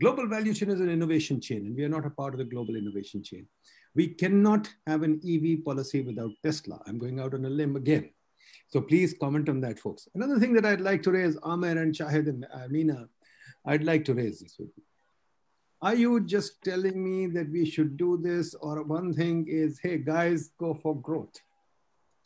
Global 0.00 0.26
value 0.26 0.52
chain 0.52 0.70
is 0.70 0.80
an 0.80 0.90
innovation 0.90 1.40
chain 1.40 1.66
and 1.66 1.76
we 1.76 1.84
are 1.84 1.94
not 1.96 2.04
a 2.04 2.10
part 2.10 2.34
of 2.34 2.38
the 2.38 2.44
global 2.44 2.74
innovation 2.74 3.22
chain. 3.22 3.46
We 3.94 4.08
cannot 4.08 4.68
have 4.86 5.04
an 5.04 5.20
ev 5.34 5.64
policy 5.64 6.00
without 6.02 6.32
tesla. 6.44 6.80
I'm 6.86 6.98
going 6.98 7.20
out 7.20 7.34
on 7.34 7.44
a 7.44 7.50
limb 7.50 7.76
again 7.76 8.10
so 8.68 8.80
please 8.80 9.14
comment 9.20 9.48
on 9.48 9.60
that 9.60 9.78
folks 9.78 10.08
another 10.14 10.38
thing 10.38 10.52
that 10.52 10.66
i'd 10.66 10.80
like 10.80 11.02
to 11.02 11.10
raise 11.10 11.36
Amer 11.44 11.76
and 11.82 11.94
shahid 11.94 12.28
and 12.28 12.46
amina 12.52 13.08
I'd 13.68 13.84
like 13.84 14.04
to 14.06 14.14
raise 14.14 14.40
this 14.40 14.56
with 14.58 14.70
you. 14.76 14.82
Are 15.82 15.94
you 15.94 16.20
just 16.20 16.62
telling 16.64 17.02
me 17.04 17.26
that 17.26 17.50
we 17.50 17.64
should 17.64 17.96
do 17.96 18.16
this? 18.16 18.54
Or 18.54 18.82
one 18.82 19.12
thing 19.12 19.46
is, 19.46 19.78
hey, 19.78 19.98
guys, 19.98 20.50
go 20.58 20.74
for 20.74 20.96
growth. 20.96 21.40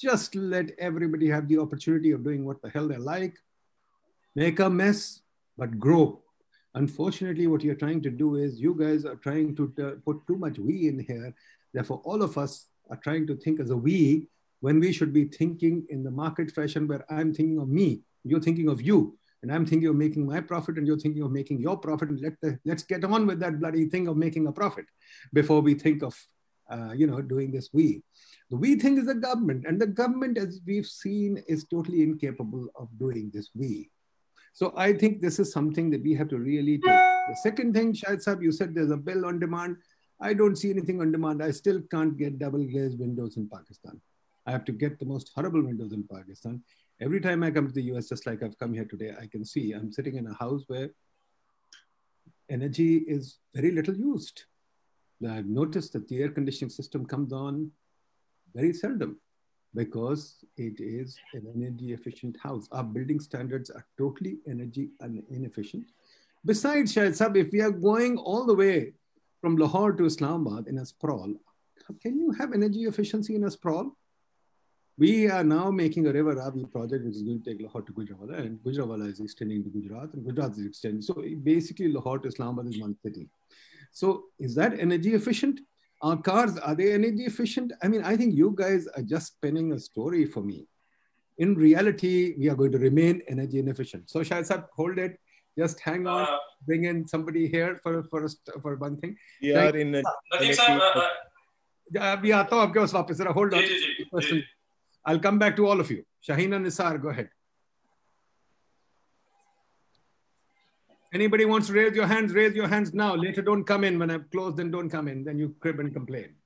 Just 0.01 0.35
let 0.35 0.71
everybody 0.79 1.29
have 1.29 1.49
the 1.49 1.59
opportunity 1.59 2.13
of 2.13 2.25
doing 2.25 2.45
what 2.45 2.63
the 2.63 2.71
hell 2.71 2.89
they 2.89 2.97
like. 2.97 3.37
Make 4.35 4.61
a 4.61 4.71
mess, 4.71 5.21
but 5.59 5.79
grow. 5.79 6.23
Unfortunately, 6.75 7.47
what 7.47 7.63
you're 7.63 7.75
trying 7.75 8.01
to 8.03 8.11
do 8.11 8.37
is 8.37 8.61
you 8.61 8.75
guys 8.75 9.05
are 9.05 9.17
trying 9.17 9.55
to 9.57 9.73
uh, 9.83 9.91
put 10.05 10.27
too 10.27 10.37
much 10.37 10.59
we 10.59 10.89
in 10.89 11.01
here. 11.01 11.35
Therefore, 11.75 12.01
all 12.05 12.23
of 12.23 12.39
us 12.39 12.67
are 12.89 12.97
trying 12.97 13.27
to 13.27 13.37
think 13.37 13.61
as 13.61 13.71
a 13.71 13.77
we 13.77 14.29
when 14.63 14.79
we 14.79 14.93
should 14.93 15.13
be 15.13 15.25
thinking 15.25 15.85
in 15.91 16.05
the 16.05 16.11
market 16.11 16.51
fashion 16.51 16.87
where 16.87 17.05
I'm 17.13 17.35
thinking 17.35 17.59
of 17.59 17.69
me, 17.69 18.03
you're 18.23 18.41
thinking 18.41 18.69
of 18.69 18.81
you 18.81 19.19
and 19.43 19.53
I'm 19.53 19.67
thinking 19.67 19.89
of 19.89 19.97
making 19.97 20.25
my 20.25 20.41
profit 20.41 20.79
and 20.79 20.87
you're 20.87 21.01
thinking 21.01 21.25
of 21.25 21.33
making 21.33 21.61
your 21.61 21.77
profit 21.77 22.11
and 22.11 22.21
let 22.21 22.41
the, 22.41 22.59
let's 22.65 22.85
get 22.85 23.05
on 23.05 23.27
with 23.27 23.41
that 23.41 23.59
bloody 23.59 23.87
thing 23.87 24.07
of 24.07 24.17
making 24.17 24.47
a 24.47 24.53
profit 24.53 24.87
before 25.33 25.61
we 25.63 25.75
think 25.75 26.05
of, 26.05 26.17
uh, 26.71 26.93
you 26.95 27.09
know, 27.09 27.21
doing 27.21 27.51
this 27.51 27.71
we. 27.73 28.03
The 28.51 28.57
we 28.57 28.77
thing 28.77 28.99
is 28.99 29.07
the 29.07 29.17
government 29.17 29.65
and 29.67 29.81
the 29.81 29.87
government, 29.89 30.39
as 30.39 30.61
we've 30.65 30.87
seen, 30.87 31.43
is 31.49 31.65
totally 31.65 32.05
incapable 32.05 32.69
of 32.77 32.89
doing 33.01 33.33
this 33.35 33.51
we. 33.57 33.91
So 34.53 34.73
I 34.77 34.93
think 34.93 35.21
this 35.21 35.41
is 35.41 35.53
something 35.53 35.91
that 35.91 36.05
we 36.05 36.15
have 36.15 36.29
to 36.29 36.39
really 36.39 36.79
take. 36.79 37.03
The 37.31 37.37
second 37.43 37.75
thing, 37.75 37.95
Shahid 37.95 38.41
you 38.41 38.53
said 38.53 38.77
there's 38.77 38.93
a 38.93 38.97
bill 38.97 39.27
on 39.27 39.41
demand. 39.41 39.79
I 40.21 40.35
don't 40.35 40.55
see 40.55 40.71
anything 40.71 41.01
on 41.01 41.11
demand. 41.11 41.43
I 41.43 41.51
still 41.51 41.81
can't 41.91 42.17
get 42.17 42.39
double 42.39 42.65
glazed 42.65 43.01
windows 43.01 43.37
in 43.37 43.49
Pakistan. 43.49 44.01
I 44.47 44.51
have 44.51 44.65
to 44.67 44.73
get 44.73 44.99
the 44.99 45.07
most 45.07 45.31
horrible 45.35 45.63
windows 45.63 45.93
in 45.93 46.05
Pakistan. 46.13 46.63
Every 47.01 47.21
time 47.21 47.43
I 47.43 47.51
come 47.51 47.67
to 47.67 47.73
the 47.73 47.83
US, 47.95 48.09
just 48.09 48.27
like 48.27 48.43
I've 48.43 48.59
come 48.59 48.75
here 48.75 48.85
today, 48.85 49.15
I 49.21 49.27
can 49.27 49.45
see 49.45 49.73
I'm 49.73 49.93
sitting 49.93 50.17
in 50.17 50.27
a 50.27 50.35
house 50.35 50.65
where 50.67 50.91
energy 52.51 52.97
is 52.99 53.39
very 53.55 53.71
little 53.71 53.95
used. 53.97 54.45
I've 55.29 55.47
noticed 55.47 55.93
that 55.93 56.09
the 56.09 56.21
air 56.23 56.31
conditioning 56.31 56.71
system 56.71 57.07
comes 57.07 57.33
on 57.33 57.71
very 58.55 58.73
seldom 58.73 59.21
because 59.75 60.45
it 60.57 60.81
is 60.81 61.17
an 61.33 61.47
energy 61.57 61.93
efficient 61.93 62.37
house. 62.43 62.69
Our 62.73 62.85
building 62.85 63.21
standards 63.21 63.71
are 63.71 63.87
totally 63.97 64.39
energy 64.49 64.91
inefficient. 65.31 65.87
Besides, 66.45 66.95
Shahid 66.95 67.15
Sab, 67.15 67.37
if 67.37 67.53
we 67.53 67.61
are 67.61 67.71
going 67.71 68.19
all 68.19 68.45
the 68.45 68.55
way 68.55 68.95
from 69.41 69.57
Lahore 69.57 69.93
to 69.93 70.05
Islamabad 70.05 70.67
in 70.67 70.79
a 70.79 70.87
sprawl, 70.87 71.33
can 72.03 72.19
you 72.19 72.33
have 72.33 72.53
energy 72.53 72.85
efficiency 72.85 73.37
in 73.37 73.45
a 73.45 73.51
sprawl? 73.51 73.97
We 75.02 75.30
are 75.30 75.44
now 75.44 75.70
making 75.70 76.08
a 76.08 76.12
river 76.12 76.34
Ravi 76.36 76.66
project, 76.66 77.06
which 77.06 77.16
is 77.16 77.22
going 77.22 77.44
to 77.44 77.50
take 77.50 77.62
Lahore 77.62 77.84
to 77.84 77.94
Gujranwala, 77.94 78.40
and 78.40 78.60
Gujranwala 78.64 79.12
is 79.12 79.20
extending 79.20 79.64
to 79.64 79.70
Gujarat, 79.70 80.14
and 80.14 80.26
Gujarat 80.26 80.54
is 80.54 80.66
extending. 80.66 81.04
So 81.04 81.24
basically, 81.44 81.90
Lahore 81.90 82.18
to 82.20 82.28
Islamabad 82.28 82.66
is 82.68 82.80
one 82.80 82.96
city. 83.04 83.30
So 83.92 84.24
is 84.40 84.56
that 84.56 84.80
energy 84.80 85.14
efficient? 85.14 85.60
Our 86.02 86.18
cars, 86.18 86.58
are 86.58 86.74
they 86.74 86.94
energy 86.94 87.26
efficient? 87.26 87.74
I 87.84 87.88
mean, 87.88 88.04
I 88.04 88.18
think 88.18 88.34
you 88.34 88.56
guys 88.58 88.88
are 88.96 89.04
just 89.04 89.28
spinning 89.28 89.72
a 89.74 89.80
story 89.80 90.26
for 90.26 90.42
me. 90.42 90.68
In 91.38 91.54
reality, 91.54 92.34
we 92.40 92.50
are 92.50 92.56
going 92.56 92.72
to 92.72 92.80
remain 92.80 93.22
energy 93.28 93.60
inefficient. 93.60 94.10
So 94.10 94.22
Shahid 94.22 94.48
Sab, 94.48 94.66
hold 94.76 94.98
it. 94.98 95.20
Just 95.58 95.80
hang 95.80 96.08
on. 96.08 96.24
Uh, 96.24 96.38
bring 96.66 96.86
in 96.86 97.08
somebody 97.08 97.48
here 97.48 97.80
for 97.84 98.04
for 98.04 98.28
for 98.62 98.76
one 98.76 98.98
thing. 98.98 99.16
We 99.42 99.54
are 99.54 99.76
in 99.76 99.96
a. 99.96 100.04
Nadeem 100.34 100.56
sir, 100.56 100.82
uh, 100.82 101.00
uh, 101.00 101.10
अभी 102.18 102.32
आता 102.32 102.56
हूँ 102.56 102.64
आपके 102.64 102.80
पास 102.80 102.94
वापस 102.94 103.18
जरा 103.18 103.34
hold 103.34 103.54
on. 103.54 103.64
I'll 105.05 105.19
come 105.19 105.39
back 105.39 105.57
to 105.57 105.67
all 105.67 105.81
of 105.81 105.91
you. 105.91 106.05
Shahina 106.27 106.61
Nisar, 106.61 107.01
go 107.01 107.09
ahead. 107.09 107.31
Anybody 111.13 111.45
wants 111.45 111.67
to 111.67 111.75
raise 111.75 111.95
your 111.95 112.07
hands, 112.07 112.33
raise 112.33 112.55
your 112.55 112.69
hands 112.69 112.95
now. 112.95 113.15
Later, 113.15 113.43
don't 113.43 113.65
come 113.65 113.85
in. 113.85 113.99
When 113.99 114.11
I've 114.11 114.31
closed, 114.31 114.57
then 114.57 114.71
don't 114.71 114.89
come 114.89 115.09
in. 115.09 115.25
Then 115.25 115.39
you 115.39 115.55
crib 115.61 115.79
and 115.81 115.93
complain. 115.93 116.37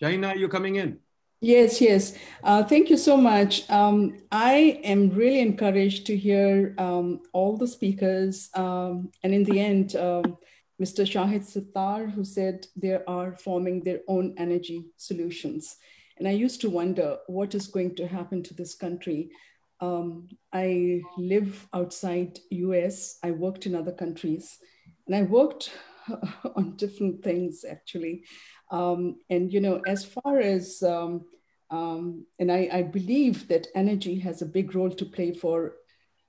Shahina, 0.00 0.28
are 0.28 0.36
you 0.36 0.48
coming 0.48 0.76
in? 0.76 0.98
Yes, 1.42 1.82
yes. 1.82 2.16
Uh, 2.42 2.64
thank 2.64 2.88
you 2.88 2.96
so 2.96 3.16
much. 3.16 3.68
Um, 3.68 4.16
I 4.32 4.80
am 4.84 5.10
really 5.10 5.40
encouraged 5.40 6.06
to 6.06 6.16
hear 6.16 6.74
um, 6.78 7.20
all 7.34 7.58
the 7.58 7.68
speakers. 7.68 8.48
Um, 8.54 9.10
and 9.22 9.34
in 9.34 9.44
the 9.44 9.60
end, 9.60 9.96
um, 9.96 10.38
Mr. 10.80 11.04
Shahid 11.04 11.44
Sattar, 11.44 12.10
who 12.10 12.24
said 12.24 12.66
they 12.74 12.98
are 13.06 13.32
forming 13.32 13.82
their 13.82 14.00
own 14.08 14.34
energy 14.38 14.86
solutions. 14.96 15.76
And 16.18 16.26
I 16.26 16.32
used 16.32 16.60
to 16.62 16.70
wonder 16.70 17.18
what 17.26 17.54
is 17.54 17.66
going 17.66 17.94
to 17.96 18.06
happen 18.06 18.42
to 18.44 18.54
this 18.54 18.74
country. 18.74 19.30
Um, 19.80 20.28
I 20.52 21.02
live 21.18 21.68
outside 21.74 22.38
US. 22.50 23.18
I 23.22 23.32
worked 23.32 23.66
in 23.66 23.74
other 23.74 23.92
countries, 23.92 24.58
and 25.06 25.14
I 25.14 25.22
worked 25.22 25.72
on 26.56 26.76
different 26.76 27.22
things 27.22 27.64
actually. 27.68 28.24
Um, 28.70 29.16
and 29.28 29.52
you 29.52 29.60
know, 29.60 29.82
as 29.86 30.04
far 30.04 30.40
as 30.40 30.82
um, 30.82 31.26
um, 31.70 32.26
and 32.38 32.50
I, 32.50 32.68
I, 32.72 32.82
believe 32.82 33.48
that 33.48 33.66
energy 33.74 34.20
has 34.20 34.40
a 34.40 34.46
big 34.46 34.74
role 34.74 34.90
to 34.90 35.04
play 35.04 35.32
for 35.32 35.74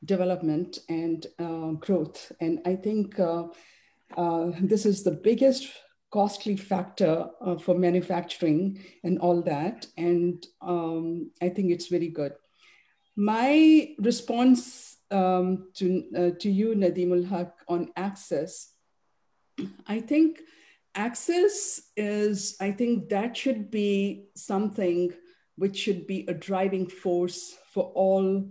development 0.03 0.79
and 0.89 1.25
uh, 1.37 1.71
growth. 1.73 2.31
And 2.41 2.59
I 2.65 2.75
think 2.75 3.19
uh, 3.19 3.43
uh, 4.15 4.51
this 4.61 4.85
is 4.85 5.03
the 5.03 5.11
biggest 5.11 5.67
costly 6.11 6.55
factor 6.55 7.27
uh, 7.41 7.57
for 7.57 7.75
manufacturing 7.77 8.83
and 9.03 9.19
all 9.19 9.41
that. 9.43 9.87
And 9.97 10.45
um, 10.61 11.31
I 11.41 11.49
think 11.49 11.71
it's 11.71 11.87
very 11.87 12.09
good. 12.09 12.33
My 13.15 13.95
response 13.99 14.97
um, 15.11 15.69
to, 15.75 16.03
uh, 16.15 16.29
to 16.39 16.49
you, 16.49 16.75
Nadeem 16.75 17.11
ul 17.11 17.23
Haq, 17.23 17.53
on 17.67 17.89
access, 17.95 18.73
I 19.87 19.99
think 19.99 20.41
access 20.93 21.81
is, 21.95 22.55
I 22.61 22.71
think 22.71 23.09
that 23.09 23.35
should 23.35 23.71
be 23.71 24.27
something 24.35 25.13
which 25.55 25.77
should 25.77 26.05
be 26.05 26.25
a 26.27 26.33
driving 26.33 26.87
force 26.87 27.57
for 27.73 27.91
all 27.95 28.49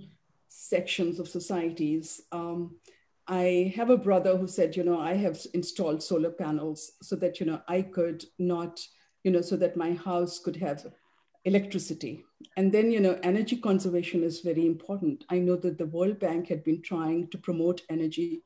sections 0.48 1.20
of 1.20 1.28
societies. 1.28 2.20
Um, 2.32 2.76
I 3.28 3.72
have 3.76 3.90
a 3.90 3.98
brother 3.98 4.36
who 4.36 4.46
said, 4.46 4.76
you 4.76 4.84
know, 4.84 5.00
I 5.00 5.14
have 5.14 5.38
installed 5.52 6.02
solar 6.02 6.30
panels 6.30 6.92
so 7.02 7.16
that, 7.16 7.40
you 7.40 7.46
know, 7.46 7.60
I 7.66 7.82
could 7.82 8.24
not, 8.38 8.80
you 9.24 9.32
know, 9.32 9.40
so 9.40 9.56
that 9.56 9.76
my 9.76 9.94
house 9.94 10.38
could 10.38 10.56
have 10.56 10.86
electricity. 11.44 12.24
And 12.56 12.72
then, 12.72 12.92
you 12.92 13.00
know, 13.00 13.18
energy 13.22 13.56
conservation 13.56 14.22
is 14.22 14.40
very 14.40 14.66
important. 14.66 15.24
I 15.28 15.38
know 15.38 15.56
that 15.56 15.78
the 15.78 15.86
World 15.86 16.20
Bank 16.20 16.48
had 16.48 16.62
been 16.62 16.82
trying 16.82 17.28
to 17.28 17.38
promote 17.38 17.82
energy 17.88 18.42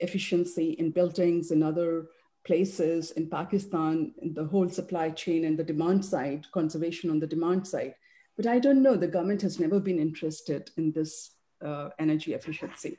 efficiency 0.00 0.72
in 0.72 0.90
buildings 0.90 1.50
and 1.50 1.64
other 1.64 2.06
places 2.44 3.12
in 3.12 3.28
Pakistan, 3.28 4.12
in 4.20 4.34
the 4.34 4.44
whole 4.44 4.68
supply 4.68 5.10
chain 5.10 5.44
and 5.44 5.58
the 5.58 5.64
demand 5.64 6.04
side, 6.04 6.46
conservation 6.52 7.10
on 7.10 7.20
the 7.20 7.26
demand 7.26 7.66
side. 7.66 7.94
But 8.36 8.46
I 8.46 8.58
don't 8.58 8.82
know, 8.82 8.96
the 8.96 9.06
government 9.06 9.42
has 9.42 9.60
never 9.60 9.78
been 9.78 9.98
interested 9.98 10.70
in 10.76 10.92
this 10.92 11.32
uh, 11.64 11.90
energy 11.98 12.34
efficiency. 12.34 12.98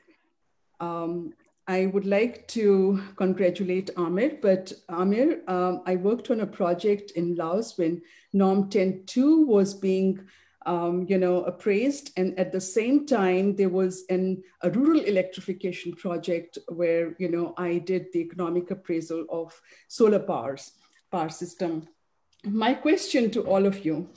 Um, 0.80 1.34
I 1.66 1.86
would 1.86 2.04
like 2.04 2.46
to 2.48 3.02
congratulate 3.16 3.88
Amir, 3.96 4.38
but 4.42 4.72
Amir, 4.90 5.40
um, 5.48 5.82
I 5.86 5.96
worked 5.96 6.30
on 6.30 6.40
a 6.40 6.46
project 6.46 7.12
in 7.12 7.36
Laos 7.36 7.78
when 7.78 8.02
Nam 8.34 8.68
Theun 8.68 9.06
2 9.06 9.46
was 9.46 9.72
being, 9.72 10.20
um, 10.66 11.06
you 11.08 11.16
know, 11.16 11.42
appraised. 11.44 12.10
And 12.18 12.38
at 12.38 12.52
the 12.52 12.60
same 12.60 13.06
time, 13.06 13.56
there 13.56 13.70
was 13.70 14.04
an, 14.10 14.42
a 14.60 14.70
rural 14.70 15.00
electrification 15.00 15.94
project 15.94 16.58
where, 16.68 17.16
you 17.18 17.30
know, 17.30 17.54
I 17.56 17.78
did 17.78 18.12
the 18.12 18.20
economic 18.20 18.70
appraisal 18.70 19.24
of 19.30 19.58
solar 19.88 20.20
powers, 20.20 20.72
power 21.10 21.30
system. 21.30 21.88
My 22.44 22.74
question 22.74 23.30
to 23.30 23.42
all 23.46 23.64
of 23.64 23.86
you, 23.86 24.10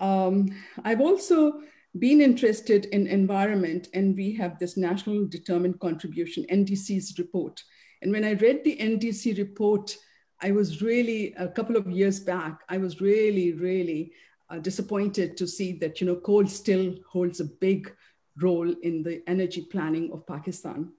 um, 0.00 0.48
I've 0.82 1.00
also 1.00 1.60
been 1.98 2.20
interested 2.20 2.86
in 2.86 3.06
environment 3.06 3.88
and 3.94 4.16
we 4.16 4.32
have 4.34 4.58
this 4.58 4.76
national 4.76 5.26
determined 5.26 5.80
contribution 5.80 6.46
ndc's 6.50 7.18
report. 7.18 7.62
And 8.02 8.12
when 8.12 8.24
i 8.24 8.32
read 8.32 8.64
the 8.64 8.76
ndc 8.76 9.36
report 9.36 9.96
i 10.40 10.50
was 10.50 10.80
really 10.82 11.34
a 11.34 11.48
couple 11.48 11.76
of 11.76 11.90
years 11.90 12.20
back 12.20 12.60
i 12.68 12.78
was 12.78 13.00
really 13.00 13.52
really 13.52 14.12
uh, 14.50 14.58
disappointed 14.58 15.36
to 15.36 15.46
see 15.46 15.72
that 15.72 16.00
you 16.00 16.06
know 16.06 16.16
coal 16.16 16.46
still 16.46 16.94
holds 17.12 17.40
a 17.40 17.44
big 17.44 17.92
role 18.38 18.74
in 18.82 19.02
the 19.02 19.22
energy 19.26 19.62
planning 19.62 20.10
of 20.12 20.26
pakistan. 20.26 20.92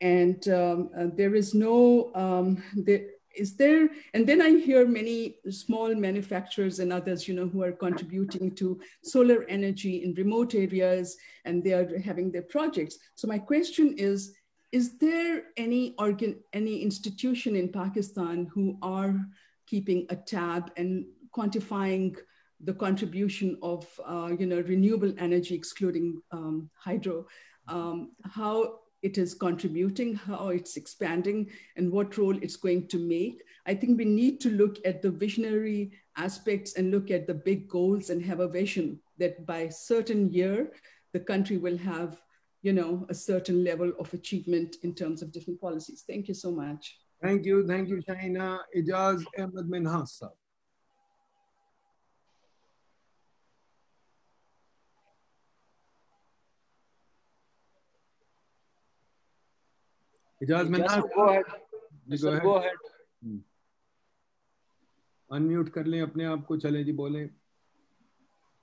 And 0.00 0.46
um, 0.48 0.90
uh, 0.96 1.06
there 1.14 1.34
is 1.34 1.54
no 1.54 2.14
um, 2.14 2.62
is 3.36 3.56
there? 3.56 3.88
And 4.14 4.26
then 4.26 4.40
i 4.42 4.50
hear 4.50 4.86
many 4.86 5.36
small 5.50 5.94
manufacturers 5.94 6.78
and 6.78 6.92
others 6.92 7.28
you 7.28 7.34
know 7.34 7.48
who 7.48 7.62
are 7.62 7.72
contributing 7.72 8.54
to 8.56 8.80
solar 9.02 9.44
energy 9.48 10.02
in 10.04 10.14
remote 10.14 10.54
areas 10.54 11.16
and 11.44 11.62
they 11.62 11.72
are 11.72 11.98
having 11.98 12.30
their 12.32 12.42
projects. 12.42 12.98
So 13.14 13.28
my 13.28 13.38
question 13.38 13.94
is 13.98 14.34
is 14.72 14.98
there 14.98 15.44
any 15.56 15.94
organ 15.98 16.36
any 16.52 16.82
institution 16.82 17.54
in 17.56 17.68
pakistan 17.68 18.46
who 18.52 18.78
are 18.82 19.14
keeping 19.66 20.06
a 20.10 20.16
tab 20.16 20.72
and 20.76 21.06
quantifying 21.36 22.16
the 22.60 22.74
contribution 22.74 23.58
of 23.62 23.86
uh, 24.04 24.30
you 24.38 24.46
know 24.46 24.60
renewable 24.60 25.12
energy 25.18 25.54
excluding 25.54 26.20
um, 26.32 26.70
hydro? 26.74 27.26
Um, 27.68 28.12
how 28.22 28.80
it 29.06 29.16
is 29.18 29.34
contributing, 29.46 30.14
how 30.14 30.48
it's 30.48 30.76
expanding, 30.76 31.50
and 31.76 31.90
what 31.90 32.18
role 32.18 32.36
it's 32.42 32.56
going 32.56 32.88
to 32.88 32.98
make. 32.98 33.42
I 33.66 33.74
think 33.74 33.98
we 33.98 34.04
need 34.04 34.40
to 34.40 34.50
look 34.50 34.76
at 34.84 35.00
the 35.02 35.10
visionary 35.10 35.92
aspects 36.16 36.74
and 36.76 36.90
look 36.90 37.10
at 37.10 37.26
the 37.26 37.38
big 37.48 37.68
goals 37.68 38.10
and 38.10 38.20
have 38.24 38.40
a 38.40 38.54
vision 38.60 39.00
that 39.18 39.46
by 39.46 39.68
certain 39.68 40.32
year, 40.32 40.72
the 41.12 41.20
country 41.20 41.56
will 41.56 41.78
have 41.78 42.20
you 42.66 42.72
know, 42.72 43.06
a 43.08 43.14
certain 43.14 43.62
level 43.62 43.92
of 44.00 44.12
achievement 44.12 44.76
in 44.82 44.92
terms 44.92 45.22
of 45.22 45.30
different 45.30 45.60
policies. 45.60 46.02
Thank 46.04 46.26
you 46.26 46.34
so 46.34 46.50
much. 46.50 46.98
Thank 47.22 47.46
you. 47.46 47.64
Thank 47.64 47.88
you, 47.88 48.02
Shahina. 48.02 48.58
Ijaz 48.76 49.24
Ahmed 49.38 49.66
Minhas. 49.70 50.20
Ijaz 60.46 60.68
में 60.70 60.78
ना 60.78 60.96
go 60.96 61.06
Go 61.16 61.28
ahead. 61.28 62.42
Go 62.42 62.54
ahead. 62.58 62.76
Hmm. 63.24 63.40
Unmute 65.30 65.68
कर 65.74 65.84
लें 65.86 66.00
अपने 66.02 66.24
आप 66.24 66.44
को 66.46 66.56
चले 66.64 66.82
जी 66.84 66.92
बोले। 67.00 67.24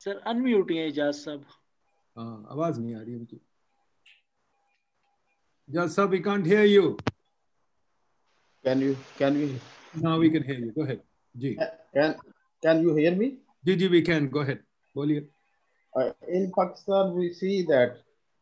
sir 0.04 0.18
unmute 0.32 0.72
है 0.72 0.88
इजाज 0.88 1.14
साहब 1.16 1.46
हाँ 2.16 2.46
आवाज़ 2.52 2.80
नहीं 2.80 2.96
आ 2.96 3.02
रही 3.02 3.16
उनकी। 3.16 3.40
Ijaz 5.70 5.90
sahab 5.96 6.10
we 6.10 6.20
can't 6.30 6.48
hear 6.48 6.66
you 6.66 6.92
can 8.66 8.82
you 8.84 8.94
can 9.20 9.38
we 9.38 9.48
now 10.04 10.20
we 10.20 10.30
can 10.30 10.44
hear 10.48 10.60
you 10.66 10.72
go 10.78 10.84
ahead 10.84 11.02
ji. 11.36 11.54
Can 11.60 12.12
can 12.64 12.84
you 12.84 12.96
hear 12.98 13.16
me 13.20 13.30
ji 13.66 13.76
ji 13.76 13.88
we 13.88 14.02
can 14.12 14.28
go 14.30 14.40
ahead 14.40 14.64
बोलिए। 14.96 15.28
In 15.94 16.12
in 16.36 16.52
Pakistan, 16.58 17.12
we 17.16 17.26
see 17.40 17.56
that 17.70 17.98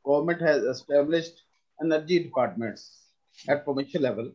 government 0.06 0.42
has 0.50 0.64
established 0.74 1.42
energy 1.80 2.20
departments. 2.26 2.84
At 3.48 3.64
provincial 3.64 4.02
level, 4.02 4.32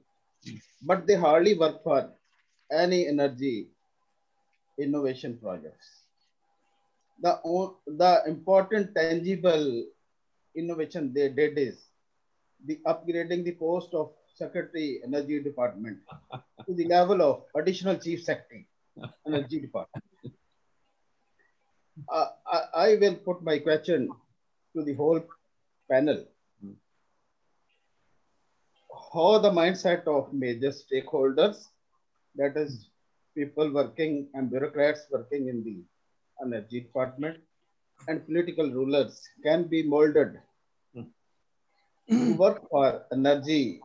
but 0.82 1.06
they 1.06 1.14
hardly 1.14 1.55
work 1.59 1.82
for 1.82 2.10
any 2.70 3.06
energy 3.06 3.68
innovation 4.78 5.39
projects. 5.43 5.86
The, 7.23 7.40
the 7.86 8.23
important 8.27 8.94
tangible 8.94 9.85
innovation 10.55 11.12
they 11.14 11.28
did 11.28 11.59
is 11.59 11.78
the 12.64 12.81
upgrading 12.86 13.44
the 13.44 13.52
post 13.52 13.94
of 13.94 14.12
Secretary 14.35 15.01
Energy 15.05 15.43
Department 15.43 15.98
to 16.66 16.74
the 16.74 16.85
level 16.86 17.23
of 17.23 17.43
additional 17.55 17.97
Chief 17.97 18.23
Secretary 18.23 18.66
Energy 19.27 19.60
Department. 19.60 20.05
Uh, 22.12 22.27
I, 22.47 22.60
I, 22.74 22.97
will 22.97 23.14
put 23.14 23.43
my 23.43 23.59
question 23.59 24.10
to 24.74 24.82
the 24.82 24.93
whole 24.93 25.24
panel. 25.90 26.27
How 29.16 29.38
the 29.38 29.51
mindset 29.51 30.06
of 30.06 30.34
major 30.34 30.70
stakeholders, 30.78 31.68
that 32.34 32.55
is 32.55 32.90
people 33.34 33.72
working 33.72 34.28
and 34.34 34.51
bureaucrats 34.51 35.06
working 35.10 35.48
in 35.48 35.64
the 35.64 35.78
energy 36.44 36.80
department 36.80 37.38
and 38.09 38.26
political 38.26 38.70
rulers 38.70 39.26
can 39.43 39.62
be 39.68 39.82
molded 39.82 40.38
to 40.94 41.06
hmm. 42.10 42.36
work 42.36 42.68
for 42.68 43.06
energy 43.10 43.80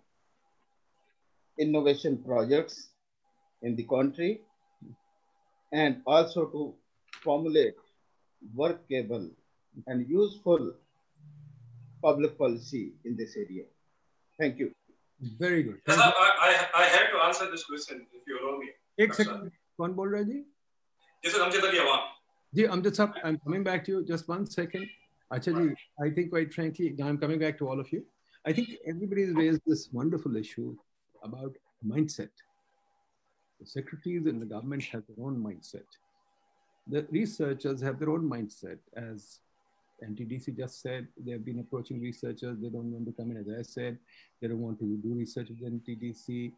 innovation 1.57 2.17
projects 2.27 2.89
in 3.61 3.77
the 3.77 3.83
country 3.83 4.41
and 5.71 6.01
also 6.05 6.45
to 6.47 6.73
formulate 7.23 7.75
workable 8.53 9.29
and 9.87 10.09
useful 10.09 10.73
public 12.03 12.37
policy 12.37 12.91
in 13.05 13.15
this 13.15 13.37
area. 13.37 13.63
Thank 14.37 14.59
you. 14.59 14.73
Very 15.38 15.62
good. 15.62 15.78
Yes, 15.88 15.98
I, 15.98 16.10
I, 16.46 16.82
I 16.82 16.84
have 16.84 17.10
to 17.12 17.18
answer 17.26 17.50
this 17.50 17.64
question 17.64 18.06
if 18.12 18.26
you 18.26 18.38
allow 18.42 18.58
me. 18.58 18.68
एक 19.04 19.14
second 19.14 19.50
कौन 19.78 19.92
बोल 19.94 20.08
रहा 20.12 20.20
है 20.20 20.26
जी 20.28 20.44
This 21.24 21.34
is 21.34 21.40
Amjad 21.46 21.64
Ali 21.68 21.78
Awan. 21.84 22.04
Ji 22.54 22.66
Amjad 22.74 22.96
sir, 22.96 23.06
I'm 23.24 23.38
coming 23.46 23.64
back 23.68 23.84
to 23.86 23.92
you. 23.92 24.04
Just 24.10 24.28
one 24.32 24.46
second. 24.46 24.88
Actually, 25.36 25.74
I 26.04 26.10
think 26.16 26.30
quite 26.34 26.52
frankly, 26.56 26.94
I'm 27.06 27.18
coming 27.24 27.40
back 27.44 27.58
to 27.62 27.68
all 27.68 27.80
of 27.84 27.92
you. 27.92 28.02
I 28.46 28.52
think 28.58 28.68
everybody's 28.92 29.32
raised 29.38 29.62
this 29.66 29.88
wonderful 29.92 30.36
issue 30.36 30.66
about 31.28 31.56
mindset. 31.94 32.44
The 33.60 33.66
secretaries 33.66 34.26
in 34.26 34.38
the 34.38 34.46
government 34.46 34.84
have 34.92 35.02
their 35.08 35.24
own 35.26 35.42
mindset. 35.46 35.98
The 36.94 37.06
researchers 37.10 37.80
have 37.80 37.98
their 37.98 38.10
own 38.10 38.28
mindset. 38.30 38.78
As 38.94 39.40
NTDC 40.03 40.57
just 40.57 40.81
said, 40.81 41.07
they've 41.17 41.43
been 41.43 41.59
approaching 41.59 42.01
researchers. 42.01 42.57
They 42.59 42.69
don't 42.69 42.91
want 42.91 43.05
to 43.05 43.11
come 43.13 43.31
in, 43.31 43.37
as 43.37 43.47
I 43.47 43.61
said, 43.61 43.97
they 44.41 44.47
don't 44.47 44.59
want 44.59 44.79
to 44.79 44.85
do 44.85 45.13
research 45.13 45.49
with 45.49 45.61
NTDC. 45.61 46.51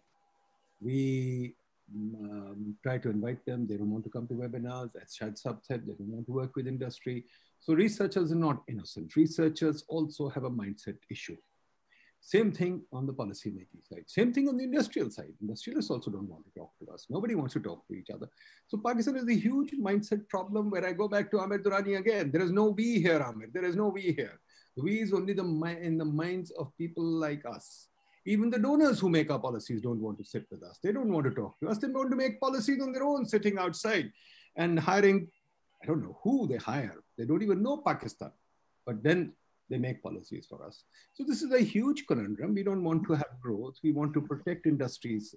We 0.82 1.56
um, 1.94 2.76
try 2.82 2.98
to 2.98 3.10
invite 3.10 3.46
them. 3.46 3.68
They 3.68 3.78
don't 3.78 3.92
want 3.92 4.04
to 4.06 4.10
come 4.10 4.28
to 4.28 4.34
webinars. 4.34 4.92
As 5.02 5.16
Shahid 5.16 5.38
Sab 5.38 5.60
said, 5.64 5.82
they 5.86 5.94
don't 5.94 6.10
want 6.10 6.26
to 6.28 6.32
work 6.32 6.56
with 6.56 6.68
industry. 6.68 7.26
So 7.60 7.74
researchers 7.74 8.32
are 8.32 8.36
not 8.36 8.64
innocent. 8.68 9.16
Researchers 9.16 9.84
also 9.88 10.30
have 10.30 10.44
a 10.44 10.50
mindset 10.50 10.98
issue. 11.10 11.38
Same 12.26 12.54
thing 12.54 12.82
on 12.94 13.06
the 13.06 13.12
policy 13.12 13.52
making 13.52 13.82
side. 13.90 14.06
Same 14.08 14.32
thing 14.34 14.48
on 14.48 14.56
the 14.56 14.64
industrial 14.64 15.10
side. 15.12 15.34
Industrialists 15.42 15.92
also 15.92 16.10
don't 16.10 16.30
want 16.30 16.46
to 16.46 16.52
talk 16.58 16.72
to 16.80 16.90
us. 16.94 17.06
Nobody 17.10 17.36
wants 17.36 17.54
to 17.54 17.60
talk 17.60 17.86
to 17.88 17.94
each 17.94 18.10
other. 18.10 18.30
So 18.68 18.78
Pakistan 18.84 19.18
is 19.18 19.28
a 19.28 19.34
huge 19.34 19.74
mindset 19.74 20.28
problem 20.30 20.70
where 20.70 20.88
I 20.88 20.94
go 20.94 21.10
back 21.10 21.30
to 21.32 21.40
Ahmed 21.40 21.64
Durrani 21.64 21.98
again. 21.98 22.32
There 22.32 22.42
is 22.42 22.52
no 22.52 22.70
we 22.70 23.02
here, 23.02 23.22
Ahmed. 23.22 23.50
There 23.54 23.66
is 23.66 23.76
no 23.76 23.90
we 23.90 24.14
here. 24.14 24.40
We 24.78 25.02
is 25.02 25.14
only 25.14 25.34
the 25.34 25.44
in 25.82 25.98
the 25.98 26.06
minds 26.06 26.50
of 26.52 26.72
people 26.78 27.04
like 27.04 27.44
us. 27.46 27.90
Even 28.26 28.50
the 28.50 28.58
donors 28.58 29.00
who 29.00 29.10
make 29.10 29.30
our 29.30 29.40
policies 29.40 29.82
don't 29.82 30.00
want 30.00 30.18
to 30.18 30.24
sit 30.24 30.46
with 30.50 30.64
us. 30.64 30.80
They 30.82 30.94
don't 30.94 31.12
want 31.12 31.26
to 31.26 31.32
talk 31.32 31.60
to 31.60 31.68
us. 31.68 31.78
They 31.78 31.90
want 31.90 32.10
to 32.10 32.16
make 32.16 32.40
policies 32.40 32.82
on 32.82 32.94
their 32.94 33.04
own, 33.04 33.26
sitting 33.26 33.58
outside 33.58 34.12
and 34.56 34.80
hiring, 34.80 35.28
I 35.82 35.86
don't 35.86 36.02
know 36.02 36.18
who 36.24 36.48
they 36.48 36.56
hire. 36.56 37.04
They 37.18 37.26
don't 37.26 37.44
even 37.44 37.62
know 37.62 37.78
Pakistan. 37.86 38.32
But 38.86 39.04
then 39.04 39.34
they 39.70 39.78
make 39.78 40.04
policies 40.04 40.46
for 40.50 40.66
us. 40.66 40.84
So 41.14 41.24
this 41.24 41.42
is 41.42 41.52
a 41.54 41.60
huge 41.60 42.06
conundrum. 42.08 42.54
We 42.54 42.64
don't 42.64 42.84
want 42.84 43.06
to 43.08 43.14
have 43.14 43.40
growth. 43.42 43.76
We 43.84 43.92
want 43.92 44.14
to 44.14 44.22
protect 44.22 44.66
industries 44.66 45.36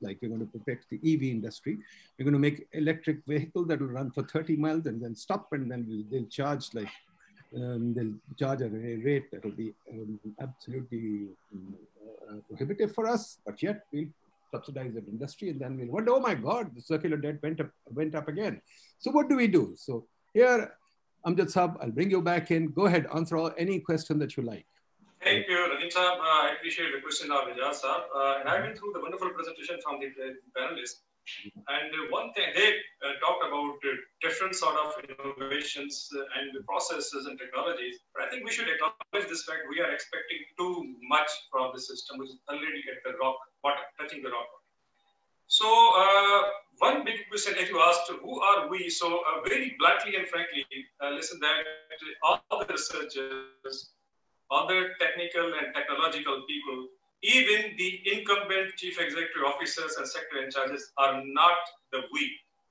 like 0.00 0.18
we're 0.22 0.28
going 0.28 0.40
to 0.40 0.58
protect 0.58 0.86
the 0.90 0.96
EV 0.96 1.24
industry. 1.24 1.78
We're 2.18 2.24
going 2.24 2.34
to 2.34 2.38
make 2.40 2.66
electric 2.72 3.18
vehicle 3.26 3.64
that 3.66 3.80
will 3.80 3.88
run 3.88 4.10
for 4.10 4.22
30 4.22 4.56
miles 4.56 4.86
and 4.86 5.02
then 5.02 5.14
stop 5.14 5.48
and 5.52 5.70
then 5.70 6.06
they'll 6.10 6.26
charge 6.26 6.68
like 6.74 6.88
um, 7.54 7.94
they'll 7.94 8.14
charge 8.38 8.62
at 8.62 8.72
a 8.72 8.96
rate 9.04 9.30
that 9.30 9.44
will 9.44 9.52
be 9.52 9.72
um, 9.90 10.18
absolutely 10.40 11.28
uh, 12.28 12.36
prohibitive 12.48 12.92
for 12.94 13.06
us, 13.06 13.38
but 13.46 13.62
yet 13.62 13.84
we'll 13.92 14.08
subsidize 14.52 14.92
that 14.94 15.08
industry 15.08 15.50
and 15.50 15.60
then 15.60 15.78
we'll 15.78 15.88
wonder, 15.88 16.12
oh 16.12 16.20
my 16.20 16.34
God, 16.34 16.74
the 16.74 16.82
circular 16.82 17.16
debt 17.16 17.36
went 17.42 17.60
up, 17.60 17.70
went 17.86 18.14
up 18.14 18.28
again. 18.28 18.60
So 18.98 19.10
what 19.10 19.28
do 19.28 19.36
we 19.36 19.46
do? 19.46 19.74
So 19.76 20.06
here 20.34 20.75
Amjad 21.26 21.50
Saab, 21.52 21.76
I'll 21.82 21.90
bring 21.90 22.10
you 22.10 22.22
back 22.22 22.52
in. 22.52 22.70
Go 22.70 22.86
ahead, 22.86 23.06
answer 23.12 23.36
any 23.58 23.80
question 23.80 24.18
that 24.20 24.36
you 24.36 24.44
like. 24.44 24.66
Thank 25.24 25.48
you, 25.48 25.56
Nadeem 25.56 25.90
Saab. 25.92 26.18
Uh, 26.22 26.46
I 26.46 26.52
appreciate 26.56 26.92
the 26.94 27.00
question 27.02 27.32
of 27.32 27.48
Ijaz 27.50 27.82
Saab. 27.82 28.02
Uh, 28.14 28.38
and 28.38 28.48
I've 28.48 28.62
been 28.62 28.76
through 28.76 28.92
the 28.94 29.00
wonderful 29.00 29.30
presentation 29.30 29.76
from 29.82 29.98
the, 29.98 30.06
panelists. 30.56 31.02
And 31.66 31.90
uh, 31.90 32.06
one 32.10 32.32
thing, 32.34 32.54
they 32.54 32.78
uh, 33.02 33.18
talked 33.18 33.42
about 33.42 33.74
uh, 33.82 33.96
different 34.22 34.54
sort 34.54 34.76
of 34.78 34.94
innovations 35.02 36.08
uh, 36.14 36.38
and 36.38 36.64
processes 36.64 37.26
and 37.26 37.36
technologies. 37.36 37.98
But 38.14 38.22
I 38.22 38.30
think 38.30 38.44
we 38.44 38.52
should 38.52 38.68
acknowledge 38.70 39.26
this 39.28 39.42
fact 39.42 39.66
we 39.68 39.80
are 39.80 39.90
expecting 39.90 40.46
too 40.56 40.94
much 41.10 41.30
from 41.50 41.72
the 41.74 41.80
system, 41.80 42.18
which 42.18 42.30
is 42.30 42.38
already 42.48 42.86
at 42.86 43.02
the 43.02 43.18
rock 43.18 43.34
bottom, 43.64 43.82
touching 43.98 44.22
the 44.22 44.30
rock 44.30 44.46
bottom. 44.46 44.65
So 45.48 45.66
uh, 45.66 46.42
one 46.78 47.04
big 47.04 47.28
question 47.28 47.54
that 47.58 47.68
you 47.68 47.80
asked, 47.80 48.10
who 48.10 48.40
are 48.40 48.68
we? 48.68 48.90
So 48.90 49.18
uh, 49.18 49.46
very 49.46 49.76
bluntly 49.78 50.16
and 50.16 50.26
frankly, 50.26 50.66
uh, 51.02 51.10
listen 51.10 51.38
that 51.40 51.64
all 52.22 52.40
the 52.50 52.72
researchers, 52.72 53.90
all 54.50 54.66
the 54.66 54.88
technical 55.00 55.54
and 55.54 55.74
technological 55.74 56.42
people, 56.48 56.88
even 57.22 57.76
the 57.78 58.00
incumbent 58.12 58.74
chief 58.76 59.00
executive 59.00 59.44
officers 59.46 59.96
and 59.96 60.06
sector 60.06 60.42
in 60.44 60.50
charges 60.50 60.92
are 60.98 61.22
not 61.24 61.58
the 61.92 62.02
we. 62.12 62.30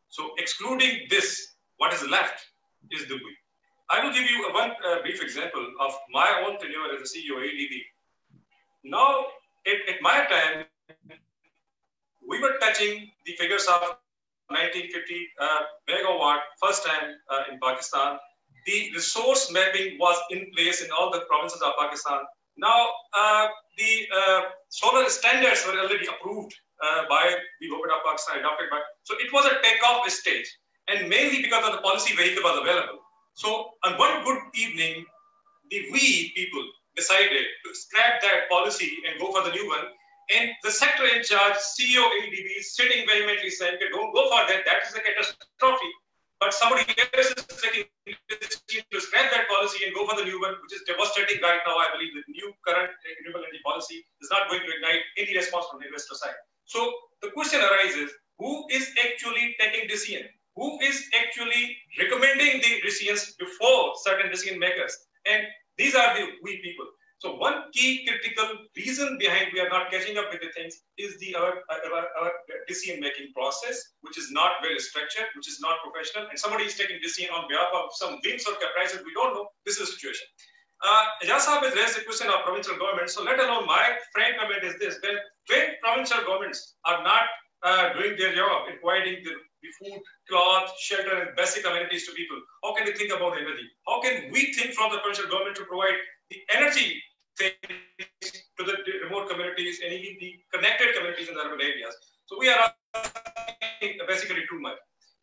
So 0.09 0.31
excluding 0.37 1.07
this, 1.09 1.55
what 1.77 1.93
is 1.93 2.07
left 2.09 2.45
is 2.91 3.07
the 3.07 3.15
we. 3.15 3.37
I 3.89 4.03
will 4.03 4.13
give 4.13 4.29
you 4.29 4.49
one 4.53 4.71
uh, 4.85 5.01
brief 5.01 5.21
example 5.21 5.65
of 5.79 5.93
my 6.11 6.43
own 6.45 6.59
tenure 6.59 6.93
as 6.95 7.01
a 7.01 7.17
CEO 7.17 7.37
of 7.37 7.43
AEDB. 7.43 7.81
Now, 8.83 9.25
at, 9.65 9.95
at 9.95 10.01
my 10.01 10.25
time, 10.25 10.65
we 12.27 12.39
were 12.41 12.57
touching 12.59 13.09
the 13.25 13.33
figures 13.33 13.65
of 13.67 13.97
1950 14.49 15.27
uh, 15.39 15.61
megawatt 15.89 16.41
first 16.61 16.85
time 16.85 17.15
uh, 17.29 17.51
in 17.51 17.59
Pakistan. 17.59 18.17
The 18.65 18.91
resource 18.93 19.51
mapping 19.51 19.97
was 19.99 20.17
in 20.31 20.51
place 20.55 20.81
in 20.81 20.89
all 20.91 21.11
the 21.11 21.21
provinces 21.29 21.61
of 21.61 21.73
Pakistan. 21.79 22.21
Now, 22.57 22.89
uh, 23.13 23.47
the 23.77 23.91
uh, 24.15 24.41
solar 24.69 25.09
standards 25.09 25.65
were 25.67 25.77
already 25.77 26.07
approved 26.07 26.55
uh, 26.81 27.03
by 27.09 27.35
the 27.59 27.69
government 27.69 27.93
of 27.93 28.05
Pakistan, 28.05 28.39
adopted 28.39 28.69
by. 28.71 28.79
So 29.03 29.15
it 29.19 29.31
was 29.33 29.45
a 29.45 29.61
takeoff 29.61 30.09
stage, 30.09 30.47
and 30.87 31.09
mainly 31.09 31.41
because 31.41 31.65
of 31.67 31.73
the 31.73 31.81
policy 31.81 32.15
vehicle 32.15 32.43
was 32.43 32.59
available. 32.61 32.99
So 33.33 33.75
on 33.83 33.99
one 33.99 34.23
good 34.23 34.39
evening, 34.55 35.05
the 35.69 35.89
we 35.91 36.31
people, 36.35 36.63
decided 36.95 37.43
to 37.65 37.75
scrap 37.75 38.21
that 38.21 38.49
policy 38.49 38.97
and 39.07 39.19
go 39.19 39.31
for 39.31 39.43
the 39.43 39.51
new 39.51 39.67
one. 39.67 39.85
And 40.33 40.49
the 40.63 40.71
sector 40.71 41.05
in 41.05 41.21
charge, 41.21 41.53
CEO 41.61 42.01
AEDB, 42.01 42.61
sitting 42.61 43.05
vehemently 43.05 43.49
saying, 43.49 43.77
don't 43.91 44.13
go 44.13 44.25
for 44.25 44.41
that, 44.49 44.65
that 44.65 44.81
is 44.87 44.95
a 44.95 45.01
catastrophe. 45.01 45.91
But 46.39 46.53
somebody 46.53 46.83
else 47.15 47.31
is 47.31 47.45
taking 47.61 47.85
decision 48.27 48.83
to 48.91 48.99
scrap 49.01 49.31
that 49.31 49.47
policy 49.47 49.85
and 49.85 49.93
go 49.93 50.05
for 50.07 50.17
the 50.17 50.25
new 50.25 50.41
one, 50.41 50.57
which 50.61 50.73
is 50.73 50.81
devastating 50.85 51.41
right 51.41 51.61
now. 51.65 51.77
I 51.77 51.93
believe 51.93 52.11
the 52.13 52.25
new 52.27 52.51
current 52.65 52.91
renewable 53.21 53.45
energy 53.45 53.61
policy 53.63 54.03
is 54.21 54.29
not 54.29 54.49
going 54.49 54.61
to 54.61 54.71
ignite 54.75 55.01
any 55.17 55.37
response 55.37 55.65
from 55.71 55.79
the 55.79 55.87
investor 55.87 56.15
side. 56.15 56.35
So 56.65 56.81
the 57.21 57.31
question 57.31 57.61
arises, 57.61 58.11
who 58.37 58.65
is 58.69 58.89
actually 58.99 59.55
taking 59.61 59.87
decision? 59.87 60.27
Who 60.55 60.79
is 60.81 61.07
actually 61.15 61.77
recommending 61.99 62.61
the 62.61 62.81
decisions 62.83 63.35
before 63.39 63.93
certain 64.03 64.31
decision 64.31 64.59
makers? 64.59 64.95
And 65.25 65.43
these 65.77 65.95
are 65.95 66.15
the 66.15 66.35
we 66.43 66.59
people. 66.63 66.85
So 67.19 67.35
one 67.37 67.71
key 67.71 68.05
critical 68.05 68.67
reason 68.75 69.17
behind 69.17 69.47
we 69.53 69.59
are 69.61 69.69
not 69.69 69.89
catching 69.89 70.17
up 70.17 70.25
with 70.31 70.41
the 70.41 70.51
things 70.51 70.83
is 70.97 71.17
the 71.19 71.35
our, 71.35 71.63
our, 71.71 72.05
our 72.19 72.31
decision 72.67 72.99
making 72.99 73.31
process, 73.33 73.93
which 74.01 74.17
is 74.17 74.31
not 74.31 74.59
well 74.61 74.77
structured, 74.77 75.27
which 75.35 75.47
is 75.47 75.59
not 75.61 75.79
professional, 75.81 76.27
and 76.29 76.37
somebody 76.37 76.65
is 76.65 76.75
taking 76.75 76.99
decision 77.01 77.31
on 77.33 77.47
behalf 77.47 77.71
of 77.73 77.95
some 77.95 78.19
whims 78.23 78.45
or 78.45 78.55
caprices 78.59 79.01
we 79.05 79.13
don't 79.13 79.33
know. 79.33 79.47
This 79.65 79.79
is 79.79 79.87
the 79.87 79.91
situation. 79.95 80.27
Uh, 80.83 81.05
Ijaz 81.23 81.47
has 81.47 81.73
raised 81.73 81.97
the 81.97 82.03
question 82.03 82.27
of 82.27 82.43
provincial 82.43 82.75
government. 82.77 83.09
So 83.09 83.23
let 83.23 83.39
alone 83.39 83.65
my 83.65 83.95
frank 84.11 84.37
comment 84.37 84.63
is 84.63 84.75
this: 84.77 84.99
when, 85.01 85.15
when 85.49 85.65
provincial 85.81 86.19
governments 86.27 86.75
are 86.83 87.01
not 87.01 87.31
uh, 87.63 87.93
doing 87.93 88.19
their 88.19 88.35
job 88.35 88.67
in 88.67 88.77
providing 88.83 89.23
the, 89.23 89.33
the 89.63 89.69
food, 89.79 89.99
cloth, 90.29 90.69
shelter, 90.79 91.15
and 91.15 91.35
basic 91.35 91.65
amenities 91.65 92.05
to 92.05 92.13
people, 92.13 92.37
how 92.61 92.75
can 92.75 92.85
they 92.85 92.93
think 92.93 93.15
about 93.15 93.39
energy? 93.39 93.65
How 93.87 94.01
can 94.01 94.29
we 94.31 94.53
think 94.53 94.75
from 94.75 94.91
the 94.91 94.99
provincial 94.99 95.31
government 95.31 95.55
to 95.57 95.65
provide 95.65 95.95
the 96.29 96.37
energy 96.55 97.01
to 97.39 98.63
the 98.63 98.75
remote 99.03 99.29
communities 99.29 99.79
and 99.83 99.93
even 99.93 100.17
the 100.19 100.31
connected 100.53 100.95
communities 100.95 101.27
in 101.29 101.35
the 101.35 101.41
urban 101.41 101.61
areas? 101.61 101.95
So 102.25 102.37
we 102.39 102.49
are 102.49 102.73
basically 104.07 104.43
too 104.49 104.59
much. 104.59 104.77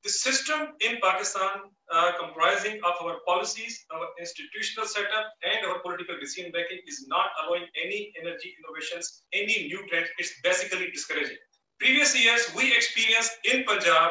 The 0.05 0.11
system 0.11 0.74
in 0.81 0.99
Pakistan, 1.01 1.70
uh, 1.93 2.12
comprising 2.19 2.81
of 2.83 2.95
our 3.07 3.19
policies, 3.24 3.87
our 3.95 4.09
institutional 4.19 4.87
setup, 4.87 5.31
and 5.47 5.65
our 5.66 5.79
political 5.79 6.19
decision 6.19 6.51
making, 6.53 6.81
is 6.89 7.07
not 7.07 7.31
allowing 7.39 7.66
any 7.79 8.12
energy 8.19 8.51
innovations, 8.59 9.23
any 9.33 9.70
new 9.70 9.87
trends. 9.89 10.09
It's 10.19 10.35
basically 10.43 10.91
discouraging. 10.91 11.39
Previous 11.79 12.19
years, 12.19 12.51
we 12.57 12.74
experienced 12.74 13.39
in 13.45 13.62
Punjab 13.62 14.11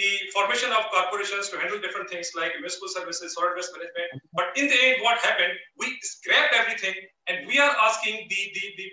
the 0.00 0.12
formation 0.32 0.70
of 0.72 0.88
corporations 0.88 1.50
to 1.50 1.58
handle 1.60 1.78
different 1.84 2.08
things 2.08 2.32
like 2.34 2.52
municipal 2.56 2.88
services, 2.88 3.34
solid 3.34 3.52
waste 3.56 3.72
management. 3.76 4.08
But 4.32 4.56
in 4.56 4.66
the 4.72 4.78
end, 4.86 4.96
what 5.06 5.18
happened? 5.18 5.52
We 5.76 5.86
scrapped 6.00 6.54
everything, 6.60 6.96
and 7.28 7.46
we 7.46 7.58
are 7.64 7.74
asking 7.88 8.16
the 8.32 8.40
the 8.56 8.64
the, 8.78 8.86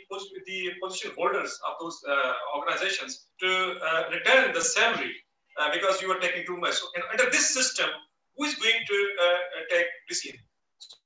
the 0.49 0.59
position 0.84 1.11
holders 1.19 1.53
of 1.67 1.73
those 1.79 1.97
uh, 2.03 2.34
organizations 2.57 3.11
to 3.41 3.49
uh, 3.88 4.03
return 4.15 4.53
the 4.57 4.61
salary 4.61 5.13
uh, 5.59 5.69
because 5.71 6.01
you 6.01 6.11
are 6.11 6.19
taking 6.19 6.45
too 6.45 6.57
much. 6.57 6.75
So, 6.81 6.88
under 7.13 7.31
this 7.31 7.47
system, 7.57 7.89
who 8.35 8.43
is 8.49 8.55
going 8.55 8.81
to 8.91 8.99
uh, 9.23 9.39
take 9.71 9.88
decision? 10.09 10.39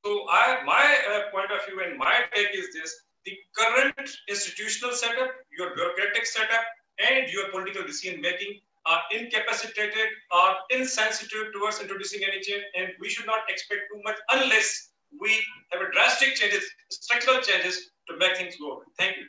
So, 0.03 0.25
I, 0.29 0.65
my 0.65 0.85
uh, 1.11 1.21
point 1.31 1.51
of 1.53 1.61
view 1.67 1.77
and 1.85 1.97
my 1.97 2.25
take 2.33 2.51
is 2.63 2.73
this: 2.73 2.91
the 3.25 3.37
current 3.59 4.09
institutional 4.27 4.97
setup, 5.03 5.31
your 5.57 5.75
bureaucratic 5.75 6.25
setup, 6.25 6.65
and 7.07 7.31
your 7.37 7.49
political 7.53 7.83
decision 7.93 8.21
making 8.29 8.59
are 8.85 9.01
incapacitated 9.11 10.07
or 10.31 10.55
insensitive 10.69 11.53
towards 11.53 11.79
introducing 11.79 12.21
any 12.23 12.41
change, 12.41 12.63
and 12.77 12.89
we 12.99 13.09
should 13.09 13.25
not 13.25 13.39
expect 13.49 13.81
too 13.93 14.01
much 14.03 14.17
unless 14.31 14.91
we 15.19 15.31
have 15.71 15.81
a 15.81 15.91
drastic 15.91 16.35
changes, 16.35 16.63
structural 16.89 17.41
changes 17.41 17.91
to 18.07 18.17
make 18.17 18.37
things 18.37 18.55
go. 18.59 18.81
Thank 18.97 19.17
you. 19.17 19.25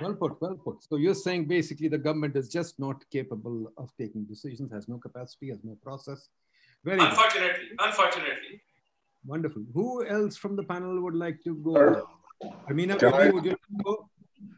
Well 0.00 0.14
put, 0.14 0.40
well 0.40 0.56
put. 0.56 0.82
So 0.82 0.96
you're 0.96 1.14
saying 1.14 1.46
basically 1.46 1.88
the 1.88 1.98
government 1.98 2.36
is 2.36 2.48
just 2.48 2.78
not 2.78 3.04
capable 3.10 3.72
of 3.76 3.90
taking 3.98 4.24
decisions, 4.24 4.72
has 4.72 4.88
no 4.88 4.98
capacity, 4.98 5.50
has 5.50 5.58
no 5.62 5.76
process. 5.82 6.28
Very 6.84 7.00
unfortunately, 7.00 7.68
good. 7.68 7.86
unfortunately. 7.86 8.62
Wonderful. 9.24 9.62
Who 9.74 10.04
else 10.06 10.36
from 10.36 10.56
the 10.56 10.64
panel 10.64 11.00
would 11.00 11.14
like 11.14 11.42
to 11.44 11.54
go? 11.56 12.08
Amina, 12.68 12.96
I, 13.14 13.30
would 13.30 13.44
you 13.44 13.56
go? 13.84 14.08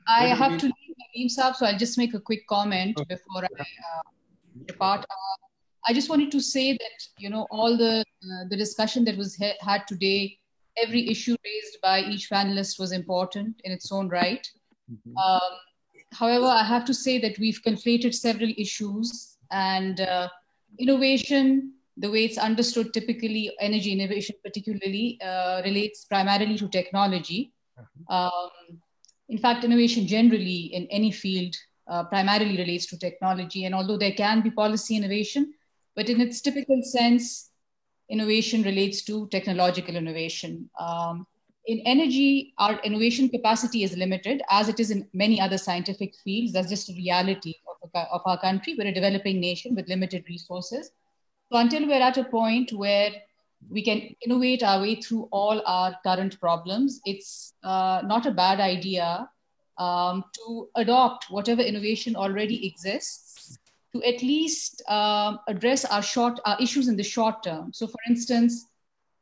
I 0.09 0.29
have 0.29 0.59
to 0.59 0.73
leave 0.99 1.31
Nadeem 1.31 1.37
Saab, 1.37 1.57
so 1.57 1.67
I'll 1.67 1.79
just 1.79 1.99
make 1.99 2.15
a 2.15 2.21
quick 2.21 2.47
comment 2.47 2.99
okay. 2.99 3.15
before 3.15 3.45
I 3.45 3.63
uh, 3.63 4.03
depart. 4.67 5.01
Uh, 5.01 5.47
I 5.87 5.93
just 5.93 6.09
wanted 6.09 6.31
to 6.33 6.41
say 6.41 6.73
that 6.73 7.07
you 7.19 7.31
know 7.31 7.47
all 7.51 7.77
the 7.77 8.01
uh, 8.01 8.45
the 8.51 8.57
discussion 8.57 9.05
that 9.05 9.17
was 9.17 9.37
ha- 9.37 9.59
had 9.61 9.87
today, 9.87 10.39
every 10.77 11.09
issue 11.09 11.37
raised 11.45 11.79
by 11.83 12.01
each 12.01 12.31
panelist 12.31 12.79
was 12.79 12.93
important 12.93 13.61
in 13.65 13.73
its 13.73 13.93
own 13.93 14.09
right. 14.09 14.51
Mm-hmm. 14.91 15.17
Um, 15.17 15.53
however, 16.13 16.47
I 16.47 16.65
have 16.65 16.85
to 16.87 16.95
say 16.95 17.19
that 17.21 17.39
we've 17.39 17.61
conflated 17.67 18.15
several 18.15 18.51
issues 18.57 19.39
and 19.51 20.01
uh, 20.01 20.29
innovation. 20.79 21.73
The 21.97 22.11
way 22.11 22.25
it's 22.25 22.39
understood, 22.39 22.93
typically 22.93 23.53
energy 23.61 23.93
innovation, 23.93 24.35
particularly, 24.43 25.19
uh, 25.25 25.63
relates 25.65 26.07
primarily 26.07 26.59
to 26.59 26.69
technology. 26.69 27.53
Mm-hmm. 27.79 28.13
Um, 28.13 28.81
in 29.35 29.39
fact, 29.39 29.65
innovation 29.65 30.07
generally 30.07 30.71
in 30.77 30.87
any 30.93 31.11
field 31.11 31.57
uh, 31.89 32.05
primarily 32.05 32.57
relates 32.57 32.87
to 32.87 32.97
technology. 32.97 33.65
And 33.65 33.75
although 33.75 33.97
there 33.97 34.13
can 34.13 34.43
be 34.43 34.51
policy 34.53 34.95
innovation, 34.95 35.53
but 35.97 36.09
in 36.09 36.21
its 36.21 36.41
typical 36.41 36.81
sense, 36.85 37.51
innovation 38.09 38.63
relates 38.63 39.03
to 39.07 39.27
technological 39.33 39.97
innovation. 39.97 40.71
Um, 40.79 41.27
in 41.67 41.81
energy, 41.81 42.55
our 42.59 42.79
innovation 42.83 43.29
capacity 43.29 43.83
is 43.83 43.97
limited, 43.97 44.41
as 44.51 44.69
it 44.69 44.79
is 44.79 44.93
in 44.93 45.09
many 45.13 45.41
other 45.41 45.59
scientific 45.59 46.15
fields. 46.23 46.53
That's 46.53 46.69
just 46.69 46.91
a 46.91 46.95
reality 46.95 47.55
of, 47.83 47.91
a, 47.93 48.03
of 48.13 48.21
our 48.27 48.41
country. 48.41 48.77
We're 48.79 48.87
a 48.87 48.95
developing 48.95 49.41
nation 49.41 49.75
with 49.75 49.89
limited 49.89 50.27
resources. 50.29 50.93
So 51.51 51.59
until 51.59 51.89
we're 51.89 52.07
at 52.11 52.19
a 52.19 52.25
point 52.25 52.73
where 52.73 53.11
we 53.71 53.83
can 53.83 54.15
innovate 54.25 54.63
our 54.63 54.81
way 54.81 54.97
through 54.97 55.29
all 55.31 55.63
our 55.67 55.97
current 56.03 56.39
problems. 56.41 57.01
It's 57.05 57.55
uh, 57.63 58.03
not 58.05 58.27
a 58.27 58.31
bad 58.31 58.61
idea 58.61 59.29
um, 59.79 60.25
to 60.35 60.69
adopt 60.77 61.31
whatever 61.31 61.63
innovation 61.63 62.17
already 62.17 62.67
exists 62.67 63.59
to 63.95 64.03
at 64.03 64.23
least 64.23 64.83
um, 64.91 65.39
address 65.47 65.85
our 65.85 66.03
short 66.03 66.41
our 66.45 66.61
issues 66.61 66.89
in 66.89 66.97
the 66.97 67.03
short 67.03 67.43
term. 67.43 67.73
So, 67.73 67.87
for 67.87 67.99
instance, 68.09 68.67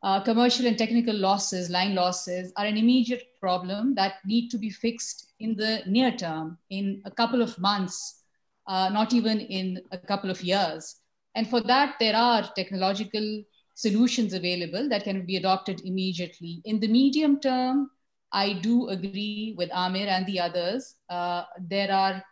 uh, 0.03 0.21
commercial 0.21 0.67
and 0.67 0.77
technical 0.77 1.15
losses, 1.15 1.71
line 1.71 1.95
losses, 1.95 2.53
are 2.57 2.67
an 2.67 2.77
immediate 2.77 3.39
problem 3.39 3.95
that 3.95 4.15
need 4.25 4.49
to 4.51 4.59
be 4.59 4.71
fixed 4.71 5.33
in 5.39 5.55
the 5.57 5.83
near 5.87 6.11
term, 6.11 6.59
in 6.71 7.03
a 7.05 7.11
couple 7.11 7.43
of 7.43 7.57
months, 7.59 8.23
uh, 8.67 8.89
not 8.89 9.13
even 9.13 9.41
in 9.41 9.81
a 9.93 9.99
couple 9.99 10.31
of 10.31 10.43
years. 10.43 10.97
And 11.35 11.49
for 11.49 11.61
that, 11.63 11.97
there 12.01 12.17
are 12.17 12.51
technological 12.57 13.45
solutions 13.75 14.33
available 14.33 14.89
that 14.89 15.05
can 15.05 15.25
be 15.25 15.37
adopted 15.37 15.81
immediately. 15.85 16.61
In 16.65 16.81
the 16.81 16.89
medium 16.89 17.41
term, 17.41 17.91
I 18.33 18.55
do 18.55 18.89
agree 18.89 19.55
with 19.57 19.71
Amir 19.73 20.09
and 20.09 20.27
the 20.27 20.41
others. 20.41 20.97
Uh, 21.09 21.45
there 21.61 21.93
are 21.93 22.25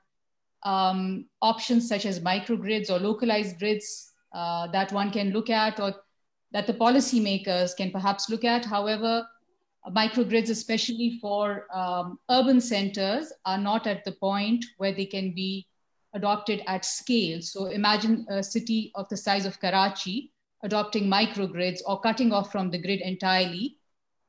um, 0.63 1.27
options 1.43 1.89
such 1.89 2.07
as 2.07 2.21
microgrids 2.21 2.91
or 2.91 2.99
localized 2.99 3.59
grids 3.59 4.13
uh, 4.35 4.67
that 4.69 4.93
one 4.93 5.11
can 5.11 5.31
look 5.31 5.51
at 5.51 5.81
or 5.81 5.95
that 6.53 6.67
the 6.67 6.75
policymakers 6.75 7.77
can 7.77 7.91
perhaps 7.91 8.29
look 8.29 8.45
at. 8.45 8.65
However, 8.65 9.27
microgrids, 9.89 10.51
especially 10.51 11.19
for 11.21 11.67
um, 11.75 12.19
urban 12.31 12.61
centers, 12.61 13.33
are 13.47 13.59
not 13.59 13.87
at 13.87 14.05
the 14.05 14.13
point 14.13 14.65
where 14.77 14.93
they 14.93 15.07
can 15.07 15.35
be 15.35 15.67
adopted 16.15 16.63
at 16.67 16.85
scale. 16.85 17.41
So 17.41 17.67
imagine 17.67 18.27
a 18.29 18.43
city 18.43 18.91
of 18.95 19.09
the 19.09 19.17
size 19.17 19.47
of 19.47 19.61
Karachi 19.61 20.33
adopting 20.63 21.05
microgrids 21.05 21.81
or 21.87 22.01
cutting 22.01 22.33
off 22.33 22.53
from 22.53 22.71
the 22.71 22.79
grid 22.79 23.01
entirely. 23.01 23.77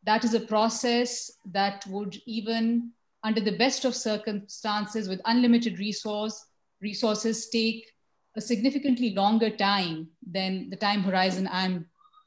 That 0.04 0.24
is 0.24 0.34
a 0.34 0.40
process 0.40 1.32
that 1.46 1.86
would 1.88 2.18
even 2.26 2.92
under 3.24 3.42
the 3.42 3.58
best 3.58 3.86
of 3.86 3.96
circumstances 3.96 5.08
with 5.08 5.22
unlimited 5.26 5.78
resource 5.78 6.46
resources 6.82 7.50
take 7.50 7.92
a 8.36 8.42
significantly 8.42 9.14
longer 9.14 9.50
time 9.50 10.08
than 10.26 10.70
the 10.70 10.76
time 10.76 11.04
horizon 11.04 11.48
I'm 11.52 11.86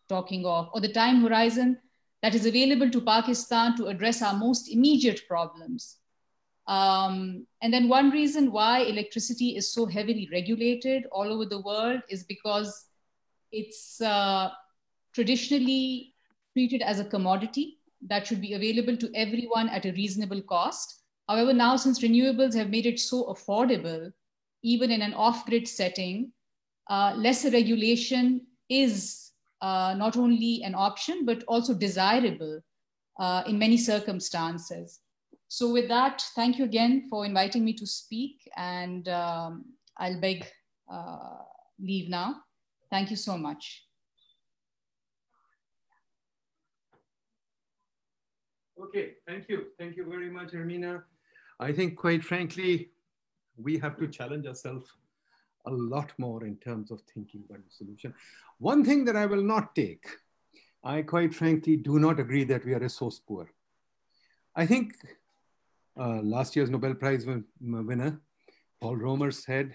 talking 0.08 0.44
of, 0.46 0.68
or 0.72 0.80
the 0.80 0.92
time 0.92 1.22
horizon 1.22 1.78
that 2.22 2.34
is 2.34 2.46
available 2.46 2.90
to 2.90 3.00
Pakistan 3.00 3.76
to 3.76 3.86
address 3.86 4.22
our 4.22 4.34
most 4.34 4.70
immediate 4.70 5.22
problems. 5.26 5.98
Um, 6.66 7.46
and 7.60 7.72
then 7.72 7.88
one 7.88 8.10
reason 8.10 8.52
why 8.52 8.80
electricity 8.80 9.56
is 9.56 9.72
so 9.72 9.84
heavily 9.86 10.28
regulated 10.32 11.04
all 11.12 11.32
over 11.32 11.44
the 11.44 11.60
world 11.60 12.00
is 12.08 12.24
because 12.24 12.86
it's 13.54 14.00
uh, 14.00 14.50
traditionally 15.14 16.14
treated 16.52 16.82
as 16.82 17.00
a 17.00 17.04
commodity 17.04 17.78
that 18.06 18.26
should 18.26 18.40
be 18.40 18.54
available 18.54 18.96
to 18.96 19.10
everyone 19.14 19.68
at 19.70 19.86
a 19.86 19.92
reasonable 19.92 20.42
cost. 20.42 21.02
However, 21.28 21.52
now 21.54 21.76
since 21.76 22.00
renewables 22.00 22.54
have 22.54 22.70
made 22.70 22.86
it 22.86 23.00
so 23.00 23.24
affordable, 23.32 24.12
even 24.62 24.90
in 24.90 25.02
an 25.02 25.14
off 25.14 25.46
grid 25.46 25.68
setting, 25.68 26.32
uh, 26.90 27.14
lesser 27.16 27.50
regulation 27.50 28.46
is 28.68 29.32
uh, 29.62 29.94
not 29.96 30.16
only 30.16 30.62
an 30.64 30.74
option, 30.74 31.24
but 31.24 31.44
also 31.48 31.74
desirable. 31.74 32.60
uh, 33.18 33.42
in 33.46 33.58
many 33.58 33.76
circumstances. 33.76 35.00
So 35.48 35.72
with 35.72 35.88
that, 35.88 36.22
thank 36.34 36.58
you 36.58 36.64
again 36.64 37.06
for 37.10 37.24
inviting 37.24 37.64
me 37.64 37.74
to 37.74 37.86
speak 37.86 38.50
and 38.56 39.08
um, 39.08 39.64
I'll 39.98 40.20
beg 40.20 40.46
uh, 40.92 41.38
leave 41.78 42.08
now. 42.08 42.42
Thank 42.90 43.10
you 43.10 43.16
so 43.16 43.36
much. 43.36 43.86
Okay, 48.80 49.14
thank 49.26 49.48
you. 49.48 49.66
Thank 49.78 49.96
you 49.96 50.04
very 50.04 50.30
much, 50.30 50.52
Hermina. 50.52 51.02
I 51.58 51.72
think 51.72 51.96
quite 51.96 52.24
frankly, 52.24 52.90
we 53.56 53.78
have 53.78 53.96
to 53.98 54.08
challenge 54.08 54.46
ourselves 54.46 54.90
a 55.66 55.70
lot 55.70 56.12
more 56.18 56.44
in 56.44 56.56
terms 56.56 56.90
of 56.90 57.00
thinking 57.12 57.42
about 57.48 57.64
the 57.64 57.70
solution. 57.70 58.12
One 58.58 58.84
thing 58.84 59.04
that 59.06 59.16
I 59.16 59.26
will 59.26 59.42
not 59.42 59.74
take, 59.74 60.06
I 60.82 61.02
quite 61.02 61.34
frankly 61.34 61.76
do 61.76 61.98
not 61.98 62.20
agree 62.20 62.44
that 62.44 62.64
we 62.64 62.74
are 62.74 62.78
resource 62.78 63.20
poor. 63.26 63.48
I 64.54 64.66
think 64.66 64.94
uh, 65.98 66.20
last 66.22 66.54
year's 66.54 66.70
Nobel 66.70 66.94
Prize 66.94 67.26
winner, 67.60 68.20
Paul 68.80 68.96
Romer 68.96 69.30
said, 69.30 69.74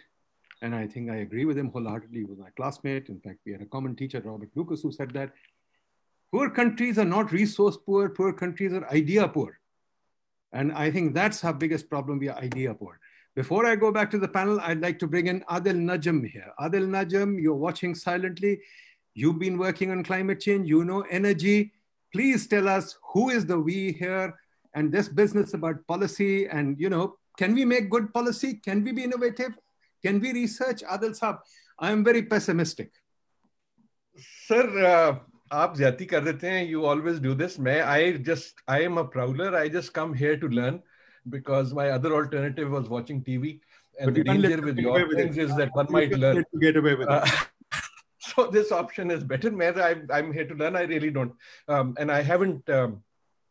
and 0.62 0.76
I 0.76 0.88
think 0.88 1.10
I 1.10 1.18
agree 1.18 1.46
with 1.46 1.58
him 1.58 1.70
wholeheartedly, 1.70 2.20
he 2.20 2.26
was 2.26 2.38
my 2.38 2.50
classmate. 2.56 3.10
In 3.10 3.20
fact, 3.20 3.40
we 3.46 3.54
had 3.54 3.62
a 3.62 3.66
common 3.66 3.96
teacher, 3.96 4.22
Robert 4.24 4.50
Lucas, 4.56 4.82
who 4.82 4.92
said 4.92 5.12
that 5.12 5.32
poor 6.32 6.50
countries 6.50 6.98
are 6.98 7.06
not 7.06 7.32
resource 7.32 7.78
poor, 7.78 8.10
poor 8.10 8.34
countries 8.34 8.74
are 8.74 8.88
idea 8.90 9.28
poor. 9.28 9.60
And 10.52 10.72
I 10.74 10.92
think 10.92 11.14
that's 11.14 11.44
our 11.44 11.54
biggest 11.54 11.90
problem, 11.90 12.20
we 12.20 12.30
are 12.30 12.38
idea 12.38 12.74
poor. 12.74 13.00
Before 13.36 13.66
I 13.66 13.76
go 13.76 13.92
back 13.92 14.12
to 14.12 14.18
the 14.18 14.28
panel, 14.28 14.60
I'd 14.60 14.82
like 14.82 15.00
to 15.00 15.08
bring 15.08 15.28
in 15.28 15.42
Adil 15.42 15.76
Najam 15.76 16.28
here. 16.28 16.52
Adil 16.60 16.88
Najam, 16.88 17.42
you're 17.42 17.56
watching 17.56 17.96
silently. 17.96 18.60
You've 19.14 19.40
been 19.40 19.58
working 19.58 19.92
on 19.92 20.04
climate 20.04 20.40
change, 20.40 20.68
you 20.68 20.84
know 20.84 21.02
energy. 21.10 21.72
Please 22.12 22.48
tell 22.48 22.68
us 22.68 22.98
who 23.14 23.30
is 23.30 23.46
the 23.46 23.60
we 23.60 23.94
here 23.94 24.36
and 24.74 24.92
this 24.92 25.08
business 25.08 25.54
about 25.54 25.86
policy 25.88 26.48
and, 26.48 26.80
you 26.80 26.90
know, 26.90 27.16
can 27.38 27.54
we 27.54 27.64
make 27.64 27.90
good 27.90 28.14
policy? 28.14 28.56
Can 28.56 28.84
we 28.84 28.92
be 28.92 29.04
innovative? 29.04 29.54
Can 30.05 30.21
we 30.21 30.33
research? 30.33 30.83
Adil 30.83 31.19
Saab, 31.19 31.39
I 31.79 31.91
am 31.91 32.05
very 32.05 32.23
pessimistic. 32.23 32.93
Sir, 34.47 34.65
uh, 34.87 35.19
आप 35.53 35.77
ज्यादा 35.77 36.05
कर 36.11 36.25
देते 36.25 36.49
हैं 36.49 36.69
you 36.69 36.85
always 36.87 37.21
do 37.21 37.35
this 37.35 37.59
मैं 37.59 37.81
I 37.87 38.19
just 38.29 38.61
I 38.67 38.81
am 38.83 38.99
a 38.99 39.05
prowler 39.05 39.55
I 39.57 39.69
just 39.69 39.93
come 39.93 40.15
here 40.15 40.37
to 40.37 40.49
learn 40.49 40.83
because 41.29 41.73
my 41.75 41.91
other 41.91 42.13
alternative 42.15 42.71
was 42.71 42.89
watching 42.89 43.23
TV. 43.23 43.61
And 43.99 44.07
but 44.07 44.15
the 44.15 44.25
danger 44.25 44.61
with 44.61 44.79
your 44.79 45.15
things 45.15 45.39
is 45.39 45.55
that 45.57 45.71
one 45.75 45.87
might 45.91 46.13
learn. 46.13 46.37
To 46.37 46.59
get 46.61 46.77
away 46.77 46.95
with 46.95 47.09
it. 47.09 47.13
Uh, 47.13 47.27
so 48.19 48.47
this 48.47 48.73
option 48.73 49.11
is 49.11 49.23
better. 49.23 49.51
I, 49.83 49.97
I'm 50.13 50.33
here 50.33 50.47
to 50.47 50.55
learn. 50.55 50.77
I 50.77 50.83
really 50.83 51.11
don't. 51.11 51.33
Um, 51.69 51.95
and 51.99 52.11
I 52.11 52.23
haven't. 52.23 52.69
Um, 52.69 53.03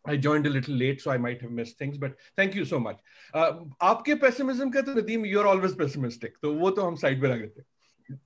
I 0.09 0.16
joined 0.16 0.47
a 0.47 0.51
little 0.51 0.74
late, 0.74 1.01
so 1.01 1.10
I 1.10 1.18
might 1.18 1.43
have 1.43 1.51
missed 1.51 1.78
things, 1.78 1.98
but 1.98 2.14
thank 2.36 2.55
you 2.55 2.64
so 2.64 2.80
much. 2.80 2.98
Uh, 3.35 3.52
आपके 3.82 4.20
pessimism 4.20 4.72
का 4.72 4.85
तो 4.86 4.94
Nadeem 5.01 5.26
you're 5.26 5.47
always 5.47 5.74
pessimistic, 5.74 6.40
तो 6.43 6.55
वो 6.55 6.70
तो 6.76 6.86
हम 6.90 6.97
side 6.97 7.20
पे 7.20 7.28
रख 7.35 7.51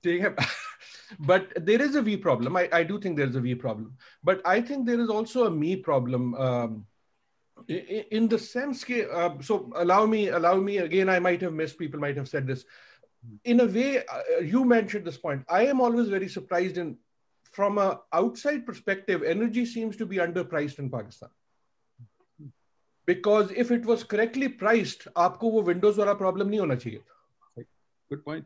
ठीक 0.03 0.21
हैं. 0.21 0.35
but 1.27 1.53
there 1.65 1.81
is 1.81 1.95
a 1.95 2.01
we 2.01 2.15
problem. 2.17 2.55
I, 2.55 2.69
I 2.71 2.83
do 2.83 2.99
think 2.99 3.17
there 3.17 3.27
is 3.27 3.35
a 3.35 3.41
we 3.41 3.55
problem. 3.55 3.97
But 4.23 4.41
I 4.45 4.61
think 4.61 4.85
there 4.85 4.99
is 4.99 5.09
also 5.09 5.45
a 5.45 5.51
me 5.51 5.75
problem. 5.75 6.33
Um, 6.35 6.85
in, 7.67 8.27
the 8.27 8.39
sense, 8.39 8.83
के 8.83 9.05
uh, 9.13 9.41
so 9.41 9.71
allow 9.75 10.05
me, 10.05 10.29
allow 10.29 10.55
me 10.55 10.77
again. 10.77 11.09
I 11.09 11.19
might 11.19 11.41
have 11.41 11.53
missed. 11.53 11.77
People 11.77 11.99
might 11.99 12.17
have 12.17 12.27
said 12.27 12.47
this. 12.47 12.65
In 13.45 13.59
a 13.61 13.65
way, 13.65 13.99
uh, 13.99 14.39
you 14.41 14.65
mentioned 14.65 15.05
this 15.05 15.17
point. 15.17 15.43
I 15.49 15.65
am 15.67 15.79
always 15.81 16.09
very 16.09 16.27
surprised, 16.27 16.77
and 16.77 16.97
from 17.51 17.77
a 17.77 18.01
outside 18.11 18.65
perspective, 18.65 19.23
energy 19.23 19.65
seems 19.65 19.95
to 19.97 20.05
be 20.05 20.17
underpriced 20.17 20.79
in 20.79 20.89
Pakistan. 20.89 21.29
Because 23.07 23.53
if 23.53 23.73
it 23.73 23.85
was 23.85 24.03
correctly 24.09 24.47
priced 24.59 25.09
आपको 25.17 25.49
वो 25.51 25.61
Windows 25.63 25.99
वाला 25.99 26.13
problem 26.21 26.47
नहीं 26.47 26.59
होना 26.59 26.75
चाहिए। 26.75 27.01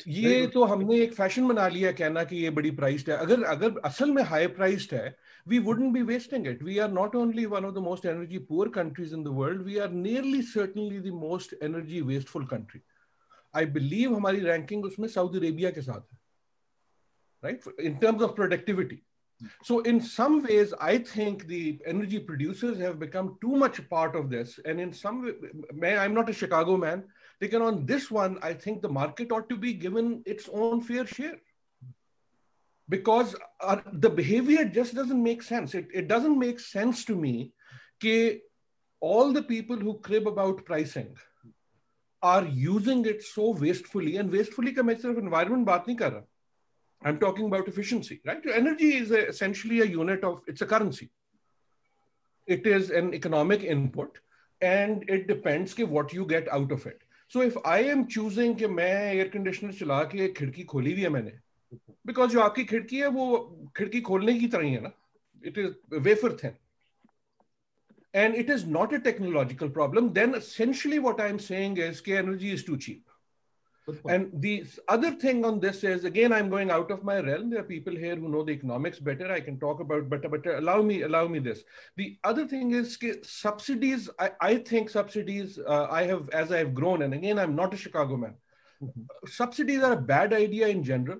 ये 0.09 0.45
तो 0.47 0.63
हमने 0.65 0.99
एक 1.01 1.13
फ़ैशन 1.13 1.47
बना 1.47 1.67
लिया 1.67 1.91
कहना 1.91 2.23
कि 2.23 2.35
ये 2.37 2.49
बड़ी 2.49 2.71
प्राइस्ड 2.71 3.09
है। 3.09 3.17
अगर 3.17 3.43
अगर 3.45 3.79
असल 3.85 4.11
में 4.11 4.21
हाई 4.23 4.47
प्राइस्ड 4.59 4.93
है 4.93 5.15
we 5.47 5.59
wouldn't 5.59 5.91
be 5.93 6.01
wasting 6.03 6.47
it 6.47 6.61
we 6.63 6.77
are 6.79 6.91
not 6.91 7.15
only 7.15 7.45
one 7.45 7.65
of 7.65 7.73
the 7.75 7.83
most 7.83 8.05
energy 8.05 8.37
poor 8.49 8.69
countries 8.75 9.13
in 9.15 9.23
the 9.23 9.33
world 9.39 9.61
we 9.63 9.77
are 9.77 9.91
nearly 9.91 10.41
certainly 10.43 10.99
the 10.99 11.13
most 11.15 11.55
energy 11.63 12.01
wasteful 12.03 12.45
country 12.45 12.81
I 13.53 13.65
believe 13.77 14.15
हमारी 14.15 14.39
ranking 14.41 14.85
उसमें 14.85 15.07
Saudi 15.07 15.37
Arabia 15.37 15.71
के 15.71 15.81
साथ 15.81 16.13
है। 16.13 16.17
Right 17.43 17.79
in 17.79 17.97
terms 17.97 18.21
of 18.21 18.31
productivity 18.35 19.01
So 19.63 19.79
in 19.81 20.01
some 20.01 20.41
ways, 20.43 20.73
I 20.79 20.97
think 20.97 21.47
the 21.47 21.79
energy 21.85 22.19
producers 22.19 22.79
have 22.79 22.99
become 22.99 23.37
too 23.39 23.55
much 23.55 23.79
a 23.79 23.83
part 23.83 24.15
of 24.15 24.29
this. 24.29 24.59
And 24.65 24.79
in 24.79 24.91
some 24.91 25.31
way, 25.73 25.97
I'm 25.97 26.13
not 26.13 26.29
a 26.29 26.33
Chicago 26.33 26.77
man. 26.77 27.03
Taken 27.39 27.61
on 27.61 27.85
this 27.85 28.09
one, 28.09 28.39
I 28.41 28.53
think 28.53 28.81
the 28.81 28.89
market 28.89 29.31
ought 29.31 29.47
to 29.49 29.55
be 29.55 29.73
given 29.73 30.23
its 30.25 30.49
own 30.51 30.81
fair 30.81 31.05
share 31.05 31.35
because 32.89 33.35
our, 33.61 33.83
the 33.93 34.09
behavior 34.09 34.65
just 34.65 34.95
doesn't 34.95 35.21
make 35.21 35.43
sense. 35.43 35.75
It, 35.75 35.87
it 35.93 36.07
doesn't 36.07 36.39
make 36.39 36.59
sense 36.59 37.05
to 37.05 37.15
me 37.15 37.51
that 38.01 38.39
all 38.99 39.33
the 39.33 39.43
people 39.43 39.77
who 39.77 39.99
crib 39.99 40.27
about 40.27 40.65
pricing 40.65 41.15
are 42.23 42.45
using 42.45 43.05
it 43.05 43.23
so 43.23 43.51
wastefully 43.51 44.17
and 44.17 44.31
wastefully 44.31 44.71
ka 44.71 44.81
main 44.81 44.99
environment 45.05 45.67
baat 45.67 45.85
nahi 45.85 45.97
kar 45.99 46.11
raha. 46.11 46.23
I'm 47.04 47.18
talking 47.18 47.46
about 47.46 47.68
efficiency, 47.68 48.20
right? 48.24 48.40
Energy 48.54 48.94
is 48.96 49.10
a, 49.10 49.28
essentially 49.28 49.80
a 49.80 49.84
unit 49.84 50.22
of, 50.24 50.42
it's 50.46 50.62
a 50.62 50.66
currency. 50.66 51.10
It 52.46 52.66
is 52.66 52.90
an 52.90 53.14
economic 53.14 53.62
input 53.62 54.18
and 54.60 55.04
it 55.08 55.26
depends 55.26 55.74
ke 55.74 55.80
what 55.80 56.12
you 56.12 56.26
get 56.26 56.48
out 56.52 56.70
of 56.72 56.86
it. 56.86 57.00
So 57.28 57.40
if 57.40 57.56
I 57.64 57.78
am 57.80 58.06
choosing 58.06 58.56
कि 58.56 58.66
मैं 58.66 59.14
air 59.16 59.28
conditioner 59.30 59.72
चला 59.72 60.02
के 60.10 60.28
खिड़की 60.34 60.64
खोली 60.64 60.92
हुई 60.92 61.02
है 61.02 61.08
मैंने 61.08 61.32
because 62.06 62.30
जो 62.30 62.40
आपकी 62.40 62.64
खिड़की 62.64 62.98
है 62.98 63.06
वो 63.08 63.26
खिड़की 63.76 64.00
खोलने 64.08 64.38
की 64.38 64.48
तरह 64.54 64.64
ही 64.64 64.72
है 64.72 64.80
ना 64.82 64.92
it 65.46 65.58
is 65.58 65.74
wafer 65.92 66.36
thin 66.42 66.56
and 68.14 68.34
it 68.34 68.50
is 68.50 68.66
not 68.66 68.92
a 68.92 68.98
technological 68.98 69.70
problem, 69.70 70.12
then 70.12 70.34
essentially 70.34 70.98
what 70.98 71.20
I'm 71.20 71.38
saying 71.38 71.78
is 71.78 72.00
K 72.00 72.16
energy 72.18 72.50
is 72.52 72.64
too 72.64 72.76
cheap. 72.76 73.08
and 74.09 74.29
the 74.33 74.65
other 74.89 75.11
thing 75.11 75.45
on 75.45 75.59
this 75.59 75.83
is 75.83 76.03
again, 76.03 76.33
I'm 76.33 76.49
going 76.49 76.71
out 76.71 76.91
of 76.91 77.03
my 77.03 77.19
realm. 77.19 77.49
There 77.49 77.61
are 77.61 77.63
people 77.63 77.95
here 77.95 78.15
who 78.15 78.27
know 78.27 78.43
the 78.43 78.51
economics 78.51 78.99
better. 78.99 79.31
I 79.31 79.39
can 79.39 79.59
talk 79.59 79.79
about 79.79 80.09
better, 80.09 80.27
but 80.27 80.45
allow 80.45 80.81
me, 80.81 81.03
allow 81.03 81.27
me 81.27 81.39
this. 81.39 81.63
The 81.95 82.17
other 82.23 82.45
thing 82.47 82.71
is 82.71 82.97
subsidies. 83.23 84.09
I, 84.19 84.31
I 84.41 84.55
think 84.57 84.89
subsidies. 84.89 85.57
Uh, 85.57 85.87
I 85.89 86.03
have 86.03 86.29
as 86.29 86.51
I 86.51 86.57
have 86.57 86.73
grown, 86.73 87.01
and 87.03 87.13
again, 87.13 87.39
I'm 87.39 87.55
not 87.55 87.73
a 87.73 87.77
Chicago 87.77 88.17
man. 88.17 88.35
Mm-hmm. 88.83 89.27
Subsidies 89.27 89.81
are 89.81 89.93
a 89.93 90.01
bad 90.01 90.33
idea 90.33 90.67
in 90.67 90.83
general 90.83 91.19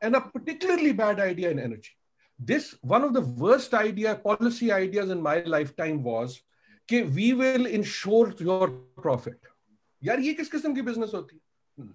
and 0.00 0.16
a 0.16 0.20
particularly 0.20 0.92
bad 0.92 1.20
idea 1.20 1.50
in 1.50 1.58
energy. 1.58 1.90
This 2.38 2.76
one 2.80 3.04
of 3.04 3.12
the 3.12 3.20
worst 3.20 3.74
idea 3.74 4.14
policy 4.14 4.72
ideas 4.72 5.10
in 5.10 5.20
my 5.20 5.40
lifetime 5.40 6.02
was 6.02 6.40
कि 6.88 7.14
we 7.14 7.32
will 7.34 7.66
ensure 7.66 8.34
your 8.38 8.68
profit. 8.96 9.38
यार 10.03 10.19
ये 10.19 10.33
किस 10.33 10.49
किस्म 10.51 10.73
की 10.75 10.81
business 10.81 11.11
होती 11.13 11.35
है 11.35 11.93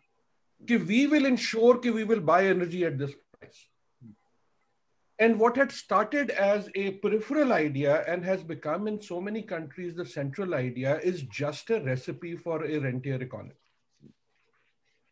कि 0.69 0.79
we 0.87 1.07
will 1.13 1.27
ensure 1.33 1.79
कि 1.85 1.93
we 1.99 2.05
will 2.05 2.25
buy 2.33 2.45
energy 2.47 2.85
at 2.85 2.99
this 2.99 3.13
price. 3.13 3.67
And 5.19 5.39
what 5.39 5.57
had 5.57 5.71
started 5.71 6.31
as 6.31 6.69
a 6.75 6.93
peripheral 6.93 7.53
idea 7.53 8.05
and 8.09 8.25
has 8.25 8.43
become 8.43 8.87
in 8.89 9.01
so 9.03 9.21
many 9.21 9.43
countries 9.43 9.95
the 9.95 10.07
central 10.07 10.55
idea 10.55 10.99
is 11.01 11.23
just 11.23 11.69
a 11.71 11.81
recipe 11.81 12.37
for 12.37 12.65
a 12.65 12.79
rentier 12.79 13.21
economy. 13.23 13.61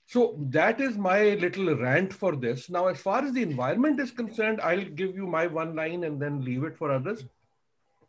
So 0.07 0.36
that 0.57 0.81
is 0.81 0.97
my 0.97 1.35
little 1.35 1.77
rant 1.77 2.15
for 2.15 2.35
this. 2.35 2.70
Now, 2.70 2.86
as 2.86 2.99
far 2.99 3.23
as 3.23 3.35
the 3.35 3.43
environment 3.43 4.01
is 4.01 4.11
concerned, 4.11 4.62
I'll 4.62 4.82
give 5.01 5.15
you 5.15 5.27
my 5.27 5.47
one 5.47 5.77
line 5.77 6.05
and 6.05 6.19
then 6.19 6.43
leave 6.43 6.65
it 6.65 6.78
for 6.78 6.90
others. 6.90 7.24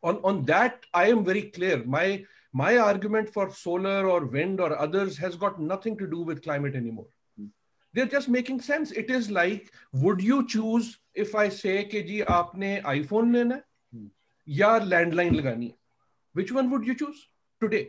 On, 0.01 0.21
on 0.23 0.45
that, 0.45 0.85
I 0.93 1.09
am 1.09 1.25
very 1.25 1.41
clear. 1.41 1.83
My, 1.83 2.23
my 2.53 2.77
argument 2.77 3.29
for 3.29 3.49
solar 3.51 4.07
or 4.07 4.25
wind 4.25 4.59
or 4.59 4.77
others 4.77 5.17
has 5.17 5.35
got 5.35 5.59
nothing 5.59 5.97
to 5.97 6.07
do 6.07 6.21
with 6.21 6.41
climate 6.41 6.75
anymore. 6.75 7.07
They're 7.93 8.05
just 8.05 8.29
making 8.29 8.61
sense. 8.61 8.91
It 8.91 9.09
is 9.09 9.31
like, 9.31 9.71
would 9.93 10.21
you 10.21 10.45
choose 10.47 10.99
if 11.15 11.35
I 11.35 11.49
say 11.49 11.83
कि 11.85 12.01
जी 12.07 12.21
आपने 12.21 12.81
iPhone 12.85 13.33
लेना 13.33 13.55
है 13.55 14.09
या 14.47 14.79
landline 14.87 15.33
लगानी 15.33 15.67
है? 15.67 15.75
Which 16.33 16.51
one 16.51 16.69
would 16.71 16.85
you 16.85 16.95
choose 16.95 17.27
today? 17.61 17.87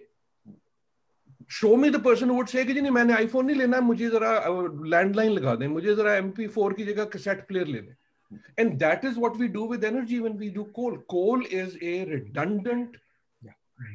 show 1.51 1.75
me 1.77 1.91
the 1.91 1.97
person 2.03 2.31
would 2.31 2.49
say 2.49 2.65
कि 2.65 2.75
जी 2.75 2.81
नहीं 2.81 2.93
मैंने 2.93 3.13
आईफोन 3.15 3.47
नहीं 3.47 3.57
लेना 3.57 3.81
मुझे 3.81 4.09
जरा 4.11 4.33
लैंडलाइन 4.91 5.33
लगा 5.33 5.55
दें 5.61 5.67
मुझे 5.69 5.95
जरा 5.95 6.15
एम 6.17 6.31
पी 6.37 6.47
फोर 6.57 6.73
की 6.73 6.85
जगह 6.85 7.05
कैसेट 7.15 7.47
प्लेयर 7.49 7.67
ले 7.67 7.81
दें 7.81 7.95
and 8.63 8.79
that 8.79 9.05
is 9.09 9.17
what 9.23 9.37
we 9.43 9.47
do 9.55 9.63
with 9.71 9.85
energy 9.87 10.21
when 10.25 10.37
we 10.43 10.49
do 10.57 10.65
coal 10.75 10.97
coal 11.13 11.41
is 11.61 11.73
a 11.83 11.95
redundant 12.11 12.99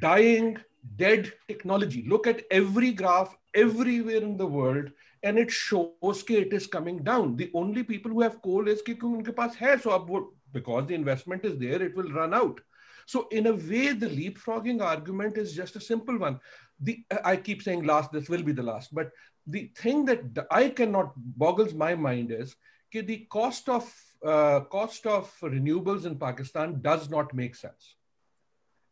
dying, 0.00 0.58
dead 0.96 1.32
technology. 1.48 2.04
Look 2.08 2.26
at 2.26 2.44
every 2.50 2.92
graph 2.92 3.36
everywhere 3.54 4.22
in 4.22 4.36
the 4.36 4.46
world 4.46 4.90
and 5.22 5.38
it 5.38 5.50
shows 5.50 5.94
that 6.00 6.30
it 6.30 6.52
is 6.52 6.66
coming 6.66 6.98
down. 6.98 7.36
The 7.36 7.50
only 7.54 7.82
people 7.82 8.10
who 8.10 8.22
have 8.22 8.42
coal 8.42 8.68
is 8.68 8.82
because. 8.82 9.82
So 9.82 10.32
because 10.52 10.86
the 10.86 10.94
investment 10.94 11.44
is 11.44 11.58
there, 11.58 11.82
it 11.82 11.96
will 11.96 12.10
run 12.12 12.34
out. 12.34 12.60
So 13.06 13.28
in 13.30 13.46
a 13.46 13.52
way, 13.52 13.92
the 13.92 14.08
leapfrogging 14.08 14.80
argument 14.80 15.36
is 15.36 15.54
just 15.54 15.76
a 15.76 15.80
simple 15.80 16.18
one. 16.18 16.40
The, 16.80 17.04
I 17.24 17.36
keep 17.36 17.62
saying 17.62 17.84
last, 17.84 18.12
this 18.12 18.28
will 18.28 18.42
be 18.42 18.52
the 18.52 18.62
last, 18.62 18.94
but 18.94 19.10
the 19.46 19.70
thing 19.76 20.04
that 20.06 20.46
I 20.50 20.68
cannot 20.68 21.12
boggles 21.16 21.74
my 21.74 21.94
mind 21.94 22.30
is 22.30 22.56
that 22.92 23.06
the 23.06 23.26
cost 23.30 23.68
of 23.68 23.92
uh, 24.24 24.60
cost 24.60 25.06
of 25.06 25.32
renewables 25.42 26.04
in 26.04 26.18
Pakistan 26.18 26.80
does 26.82 27.08
not 27.08 27.32
make 27.34 27.54
sense 27.54 27.96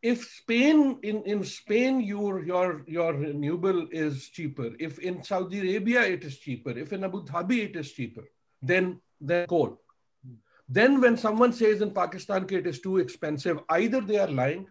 If 0.01 0.25
Spain 0.25 0.99
in, 1.01 1.23
in 1.23 1.43
Spain 1.45 2.01
your 2.01 2.43
your 2.43 2.83
your 2.87 3.13
renewable 3.13 3.87
is 3.91 4.27
cheaper, 4.29 4.71
if 4.79 4.99
in 4.99 5.23
Saudi 5.23 5.59
Arabia 5.59 6.01
it 6.01 6.23
is 6.23 6.37
cheaper, 6.37 6.71
if 6.71 6.91
in 6.91 7.03
Abu 7.05 7.23
Dhabi 7.23 7.59
it 7.69 7.75
is 7.77 7.91
cheaper, 7.91 8.25
then 8.61 8.99
then 9.21 9.47
coal. 9.47 9.79
Then 10.67 10.99
when 10.99 11.17
someone 11.17 11.53
says 11.53 11.81
in 11.81 11.91
Pakistan 11.91 12.45
it 12.49 12.67
is 12.67 12.81
too 12.81 12.97
expensive, 12.97 13.59
either 13.69 14.01
they 14.01 14.19
are 14.19 14.27
lying 14.27 14.67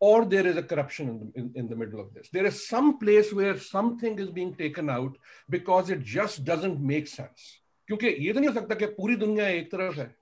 or 0.00 0.24
there 0.24 0.46
is 0.46 0.56
a 0.56 0.62
corruption 0.62 1.08
in 1.08 1.18
the, 1.18 1.38
in, 1.38 1.52
in, 1.54 1.68
the 1.68 1.76
middle 1.76 2.00
of 2.00 2.14
this. 2.14 2.30
There 2.32 2.46
is 2.46 2.66
some 2.66 2.98
place 2.98 3.32
where 3.32 3.58
something 3.58 4.18
is 4.18 4.30
being 4.30 4.54
taken 4.54 4.88
out 4.88 5.16
because 5.50 5.90
it 5.90 6.02
just 6.02 6.44
doesn't 6.44 6.80
make 6.80 7.06
sense. 7.06 7.58
क्योंकि 7.90 8.08
ये 8.24 8.32
तो 8.32 8.40
नहीं 8.40 8.48
हो 8.48 8.54
सकता 8.54 8.74
कि 8.74 8.86
पूरी 8.96 9.16
दुनिया 9.16 9.46
एक 9.48 9.70
तरफ 9.70 9.96
है 9.98 10.14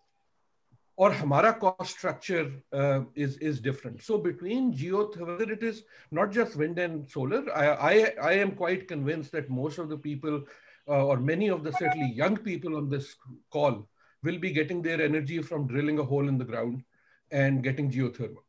और 0.99 1.13
हमारा 1.13 1.51
cost 1.65 1.97
structure 1.97 3.13
is 3.25 3.37
is 3.51 3.61
different 3.67 4.03
so 4.07 4.19
between 4.19 4.73
geo 4.73 5.03
whether 5.29 5.51
it 5.57 5.63
is 5.63 5.85
not 6.11 6.33
just 6.39 6.57
wind 6.63 6.81
and 6.87 7.07
solar 7.13 7.43
i 7.59 7.67
i, 7.91 7.93
I 8.31 8.33
am 8.47 8.51
quite 8.63 8.89
convinced 8.89 9.33
that 9.33 9.55
most 9.59 9.79
of 9.79 9.89
the 9.89 9.99
people 10.09 10.43
uh, 10.89 11.05
or 11.13 11.19
many 11.19 11.51
of 11.57 11.63
the 11.63 11.73
certainly 11.79 12.11
young 12.25 12.37
people 12.49 12.77
on 12.77 12.89
this 12.89 13.15
call 13.51 13.89
will 14.25 14.39
be 14.47 14.51
getting 14.51 14.83
their 14.83 15.01
energy 15.01 15.41
from 15.41 15.69
drilling 15.69 16.01
a 16.01 16.09
hole 16.13 16.29
in 16.29 16.39
the 16.39 16.51
ground 16.53 16.83
and 17.31 17.63
getting 17.63 17.93
geothermal 17.93 18.45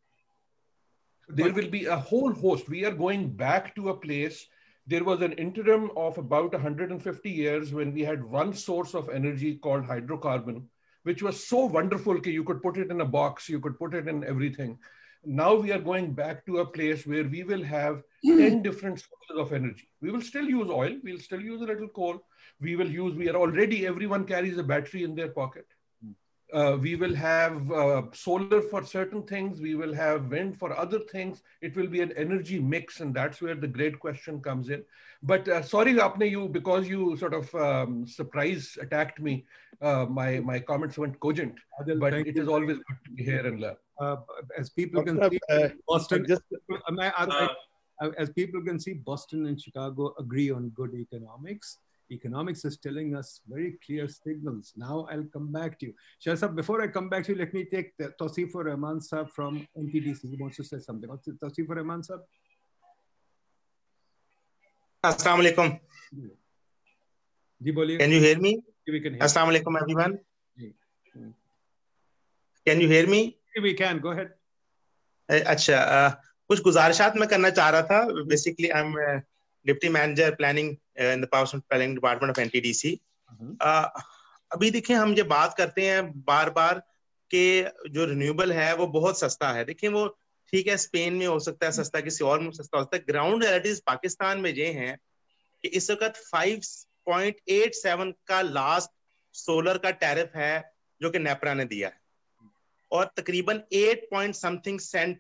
there 1.30 1.54
will 1.54 1.70
be 1.70 1.86
a 1.86 1.96
whole 1.96 2.34
host. 2.34 2.68
We 2.68 2.86
are 2.86 2.92
going 2.92 3.30
back 3.30 3.76
to 3.76 3.90
a 3.90 3.98
place. 3.98 4.48
There 4.88 5.04
was 5.04 5.22
an 5.22 5.34
interim 5.34 5.92
of 5.96 6.18
about 6.18 6.52
150 6.54 7.30
years 7.30 7.72
when 7.72 7.94
we 7.94 8.02
had 8.02 8.24
one 8.24 8.54
source 8.54 8.96
of 8.96 9.10
energy 9.10 9.56
called 9.56 9.84
hydrocarbon, 9.84 10.64
which 11.05 11.23
was 11.23 11.47
so 11.47 11.65
wonderful 11.65 12.21
that 12.21 12.27
you 12.27 12.45
could 12.45 12.63
put 12.63 12.77
it 12.77 12.91
in 12.91 13.01
a 13.01 13.05
box, 13.05 13.49
you 13.49 13.61
could 13.61 13.79
put 13.79 13.95
it 13.95 14.09
in 14.09 14.25
everything. 14.25 14.79
Now 15.25 15.55
we 15.55 15.73
are 15.73 15.79
going 15.79 16.13
back 16.13 16.45
to 16.47 16.59
a 16.59 16.67
place 16.67 17.07
where 17.07 17.25
we 17.25 17.45
will 17.45 17.63
have 17.63 18.03
hmm. 18.23 18.39
10 18.39 18.63
different 18.63 19.01
sources 19.01 19.39
of 19.39 19.53
energy. 19.53 19.89
We 20.03 20.11
will 20.11 20.21
still 20.21 20.45
use 20.45 20.69
oil, 20.69 20.97
we'll 21.03 21.21
still 21.21 21.41
use 21.41 21.63
a 21.63 21.65
little 21.65 21.89
coal. 21.89 22.21
We 22.61 22.77
will 22.77 22.91
use, 22.91 23.15
we 23.15 23.29
are 23.29 23.37
already, 23.37 23.87
everyone 23.87 24.27
carries 24.27 24.59
a 24.59 24.63
battery 24.63 25.05
in 25.05 25.15
their 25.15 25.29
pocket. 25.29 25.67
Uh, 26.55 26.77
we 26.81 26.95
will 26.95 27.15
have 27.17 27.73
uh, 27.73 28.03
solar 28.13 28.63
for 28.63 28.85
certain 28.85 29.23
things. 29.25 29.61
We 29.61 29.75
will 29.75 29.93
have 29.93 30.31
wind 30.31 30.57
for 30.57 30.73
other 30.79 31.01
things. 31.01 31.43
It 31.61 31.75
will 31.75 31.89
be 31.89 32.01
an 32.01 32.13
energy 32.17 32.61
mix, 32.61 33.01
and 33.01 33.13
that's 33.13 33.43
where 33.43 33.57
the 33.57 33.67
great 33.67 33.99
question 33.99 34.41
comes 34.41 34.69
in. 34.69 34.85
But 35.21 35.49
uh, 35.49 35.63
sorry, 35.63 35.95
Apne, 35.95 36.31
you 36.31 36.47
because 36.49 36.87
you 36.89 37.17
sort 37.17 37.35
of 37.35 37.53
um, 37.57 38.07
surprise 38.07 38.79
attacked 38.81 39.19
me. 39.21 39.47
Uh, 39.83 40.07
my 40.09 40.39
my 40.39 40.61
comments 40.61 40.97
weren't 40.97 41.19
cogent, 41.19 41.57
Adil, 41.81 41.99
but 41.99 42.15
it 42.15 42.37
you. 42.37 42.43
is 42.43 42.49
always 42.49 42.77
good 42.77 42.99
to 43.05 43.11
be 43.11 43.25
here 43.25 43.45
and 43.45 43.61
learn. 43.61 43.77
Uh, 44.01 44.17
as 44.57 44.71
people 44.71 45.03
can 45.03 45.21
see, 45.29 45.41
Boston. 45.89 46.25
Just, 46.29 46.43
I, 46.71 47.13
I, 47.19 47.49
I, 48.01 48.11
as 48.17 48.31
people 48.31 48.63
can 48.63 48.79
see, 48.79 48.93
Boston 48.93 49.47
and 49.47 49.61
Chicago 49.61 50.15
agree 50.21 50.53
on 50.53 50.69
good 50.69 50.95
economics 50.95 51.79
economics 52.11 52.65
is 52.65 52.77
telling 52.79 53.17
us 53.17 53.41
very 53.49 53.79
clear 53.85 54.09
signals. 54.09 54.73
Now 54.77 55.07
I'll 55.11 55.29
come 55.33 55.51
back 55.53 55.79
to 55.81 55.87
you. 55.87 55.95
Shahzab, 56.25 56.55
before 56.55 56.83
I 56.83 56.89
come 56.89 57.09
back 57.09 57.25
to 57.25 57.33
you, 57.33 57.39
let 57.39 57.55
me 57.55 57.65
take 57.65 57.97
the 57.97 58.13
Tawsifur 58.21 58.65
Rahman 58.67 59.01
Sahab 59.01 59.31
from 59.31 59.67
NTDC. 59.79 60.29
He 60.29 60.37
wants 60.37 60.57
to 60.59 60.65
say 60.65 60.79
something. 60.79 61.09
Tawsifur 61.43 61.77
Rahman 61.77 62.03
Sahab. 62.03 62.21
Assalamu 65.05 65.43
alaikum. 65.45 65.81
Can 67.99 68.11
you 68.11 68.21
hear 68.21 68.39
me? 68.39 68.63
We 68.87 69.01
can 69.01 69.15
hear 69.15 69.23
Assalamu 69.23 69.51
alaikum, 69.57 69.81
everyone. 69.81 70.19
Can 72.67 72.81
you 72.81 72.89
hear 72.89 73.07
me? 73.07 73.39
We 73.63 73.75
can. 73.75 73.99
Go 73.99 74.11
ahead. 74.11 74.31
अच्छा 75.31 75.77
कुछ 76.49 76.61
गुजारिशात 76.63 77.17
मैं 77.17 77.29
करना 77.29 77.51
चाह 77.51 77.69
रहा 77.71 77.83
था 77.91 78.25
basically 78.29 78.69
I 78.69 78.81
am 78.83 78.95
deputy 79.67 79.89
manager 79.89 80.35
planning 80.35 80.77
in 80.97 81.21
the 81.21 81.29
power 81.33 81.59
planning 81.59 81.95
department 81.95 82.31
of 82.31 82.41
NTDC 82.41 82.99
अभी 84.51 84.71
देखिए 84.71 84.97
हम 84.97 85.15
ये 85.15 85.23
बात 85.23 85.55
करते 85.59 85.83
हैं 85.83 86.03
बार 86.23 86.51
बार 86.51 86.79
के 87.31 87.63
जो 87.91 88.05
रिन्यूएबल 88.05 88.53
है 88.53 88.75
वो 88.77 88.87
बहुत 88.87 89.19
सस्ता 89.21 89.51
है। 89.53 89.65
देखिए 89.65 89.91
वो 89.91 90.07
ठीक 90.53 90.67
है 90.69 90.77
स्पेन 90.77 91.15
में 91.15 91.27
हो 91.27 91.39
सकता 91.41 91.67
है 91.67 91.73
सस्ता 91.73 92.01
किसी 92.01 92.25
और 92.25 92.41
में 92.41 92.51
सस्ता 92.51 92.79
हो 92.79 92.85
सकता 92.85 92.97
है। 92.97 93.05
ग्राउंड 93.07 93.45
रियलिटीज 93.45 93.81
पाकिस्तान 93.81 94.41
में 94.41 94.51
ये 94.51 94.67
हैं 94.73 94.97
कि 95.65 95.69
इस 95.69 95.91
वक्त 95.91 96.21
5.87 96.27 98.13
का 98.27 98.41
लास्ट 98.43 98.91
सोलर 99.35 99.79
का 99.79 99.91
टैरिफ 99.91 100.37
है 100.37 100.73
जो 101.01 101.11
कि 101.11 101.19
नेपरा 101.19 101.55
ने 101.55 101.65
दिया 101.65 101.89
है। 101.89 102.01
और 102.91 103.11
तकरीबन 103.17 103.61
8 103.75 104.09
पॉइंट 104.11 104.35
समथिंग 104.35 104.81
सेंट 104.81 105.19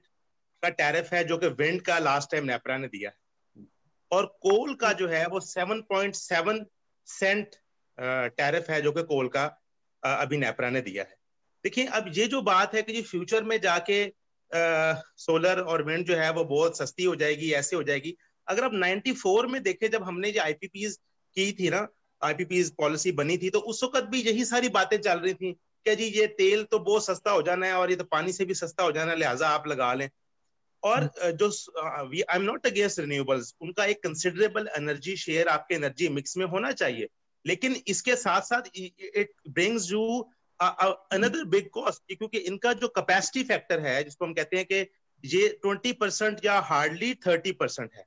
का 0.62 0.68
टैरिफ 0.68 1.12
है 1.12 1.24
जो 1.24 1.38
कि 1.38 1.48
विंड 1.58 1.82
का 1.82 1.98
लास्ट 1.98 2.30
टाइम 2.30 2.44
नेपरा 2.44 2.76
ने 2.78 2.88
दिया 2.88 3.10
है। 3.10 3.16
और 4.12 4.26
कोल 4.42 4.74
का 4.74 4.92
जो 4.92 5.08
है 5.08 5.26
वो 5.26 5.40
7.7 5.40 6.64
सेंट 7.06 7.54
टैरिफ 7.98 8.70
है 8.70 8.80
जो 8.82 8.92
कि 8.92 9.02
कोल 9.02 9.28
का 9.28 9.44
अभी 10.02 10.36
नेपरा 10.36 10.70
ने 10.70 10.80
दिया 10.80 11.02
है। 11.02 11.16
देखिए 11.64 11.86
अब 11.86 12.10
ये 12.14 12.26
जो 12.26 12.42
बात 12.42 12.74
है 12.74 12.82
कि 12.82 12.92
जी 12.92 13.02
फ्यूचर 13.02 13.44
में 13.44 13.60
जाके 13.60 14.04
आ, 14.04 14.94
सोलर 15.16 15.60
और 15.60 15.82
विंड 15.82 16.06
जो 16.06 16.16
है 16.16 16.30
वो 16.32 16.44
बहुत 16.44 16.78
सस्ती 16.78 17.04
हो 17.04 17.14
जाएगी 17.16 17.50
ऐसे 17.52 17.76
हो 17.76 17.82
जाएगी। 17.82 18.16
अगर 18.48 18.64
अब 18.64 18.72
94 18.74 19.46
में 19.46 19.62
देखे 19.62 19.88
जब 19.88 20.02
हमने 20.02 20.30
जो 20.32 20.42
आईपीपीज 20.42 20.96
की 21.36 21.50
थी 21.52 21.70
ना 21.70 21.86
आईपीपीज 22.22 22.70
पॉलिसी 22.76 23.12
बनी 23.12 23.36
थी 23.38 23.50
तो 23.50 23.58
उस 23.60 23.82
वक्त 23.84 24.04
भी 24.04 24.20
यही 24.20 24.44
सारी 24.44 24.68
बातें 24.68 24.96
चल 25.00 25.18
रही 25.18 25.34
थी 25.34 25.52
कि 25.86 25.96
जी 25.96 26.04
ये 26.18 26.26
तेल 26.26 26.64
तो 26.64 26.78
बहुत 26.78 27.04
सस्ता 27.06 27.30
हो 27.30 27.42
जाना 27.42 27.66
है 27.66 27.72
और 27.72 27.90
ये 27.90 27.96
तो 27.96 28.04
पानी 28.04 28.32
से 28.32 28.44
भी 28.44 28.54
सस्ता 28.54 28.82
हो 28.82 28.92
जाना 28.92 29.12
है 29.12 29.18
लिहाजा 29.18 29.48
आप 29.48 29.66
लगा 29.66 29.92
लें। 29.94 30.08
और 30.84 31.10
जो 31.34 31.48
I 31.80 32.36
am 32.36 32.42
not 32.42 32.66
against 32.66 32.98
renewables 32.98 33.54
उनका 33.60 33.84
एक 33.84 34.02
कंसिडरेबल 34.02 34.68
एनर्जी 34.76 35.16
शेयर 35.16 35.48
आपके 35.48 35.74
एनर्जी 35.74 36.08
मिक्स 36.08 36.36
में 36.36 36.46
होना 36.46 36.72
चाहिए। 36.72 37.08
लेकिन 37.44 37.76
इसके 37.86 38.16
साथ 38.16 38.40
साथ 38.42 38.68
it 38.76 39.32
brings 39.48 39.90
you 39.92 40.04
another 40.60 41.44
big 41.44 41.68
cost 41.70 42.02
क्योंकि 42.12 42.38
इनका 42.38 42.72
जो 42.72 42.88
कैपेसिटी 42.88 43.42
फैक्टर 43.44 43.80
है 43.80 44.02
जिसको 44.04 44.24
हम 44.24 44.32
कहते 44.34 44.56
हैं 44.56 44.66
कि 44.66 44.86
ये 45.24 45.48
ट्वेंटी 45.62 45.92
परसेंट 45.92 46.44
या 46.44 46.58
हार्डली 46.62 47.14
थर्टी 47.26 47.52
परसेंट 47.52 47.90
है 47.96 48.04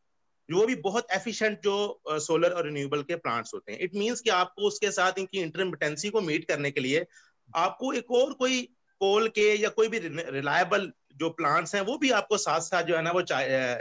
वो 0.50 0.66
भी 0.66 0.76
बहुत 0.82 1.08
एफिशिएंट 1.12 1.60
जो 1.64 2.02
सोलर 2.10 2.50
और 2.50 2.66
रिन्यूएबल 2.66 3.02
के 3.04 3.16
प्लांट्स 3.16 3.54
होते 3.54 3.72
हैं। 3.72 3.80
इट 3.80 3.96
मींस 3.96 4.22
कि 4.22 4.30
आपको 4.30 4.68
उसके 4.68 4.92
साथ 4.92 5.20
इनकी 5.20 5.40
इंटरमिटेंसी 5.40 6.10
को 6.10 6.22
मीट 6.22 6.46
करने 6.48 6.72
के 6.72 6.80
लिए 6.80 7.06
आपको 7.56 7.92
एक 7.94 8.12
और 8.12 8.34
कोई 8.34 8.62
कोल 9.02 9.28
के 9.30 9.54
या 9.56 9.70
कोई 9.70 9.88
भी 9.88 10.00
रिलायबल 10.00 10.92
जो 11.18 11.30
प्लांट्स 11.32 11.76
हैं, 11.76 11.82
वो 11.82 11.98
भी 11.98 12.10
आपको 12.12 12.38
साथ 12.38 12.62
साथ 12.62 12.84
जो 12.84 12.96
है 12.96 13.02
ना, 13.02 13.12
वो 13.12 13.20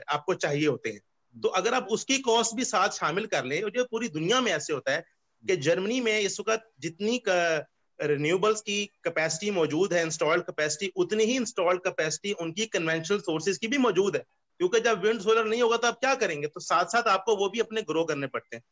आपको 0.08 0.34
चाहिए 0.36 0.66
होते 0.66 0.90
हैं। 0.90 1.00
तो 1.34 1.48
अगर 1.50 1.74
आप 1.74 1.88
उसकी 1.90 2.18
कॉस्ट 2.20 2.54
भी 2.54 2.64
साथ 2.64 2.88
शामिल 2.90 3.26
कर 3.26 3.44
लें, 3.44 3.60
जो 3.68 3.84
पूरी 3.84 4.08
दुनिया 4.08 4.40
में 4.40 4.50
ऐसे 4.52 4.72
होता 4.72 4.92
है 4.92 5.04
कि 5.44 5.56
जर्मनी 5.58 6.00
में 6.00 6.18
इस 6.18 6.38
वक्त 6.40 6.70
जितनी 6.80 7.20
रिन्यूएबल्स 7.28 8.60
की 8.60 8.84
कैपेसिटी 9.04 9.50
मौजूद 9.50 9.92
है 9.92 10.02
इंस्टॉल्ड 10.02 10.42
कैपेसिटी 10.42 10.92
उतनी 10.96 11.24
ही 11.24 11.36
इंस्टॉल्ड 11.36 11.80
कैपेसिटी 11.80 12.32
उनकी 12.40 12.66
कन्वेंशनल 12.68 13.18
सोर्सेज 13.20 13.58
की 13.58 13.68
भी 13.68 13.78
मौजूद 13.78 14.16
है। 14.16 14.22
क्योंकि 14.60 14.80
जब 14.80 15.02
विंड 15.02 15.20
सोलर 15.20 15.44
नहीं 15.44 15.62
होगा 15.62 15.76
तो 15.76 15.88
आप 15.88 15.98
क्या 16.00 16.14
करेंगे? 16.14 16.48
तो 16.48 16.60
साथ 16.60 16.84
साथ 16.86 17.08
आपको 17.08 17.36
वो 17.36 17.48
भी 17.48 17.60
अपने 17.60 17.82
ग्रो 17.82 18.04
करने 18.04 18.26
पड़ते 18.26 18.56
हैं। 18.56 18.62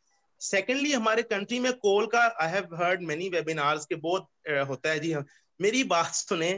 सेकेंडली 0.40 0.92
हमारे 0.92 1.22
कंट्री 1.22 1.58
में 1.60 1.72
कोल 1.74 2.06
का 2.06 2.20
I 2.40 2.50
have 2.50 2.74
heard 2.74 3.02
many 3.02 3.28
webinars 3.28 3.84
के 3.86 3.94
बहुत 3.96 4.28
होता 4.68 4.90
है। 4.90 4.98
जी 5.00 5.12
हाँ 5.12 5.24
मेरी 5.60 5.82
बात 5.86 6.14
सुने 6.14 6.50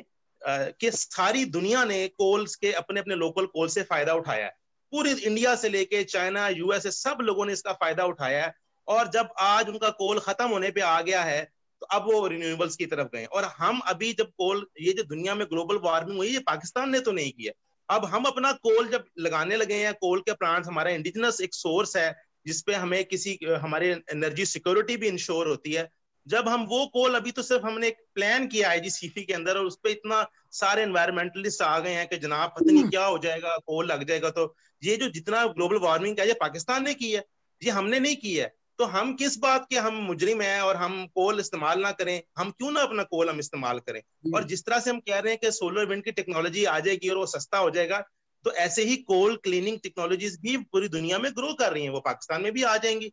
कि 0.46 0.90
सारी 0.90 1.44
दुनिया 1.46 1.84
ने 1.84 2.06
कोल्स 2.08 2.54
के 2.56 2.72
अपने 2.74 3.00
अपने 3.00 3.14
लोकल 3.14 3.46
कोल 3.48 3.68
से 3.68 3.82
फ़ायदा 3.84 4.14
उठाया 4.14 4.44
है। 4.44 4.54
पूरी 4.92 5.12
इंडिया 5.12 5.54
से 5.56 5.68
लेके 5.68 6.02
चाइना 6.04 6.48
यूएसए 6.50 6.90
सब 6.92 7.18
लोगों 7.22 7.46
ने 7.46 7.52
इसका 7.52 7.72
फ़ायदा 7.74 8.04
उठाया 8.04 8.44
है। 8.44 8.52
और 8.88 9.08
जब 9.08 9.28
आज 9.40 9.68
उनका 9.68 9.88
कोल 9.98 10.18
खत्म 10.20 10.48
होने 10.48 10.70
पे 10.70 10.80
आ 10.80 11.00
गया 11.02 11.22
है 11.22 11.42
तो 11.82 11.86
अब 11.88 12.04
वो 12.04 12.26
रिन्यूएबल्स 12.28 12.76
की 12.76 12.86
तरफ़ 12.86 13.08
गए। 13.14 13.24
और 13.26 13.44
हम 13.58 13.80
अभी 13.86 14.12
जब 14.12 14.30
कोल 14.38 14.66
ये 14.80 14.92
जो 14.92 15.02
दुनिया 15.04 15.34
में 15.34 15.46
ग्लोबल 15.46 15.78
वार्मिंग 15.78 16.18
हुई, 16.18 16.28
ये 16.28 16.38
पाकिस्तान 16.38 16.90
ने 16.90 17.00
तो 17.00 17.12
नहीं 17.12 17.32
किया। 17.32 17.52
अब 17.88 18.04
हम 18.04 18.24
अपना 18.24 18.52
कोल 18.52 18.88
जब 18.88 19.04
लगाने 19.18 19.56
लगे 19.56 19.74
हैं 19.76 19.92
कोल 19.94 20.20
के 20.20 20.32
प्लांट्स 20.34 20.68
हमारा 20.68 20.90
इंडिजिनस 20.90 21.40
एक 21.40 21.54
सोर्स 21.54 21.96
है, 21.96 22.14
जिसपे 22.46 22.74
हमें 22.74 23.04
किसी, 23.04 23.38
हमारे 23.44 23.90
एनर्जी 24.10 24.46
सिक्योरिटी 24.46 24.96
भी 24.96 25.08
इंश्योर 25.08 25.48
होती 25.48 25.72
है। 25.72 25.88
जब 26.26 26.48
हम 26.48 26.64
वो 26.64 26.86
कोल 26.86 27.14
अभी 27.14 27.30
तो 27.30 27.42
सिर्फ़ 27.42 27.62
हमने 27.62 27.88
एक 27.88 27.96
प्लान 28.14 28.46
किया 28.46 28.70
है 28.70 28.80
जी 28.80 28.90
सीफी 28.90 29.22
के 29.22 29.32
अंदर 29.32 29.58
और 29.58 29.64
उस 29.64 29.76
पर 29.76 29.90
इतना 29.90 30.26
सारे 30.52 30.82
एनवायरमेंटलिस्ट 30.82 31.62
आ 31.62 31.78
गए 31.78 31.90
हैं 31.90 32.06
कि 32.08 32.16
जनाब 32.16 32.50
पता 32.50 32.72
नहीं 32.72 32.84
क्या 32.84 33.04
हो 33.04 33.18
जाएगा 33.18 33.56
कोल 33.56 33.86
लग 33.86 34.04
जाएगा। 34.04 34.30
तो 34.30 34.54
ये 34.82 34.96
जो 34.96 35.08
जितना 35.08 35.44
ग्लोबल 35.46 35.78
वार्मिंग 35.78 36.16
का 36.16 36.22
ये 36.22 36.32
पाकिस्तान 36.32 36.84
ने 36.84 36.94
की 36.94 37.10
है 37.12 37.24
ये 37.62 37.70
हमने 37.70 38.00
नहीं 38.00 38.16
की 38.16 38.34
है। 38.36 38.52
तो 38.78 38.84
हम 38.84 39.14
किस 39.14 39.38
बात 39.38 39.66
के 39.70 39.76
हम 39.76 39.94
मुजरिम 39.94 40.40
हैं 40.42 40.60
और 40.60 40.76
हम 40.76 41.06
कोल 41.06 41.40
इस्तेमाल 41.40 41.80
ना 41.80 41.92
करें 41.92 42.22
हम 42.38 42.50
क्यों 42.50 42.70
ना 42.72 42.80
अपना 42.80 43.02
कोल 43.02 43.30
हम 43.30 43.38
इस्तेमाल 43.38 43.78
करें? 43.78 44.00
और 44.34 44.44
जिस 44.44 44.64
तरह 44.64 44.80
से 44.80 44.90
हम 44.90 44.98
कह 45.00 45.18
रहे 45.18 45.32
हैं 45.32 45.40
कि 45.40 45.52
सोलर 45.52 45.86
विंड 45.86 46.04
की 46.04 46.12
टेक्नोलॉजी 46.12 46.64
आ 46.64 46.78
जाएगी 46.80 47.08
और 47.08 47.16
वो 47.16 47.26
सस्ता 47.26 47.58
हो 47.58 47.70
जाएगा 47.70 48.04
तो 48.44 48.52
ऐसे 48.52 48.82
ही 48.82 48.96
कोल 48.96 49.36
क्लीनिंग 49.36 49.78
टेक्नोलॉजीज़ 49.78 50.38
भी 50.40 50.56
पूरी 50.56 50.88
दुनिया 50.88 51.18
में 51.18 51.30
ग्रो 51.32 51.52
कर 51.54 51.72
रही 51.72 51.82
हैं 51.82 51.90
वो 51.90 52.00
पाकिस्तान 52.00 52.42
में 52.42 52.52
भी 52.52 52.62
आ 52.62 52.76
जाएँगी। 52.76 53.12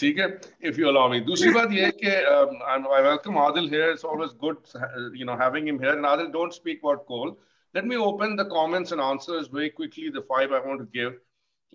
ठीक 0.00 0.18
है 0.18 0.26
if 0.70 0.78
you 0.80 0.88
allow 0.90 1.04
me 1.12 1.20
दूसरी 1.28 1.52
बात 1.52 1.72
ये 1.72 1.84
है 1.84 1.92
कि 2.02 2.10
um, 2.32 2.82
I 2.96 3.00
welcome 3.06 3.38
Adil 3.44 3.68
here 3.68 3.90
it's 3.92 4.04
always 4.10 4.34
good 4.44 4.58
you 5.20 5.24
know 5.30 5.36
having 5.36 5.70
him 5.70 5.78
here 5.84 5.94
and 5.94 6.10
Adil 6.10 6.32
don't 6.32 6.54
speak 6.58 6.84
about 6.84 7.06
coal 7.06 7.32
let 7.78 7.88
me 7.92 7.96
open 8.08 8.36
the 8.40 8.44
comments 8.52 8.92
and 8.92 9.00
answers 9.06 9.48
very 9.56 9.70
quickly 9.70 10.10
the 10.18 10.22
five 10.28 10.52
I 10.52 10.60
want 10.66 10.84
to 10.84 10.86
give 10.98 11.16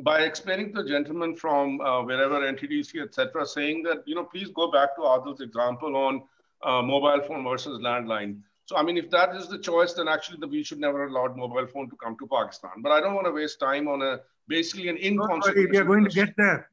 by 0.10 0.22
explaining 0.28 0.74
to 0.74 0.84
the 0.84 0.90
gentleman 0.90 1.36
from 1.36 1.82
uh, 1.82 2.02
wherever 2.04 2.40
NTDC 2.52 3.02
etc 3.02 3.46
saying 3.46 3.84
that 3.84 4.08
you 4.12 4.16
know 4.16 4.24
please 4.24 4.50
go 4.62 4.72
back 4.78 4.96
to 4.96 5.02
Adil's 5.16 5.42
example 5.42 5.98
on 6.06 6.24
uh, 6.64 6.82
mobile 6.82 7.22
phone 7.28 7.44
versus 7.44 7.80
landline 7.80 8.40
so 8.66 8.78
I 8.78 8.84
mean 8.84 8.98
if 9.04 9.10
that 9.18 9.36
is 9.36 9.50
the 9.50 9.60
choice 9.60 9.94
then 10.00 10.08
actually 10.08 10.40
the, 10.46 10.48
we 10.48 10.64
should 10.64 10.80
never 10.80 11.06
allow 11.08 11.28
mobile 11.44 11.68
phone 11.68 11.90
to 11.90 11.98
come 11.98 12.18
to 12.24 12.32
Pakistan 12.38 12.88
but 12.88 12.94
I 12.94 13.02
don't 13.02 13.16
want 13.20 13.28
to 13.28 13.36
waste 13.42 13.60
time 13.60 13.88
on 13.98 14.02
a 14.02 14.14
basically 14.48 14.90
an 14.96 14.98
inconsequential 15.12 15.72
we 15.76 15.78
are 15.84 15.90
going 15.94 16.06
to 16.06 16.16
get 16.22 16.34
there 16.38 16.70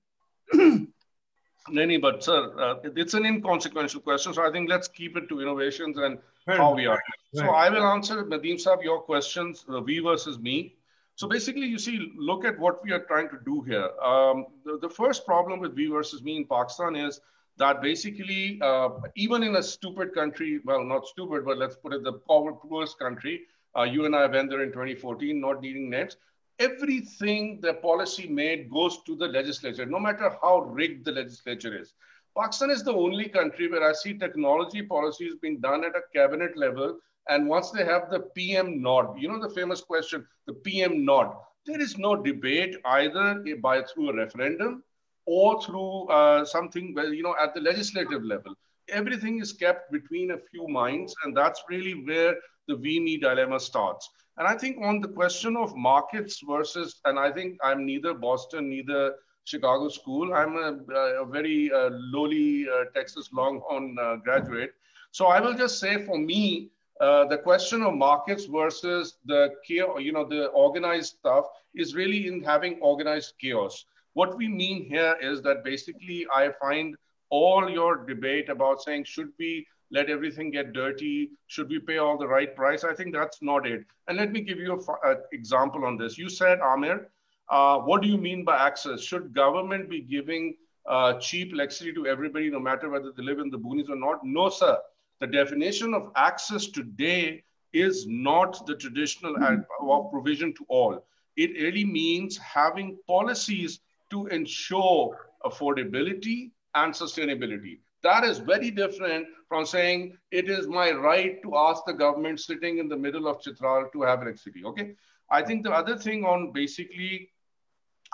Nani, 1.70 1.98
but 1.98 2.24
sir, 2.24 2.54
uh, 2.60 2.76
it's 2.96 3.14
an 3.14 3.26
inconsequential 3.26 4.02
question. 4.02 4.34
So 4.34 4.46
I 4.48 4.52
think 4.52 4.70
let's 4.70 4.88
keep 4.88 5.18
it 5.18 5.28
to 5.30 5.42
innovations 5.42 5.98
and 5.98 6.20
Fair 6.46 6.58
how 6.58 6.76
we 6.76 6.86
are. 6.86 6.94
Right. 6.94 7.02
So 7.34 7.50
I 7.50 7.70
will 7.70 7.84
answer, 7.84 8.24
Nadeem 8.24 8.64
Saab, 8.64 8.84
your 8.84 9.02
questions, 9.02 9.66
uh, 9.74 9.82
we 9.82 10.00
versus 10.00 10.38
me. 10.40 10.76
So 11.16 11.28
basically, 11.28 11.66
you 11.66 11.80
see, 11.80 12.12
look 12.18 12.46
at 12.46 12.60
what 12.60 12.84
we 12.84 12.92
are 12.92 13.00
trying 13.00 13.30
to 13.30 13.38
do 13.46 13.62
here. 13.62 13.90
Um, 14.04 14.46
the, 14.66 14.78
the, 14.82 14.90
first 14.90 15.26
problem 15.26 15.60
with 15.60 15.74
we 15.74 15.88
versus 15.88 16.22
me 16.22 16.36
in 16.36 16.46
Pakistan 16.46 16.96
is 16.96 17.22
that 17.58 17.82
basically, 17.82 18.60
uh, 18.62 18.90
even 19.16 19.42
in 19.42 19.56
a 19.56 19.64
stupid 19.64 20.14
country, 20.14 20.60
well, 20.66 20.84
not 20.84 21.08
stupid, 21.08 21.46
but 21.46 21.58
let's 21.58 21.78
put 21.78 21.94
it 21.94 22.04
the 22.04 22.14
poorest 22.14 23.00
country, 23.00 23.44
uh, 23.78 23.84
you 23.84 24.06
and 24.06 24.16
I 24.16 24.26
went 24.28 24.50
there 24.50 24.62
in 24.62 24.70
2014, 24.70 25.40
not 25.40 25.62
needing 25.62 25.90
nets 25.90 26.18
everything 26.60 27.60
the 27.62 27.74
policy 27.76 28.28
made 28.28 28.70
goes 28.70 29.04
to 29.04 29.16
the 29.16 29.28
legislature, 29.28 29.86
no 29.86 30.00
matter 30.00 30.36
how 30.42 30.60
rigged 30.62 31.06
the 31.06 31.12
legislature 31.12 31.78
is. 31.78 31.94
Pakistan 32.38 32.70
is 32.70 32.84
the 32.84 32.94
only 32.94 33.30
country 33.30 33.70
where 33.70 33.88
I 33.88 33.94
see 33.94 34.18
technology 34.18 34.82
policies 34.82 35.36
being 35.42 35.60
done 35.62 35.84
at 35.86 35.96
a 35.96 36.02
cabinet 36.14 36.58
level. 36.58 37.00
And 37.30 37.48
once 37.48 37.72
they 37.72 37.86
have 37.86 38.10
the 38.10 38.20
PM 38.36 38.82
nod, 38.82 39.20
you 39.20 39.28
know 39.28 39.40
the 39.40 39.54
famous 39.54 39.82
question, 39.82 40.26
the 40.46 40.54
PM 40.54 41.06
nod, 41.06 41.34
there 41.66 41.82
is 41.82 41.98
no 41.98 42.16
debate 42.16 42.76
either 42.86 43.44
by 43.62 43.82
through 43.82 44.10
a 44.10 44.16
referendum 44.16 44.84
or 45.26 45.62
through 45.62 46.08
uh, 46.10 46.46
something, 46.46 46.94
well, 46.94 47.12
you 47.12 47.24
know, 47.24 47.36
at 47.42 47.54
the 47.54 47.62
legislative 47.62 48.24
level. 48.24 48.54
Everything 48.90 49.40
is 49.40 49.52
kept 49.54 49.92
between 49.92 50.32
a 50.32 50.38
few 50.52 50.68
minds, 50.68 51.16
and 51.24 51.36
that's 51.36 51.64
really 51.70 51.94
where 52.06 52.36
the 52.68 52.76
we 52.76 53.00
me 53.00 53.18
dilemma 53.18 53.60
starts. 53.60 54.10
And 54.38 54.48
I 54.48 54.58
think 54.58 54.78
on 54.82 55.00
the 55.00 55.08
question 55.08 55.56
of 55.56 55.76
markets 55.76 56.42
versus, 56.46 57.00
and 57.06 57.18
I 57.18 57.32
think 57.32 57.58
I'm 57.64 57.86
neither 57.86 58.14
Boston, 58.14 58.70
neither 58.70 59.16
Chicago 59.46 59.88
school. 59.90 60.34
I'm 60.34 60.58
a, 60.58 60.94
a 61.22 61.26
very 61.26 61.72
uh, 61.72 61.90
lowly 61.92 62.68
uh, 62.68 62.86
Texas 62.94 63.30
Longhorn 63.32 63.96
uh, 64.02 64.18
graduate. 64.18 64.72
So 65.12 65.28
I 65.28 65.40
will 65.40 65.54
just 65.54 65.80
say 65.80 66.04
for 66.04 66.18
me, 66.18 66.70
uh, 67.00 67.26
the 67.26 67.38
question 67.38 67.84
of 67.84 67.94
markets 67.94 68.46
versus 68.46 69.18
the 69.26 69.50
chaos, 69.66 70.00
you 70.02 70.12
know, 70.12 70.26
the 70.26 70.48
organized 70.48 71.18
stuff 71.20 71.46
is 71.74 71.94
really 71.94 72.28
in 72.28 72.44
having 72.44 72.80
organized 72.82 73.34
chaos. 73.40 73.86
What 74.14 74.38
we 74.38 74.48
mean 74.48 74.86
here 74.86 75.16
is 75.22 75.42
that 75.44 75.64
basically 75.64 76.26
I 76.34 76.52
find 76.62 76.96
all 77.30 77.70
your 77.70 78.06
debate 78.06 78.50
about 78.50 78.82
saying 78.82 79.04
should 79.04 79.30
we 79.38 79.68
let 79.96 80.10
everything 80.10 80.52
get 80.52 80.74
dirty? 80.74 81.32
Should 81.48 81.70
we 81.70 81.80
pay 81.80 81.98
all 81.98 82.18
the 82.18 82.28
right 82.28 82.56
price? 82.56 82.84
I 82.84 82.94
think 82.94 83.14
that's 83.14 83.42
not 83.42 83.66
it. 83.66 83.86
And 84.08 84.18
let 84.18 84.32
me 84.32 84.42
give 84.42 84.60
you 84.60 84.74
an 85.04 85.18
example 85.32 85.86
on 85.86 85.98
this. 85.98 86.18
You 86.18 86.30
said, 86.30 86.60
Amir, 86.60 87.10
uh, 87.50 87.80
what 87.80 88.02
do 88.02 88.08
you 88.08 88.18
mean 88.18 88.44
by 88.44 88.58
access? 88.58 89.02
Should 89.02 89.34
government 89.34 89.90
be 89.90 90.02
giving 90.02 90.56
uh, 90.86 91.14
cheap 91.20 91.54
electricity 91.54 91.94
to 91.94 92.08
everybody, 92.08 92.50
no 92.50 92.60
matter 92.60 92.90
whether 92.90 93.12
they 93.12 93.24
live 93.24 93.40
in 93.40 93.50
the 93.50 93.58
boonies 93.58 93.90
or 93.90 93.96
not? 93.96 94.20
No, 94.24 94.50
sir. 94.50 94.78
The 95.22 95.28
definition 95.28 95.94
of 95.94 96.12
access 96.16 96.68
today 96.68 97.44
is 97.74 98.06
not 98.08 98.66
the 98.66 98.76
traditional 98.76 99.36
mm-hmm. 99.36 100.10
provision 100.10 100.54
to 100.56 100.66
all. 100.68 101.06
It 101.38 101.52
really 101.62 101.86
means 101.86 102.38
having 102.38 102.98
policies 103.08 103.80
to 104.12 104.28
ensure 104.28 105.30
affordability 105.44 106.52
and 106.74 106.94
sustainability. 106.94 107.80
That 108.06 108.24
is 108.24 108.38
very 108.38 108.70
different 108.70 109.26
from 109.50 109.66
saying 109.66 110.16
it 110.30 110.48
is 110.48 110.68
my 110.68 110.92
right 110.92 111.42
to 111.42 111.56
ask 111.58 111.86
the 111.86 111.94
government 111.94 112.40
sitting 112.40 112.78
in 112.78 112.88
the 112.88 112.96
middle 112.96 113.28
of 113.28 113.42
Chitral 113.42 113.90
to 113.94 114.02
have 114.04 114.22
electricity. 114.22 114.64
Okay. 114.64 114.92
I 115.32 115.42
think 115.42 115.64
the 115.64 115.72
other 115.72 115.98
thing 115.98 116.24
on 116.24 116.52
basically 116.52 117.32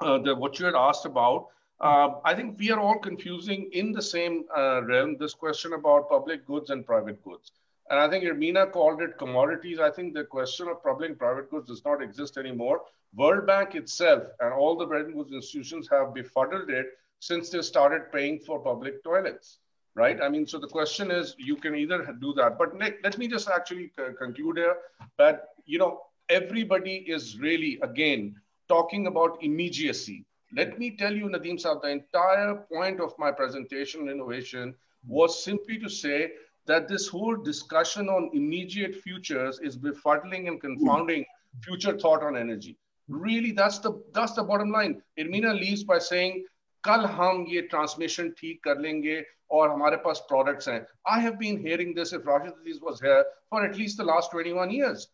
uh, 0.02 0.20
the 0.20 0.34
what 0.34 0.58
you 0.60 0.66
had 0.66 0.76
asked 0.76 1.06
about, 1.06 1.48
uh, 1.82 2.12
I 2.24 2.34
think 2.36 2.58
we 2.58 2.72
are 2.72 2.80
all 2.80 3.00
confusing 3.00 3.70
in 3.74 3.92
the 3.92 4.02
same 4.02 4.46
uh, 4.58 4.82
realm 4.84 5.18
this 5.20 5.34
question 5.34 5.74
about 5.74 6.08
public 6.10 6.46
goods 6.48 6.70
and 6.70 6.86
private 6.86 7.22
goods. 7.22 7.52
And 7.90 8.00
I 8.00 8.10
think 8.10 8.24
Irmina 8.24 8.68
called 8.68 9.02
it 9.02 9.18
commodities. 9.18 9.80
I 9.80 9.92
think 9.92 10.14
the 10.14 10.24
question 10.24 10.70
of 10.70 10.82
public 10.82 11.10
and 11.10 11.20
private 11.20 11.52
goods 11.52 11.68
does 11.68 11.84
not 11.84 12.02
exist 12.02 12.38
anymore. 12.38 12.84
World 13.14 13.46
Bank 13.46 13.76
itself 13.76 14.24
and 14.40 14.54
all 14.54 14.78
the 14.78 14.86
Bretton 14.86 15.18
Woods 15.18 15.34
institutions 15.34 15.90
have 15.92 16.14
befuddled 16.14 16.70
it 16.70 16.86
since 17.20 17.50
they 17.50 17.62
started 17.62 18.10
paying 18.14 18.40
for 18.40 18.58
public 18.58 19.04
toilets 19.04 19.58
right? 19.96 20.22
I 20.22 20.30
mean, 20.30 20.48
so 20.48 20.60
the 20.60 20.68
question 20.68 21.12
is, 21.12 21.36
you 21.38 21.56
can 21.56 21.76
either 21.76 22.16
do 22.22 22.34
that. 22.34 22.58
But 22.58 22.78
Nick, 22.78 23.00
let 23.04 23.18
me 23.18 23.28
just 23.28 23.50
actually 23.50 23.92
conclude 24.18 24.58
here 24.58 24.78
that, 25.18 25.50
you 25.66 25.80
know, 25.80 26.02
everybody 26.30 27.04
is 27.08 27.40
really, 27.40 27.80
again, 27.82 28.36
talking 28.68 29.08
about 29.08 29.38
immediacy. 29.42 30.26
Let 30.54 30.80
me 30.80 30.96
tell 30.98 31.14
you, 31.14 31.26
Nadeem 31.26 31.62
Saab, 31.62 31.82
the 31.82 31.90
entire 31.90 32.56
point 32.72 33.00
of 33.00 33.14
my 33.18 33.32
presentation 33.32 34.02
on 34.02 34.10
innovation 34.10 34.76
was 35.08 35.44
simply 35.44 35.78
to 35.80 35.90
say 35.90 36.32
that 36.68 36.88
this 36.88 37.08
whole 37.08 37.36
discussion 37.36 38.10
on 38.10 38.30
immediate 38.34 38.96
futures 38.96 39.60
is 39.60 39.78
befuddling 39.78 40.48
and 40.48 40.62
confounding 40.62 41.26
future 41.64 41.98
thought 41.98 42.24
on 42.24 42.38
energy. 42.38 42.78
Really, 43.08 43.52
that's 43.52 43.80
the 43.80 44.02
that's 44.14 44.34
the 44.34 44.44
bottom 44.44 44.72
line. 44.72 45.02
Irmina 45.18 45.54
leaves 45.54 45.84
by 45.84 46.00
saying 46.00 46.46
कल 46.85 47.05
हम 47.19 47.45
ये 47.49 47.61
transmission 47.73 48.31
ठीक 48.39 48.63
कर 48.65 48.79
लेंगे 48.81 49.25
और 49.59 49.71
हमारे 49.71 49.97
पास 50.05 50.25
products 50.29 50.69
हैं 50.69 50.81
I 51.13 51.23
have 51.23 51.37
been 51.43 51.59
hearing 51.67 51.95
this 51.95 52.15
if 52.15 52.29
Rashid 52.29 52.53
Aziz 52.53 52.81
was 52.83 53.01
here 53.05 53.23
for 53.51 53.65
at least 53.65 54.01
the 54.01 54.07
last 54.07 54.37
21 54.37 54.75
years 54.79 55.07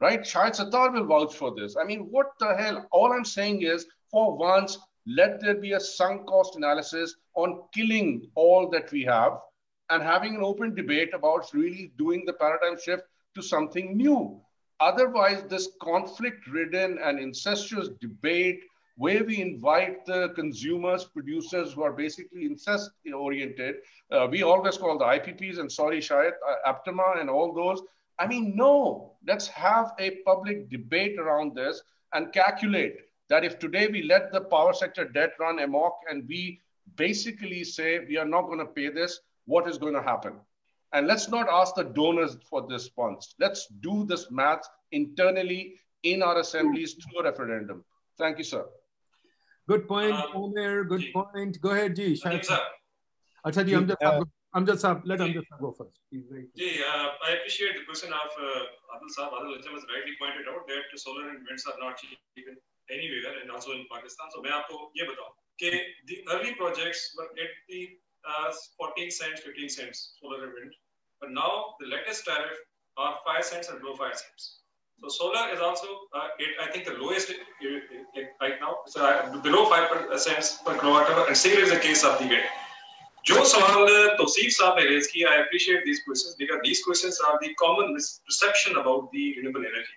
right 0.00 0.26
shahid 0.30 0.56
sattar 0.56 0.92
will 0.94 1.06
vouch 1.10 1.34
for 1.34 1.50
this 1.58 1.76
i 1.82 1.84
mean 1.90 2.00
what 2.14 2.32
the 2.40 2.54
hell 2.56 2.80
all 2.98 3.12
i'm 3.12 3.28
saying 3.28 3.62
is 3.74 3.86
for 4.14 4.24
once 4.40 4.78
let 5.18 5.40
there 5.40 5.54
be 5.54 5.72
a 5.72 5.80
sunk 5.80 6.26
cost 6.26 6.56
analysis 6.56 7.14
on 7.34 7.54
killing 7.76 8.10
all 8.34 8.68
that 8.68 8.92
we 8.96 9.02
have 9.04 9.38
and 9.90 10.02
having 10.02 10.34
an 10.34 10.42
open 10.42 10.74
debate 10.74 11.14
about 11.14 11.52
really 11.54 11.92
doing 11.96 12.24
the 12.26 12.32
paradigm 12.32 12.76
shift 12.84 13.04
to 13.36 13.42
something 13.42 13.96
new 13.96 14.18
otherwise 14.80 15.42
this 15.44 15.68
conflict 15.82 16.46
ridden 16.48 16.98
and 17.02 17.18
incestuous 17.18 17.88
debate 18.00 18.60
where 19.01 19.23
we 19.23 19.41
invite 19.41 20.05
the 20.05 20.29
consumers, 20.35 21.05
producers 21.05 21.73
who 21.73 21.81
are 21.81 21.91
basically 21.91 22.45
incest 22.45 22.91
oriented. 23.11 23.77
Uh, 24.11 24.27
we 24.29 24.43
always 24.43 24.77
call 24.77 24.99
the 24.99 25.05
IPPs 25.05 25.57
and 25.57 25.71
sorry, 25.71 25.99
Shahid, 25.99 26.33
uh, 26.47 26.71
APTMA 26.71 27.19
and 27.19 27.27
all 27.27 27.51
those. 27.51 27.81
I 28.19 28.27
mean, 28.27 28.55
no, 28.55 29.13
let's 29.25 29.47
have 29.47 29.93
a 29.97 30.17
public 30.23 30.69
debate 30.69 31.17
around 31.17 31.55
this 31.55 31.81
and 32.13 32.31
calculate 32.31 32.97
that 33.29 33.43
if 33.43 33.57
today 33.57 33.87
we 33.87 34.03
let 34.03 34.31
the 34.31 34.41
power 34.41 34.71
sector 34.71 35.05
debt 35.05 35.31
run 35.39 35.57
amok 35.57 35.95
and 36.07 36.27
we 36.27 36.61
basically 36.95 37.63
say 37.63 38.05
we 38.07 38.17
are 38.17 38.31
not 38.35 38.43
going 38.43 38.59
to 38.59 38.67
pay 38.67 38.89
this, 38.89 39.19
what 39.45 39.67
is 39.67 39.79
going 39.79 39.95
to 39.95 40.03
happen? 40.03 40.33
And 40.93 41.07
let's 41.07 41.27
not 41.27 41.49
ask 41.49 41.73
the 41.73 41.85
donors 41.85 42.37
for 42.47 42.67
this 42.67 42.89
funds. 42.89 43.33
Let's 43.39 43.65
do 43.79 44.05
this 44.05 44.29
math 44.29 44.69
internally 44.91 45.79
in 46.03 46.21
our 46.21 46.37
assemblies 46.37 46.93
through 46.93 47.21
a 47.21 47.23
referendum. 47.31 47.83
Thank 48.19 48.37
you, 48.37 48.43
sir. 48.43 48.65
Good 49.71 49.87
point, 49.87 50.11
um, 50.11 50.35
Omer. 50.35 50.83
Good 50.83 51.01
G. 51.01 51.11
point. 51.15 51.61
Go 51.61 51.69
ahead, 51.71 51.95
Ji. 51.95 52.07
Shahid 52.21 52.43
sir. 52.43 52.59
Achha, 53.47 53.65
Ji, 53.65 53.71
Amjad 53.79 54.01
uh, 54.03 54.23
Amjad 54.53 54.79
Saab. 54.83 55.03
Let 55.05 55.21
I'm 55.21 55.31
just 55.31 55.47
go 55.61 55.71
first. 55.71 55.95
Ji, 56.11 56.83
uh, 56.83 57.07
I 57.27 57.31
appreciate 57.37 57.77
the 57.79 57.85
question 57.85 58.11
of 58.11 58.35
uh, 58.47 58.95
Adil 58.95 59.11
Saab. 59.15 59.31
Adil 59.37 59.55
Najam 59.55 59.77
has 59.77 59.85
rightly 59.93 60.15
pointed 60.19 60.51
out 60.51 60.67
that 60.67 60.99
solar 61.03 61.29
and 61.29 61.47
winds 61.47 61.65
are 61.71 61.79
not 61.79 61.95
cheap 61.95 62.19
anywhere 62.97 63.35
and 63.41 63.49
also 63.49 63.71
in 63.71 63.85
Pakistan. 63.93 64.27
So, 64.35 64.43
मैं 64.43 64.51
आपको 64.59 64.91
ये 64.99 65.07
बताऊं 65.11 65.31
कि 65.63 65.71
the 66.11 66.17
early 66.35 66.53
projects 66.55 67.07
were 67.17 67.29
at 67.45 67.55
the 67.69 67.81
uh, 68.27 68.51
14 68.77 69.09
cents, 69.19 69.39
15 69.47 69.69
cents 69.69 70.03
solar 70.19 70.43
and 70.43 70.53
wind. 70.59 70.75
But 71.21 71.31
now 71.31 71.51
the 71.79 71.87
latest 71.95 72.25
tariff 72.25 72.59
are 72.97 73.13
5 73.25 73.45
cents 73.53 73.69
and 73.69 73.79
below 73.79 73.95
5 73.95 74.19
cents. 74.25 74.60
So 75.00 75.08
solar 75.08 75.52
is 75.54 75.60
also, 75.60 75.86
uh, 76.14 76.28
it, 76.38 76.50
I 76.60 76.70
think 76.70 76.86
the 76.86 76.94
lowest 76.94 77.32
right 78.40 78.54
now, 78.60 78.76
so 78.86 79.04
uh, 79.04 79.36
below 79.38 79.66
5 79.68 80.20
cents 80.20 80.58
per 80.64 80.78
kilowatt 80.78 81.10
hour, 81.10 81.26
and 81.26 81.36
same 81.36 81.58
is 81.58 81.70
the 81.70 81.78
case 81.78 82.04
of 82.04 82.18
the 82.18 82.26
grid. 82.26 82.44
जो 83.28 83.44
सवाल 83.50 83.88
तौसीफ 84.18 84.50
साहब 84.54 84.76
ने 84.78 84.84
raise 84.88 85.06
किया 85.12 85.30
I 85.30 85.38
appreciate 85.44 85.84
these 85.84 86.02
questions 86.04 86.34
because 86.38 86.60
these 86.66 86.82
questions 86.84 87.18
are 87.28 87.38
the 87.44 87.54
common 87.62 87.88
perception 88.28 88.76
about 88.82 89.08
the 89.14 89.24
renewable 89.38 89.66
energy 89.70 89.96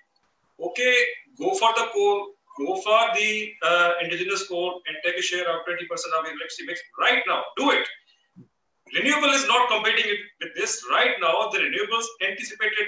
okay 0.67 0.93
go 1.41 1.51
for 1.59 1.69
the 1.79 1.85
coal 1.97 2.23
go 2.61 2.77
for 2.85 3.01
the 3.17 3.27
uh, 3.69 3.91
indigenous 4.05 4.47
coal 4.47 4.81
and 4.87 4.97
take 5.03 5.19
a 5.23 5.25
share 5.27 5.45
of 5.51 5.61
20% 5.67 6.17
of 6.17 6.25
the 6.25 6.31
electricity 6.31 6.65
mix 6.71 6.81
right 7.03 7.29
now 7.33 7.39
do 7.61 7.69
it 7.75 7.93
renewable 8.96 9.32
is 9.38 9.46
not 9.46 9.68
competing 9.72 10.06
with 10.40 10.52
this 10.58 10.84
right 10.90 11.16
now 11.24 11.34
the 11.54 11.60
renewables 11.64 12.06
anticipated 12.28 12.86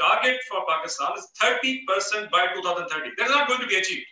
target 0.00 0.40
for 0.48 0.64
pakistan 0.70 1.12
is 1.20 1.28
30% 1.42 2.30
by 2.36 2.42
2030 2.54 3.12
that 3.18 3.26
is 3.28 3.34
not 3.36 3.48
going 3.48 3.60
to 3.60 3.70
be 3.74 3.78
achieved 3.82 4.08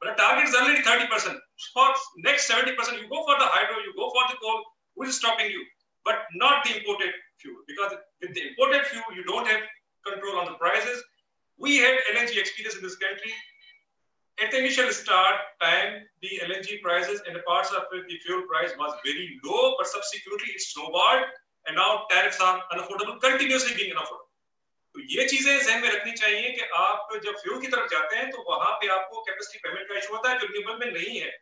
but 0.00 0.10
the 0.10 0.16
target 0.22 0.48
is 0.48 0.54
already 0.54 0.82
30% 0.82 1.36
for 1.72 1.88
next 2.28 2.50
70% 2.50 3.02
you 3.02 3.08
go 3.16 3.24
for 3.28 3.36
the 3.42 3.50
hydro 3.56 3.82
you 3.86 3.92
go 3.96 4.08
for 4.16 4.24
the 4.32 4.38
coal 4.44 4.64
who 4.96 5.04
is 5.04 5.16
stopping 5.16 5.50
you? 5.50 5.64
But 6.04 6.16
not 6.34 6.64
the 6.64 6.76
imported 6.78 7.12
fuel, 7.38 7.56
because 7.66 7.92
with 8.20 8.34
the 8.34 8.48
imported 8.48 8.86
fuel, 8.86 9.04
you 9.14 9.24
don't 9.24 9.46
have 9.46 9.60
control 10.06 10.38
on 10.38 10.46
the 10.46 10.58
prices. 10.58 11.02
We 11.58 11.78
had 11.78 11.98
LNG 12.14 12.38
experience 12.38 12.76
in 12.76 12.82
this 12.82 12.96
country. 12.96 13.32
At 14.38 14.50
the 14.50 14.58
initial 14.58 14.90
start 14.90 15.40
time, 15.60 16.02
the 16.20 16.40
LNG 16.42 16.82
prices 16.82 17.22
and 17.26 17.36
the 17.36 17.42
parts 17.42 17.70
of 17.70 17.84
the 17.92 18.16
fuel 18.24 18.42
price 18.50 18.72
was 18.76 18.92
very 19.04 19.40
low, 19.44 19.76
but 19.78 19.86
subsequently 19.86 20.50
it 20.52 20.60
snowballed, 20.60 21.24
and 21.66 21.76
now 21.76 22.06
tariffs 22.10 22.40
are 22.40 22.60
unaffordable, 22.72 23.20
continuously 23.20 23.74
being 23.76 23.92
unaffordable. 23.94 24.30
तो 24.94 25.00
ये 25.10 25.26
चीज़ें 25.28 25.52
जहन 25.58 25.80
में 25.82 25.88
रखनी 25.90 26.12
चाहिए 26.18 26.50
कि 26.56 26.66
आप 26.80 27.08
जब 27.24 27.38
फ्यूल 27.38 27.60
की 27.60 27.68
तरफ़ 27.68 27.86
जाते 27.90 28.16
हैं 28.16 28.30
तो 28.30 28.44
वहाँ 28.50 28.72
पे 28.80 28.88
आपको 28.96 29.22
कैपेसिटी 29.28 29.58
पेमेंट 29.62 29.88
का 29.88 29.98
इशू 29.98 30.14
होता 30.14 30.30
है 30.30 30.38
जो 30.38 30.46
रिन्यूएबल 30.46 30.84
में 30.84 30.92
नहीं 30.92 31.16
है। 31.20 31.32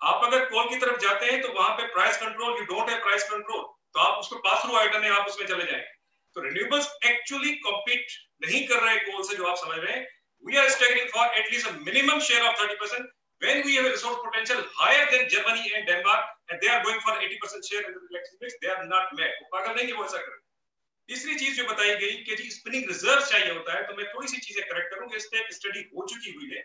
आप 0.00 0.24
अगर 0.24 0.44
कोल 0.50 0.68
की 0.70 0.76
तरफ़ 0.80 0.98
जाते 1.04 1.26
हैं 1.26 1.40
तो 1.42 1.52
वहाँ 1.52 1.70
पे 1.76 1.86
price 1.94 2.16
control 2.22 2.58
you 2.58 2.64
don't 2.72 2.90
have 2.90 2.98
price 3.04 3.24
control 3.30 3.62
तो 3.94 4.00
आप 4.00 4.18
उसको 4.18 4.38
पास 4.48 4.62
थ्रू 4.64 4.76
आइटम 4.78 5.02
है 5.02 5.10
आप 5.20 5.28
उसमें 5.28 5.46
चले 5.46 5.64
जाएँगे। 5.64 5.88
तो 6.36 6.40
रिन्यूएबल्स 6.40 6.88
एक्चुअली 7.12 7.54
कॉम्पीट 7.68 8.06
नहीं 8.46 8.66
कर 8.68 8.82
रहे 8.84 8.98
कोल 9.08 9.22
से 9.28 9.36
जो 9.36 9.46
आप 9.52 9.56
समझ 9.56 9.78
रहे 9.78 9.92
हैं। 9.92 10.06
We 10.44 10.56
are 10.56 10.68
struggling 10.68 11.08
for 11.10 11.24
at 11.24 11.46
least 11.50 11.68
a 11.68 11.74
minimum 11.80 12.20
share 12.20 12.44
of 12.44 12.54
30% 12.56 13.04
when 13.40 13.64
we 13.64 13.76
have 13.76 13.86
a 13.86 13.92
resource 13.92 14.20
potential 14.22 14.60
higher 14.76 15.04
than 15.10 15.28
Germany 15.28 15.64
and 15.76 15.86
Denmark 15.86 16.22
and 16.48 16.60
they 16.60 16.68
are 16.68 16.82
going 16.84 17.00
for 17.00 17.12
80% 17.16 17.64
share 17.64 17.82
in 17.82 17.92
the 17.96 18.02
electricity 18.12 18.38
mix 18.42 18.56
they 18.62 18.70
are 18.70 18.84
not 18.86 19.12
mad 19.18 19.32
वो 19.40 19.48
पागल 19.54 19.74
नहीं 19.78 19.88
है 19.88 19.96
वो 20.00 20.04
ऐसा 20.04 20.20
करें 20.26 20.40
तीसरी 21.08 21.34
चीज़ 21.40 21.56
जो 21.56 21.64
बताई 21.70 21.96
गई 22.02 22.14
कि 22.26 22.36
जी 22.36 22.50
स्पिनिंग 22.50 22.88
रिज़र्व 22.88 23.24
चाहिए 23.32 23.52
होता 23.52 23.72
है 23.76 23.82
तो 23.88 23.96
मैं 23.96 24.06
थोड़ी 24.14 24.28
सी 24.28 24.38
चीज़ें 24.46 24.62
करेक्ट 24.68 24.94
करूँगा 24.94 25.16
इस 25.16 25.26
पे 25.32 25.42
स्टडी 25.56 25.82
हो 25.96 26.06
चुकी 26.12 26.32
हुई 26.36 26.50
है 26.54 26.62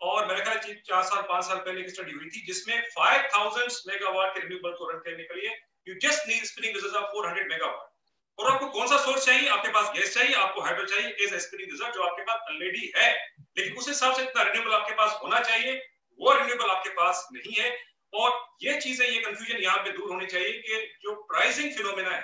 और 0.00 0.26
मेरे 0.28 0.44
ख्याल 0.44 0.78
चार 0.88 1.02
साल 1.10 1.22
पाँच 1.32 1.44
साल 1.48 1.58
पहले 1.66 1.82
की 1.82 1.96
स्टडी 1.96 2.12
हुई 2.12 2.30
थी 2.36 2.44
जिसमें 2.46 2.76
5000 2.96 3.80
मेगावाट 3.90 4.34
के 4.34 4.40
रिन्यूएबल 4.40 4.72
को 4.78 4.88
रन 4.90 5.02
करने 5.08 5.28
के 5.30 5.40
लिए 5.40 5.52
you 5.88 5.94
just 6.06 6.28
need 6.28 6.44
spinning 6.52 6.76
reserve 6.76 6.96
of 7.02 7.12
400 7.18 7.46
megawatt 7.50 7.93
और 8.38 8.50
आपको 8.50 8.66
कौन 8.76 8.86
सा 8.88 8.98
सोर्स 9.04 9.26
चाहिए 9.26 9.48
आपके 9.56 9.68
पास 9.72 9.90
गैस 9.96 10.14
चाहिए 10.14 10.34
आपको 10.34 10.60
हाइड्रो 10.60 10.84
चाहिए 10.84 11.26
जो 11.26 12.04
आपके 12.04 12.22
पास 12.22 12.50
ऑलरेडी 12.50 12.92
है 12.96 13.12
लेकिन 13.58 13.76
उस 13.78 13.88
हिसाब 13.88 14.14
से 14.16 14.22
इतना 14.22 14.42
रिन्यूएबल 14.42 14.74
आपके 14.74 14.94
पास 15.02 15.18
होना 15.22 15.40
चाहिए 15.40 15.80
वो 16.20 16.32
रिन्यूएबल 16.32 16.70
आपके 16.70 16.90
पास 17.00 17.26
नहीं 17.32 17.54
है 17.62 17.72
और 18.12 18.30
ये 18.62 18.80
चीज़ें 18.80 19.06
ये 19.06 19.18
कंफ्यूजन 19.20 19.62
यहाँ 19.62 19.78
पे 19.84 19.90
दूर 19.92 20.10
होनी 20.10 20.26
चाहिए 20.26 20.52
कि 20.66 20.84
जो 21.04 21.14
प्राइसिंग 21.32 21.72
फिनोमेना 21.76 22.10
है 22.10 22.22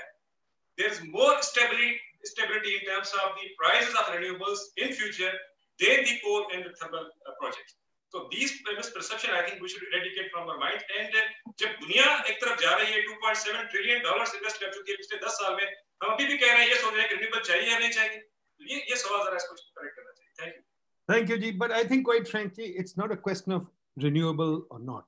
there 0.78 0.90
is 0.90 1.02
more 1.16 1.40
stability 1.42 1.98
stability 2.24 2.76
in 2.76 2.82
terms 2.84 3.12
of 3.16 3.32
the 3.36 3.48
prices 3.56 3.94
of 3.94 4.12
renewables 4.12 4.60
in 4.76 4.92
future 4.92 5.32
than 5.80 6.04
the 6.04 6.20
coal 6.22 6.44
and 6.52 6.64
the 6.64 6.72
thermal 6.76 7.04
uh, 7.24 7.32
projects. 7.40 7.76
So 8.12 8.28
these 8.30 8.52
misperception 8.66 9.30
I 9.30 9.46
think 9.46 9.62
we 9.62 9.68
should 9.68 9.86
eradicate 9.88 10.30
from 10.32 10.48
our 10.48 10.58
mind. 10.58 10.82
And 10.98 11.08
uh, 11.10 11.24
जब 11.60 11.76
दुनिया 11.80 12.04
एक 12.30 12.36
तरफ़ 12.42 12.60
जा 12.60 12.74
रही 12.76 12.92
है 12.92 13.00
2.7 13.06 13.70
trillion 13.70 14.02
dollars 14.02 14.34
invest 14.34 14.60
कर 14.60 14.72
चुकी 14.74 14.92
है 14.92 14.96
पिछले 14.96 15.18
10 15.20 15.38
साल 15.40 15.56
में 15.56 15.66
हम 16.00 16.12
अभी 16.12 16.26
भी 16.26 16.36
कह 16.38 16.52
रहे 16.52 16.62
हैं 16.62 16.68
ये 16.68 16.76
सोच 16.82 16.92
रहे 16.92 17.02
हैं 17.02 17.08
कि 17.08 17.14
रिन्यूएबल 17.14 17.42
चाहिए 17.48 17.70
या 17.70 17.78
नहीं 17.78 17.90
चाहिए 17.90 18.18
तो 18.18 18.64
ये 18.64 18.76
ये 18.90 18.96
सवाल 18.96 19.24
जरा 19.24 19.36
इसको 19.36 19.54
करेक्ट 19.54 19.96
करना 19.96 20.12
चाहिए 20.12 20.34
thank 20.40 20.56
you 20.56 20.62
Thank 21.08 21.30
you, 21.30 21.36
Ji. 21.38 21.48
But 21.60 21.72
I 21.72 21.78
think, 21.82 22.04
quite 22.06 22.28
frankly, 22.30 22.66
it's 22.80 22.96
not 22.98 23.12
a 23.12 23.16
question 23.22 23.52
of 23.54 23.62
renewable 23.96 24.52
or 24.70 24.76
not. 24.80 25.06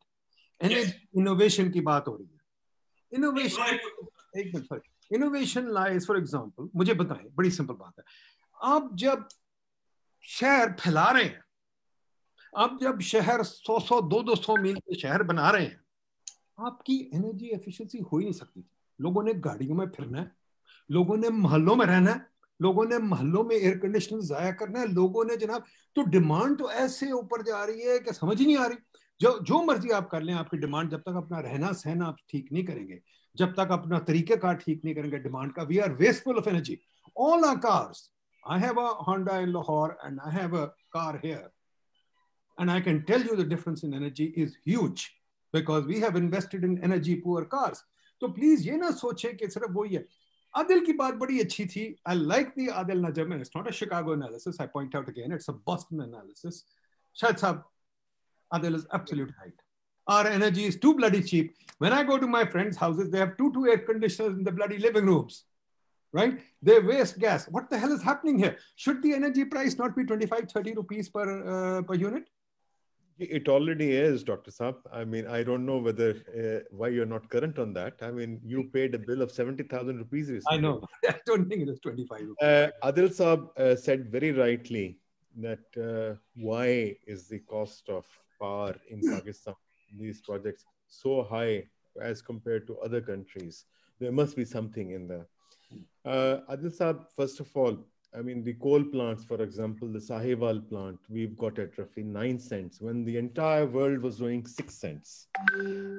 And 0.61 0.73
yes. 0.73 0.89
innovation 1.21 1.71
की 1.73 1.81
बात 1.89 2.09
हो 2.09 2.15
रही 2.17 2.27
है. 2.27 2.41
Innovation, 3.13 3.79
एक 4.37 4.51
minute 4.55 4.65
sorry. 4.65 5.17
Innovation 5.19 5.71
lies, 5.77 6.09
for 6.11 6.17
example, 6.23 6.69
मुझे 6.77 6.95
बताएँ, 6.95 7.29
बड़ी 7.37 7.51
सिंपल 7.51 7.75
बात 7.75 7.95
है. 7.99 8.05
आप 8.73 8.91
जब 8.95 9.29
शहर 10.25 10.73
फैला 10.81 11.11
रहे 11.11 11.25
हैं 11.25 11.45
अब 12.59 12.79
जब 12.83 13.01
शहर 13.01 13.43
सौ 13.43 13.79
सौ 13.81 14.01
दो 14.01 14.23
दो 14.23 14.35
सौ 14.37 14.57
मील 14.57 14.77
के 14.77 14.95
शहर 15.01 15.23
बना 15.23 15.51
रहे 15.51 15.65
हैं 15.65 15.81
आपकी 16.67 16.99
एनर्जी 17.15 17.47
एफिशिएंसी 17.55 17.99
हो 17.99 18.19
ही 18.19 18.25
नहीं 18.25 18.35
सकती 18.35 18.65
लोगों 19.01 19.23
ने 19.23 19.35
गाड़ियों 19.47 19.75
में 19.75 19.87
फिरना 19.97 20.21
है 20.21 20.31
लोगों 20.91 21.17
ने 21.17 21.29
मोहल्लों 21.29 21.77
में 21.77 21.85
रहना 21.87 22.11
है, 22.11 22.27
लोगों 22.61 22.85
ने 22.85 22.99
मोहल्लों 22.99 23.45
में 23.45 23.57
एयर 23.57 23.79
कंडीशनर 23.79 24.21
जाया 24.27 24.51
करना 24.61 24.81
है, 24.81 24.87
लोगों 24.93 25.25
ने 25.25 25.37
जनाब 25.37 25.65
तो 25.97 26.03
डिमांड 26.11 26.59
तो 26.59 26.71
ऐसे 26.71 27.11
ऊपर 27.13 27.43
जा 27.43 27.65
रही 27.65 27.83
है 27.87 27.99
कि 27.99 28.13
समझ 28.13 28.39
ही 28.39 28.47
नहीं 28.47 28.57
आ 28.57 28.67
रही 28.67 28.77
जो 29.21 29.39
जो 29.39 29.63
मर्ज़ी 29.65 29.91
आप 29.91 30.09
कर 30.11 30.23
लें, 30.23 30.35
आपकी 30.35 30.57
डिमांड 30.59 30.91
जब 30.91 31.01
तक 31.01 31.17
अपना 31.17 31.41
रहना 31.41 31.73
सहना 31.73 32.07
आप 32.07 32.17
ठीक 32.31 32.53
नहीं 32.53 32.65
करेंगे, 32.65 33.01
जब 33.37 33.53
तक 33.59 33.73
अपना 33.73 33.99
तरीकेकार 34.09 34.57
ठीक 34.65 34.85
नहीं 34.85 34.95
करेंगे 34.95 35.19
डिमांड 35.19 35.53
का 35.53 35.63
we 35.63 35.79
are 35.79 35.93
wasteful 36.01 36.39
of 36.39 36.49
energy 36.49 36.79
all 37.19 37.45
our 37.45 37.57
cars 37.69 38.09
I 38.45 38.59
have 38.59 38.77
a 38.77 38.85
Honda 39.07 39.35
in 39.39 39.53
Lahore 39.53 39.97
and 40.03 40.19
I 40.21 40.31
have 40.31 40.53
a 40.53 40.73
car 40.93 41.17
here. 41.23 41.53
And 42.59 42.73
I 42.73 42.81
can 42.81 43.05
tell 43.05 43.23
you 43.23 43.37
the 43.37 43.45
difference 43.45 43.85
in 43.85 43.95
energy 43.95 44.25
is 44.37 44.57
huge 44.65 45.05
because 45.55 45.85
we 45.85 46.01
have 46.01 46.17
invested 46.17 46.65
in 46.65 46.83
energy 46.83 47.15
poor 47.15 47.45
cars. 47.45 47.85
So 48.23 48.31
please 48.39 48.65
ये 48.67 48.77
ना 48.79 48.91
सोचे 49.03 49.33
कि 49.35 49.49
सिर्फ़ 49.49 49.71
वही 49.73 49.95
है 49.95 50.05
Adil 50.57 50.85
ki 50.85 50.93
baat 50.93 51.19
badi 51.19 51.43
achhi 51.45 51.71
thi. 51.71 51.97
I 52.05 52.15
like 52.15 52.55
the 52.55 52.69
Adil 52.69 53.01
Najam. 53.01 53.41
It's 53.41 53.55
not 53.55 53.69
a 53.69 53.73
Chicago 53.73 54.13
analysis. 54.13 54.57
I 54.61 54.67
point 54.67 54.95
out 54.95 55.09
again, 55.09 55.33
it's 55.33 55.49
a 55.49 55.53
Boston 55.53 56.01
analysis. 56.01 56.65
Shahid 57.21 57.41
Saab, 57.41 57.63
Adil 58.53 58.75
is 58.75 58.87
absolute 58.93 59.33
height. 59.41 59.55
Our 60.09 60.27
energy 60.27 60.65
is 60.65 60.77
too 60.79 60.95
bloody 60.95 61.23
cheap. 61.23 61.57
When 61.79 61.93
I 61.93 62.03
go 62.03 62.19
to 62.19 62.27
my 62.27 62.45
friends' 62.45 62.77
houses, 62.77 63.11
they 63.11 63.19
have 63.19 63.37
two 63.39 63.53
two 63.53 63.67
air 63.67 63.79
conditioners 63.79 64.35
in 64.35 64.45
the 64.45 64.53
bloody 64.53 64.79
living 64.79 65.07
rooms. 65.07 65.45
Right? 66.13 66.41
They 66.61 66.79
waste 66.79 67.19
gas. 67.19 67.47
What 67.49 67.71
the 67.71 67.79
hell 67.79 67.93
is 67.93 68.03
happening 68.03 68.39
here? 68.39 68.59
Should 68.77 69.03
the 69.03 69.15
energy 69.15 69.47
price 69.47 69.79
not 69.79 69.97
be 69.97 70.05
25, 70.05 70.51
30 70.53 70.75
rupees 70.75 71.09
per, 71.09 71.79
uh, 71.79 71.83
per 71.83 71.95
unit? 71.95 72.29
It 73.31 73.49
already 73.49 73.93
is, 73.93 74.25
Dr. 74.25 74.51
Saab. 74.51 74.77
I 74.93 75.05
mean, 75.05 75.27
I 75.27 75.43
don't 75.43 75.65
know 75.65 75.79
whether 75.79 76.11
uh, 76.37 76.65
why 76.71 76.89
you're 76.89 77.07
not 77.07 77.29
current 77.29 77.59
on 77.59 77.73
that. 77.75 77.95
I 78.03 78.11
mean, 78.11 78.41
you 78.45 78.65
paid 78.73 78.95
a 78.95 78.99
bill 78.99 79.23
of 79.23 79.31
70,000 79.31 79.99
rupees 79.99 80.31
recently. 80.31 80.59
I 80.59 80.61
know. 80.61 80.83
I 81.09 81.15
don't 81.27 81.49
think 81.49 81.63
it 81.63 81.69
is 81.69 81.79
25 81.81 82.21
rupees. 82.21 82.37
Uh, 82.41 82.71
Adil 82.83 83.11
Saab 83.19 83.57
uh, 83.59 83.77
said 83.77 84.11
very 84.11 84.33
rightly 84.33 84.99
that 85.37 85.65
uh, 85.77 86.17
why 86.35 86.97
is 87.07 87.29
the 87.29 87.39
cost 87.41 87.89
of 87.89 88.05
power 88.41 88.75
in 88.89 89.01
Pakistan, 89.15 89.55
these 89.99 90.21
projects, 90.21 90.65
so 90.89 91.23
high 91.23 91.65
as 92.01 92.23
compared 92.23 92.67
to 92.67 92.79
other 92.79 93.01
countries? 93.01 93.67
There 94.01 94.13
must 94.13 94.37
be 94.37 94.45
something 94.45 94.91
in 94.91 95.07
there. 95.07 95.27
Uh, 96.05 96.41
Adil 96.51 96.77
Saab, 96.77 97.07
first 97.17 97.39
of 97.41 97.49
all, 97.55 97.79
I 98.15 98.21
mean, 98.21 98.45
the 98.45 98.53
coal 98.55 98.85
plants, 98.85 99.25
for 99.25 99.43
example, 99.43 99.89
the 99.89 99.99
Sahiwal 99.99 100.69
plant, 100.69 100.99
we've 101.09 101.37
got 101.39 101.59
at 101.59 101.79
roughly 101.79 102.03
nine 102.03 102.39
cents 102.39 102.79
when 102.81 103.07
the 103.07 103.17
entire 103.17 103.65
world 103.65 104.01
was 104.01 104.19
doing 104.19 104.45
six 104.47 104.75
cents. 104.75 105.29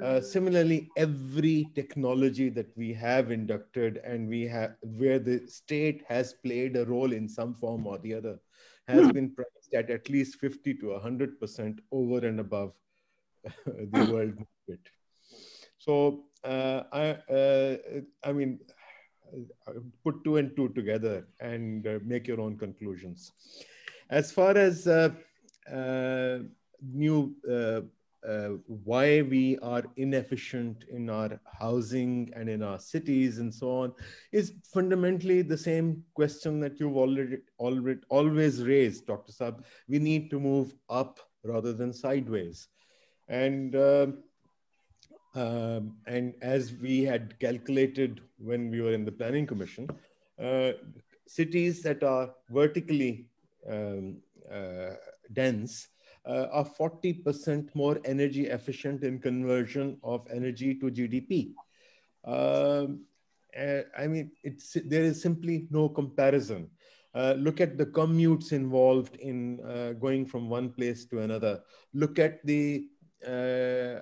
Uh, 0.01 0.21
similarly, 0.21 0.91
every 0.95 1.67
technology 1.73 2.49
that 2.49 2.69
we 2.77 2.93
have 2.93 3.31
inducted 3.31 3.97
and 4.03 4.29
we 4.29 4.43
have 4.43 4.75
where 4.81 5.17
the 5.17 5.47
state 5.47 6.03
has 6.07 6.33
played 6.33 6.77
a 6.77 6.85
role 6.85 7.13
in 7.13 7.27
some 7.27 7.55
form 7.55 7.87
or 7.87 7.97
the 7.97 8.13
other 8.13 8.37
has 8.87 9.11
been 9.11 9.33
priced 9.33 9.73
at 9.73 9.89
at 9.89 10.07
least 10.09 10.39
50 10.39 10.75
to 10.75 10.85
100% 10.87 11.79
over 11.91 12.27
and 12.27 12.39
above 12.39 12.73
the 13.65 14.11
world 14.11 14.33
market. 14.35 14.87
So, 15.79 16.25
uh, 16.43 16.83
I, 16.91 17.09
uh, 17.33 17.77
I 18.23 18.33
mean, 18.33 18.59
put 20.03 20.23
two 20.23 20.37
and 20.37 20.55
two 20.55 20.69
together 20.69 21.27
and 21.39 21.87
uh, 21.87 21.99
make 22.03 22.27
your 22.27 22.41
own 22.41 22.57
conclusions. 22.57 23.31
As 24.09 24.31
far 24.31 24.57
as 24.57 24.87
uh, 24.87 25.09
uh, 25.71 26.39
new 26.81 27.35
why 28.67 29.21
we 29.21 29.57
are 29.59 29.83
inefficient 29.97 30.85
in 30.89 31.09
our 31.09 31.39
housing 31.59 32.31
and 32.35 32.49
in 32.49 32.63
our 32.63 32.79
cities 32.79 33.39
and 33.39 33.53
so 33.53 33.69
on 33.69 33.93
is 34.31 34.53
fundamentally 34.73 35.41
the 35.41 35.57
same 35.57 36.03
question 36.13 36.59
that 36.59 36.79
you've 36.79 36.95
already, 36.95 37.37
already 37.59 37.99
always 38.09 38.63
raised, 38.63 39.05
Dr. 39.07 39.31
Saab. 39.31 39.63
We 39.89 39.99
need 39.99 40.29
to 40.29 40.39
move 40.39 40.73
up 40.89 41.19
rather 41.43 41.73
than 41.73 41.91
sideways. 41.91 42.69
And, 43.27 43.75
uh, 43.75 44.07
um, 45.35 45.97
and 46.05 46.33
as 46.41 46.73
we 46.73 47.03
had 47.03 47.39
calculated 47.39 48.21
when 48.37 48.69
we 48.69 48.81
were 48.81 48.93
in 48.93 49.05
the 49.05 49.11
Planning 49.11 49.47
Commission, 49.47 49.87
uh, 50.41 50.71
cities 51.27 51.81
that 51.81 52.03
are 52.03 52.33
vertically 52.49 53.27
um, 53.69 54.17
uh, 54.51 54.95
dense 55.31 55.87
uh, 56.25 56.47
are 56.51 56.65
40% 56.65 57.73
more 57.75 57.99
energy 58.05 58.47
efficient 58.47 59.03
in 59.03 59.19
conversion 59.19 59.97
of 60.03 60.27
energy 60.31 60.75
to 60.75 60.91
GDP. 60.91 61.53
Um, 62.25 63.05
I 63.55 64.07
mean, 64.07 64.31
it's, 64.43 64.77
there 64.85 65.03
is 65.03 65.21
simply 65.21 65.67
no 65.69 65.89
comparison. 65.89 66.69
Uh, 67.13 67.35
look 67.37 67.61
at 67.61 67.77
the 67.77 67.85
commutes 67.85 68.51
involved 68.51 69.15
in 69.17 69.59
uh, 69.61 69.93
going 69.93 70.25
from 70.25 70.49
one 70.49 70.71
place 70.71 71.05
to 71.05 71.19
another. 71.19 71.61
Look 71.93 72.17
at 72.17 72.43
the, 72.45 72.87
uh, 73.25 73.29
uh 73.29 74.01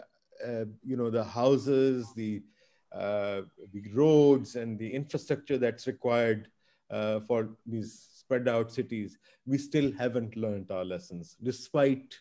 you 0.84 0.98
know, 0.98 1.10
the 1.10 1.24
houses, 1.24 2.14
the, 2.16 2.42
uh, 2.94 3.42
the 3.74 3.84
roads 3.94 4.56
and 4.56 4.78
the 4.78 4.92
infrastructure 4.92 5.58
that's 5.58 5.88
required 5.88 6.48
for 7.28 7.50
these 7.66 8.12
spread 8.32 8.48
out 8.48 8.72
cities, 8.72 9.18
we 9.46 9.58
still 9.58 9.92
haven't 9.98 10.36
learned 10.38 10.72
our 10.72 10.86
lessons, 10.86 11.36
despite 11.44 12.18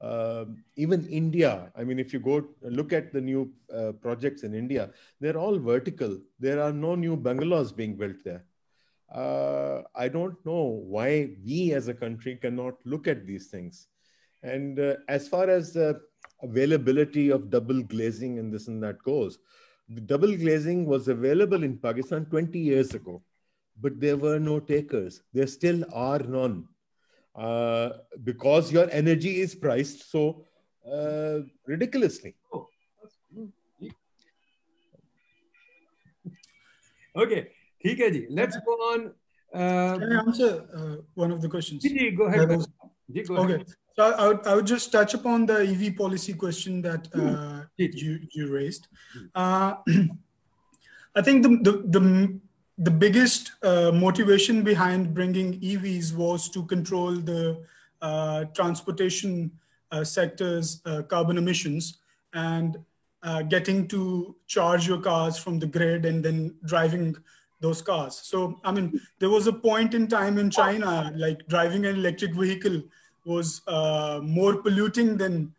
uh, 0.00 0.44
even 0.76 1.06
India. 1.06 1.72
I 1.76 1.84
mean, 1.84 1.98
if 1.98 2.12
you 2.12 2.18
go 2.18 2.44
look 2.62 2.92
at 2.92 3.12
the 3.12 3.20
new 3.20 3.52
uh, 3.74 3.92
projects 3.92 4.42
in 4.42 4.54
India, 4.54 4.90
they're 5.20 5.38
all 5.38 5.58
vertical. 5.58 6.18
There 6.40 6.60
are 6.60 6.72
no 6.72 6.94
new 6.94 7.16
bungalows 7.16 7.72
being 7.72 7.96
built 7.96 8.16
there. 8.24 8.44
Uh, 9.14 9.82
I 9.94 10.08
don't 10.08 10.36
know 10.44 10.82
why 10.94 11.36
we 11.44 11.72
as 11.72 11.88
a 11.88 11.94
country 11.94 12.36
cannot 12.36 12.74
look 12.84 13.06
at 13.06 13.26
these 13.26 13.46
things. 13.46 13.88
And 14.43 14.79
uh, 14.79 14.95
as 15.07 15.27
far 15.27 15.49
as 15.49 15.73
the 15.73 16.01
availability 16.41 17.29
of 17.29 17.49
double 17.49 17.81
glazing 17.83 18.39
and 18.39 18.53
this 18.53 18.67
and 18.67 18.81
that 18.83 19.01
goes, 19.03 19.39
the 19.89 20.01
double 20.01 20.35
glazing 20.35 20.85
was 20.85 21.07
available 21.07 21.63
in 21.63 21.77
Pakistan 21.77 22.25
20 22.25 22.59
years 22.59 22.93
ago 22.93 23.21
but 23.81 23.99
there 23.99 24.17
were 24.17 24.39
no 24.39 24.59
takers. 24.59 25.21
There 25.33 25.47
still 25.47 25.83
are 25.93 26.19
none. 26.19 26.67
Uh, 27.35 27.89
because 28.23 28.71
your 28.71 28.89
energy 28.91 29.39
is 29.39 29.55
priced 29.55 30.11
so 30.11 30.45
uh, 30.91 31.39
ridiculously. 31.65 32.35
Oh, 32.53 32.67
okay, 37.15 37.45
ठीक 37.85 37.99
है 37.99 38.09
जी. 38.11 38.27
Let's 38.29 38.57
go 38.65 38.73
on. 38.89 39.05
Uh, 39.53 39.97
Can 39.99 40.11
I 40.11 40.19
answer 40.19 40.49
uh, 40.73 40.95
one 41.15 41.31
of 41.31 41.41
the 41.41 41.47
questions? 41.47 41.81
Ji, 41.83 42.11
go 42.11 42.25
ahead. 42.25 42.49
Was, 42.49 42.67
go 43.27 43.37
okay. 43.37 43.53
Ahead. 43.53 43.71
So 43.96 44.12
I 44.12 44.28
would, 44.28 44.46
I 44.46 44.54
would 44.56 44.66
just 44.66 44.90
touch 44.90 45.14
upon 45.14 45.46
the 45.46 45.58
EV 45.58 45.96
policy 45.96 46.34
question 46.34 46.82
that 46.82 47.08
uh, 47.14 47.64
you, 47.76 48.20
you 48.32 48.52
raised. 48.52 48.88
Uh, 49.34 49.74
I 51.14 51.22
think 51.22 51.44
the, 51.44 51.48
the, 51.62 51.72
the 52.00 52.40
the 52.78 52.90
biggest 52.90 53.52
uh, 53.62 53.92
motivation 53.92 54.62
behind 54.62 55.14
bringing 55.14 55.60
EVs 55.60 56.14
was 56.14 56.48
to 56.50 56.64
control 56.64 57.12
the 57.12 57.62
uh, 58.02 58.46
transportation 58.46 59.50
uh, 59.92 60.02
sector's 60.02 60.80
uh, 60.84 61.02
carbon 61.02 61.38
emissions 61.38 61.98
and 62.32 62.76
uh, 63.22 63.42
getting 63.42 63.86
to 63.88 64.34
charge 64.46 64.88
your 64.88 65.00
cars 65.00 65.38
from 65.38 65.58
the 65.58 65.66
grid 65.66 66.04
and 66.04 66.24
then 66.24 66.54
driving 66.64 67.16
those 67.60 67.80
cars. 67.80 68.20
So, 68.24 68.60
I 68.64 68.72
mean, 68.72 69.00
there 69.20 69.30
was 69.30 69.46
a 69.46 69.52
point 69.52 69.94
in 69.94 70.08
time 70.08 70.36
in 70.36 70.50
China, 70.50 71.12
like 71.14 71.46
driving 71.46 71.86
an 71.86 71.94
electric 71.94 72.34
vehicle 72.34 72.82
was 73.24 73.62
uh, 73.66 74.20
more 74.22 74.56
polluting 74.56 75.16
than 75.16 75.54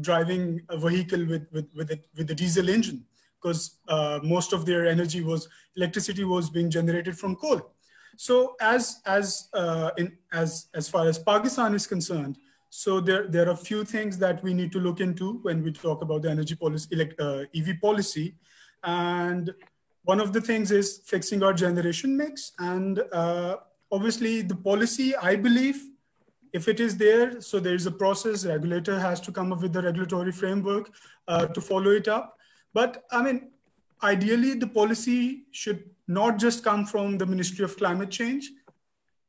driving 0.00 0.60
a 0.68 0.76
vehicle 0.76 1.24
with, 1.26 1.46
with, 1.52 1.68
with, 1.74 1.90
it, 1.90 2.06
with 2.16 2.30
a 2.30 2.34
diesel 2.34 2.68
engine. 2.68 3.04
Because 3.40 3.76
uh, 3.88 4.18
most 4.22 4.52
of 4.52 4.66
their 4.66 4.86
energy 4.86 5.22
was 5.22 5.48
electricity 5.76 6.24
was 6.24 6.50
being 6.50 6.70
generated 6.70 7.18
from 7.18 7.36
coal. 7.36 7.60
So 8.16 8.56
as 8.60 9.00
as 9.04 9.48
uh, 9.52 9.90
in 9.98 10.16
as 10.32 10.66
as 10.74 10.88
far 10.88 11.06
as 11.06 11.18
Pakistan 11.18 11.74
is 11.74 11.86
concerned, 11.86 12.38
so 12.70 12.98
there 12.98 13.28
there 13.28 13.46
are 13.46 13.52
a 13.52 13.56
few 13.56 13.84
things 13.84 14.18
that 14.18 14.42
we 14.42 14.54
need 14.54 14.72
to 14.72 14.80
look 14.80 15.00
into 15.00 15.34
when 15.42 15.62
we 15.62 15.70
talk 15.70 16.02
about 16.02 16.22
the 16.22 16.30
energy 16.30 16.56
policy, 16.56 16.88
elect, 16.92 17.20
uh, 17.20 17.44
EV 17.54 17.80
policy, 17.80 18.34
and 18.84 19.54
one 20.04 20.20
of 20.20 20.32
the 20.32 20.40
things 20.40 20.70
is 20.70 21.02
fixing 21.04 21.42
our 21.42 21.52
generation 21.52 22.16
mix, 22.16 22.52
and 22.58 23.02
uh, 23.12 23.56
obviously 23.92 24.40
the 24.40 24.56
policy 24.56 25.14
I 25.14 25.36
believe 25.36 25.82
if 26.56 26.68
it 26.68 26.80
is 26.80 26.96
there, 26.96 27.40
so 27.40 27.60
there 27.60 27.74
is 27.74 27.86
a 27.86 27.90
process. 27.90 28.46
Regulator 28.46 28.98
has 28.98 29.20
to 29.20 29.32
come 29.38 29.52
up 29.52 29.60
with 29.60 29.74
the 29.74 29.82
regulatory 29.82 30.32
framework 30.32 30.90
uh, 31.28 31.46
to 31.46 31.60
follow 31.60 31.90
it 31.90 32.08
up. 32.08 32.38
But 32.72 33.04
I 33.10 33.22
mean, 33.22 33.50
ideally, 34.02 34.54
the 34.54 34.66
policy 34.66 35.44
should 35.50 35.84
not 36.08 36.38
just 36.38 36.64
come 36.64 36.86
from 36.86 37.18
the 37.18 37.26
Ministry 37.26 37.64
of 37.64 37.76
Climate 37.76 38.10
Change. 38.10 38.50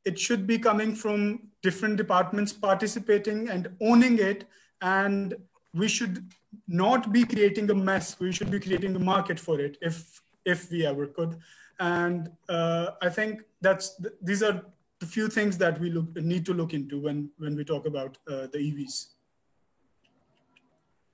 It 0.04 0.18
should 0.18 0.46
be 0.46 0.58
coming 0.58 0.94
from 0.94 1.18
different 1.62 1.98
departments 1.98 2.52
participating 2.52 3.48
and 3.50 3.68
owning 3.80 4.18
it. 4.18 4.48
And 4.80 5.34
we 5.74 5.88
should 5.88 6.24
not 6.66 7.12
be 7.12 7.24
creating 7.24 7.70
a 7.70 7.74
mess. 7.74 8.18
We 8.18 8.32
should 8.32 8.50
be 8.50 8.60
creating 8.60 8.96
a 8.96 9.04
market 9.12 9.38
for 9.38 9.60
it 9.60 9.76
if 9.82 10.22
if 10.46 10.70
we 10.70 10.86
ever 10.86 11.06
could. 11.06 11.38
And 11.78 12.30
uh, 12.48 12.86
I 13.02 13.10
think 13.10 13.42
that's 13.60 14.00
these 14.22 14.42
are 14.42 14.64
the 15.00 15.06
few 15.06 15.28
things 15.28 15.58
that 15.58 15.78
we 15.78 15.90
look, 15.90 16.16
need 16.16 16.44
to 16.46 16.54
look 16.54 16.74
into 16.74 17.00
when 17.00 17.30
when 17.38 17.56
we 17.56 17.64
talk 17.64 17.86
about 17.86 18.18
uh, 18.26 18.46
the 18.52 18.58
EVs. 18.58 18.96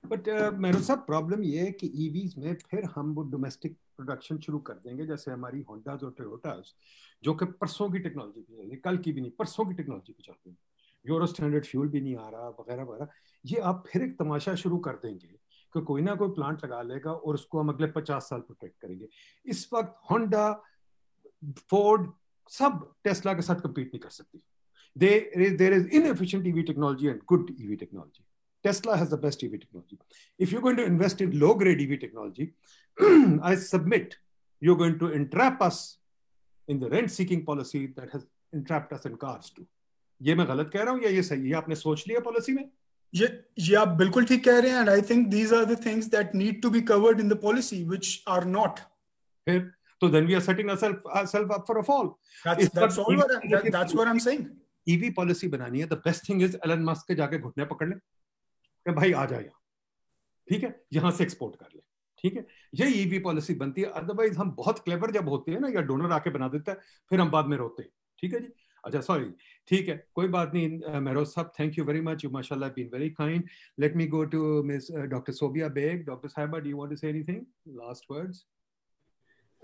But 0.03 0.27
मेरे 0.53 0.81
साथ 0.83 0.97
problem 1.05 1.43
ये 1.43 1.59
है 1.59 1.71
कि 1.71 1.87
EVs 2.05 2.33
में 2.37 2.53
फिर 2.71 2.83
हम 2.95 3.13
वो 3.13 3.21
domestic 3.29 3.77
production 3.97 4.37
शुरू 4.37 4.57
कर 4.67 4.73
देंगे 4.73 5.05
जैसे 5.05 5.31
हमारी 5.31 5.61
होंडाज 5.69 6.03
और 6.03 6.11
टोयोटाज 6.17 6.73
जो 7.23 7.33
कि 7.33 7.45
परसों 7.61 7.89
की 7.89 7.99
टेक्नोलॉजी 7.99 8.41
पे 8.41 8.53
चल 8.53 8.69
रही 8.69 8.77
कल 8.85 8.97
की 8.97 9.11
भी 9.11 9.21
नहीं 9.21 9.31
परसों 9.39 9.65
की 9.65 9.73
टेक्नोलॉजी 9.73 10.13
पे 10.13 10.23
चल 10.23 10.33
रही 10.33 10.55
यूरो 11.05 11.25
स्टैंडर्ड 11.25 11.65
फ्यूल 11.65 11.87
भी 11.89 12.01
नहीं 12.01 12.15
आ 12.15 12.29
रहा 12.29 12.47
वगैरह 12.59 12.83
वगैरह। 12.83 13.07
ये 13.45 13.59
आप 13.71 13.83
फिर 13.87 14.03
एक 14.03 14.17
तमाशा 14.19 14.55
शुरू 14.55 14.77
कर 14.87 14.99
देंगे 15.03 15.27
कि 15.73 15.81
कोई 15.81 16.01
ना 16.01 16.15
कोई 16.15 16.29
प्लांट 16.37 16.63
लगा 16.65 16.81
लेगा 16.81 17.13
और 17.13 17.33
उसको 17.33 17.59
हम 17.59 17.69
अगले 17.69 17.87
पचास 17.97 18.29
साल 18.29 18.39
प्रोटेक्ट 18.41 18.79
करेंगे। 18.81 19.07
इस 19.45 19.67
वक्त 19.73 19.95
होंडा 20.11 20.45
फोर्ड 21.69 22.11
सब 22.51 22.93
टेस्ला 23.03 23.33
के 23.33 23.41
साथ 23.41 23.61
कम्पीट 23.61 23.87
नहीं 23.87 23.99
कर 23.99 24.09
सकती 24.09 24.41
there 24.95 25.73
is 25.73 25.87
in 25.87 26.05
efficient 26.07 26.47
EV 26.47 26.63
technology 26.63 27.07
and 27.07 27.21
good 27.29 27.55
EV 27.59 27.75
technology 27.75 28.23
Tesla 28.65 28.97
has 28.97 29.11
the 29.11 29.17
best 29.17 29.43
EV 29.43 29.59
technology. 29.59 29.97
If 30.39 30.51
you're 30.51 30.61
going 30.61 30.77
to 30.77 30.85
invest 30.85 31.21
in 31.21 31.39
low 31.39 31.53
grade 31.53 31.81
EV 31.81 31.99
technology, 31.99 32.53
I 33.43 33.55
submit 33.55 34.17
you're 34.61 34.75
going 34.75 34.97
to 34.99 35.11
entrap 35.11 35.61
us 35.61 35.97
in 36.67 36.79
the 36.79 36.89
rent 36.89 37.11
seeking 37.11 37.45
policy 37.45 37.87
that 37.95 38.09
has 38.09 38.25
entrapped 38.53 38.93
us 38.93 39.05
in 39.05 39.17
cars 39.17 39.51
too. 39.51 39.67
ये 40.21 40.35
मैं 40.35 40.47
गलत 40.47 40.69
कह 40.73 40.83
रहा 40.83 40.93
हूँ 40.93 41.01
या 41.03 41.09
ये 41.09 41.23
सही 41.23 41.49
है 41.49 41.55
आपने 41.55 41.75
सोच 41.75 42.03
लिया 42.07 42.19
पॉलिसी 42.25 42.53
में 42.53 42.63
ये 43.13 43.27
ये 43.59 43.75
आप 43.75 43.87
बिल्कुल 43.97 44.25
ठीक 44.25 44.43
कह 44.43 44.59
रहे 44.59 44.71
हैं 44.71 44.79
and 44.79 44.89
I 44.89 45.01
think 45.09 45.27
these 45.29 45.53
are 45.53 45.65
the 45.65 45.77
things 45.85 46.05
that 46.11 46.35
need 46.35 46.61
to 46.61 46.69
be 46.69 46.81
covered 46.91 47.19
in 47.19 47.29
the 47.29 47.37
policy 47.41 47.83
which 47.89 48.23
are 48.35 48.45
not 48.53 48.79
फिर 49.47 49.59
तो 50.05 50.09
then 50.17 50.25
we 50.27 50.33
are 50.33 50.45
setting 50.49 50.69
ourselves 50.75 51.15
ourselves 51.21 51.57
up 51.57 51.71
for 51.71 51.79
a 51.81 51.87
fall. 51.89 52.13
That's 52.45 52.77
that's 52.79 53.01
all 53.05 53.19
what 53.21 53.35
that, 53.35 53.71
that's 53.77 53.99
what 54.01 54.13
i'm 54.13 54.23
saying. 54.27 54.45
EV 54.87 55.09
policy 55.11 55.47
बनानी 55.49 55.79
है 55.79 55.85
the 55.87 55.93
best 56.01 56.27
thing 56.29 56.41
is 56.43 56.55
Elon 56.65 56.83
Musk 56.83 57.07
के 57.07 57.15
जाके 57.15 57.37
घुटने 57.39 57.65
पकड़ 57.65 57.87
ले 57.89 58.91
भाई 58.93 59.11
आ 59.11 59.25
जाए 59.25 59.49
ठीक 60.47 60.63
है? 60.63 60.69
यहाँ 60.93 61.11
से 61.11 61.23
एक्सपोर्ट 61.23 61.55
कर 61.55 61.69
ले। 61.75 61.81
ठीक 62.23 62.35
है? 62.35 62.45
ये 62.75 62.87
ईवी 63.01 63.19
पॉलिसी 63.19 63.53
बनती 63.61 63.81
है। 63.81 63.87
अदरवाइज़ 64.01 64.37
हम 64.37 64.51
बहुत 64.57 64.79
क्लेवर 64.83 65.11
जब 65.11 65.29
होते 65.29 65.51
हैं 65.51 65.59
ना 65.59 65.67
या 65.75 65.81
डोनर 65.89 66.11
आके 66.11 66.29
बना 66.29 66.47
देता 66.47 66.71
है 66.71 66.77
फिर 67.11 67.19
हम 67.21 67.31
बाद 67.31 67.45
में 67.45 67.57
रोते 67.57 67.83
हैं। 67.83 67.89
ठीक 68.21 68.33
है 68.33 68.39
जी? 68.39 68.53
अच्छा 68.83 68.99
सॉरी 69.01 69.29
ठीक 69.69 69.87
है 69.89 69.95
कोई 70.15 70.27
बात 70.33 70.51
नहीं 70.53 70.99
Mehroz 71.01 71.27
sahab 71.27 71.51
thank 71.59 71.77
you 71.77 71.83
very 71.85 72.01
much 72.07 72.23
you 72.23 72.29
माशाल्लाह 72.31 72.69
been 72.75 72.89
very 72.93 73.09
kind 73.19 73.47
let 73.79 73.95
me 73.97 74.07
go 74.07 74.23
to 74.33 74.41
miss 74.63 74.91
doctor 75.13 75.33
Sobia 75.33 75.67
Baig 75.77 76.05
doctor 76.07 76.29
sahiba 76.29 76.59
do 76.59 76.69
you 76.69 76.77
want 76.77 76.91
to 76.91 76.95
say 76.97 77.09
anything 77.09 77.41
last 77.79 78.11
words 78.11 78.45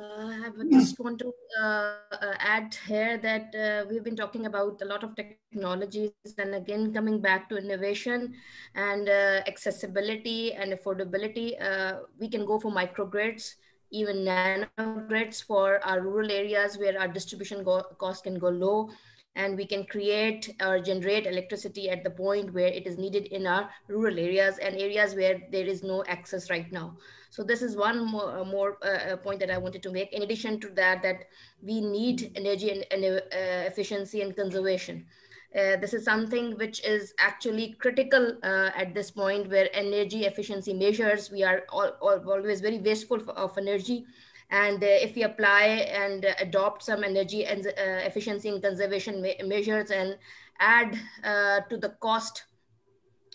Uh, 0.02 0.49
I 0.49 0.49
just 0.72 0.99
want 0.99 1.19
to 1.19 1.32
uh, 1.61 1.94
uh, 2.11 2.34
add 2.40 2.76
here 2.88 3.19
that 3.19 3.53
uh, 3.53 3.86
we've 3.88 4.03
been 4.03 4.15
talking 4.15 4.48
about 4.48 4.82
a 4.82 4.86
lot 4.86 5.03
of 5.03 5.15
technologies 5.15 6.11
and 6.40 6.56
again 6.56 6.91
coming 6.91 7.22
back 7.22 7.48
to 7.49 7.57
innovation 7.57 8.34
and 8.73 9.07
uh, 9.07 9.41
accessibility 9.45 10.53
and 10.53 10.73
affordability. 10.73 11.61
Uh, 11.61 11.99
we 12.19 12.30
can 12.30 12.45
go 12.48 12.60
for 12.60 12.72
microgrids, 12.72 13.56
even 13.91 14.26
nanogrids 14.26 15.44
for 15.44 15.80
our 15.86 16.02
rural 16.02 16.32
areas 16.32 16.80
where 16.80 16.99
our 16.99 17.07
distribution 17.07 17.64
go 17.64 17.84
cost 17.99 18.23
can 18.23 18.40
go 18.40 18.49
low. 18.49 18.90
And 19.36 19.56
we 19.56 19.66
can 19.66 19.86
create 19.86 20.53
or 20.62 20.80
generate 20.80 21.26
electricity 21.26 21.90
at 21.90 22.03
the 22.03 22.10
point 22.10 22.53
where 22.53 22.68
it 22.68 22.86
is 22.86 22.98
needed 22.98 23.28
in 23.28 23.48
our 23.48 23.70
rural 23.88 24.20
areas 24.20 24.58
and 24.58 24.76
areas 24.76 25.16
where 25.16 25.41
there 25.52 25.66
is 25.66 25.84
no 25.84 26.03
access 26.08 26.49
right 26.49 26.72
now. 26.72 26.98
So 27.30 27.44
this 27.44 27.62
is 27.62 27.78
one 27.78 28.06
more, 28.06 28.44
more 28.44 28.78
uh, 28.84 29.16
point 29.16 29.40
that 29.40 29.49
I 29.49 29.58
wanted 29.58 29.84
to 29.84 29.91
make. 29.91 30.12
In 30.12 30.24
addition 30.24 30.60
to 30.60 30.70
that, 30.72 31.02
that 31.03 31.28
we 31.62 31.80
need 31.80 32.34
energy 32.36 32.72
and, 32.72 32.86
and 32.91 33.06
uh, 33.06 33.70
efficiency 33.72 34.22
and 34.22 34.36
conservation. 34.36 35.06
Uh, 35.53 35.76
this 35.78 35.94
is 35.94 36.06
something 36.06 36.58
which 36.58 36.84
is 36.86 37.14
actually 37.20 37.76
critical 37.80 38.38
uh, 38.44 38.70
at 38.76 38.94
this 38.94 39.12
point 39.12 39.49
where 39.49 39.70
energy 39.74 40.26
efficiency 40.26 40.74
measures, 40.74 41.30
we 41.30 41.44
are 41.44 41.64
all, 41.70 41.91
all, 42.02 42.20
always 42.30 42.62
very 42.62 42.80
wasteful 42.80 43.20
of 43.32 43.58
energy. 43.58 44.06
And 44.52 44.84
uh, 44.84 44.88
if 44.88 45.15
we 45.15 45.23
apply 45.23 45.64
and 45.64 46.26
adopt 46.40 46.84
some 46.84 47.03
energy 47.03 47.45
and 47.45 47.65
uh, 47.65 47.72
efficiency 48.06 48.49
and 48.49 48.61
conservation 48.61 49.22
me 49.22 49.36
measures 49.45 49.91
and 49.91 50.18
add 50.60 50.99
uh, 51.23 51.61
to 51.69 51.78
the 51.78 51.90
cost 52.02 52.44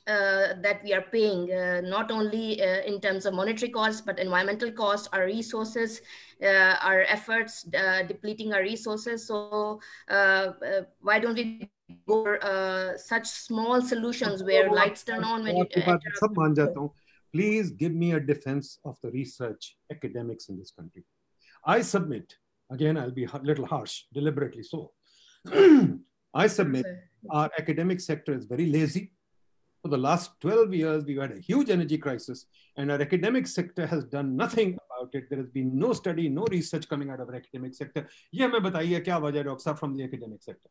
uh, 0.07 0.55
that 0.61 0.81
we 0.85 0.93
are 0.93 1.03
paying, 1.03 1.51
uh, 1.53 1.81
not 1.81 2.13
only 2.13 2.63
uh, 2.63 2.83
in 2.83 3.01
terms 3.01 3.27
of 3.27 3.35
monetary 3.35 3.73
costs, 3.73 4.01
but 4.01 4.21
environmental 4.21 4.71
costs, 4.71 5.09
our 5.13 5.25
resources, 5.25 6.01
our 6.43 7.03
efforts, 7.09 7.63
depleting 8.07 8.53
our 8.53 8.61
resources. 8.61 9.27
So 9.27 9.81
why 10.07 11.19
don't 11.19 11.35
we 11.35 11.69
go 12.07 12.07
for 12.07 12.95
such 12.99 13.27
small 13.27 13.81
solutions 13.83 14.45
where 14.45 14.71
lights 14.71 15.03
turn 15.03 15.25
on 15.25 15.43
when 15.43 15.57
you 15.57 15.67
enter? 15.73 16.13
please 17.33 17.71
give 17.71 17.93
me 17.93 18.13
a 18.13 18.21
defense 18.21 18.79
of 18.85 18.97
the 19.03 19.11
research 19.11 19.77
academics 19.91 20.49
in 20.49 20.59
this 20.59 20.71
country. 20.71 21.05
I 21.65 21.83
submit, 21.83 22.35
again, 22.71 22.97
I'll 22.97 23.11
be 23.11 23.25
a 23.25 23.41
little 23.43 23.67
harsh, 23.67 24.05
deliberately 24.13 24.63
so. 24.63 24.93
I 26.35 26.47
submit 26.47 26.87
our 27.31 27.51
academic 27.59 28.01
sector 28.01 28.35
is 28.35 28.45
very 28.45 28.67
lazy. 28.67 29.13
For 29.83 29.89
the 29.89 29.99
last 29.99 30.33
12 30.41 30.75
years, 30.75 31.05
we've 31.05 31.21
had 31.21 31.33
a 31.33 31.41
huge 31.41 31.71
energy 31.71 31.99
crisis, 31.99 32.47
and 32.77 32.91
our 32.91 33.01
academic 33.01 33.47
sector 33.47 33.87
has 33.87 34.05
done 34.05 34.37
nothing 34.37 34.75
about 34.75 35.15
it. 35.15 35.31
There 35.31 35.39
has 35.39 35.49
been 35.49 35.79
no 35.79 35.93
study, 35.93 36.29
no 36.29 36.45
research 36.51 36.89
coming 36.89 37.11
out 37.11 37.21
of 37.21 37.29
our 37.29 37.37
academic 37.37 37.75
sector. 37.75 38.09
Yeah, 38.33 38.49
from 38.49 39.97
the 39.97 40.05
academic 40.05 40.43
sector. 40.43 40.71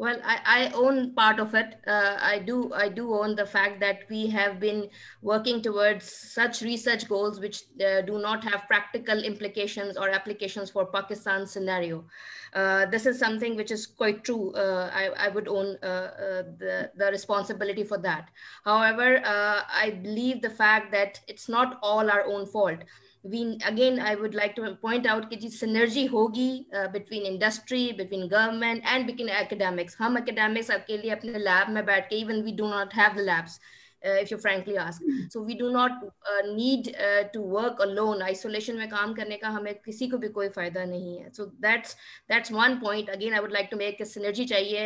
Well, 0.00 0.20
I, 0.24 0.38
I 0.46 0.72
own 0.76 1.12
part 1.14 1.40
of 1.40 1.56
it. 1.56 1.80
Uh, 1.84 2.16
I 2.20 2.38
do 2.38 2.72
I 2.72 2.88
do 2.88 3.12
own 3.14 3.34
the 3.34 3.44
fact 3.44 3.80
that 3.80 4.04
we 4.08 4.28
have 4.28 4.60
been 4.60 4.90
working 5.22 5.60
towards 5.60 6.04
such 6.06 6.60
research 6.62 7.08
goals 7.08 7.40
which 7.40 7.64
uh, 7.84 8.02
do 8.02 8.20
not 8.20 8.44
have 8.44 8.68
practical 8.68 9.18
implications 9.18 9.96
or 9.96 10.08
applications 10.08 10.70
for 10.70 10.86
Pakistan's 10.86 11.50
scenario. 11.50 12.04
Uh, 12.52 12.86
this 12.86 13.06
is 13.06 13.18
something 13.18 13.56
which 13.56 13.72
is 13.72 13.88
quite 13.88 14.22
true. 14.22 14.52
Uh, 14.52 14.88
I, 14.94 15.26
I 15.26 15.28
would 15.30 15.48
own 15.48 15.76
uh, 15.82 15.86
uh, 15.86 16.42
the, 16.58 16.92
the 16.94 17.10
responsibility 17.10 17.82
for 17.82 17.98
that. 17.98 18.28
However, 18.64 19.20
I 19.24 19.98
believe 20.00 20.42
the 20.42 20.50
fact 20.50 20.92
that 20.92 21.18
it's 21.26 21.48
not 21.48 21.80
all 21.82 22.08
our 22.08 22.24
own 22.24 22.46
fault 22.46 22.84
we 23.22 23.58
again 23.66 23.98
i 23.98 24.14
would 24.14 24.34
like 24.34 24.54
to 24.56 24.74
point 24.82 25.06
out 25.06 25.28
कि 25.30 25.36
जी 25.36 25.48
synergy 25.48 26.04
होगी 26.06 26.50
between 26.74 27.22
industry 27.32 27.80
between 27.98 28.28
government 28.28 28.82
and 28.86 29.06
between 29.06 29.28
academics 29.28 29.96
हम 30.00 30.18
academics 30.18 30.70
आपके 30.70 30.98
लिए 30.98 31.10
अपने 31.10 31.38
lab 31.38 31.70
में 31.74 31.84
बैठ 31.86 32.08
के 32.10 32.20
even 32.20 32.42
we 32.42 32.52
do 32.62 32.68
not 32.70 32.94
have 32.94 33.16
the 33.16 33.26
labs 33.30 33.60
Uh, 34.06 34.10
if 34.22 34.30
you 34.30 34.36
frankly 34.42 34.74
ask 34.80 35.02
so 35.28 35.40
we 35.46 35.54
do 35.60 35.68
not 35.76 35.90
uh, 36.00 36.42
need 36.58 36.90
uh, 37.04 37.24
to 37.32 37.40
work 37.54 37.80
alone 37.80 38.22
isolation 38.26 38.78
mein 38.80 38.90
kaam 38.92 39.14
karne 39.16 39.34
ka 39.40 39.50
hame 39.56 39.66
kisi 39.86 40.08
ko 40.12 40.20
bhi 40.24 40.30
koi 40.36 40.46
fayda 40.58 40.84
nahi 40.90 41.16
hai 41.22 41.32
so 41.38 41.46
that's 41.64 41.96
that's 42.32 42.52
one 42.58 42.78
point 42.84 43.10
again 43.16 43.34
i 43.38 43.40
would 43.46 43.56
like 43.56 43.72
to 43.72 43.80
make 43.80 44.04
a 44.06 44.08
synergy 44.12 44.46
chahiye 44.52 44.84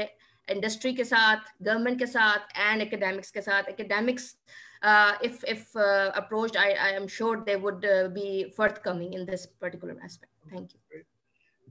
industry 0.57 0.95
ke 1.01 1.07
sath 1.11 1.53
government 1.69 2.01
ke 2.05 2.09
sath 2.15 2.57
and 2.71 2.87
academics 2.87 3.37
ke 3.37 3.45
sath 3.51 3.69
academics 3.75 4.31
uh, 4.33 4.72
if 5.22 5.44
if 5.44 5.76
uh, 5.76 6.12
approached, 6.16 6.58
I, 6.58 6.72
I 6.72 6.90
am 6.92 7.08
sure 7.08 7.44
they 7.46 7.56
would 7.56 7.86
uh, 7.86 8.10
be 8.10 8.54
forthcoming 8.56 9.14
in 9.14 9.26
this 9.26 9.46
particular 9.46 9.98
aspect. 10.04 10.32
Thank 10.50 10.74
you. 10.74 11.04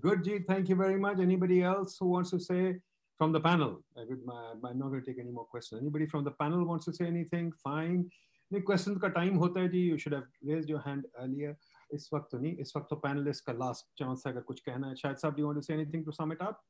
Good, 0.00 0.24
Jeet. 0.24 0.46
Thank 0.46 0.68
you 0.68 0.76
very 0.76 0.98
much. 0.98 1.18
Anybody 1.20 1.62
else 1.62 1.96
who 1.98 2.08
wants 2.08 2.30
to 2.30 2.38
say 2.38 2.76
from 3.18 3.32
the 3.32 3.40
panel? 3.40 3.82
I 3.96 4.04
would, 4.08 4.20
I'm 4.64 4.78
not 4.78 4.88
going 4.88 5.02
to 5.02 5.06
take 5.06 5.18
any 5.18 5.30
more 5.30 5.44
questions. 5.44 5.80
Anybody 5.80 6.06
from 6.06 6.24
the 6.24 6.32
panel 6.32 6.64
wants 6.64 6.84
to 6.86 6.92
say 6.92 7.06
anything? 7.06 7.52
Fine. 7.64 8.10
नहीं 8.52 8.62
question 8.62 8.96
का 9.02 9.08
time 9.14 9.36
होता 9.36 9.60
है 9.60 9.68
जी 9.68 9.78
you 9.88 9.96
should 9.98 10.14
have 10.14 10.50
raised 10.50 10.70
your 10.70 10.82
hand 10.86 11.06
earlier 11.18 11.56
इस 11.94 12.08
वक्त 12.12 12.28
तो 12.32 12.38
नहीं 12.38 12.56
इस 12.64 12.72
वक्त 12.76 12.86
तो 12.90 12.96
पैनलिस्ट 12.96 13.44
का 13.44 13.52
लास्ट 13.52 13.86
चांस 13.98 14.22
है 14.26 14.32
अगर 14.32 14.42
कुछ 14.50 14.60
कहना 14.68 14.88
है 14.88 14.96
शायद 14.96 15.16
साहब 15.22 15.36
do 15.36 15.44
want 15.44 15.56
to 15.56 15.62
say 15.62 15.74
anything 15.74 16.04
to 16.04 16.12
sum 16.20 16.32
it 16.32 16.42
up 16.42 16.62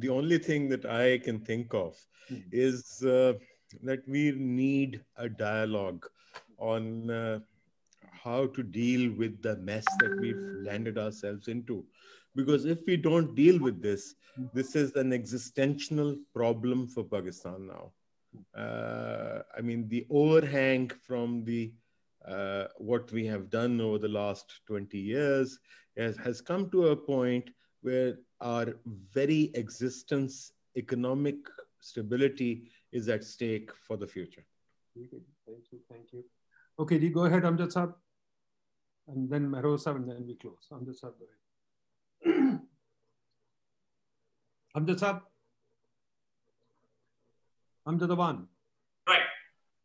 the 0.00 0.08
only 0.12 0.36
thing 0.46 0.64
that 0.70 0.82
I 0.94 1.18
can 1.26 1.38
think 1.44 1.74
of 1.78 2.00
mm. 2.30 2.40
is 2.62 2.80
uh, 3.12 3.32
that 3.81 4.07
we 4.07 4.31
need 4.31 5.01
a 5.17 5.27
dialogue 5.29 6.05
on 6.57 7.09
uh, 7.09 7.39
how 8.23 8.47
to 8.47 8.63
deal 8.63 9.11
with 9.17 9.41
the 9.41 9.55
mess 9.57 9.85
that 9.99 10.19
we've 10.19 10.45
landed 10.63 10.97
ourselves 10.97 11.47
into. 11.47 11.85
Because 12.35 12.65
if 12.65 12.79
we 12.87 12.97
don't 12.97 13.35
deal 13.35 13.59
with 13.59 13.81
this, 13.81 14.15
this 14.53 14.75
is 14.75 14.95
an 14.95 15.13
existential 15.13 16.15
problem 16.33 16.87
for 16.87 17.03
Pakistan 17.03 17.67
now. 17.67 17.91
Uh, 18.59 19.43
I 19.55 19.61
mean, 19.61 19.87
the 19.87 20.05
overhang 20.09 20.89
from 20.89 21.43
the 21.43 21.71
uh, 22.27 22.67
what 22.77 23.11
we 23.11 23.25
have 23.25 23.49
done 23.49 23.81
over 23.81 23.97
the 23.97 24.07
last 24.07 24.61
20 24.67 24.97
years 24.97 25.59
has, 25.97 26.15
has 26.17 26.39
come 26.41 26.69
to 26.71 26.87
a 26.87 26.95
point 26.95 27.49
where 27.81 28.15
our 28.39 28.75
very 29.13 29.51
existence, 29.55 30.53
economic 30.77 31.35
stability 31.81 32.63
is 32.93 33.09
at 33.09 33.23
stake 33.23 33.71
for 33.87 33.97
the 33.97 34.07
future. 34.07 34.45
Thank 34.95 35.11
you. 35.71 35.79
Thank 35.89 36.13
you. 36.13 36.23
Okay, 36.79 36.97
do 36.99 37.07
you 37.07 37.13
go 37.13 37.25
ahead, 37.25 37.43
Amjad 37.43 37.73
Saab? 37.73 37.93
And 39.07 39.29
then 39.29 39.49
Mehroz 39.49 39.85
and 39.87 40.09
then 40.09 40.25
we 40.25 40.35
close. 40.35 40.67
Amjad 40.71 40.95
Saab, 41.01 41.13
go 41.19 41.25
ahead. 41.27 42.59
Amjad 44.77 44.99
Saab? 44.99 45.21
Amjad 47.87 48.09
Awan. 48.15 48.47
Right. 49.07 49.27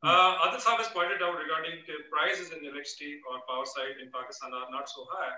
Uh, 0.02 0.46
Adil 0.46 0.60
Saab 0.62 0.78
has 0.78 0.88
pointed 0.88 1.20
out 1.22 1.34
regarding 1.34 1.82
the 1.90 2.06
prices 2.06 2.52
in 2.54 2.62
electricity 2.62 3.18
or 3.26 3.42
power 3.50 3.66
side 3.66 3.98
in 4.00 4.12
Pakistan 4.14 4.54
are 4.54 4.70
not 4.70 4.88
so 4.88 5.04
high. 5.10 5.34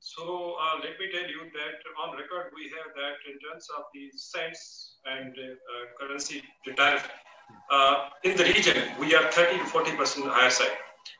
So 0.00 0.56
uh, 0.56 0.80
let 0.80 0.98
me 0.98 1.12
tell 1.12 1.28
you 1.28 1.52
that 1.52 1.76
on 2.02 2.16
record 2.16 2.52
we 2.56 2.72
have 2.72 2.96
that 2.96 3.16
in 3.28 3.36
terms 3.44 3.68
of 3.76 3.84
the 3.92 4.10
cents 4.16 4.96
and 5.04 5.36
uh, 5.36 5.84
currency 6.00 6.42
tariff 6.76 7.06
uh, 7.70 8.08
in 8.24 8.36
the 8.36 8.44
region 8.44 8.76
we 8.98 9.14
are 9.14 9.30
30 9.30 9.58
to 9.58 9.64
40 9.64 9.96
percent 9.96 10.26
higher 10.28 10.50
side. 10.50 10.76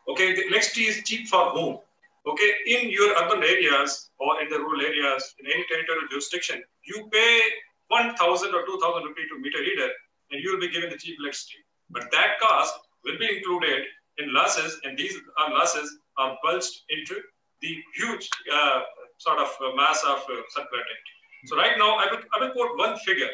Okay, 0.09 0.35
the 0.35 0.47
electricity 0.49 0.87
is 0.87 1.03
cheap 1.05 1.29
for 1.29 1.51
whom? 1.51 1.79
Okay, 2.27 2.51
in 2.67 2.89
your 2.91 3.15
urban 3.23 3.43
areas 3.45 4.11
or 4.19 4.41
in 4.41 4.49
the 4.49 4.59
rural 4.59 4.81
areas 4.81 5.35
in 5.39 5.47
any 5.53 5.65
territorial 5.69 6.09
jurisdiction, 6.11 6.63
you 6.85 7.09
pay 7.13 7.41
1,000 7.89 8.55
or 8.55 8.67
2,000 8.67 9.05
rupees 9.05 9.29
to 9.31 9.39
meter 9.39 9.61
reader, 9.61 9.91
and 10.33 10.43
you 10.43 10.51
will 10.51 10.61
be 10.61 10.73
given 10.73 10.91
the 10.91 10.97
cheap 10.97 11.15
electricity. 11.21 11.63
But 11.91 12.11
that 12.11 12.41
cost 12.41 12.75
will 13.05 13.19
be 13.19 13.37
included 13.37 13.85
in 14.19 14.35
losses, 14.35 14.81
and 14.83 14.99
these 14.99 15.15
are 15.39 15.51
losses 15.53 15.99
are 16.19 16.37
bulged 16.43 16.83
into 16.89 17.21
the 17.63 17.77
huge 17.95 18.29
uh, 18.53 18.81
sort 19.19 19.39
of 19.39 19.49
uh, 19.61 19.75
mass 19.77 20.03
of 20.05 20.19
uh. 20.29 20.43
So 21.47 21.57
right 21.57 21.79
now, 21.79 21.97
I 21.97 22.07
will, 22.11 22.23
I 22.35 22.41
will 22.41 22.53
quote 22.53 22.79
one 22.79 22.97
figure. 22.99 23.31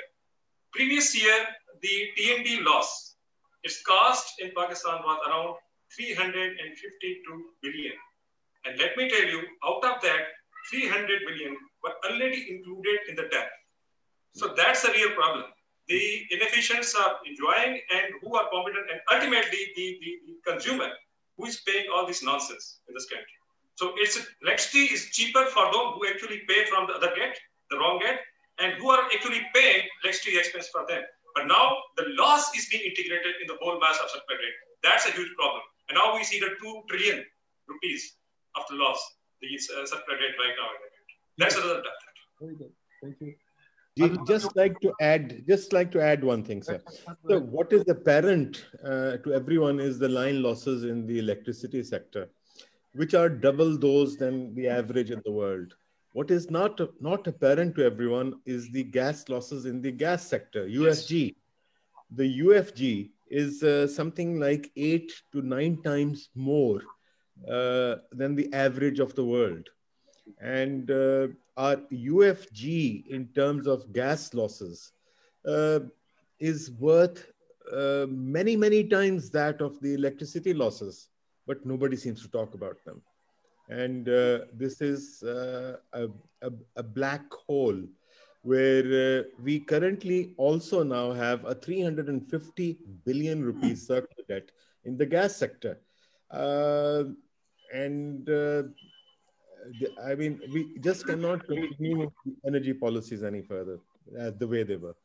Previous 0.73 1.15
year, 1.15 1.47
the 1.81 2.09
TND 2.19 2.65
loss, 2.65 3.17
its 3.63 3.83
cost 3.83 4.35
in 4.41 4.53
Pakistan 4.57 5.01
was 5.05 5.19
around 5.27 5.57
352 5.97 7.45
billion. 7.63 7.93
And 8.65 8.79
let 8.79 8.97
me 8.97 9.09
tell 9.09 9.25
you, 9.25 9.43
out 9.65 9.85
of 9.85 10.03
that, 10.03 10.23
300 10.71 11.21
billion 11.27 11.57
were 11.83 11.95
already 12.09 12.47
included 12.51 13.01
in 13.09 13.17
the 13.17 13.29
debt. 13.31 13.51
So 14.35 14.55
that's 14.57 14.85
a 14.85 14.93
real 14.93 15.11
problem. 15.11 15.45
The 15.89 16.27
inefficients 16.31 16.95
are 16.95 17.17
enjoying 17.27 17.81
and 17.93 18.07
who 18.23 18.37
are 18.37 18.49
competent, 18.51 18.87
and 18.91 19.01
ultimately 19.11 19.73
the, 19.77 19.99
the 20.01 20.53
consumer 20.53 20.89
who 21.37 21.47
is 21.47 21.61
paying 21.67 21.87
all 21.93 22.07
this 22.07 22.23
nonsense 22.23 22.79
in 22.89 22.95
this 22.95 23.07
country. 23.07 23.42
So 23.75 23.93
it's 23.97 24.19
electricity 24.43 24.93
is 24.93 25.11
cheaper 25.11 25.45
for 25.47 25.65
those 25.73 25.95
who 25.95 26.07
actually 26.07 26.43
pay 26.49 26.65
from 26.67 26.87
the 26.87 26.95
other 26.95 27.15
gate, 27.17 27.39
the 27.71 27.79
wrong 27.79 27.99
gate, 27.99 28.21
and 28.59 28.75
who 28.75 28.91
are 28.91 29.05
actually 29.13 29.41
paying 29.55 29.83
electricity 30.05 30.39
expense 30.39 30.69
for 30.69 30.85
them. 30.89 31.03
But 31.35 31.47
now 31.47 31.77
the 31.97 32.05
loss 32.19 32.55
is 32.57 32.69
being 32.69 32.85
integrated 32.85 33.35
in 33.41 33.47
the 33.49 33.57
whole 33.61 33.81
mass 33.81 33.99
of 34.03 34.11
supply 34.11 34.37
rate. 34.37 34.59
That's 34.83 35.07
a 35.07 35.13
huge 35.13 35.33
problem. 35.37 35.63
And 35.89 35.97
now 35.97 36.15
we 36.15 36.25
see 36.25 36.39
the 36.39 36.51
two 36.61 36.83
trillion 36.89 37.25
rupees 37.67 38.17
of 38.57 38.65
the 38.69 38.77
loss, 38.77 39.01
the 39.41 39.49
uh, 39.49 39.87
supply 39.87 40.15
rate 40.15 40.37
right 40.39 40.57
now. 40.61 40.69
That's 41.39 41.57
another 41.57 41.83
that. 41.83 41.99
Very 42.41 42.57
good. 42.57 42.73
Thank 43.03 43.17
you. 43.21 43.35
Just 44.27 44.57
like 44.57 44.79
to 44.81 44.93
add, 45.01 45.45
just 45.47 45.73
like 45.75 45.91
to 45.93 46.03
add 46.03 46.25
one 46.25 46.43
thing, 46.43 46.63
sir. 46.63 46.81
So, 47.29 47.41
what 47.41 47.73
is 47.75 47.87
apparent 47.89 48.65
uh, 48.83 49.19
to 49.19 49.35
everyone 49.35 49.81
is 49.81 49.99
the 49.99 50.09
line 50.09 50.43
losses 50.43 50.85
in 50.85 51.07
the 51.07 51.19
electricity 51.19 51.83
sector 51.83 52.31
which 52.95 53.15
are 53.15 53.29
double 53.29 53.77
those 53.79 54.17
than 54.17 54.55
the 54.55 54.69
average 54.69 55.11
in 55.11 55.23
the 55.25 55.33
world. 55.33 55.75
What 56.13 56.31
is 56.31 56.51
not, 56.51 56.81
not 57.01 57.27
apparent 57.27 57.75
to 57.77 57.85
everyone 57.85 58.35
is 58.45 58.71
the 58.71 58.85
gas 58.85 59.29
losses 59.29 59.65
in 59.65 59.81
the 59.81 59.91
gas 59.91 60.27
sector, 60.27 60.67
UFG. 60.67 61.37
The 62.11 62.41
UFG 62.41 63.11
is 63.31 63.63
uh, 63.63 63.87
something 63.87 64.39
like 64.39 64.71
eight 64.77 65.11
to 65.33 65.41
nine 65.41 65.83
times 65.83 66.29
more 66.35 66.83
uh, 67.49 67.97
than 68.13 68.35
the 68.37 68.53
average 68.53 69.01
of 69.01 69.15
the 69.15 69.25
world. 69.25 69.69
And 70.39 70.91
uh, 70.91 71.29
our 71.57 71.77
UFG 71.77 73.07
in 73.09 73.29
terms 73.29 73.67
of 73.67 73.93
gas 73.93 74.35
losses 74.35 74.93
uh, 75.47 75.81
is 76.39 76.71
worth 76.73 77.27
uh, 77.73 78.07
many, 78.09 78.55
many 78.57 78.85
times 78.85 79.31
that 79.31 79.63
of 79.63 79.81
the 79.81 79.95
electricity 79.95 80.53
losses, 80.53 81.09
but 81.47 81.65
nobody 81.67 81.97
seems 81.97 82.23
to 82.23 82.29
talk 82.29 82.55
about 82.55 82.77
them. 82.85 83.03
And 83.69 84.09
uh, 84.09 84.41
this 84.53 84.81
is 84.81 85.23
uh, 85.23 85.77
a, 85.93 86.09
a, 86.43 86.51
a, 86.77 86.83
black 86.83 87.33
hole 87.33 87.81
where 88.43 89.21
uh, 89.21 89.23
we 89.43 89.61
currently 89.61 90.35
also 90.37 90.83
now 90.83 91.13
have 91.13 91.45
a 91.45 91.55
350 91.55 92.79
billion 93.05 93.43
rupees 93.43 93.87
circular 93.87 94.25
debt 94.29 94.51
in 94.85 94.97
the 94.99 95.07
gas 95.07 95.37
sector. 95.37 95.79
Uh, 96.31 97.05
and 97.73 98.29
uh, 98.29 98.65
I 100.05 100.15
mean, 100.15 100.41
we 100.53 100.79
just 100.81 101.07
cannot 101.07 101.47
continue 101.47 102.11
energy 102.47 102.75
policies 102.75 103.23
any 103.23 103.43
further 103.43 103.79
uh, 104.19 104.33
the 104.37 104.47
way 104.47 104.65
they 104.65 104.77
were. 104.77 104.97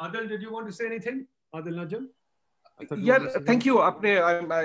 Adil, 0.00 0.28
did 0.28 0.42
you 0.42 0.52
want 0.52 0.66
to 0.66 0.72
say 0.72 0.86
anything? 0.86 1.26
Adil 1.54 1.74
Najam? 1.74 2.06
Yeah, 2.80 3.26
thank 3.40 3.64
you. 3.66 3.78
आपने 3.78 4.16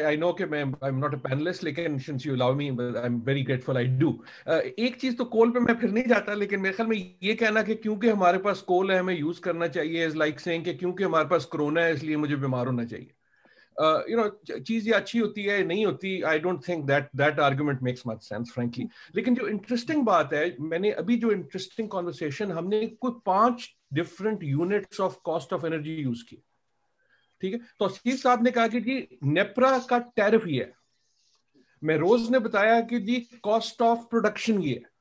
I 0.06 0.16
know 0.16 0.34
कि 0.34 0.46
मैं 0.46 0.64
I'm 0.82 1.00
not 1.00 1.14
a 1.14 1.18
panelist 1.18 1.64
लेकिन 1.64 2.00
since 2.00 2.26
you 2.26 2.36
allow 2.36 2.54
me 2.54 2.70
I'm 3.02 3.22
very 3.22 3.44
grateful 3.44 3.78
I 3.78 3.86
do. 3.86 4.14
Uh, 4.48 4.62
एक 4.80 5.00
चीज़ 5.02 5.16
तो 5.18 5.26
कोल 5.26 5.52
पे 5.52 5.60
मैं 5.60 5.76
फिर 5.80 5.92
नहीं 5.92 6.04
जाता 6.08 6.34
लेकिन 6.34 6.60
मेरे 6.60 6.76
ख्याल 6.76 6.90
में 6.90 6.98
ये 7.24 7.36
कहना 7.36 7.62
कि 7.64 7.76
क्योंकि 7.76 8.10
हमारे 8.10 8.38
पास 8.48 8.62
कोल 8.68 8.92
है 8.92 9.00
हमें 9.00 9.14
यूज़ 9.16 9.42
करना 9.42 9.68
चाहिए 9.68 10.06
इज़ 10.06 10.18
लाइक 10.18 10.40
सेइंग 10.40 10.66
कि 10.66 10.74
क्योंकि 10.74 11.04
हमारे 11.04 11.28
पास 11.28 11.46
कोरोना 11.52 11.82
है 11.82 11.94
इसलिए 11.94 12.18
मुझे 12.18 12.36
बीमार 12.36 12.68
होना 12.68 12.86
चाहिए 12.86 13.14
यू 14.10 14.18
नो 14.18 14.60
चीज़ 14.60 14.88
ये 14.88 14.94
अच्छी 14.94 15.20
होती 15.20 15.44
है 15.44 15.64
नहीं 15.64 15.86
होती 15.86 16.22
I 16.28 16.40
don't 16.40 16.68
think 16.68 16.86
that 16.86 17.10
that 17.16 17.40
argument 17.40 17.82
makes 17.84 18.04
much 18.08 18.24
sense 18.24 18.52
frankly 18.54 18.88
लेकिन 19.16 19.36
जो 19.36 19.48
इंटरेस्टिंग 19.48 20.04
बात 20.06 20.34
है 20.34 20.46
मैंने 20.70 20.92
अभी 21.04 21.18
जो 21.18 21.32
इंटरेस्टिंग 21.32 21.90
कॉन्वर्सेशन 21.90 22.52
हमने 22.52 22.86
कोई 23.02 23.20
पाँच 23.26 23.70
different 23.94 24.44
units 24.44 25.00
of 25.02 25.18
cost 25.24 25.54
of 25.54 25.66
energy 25.66 25.96
use 25.96 26.24
की 26.24 26.44
ठीक 27.42 27.54
है? 27.54 27.60
तो 27.80 27.86
असीफ 27.86 28.20
साहब 28.20 28.44
ने 28.44 28.52
कहा 28.52 28.68
कि 28.68 28.82
जी, 28.82 29.20
नेप्रा 29.24 29.78
का 29.90 29.98
टैरिफ 30.16 30.48
ये 30.48 30.64
है। 30.64 30.74
मैं 31.82 31.98
रोज 31.98 32.30
ने 32.32 32.40
बताया 32.40 32.80
कि 32.82 33.00
जी 33.00 33.20
कॉस्ट 33.44 33.82
ऑफ़ 33.82 34.06
प्रोडक्शन 34.10 34.62
ये 34.62 34.74
है। 34.74 34.96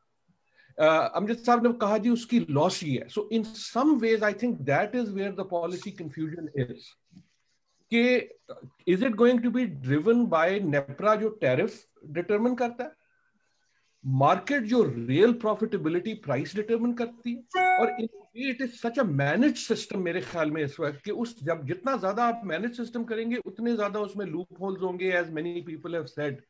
अमजद 0.79 1.39
साहब 1.39 1.67
ने 1.67 1.73
कहा 1.81 1.99
जी, 1.99 2.11
उसकी 2.11 2.39
लॉस 2.51 2.83
ये 2.85 2.99
है। 2.99 3.09
So 3.09 3.29
in 3.33 3.43
some 3.45 3.95
ways 3.99 4.25
I 4.25 4.33
think 4.43 4.59
that 4.63 4.95
is 4.95 5.11
where 5.13 5.33
the 5.33 5.47
policy 5.51 5.91
confusion 5.93 6.49
is 6.57 6.91
कि 7.93 8.03
is 8.93 9.05
it 9.05 9.15
going 9.15 9.43
to 9.43 9.51
be 9.51 9.65
driven 9.67 10.25
by 10.27 10.59
NEPRA 10.61 11.15
जो 11.15 11.29
टैरिफ 11.41 11.83
डिटरमिन 12.07 12.55
करता 12.55 12.85
है? 12.85 12.91
मार्केट 14.07 14.63
जो 14.65 14.83
रियल 14.87 15.33
प्रॉफिटेबिलिटी 15.35 16.13
प्राइस 16.25 16.55
डिटरमिन 16.57 16.93
करती 16.95 17.33
है। 17.57 17.65
और 17.79 17.97
it 18.01 18.61
is 18.63 18.71
such 18.73 18.99
a 18.99 19.03
manage 19.05 19.57
system 19.59 20.03
मेरे 20.03 20.21
ख्याल 20.23 20.51
में 20.51 20.63
इस 20.65 20.79
वक्त 20.81 21.01
कि 21.05 21.11
उस 21.13 21.37
जब 21.45 21.65
जितना 21.67 21.97
ज़्यादा 21.97 22.25
आप 22.25 22.43
मैनेज 22.45 22.77
सिस्टम 22.77 23.05
करेंगे, 23.05 23.37
उतने 23.37 23.75
ज़्यादा 23.75 24.01
उसमें 24.01 24.27
लूप 24.27 24.61
होल्स 24.61 24.83
होंगे 24.83 25.11
as 25.13 25.31
many 25.33 25.61
people 25.63 25.95
have 25.95 26.05
said 26.07 26.41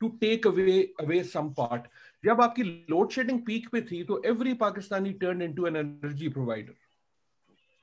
to 0.00 0.08
take 0.20 0.46
away 0.46 0.80
away 1.00 1.22
some 1.24 1.48
part 1.52 1.82
जब 2.24 2.40
आपकी 2.40 2.62
लोड 2.62 3.10
शेडिंग 3.10 3.40
पीक 3.46 3.68
पे 3.72 3.80
थी 3.82 4.02
तो 4.04 4.22
every 4.26 4.54
Pakistani 4.56 5.12
turn 5.20 5.42
into 5.42 5.66
an 5.66 5.76
energy 5.76 6.28
provider 6.28 6.74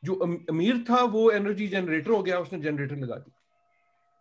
जो 0.03 0.13
अमीर 0.49 0.83
था, 0.89 1.01
वो 1.03 1.29
एनर्जी 1.31 1.67
जनरेटर 1.67 2.11
हो 2.11 2.23
गया, 2.23 2.39
उसने 2.39 2.59
जनरेटर 2.61 2.95
लगा 2.97 3.15
दी। 3.15 3.31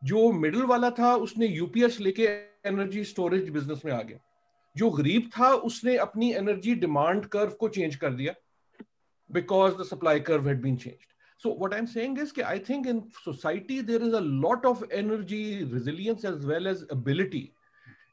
जो 0.02 0.30
मिडिल 0.32 0.62
वाला 0.64 0.90
था, 0.90 1.14
उसने 1.16 1.46
यूपीएस 1.48 1.98
लेके 2.00 2.28
एनर्जी 2.68 3.04
स्टोरेज 3.04 3.48
बिज़नेस 3.50 3.82
में 3.84 3.92
आ 3.92 4.00
गया। 4.02 4.18
जो 4.76 4.90
गरीब 4.90 5.30
था 5.38 5.52
उसने 5.70 5.96
अपनी 6.04 6.32
एनर्जी 6.34 6.74
डिमांड 6.84 7.26
कर्व 7.26 7.50
को 7.60 7.68
चेंज 7.68 7.96
कर 7.96 8.12
दिया 8.14 8.34
because 9.32 9.74
the 9.74 9.84
supply 9.86 10.20
curve 10.30 10.48
had 10.48 10.62
been 10.62 10.76
changed 10.76 11.12
So 11.44 11.50
what 11.50 11.72
I'm 11.74 11.88
saying 11.88 12.18
is 12.18 12.32
I 12.46 12.56
think 12.56 12.86
in 12.86 12.98
society 13.24 13.80
there 13.80 14.00
is 14.00 14.12
a 14.14 14.20
lot 14.20 14.64
of 14.64 14.84
energy 14.92 15.64
resilience 15.64 16.24
as 16.24 16.46
well 16.46 16.68
as 16.68 16.84
ability. 16.90 17.52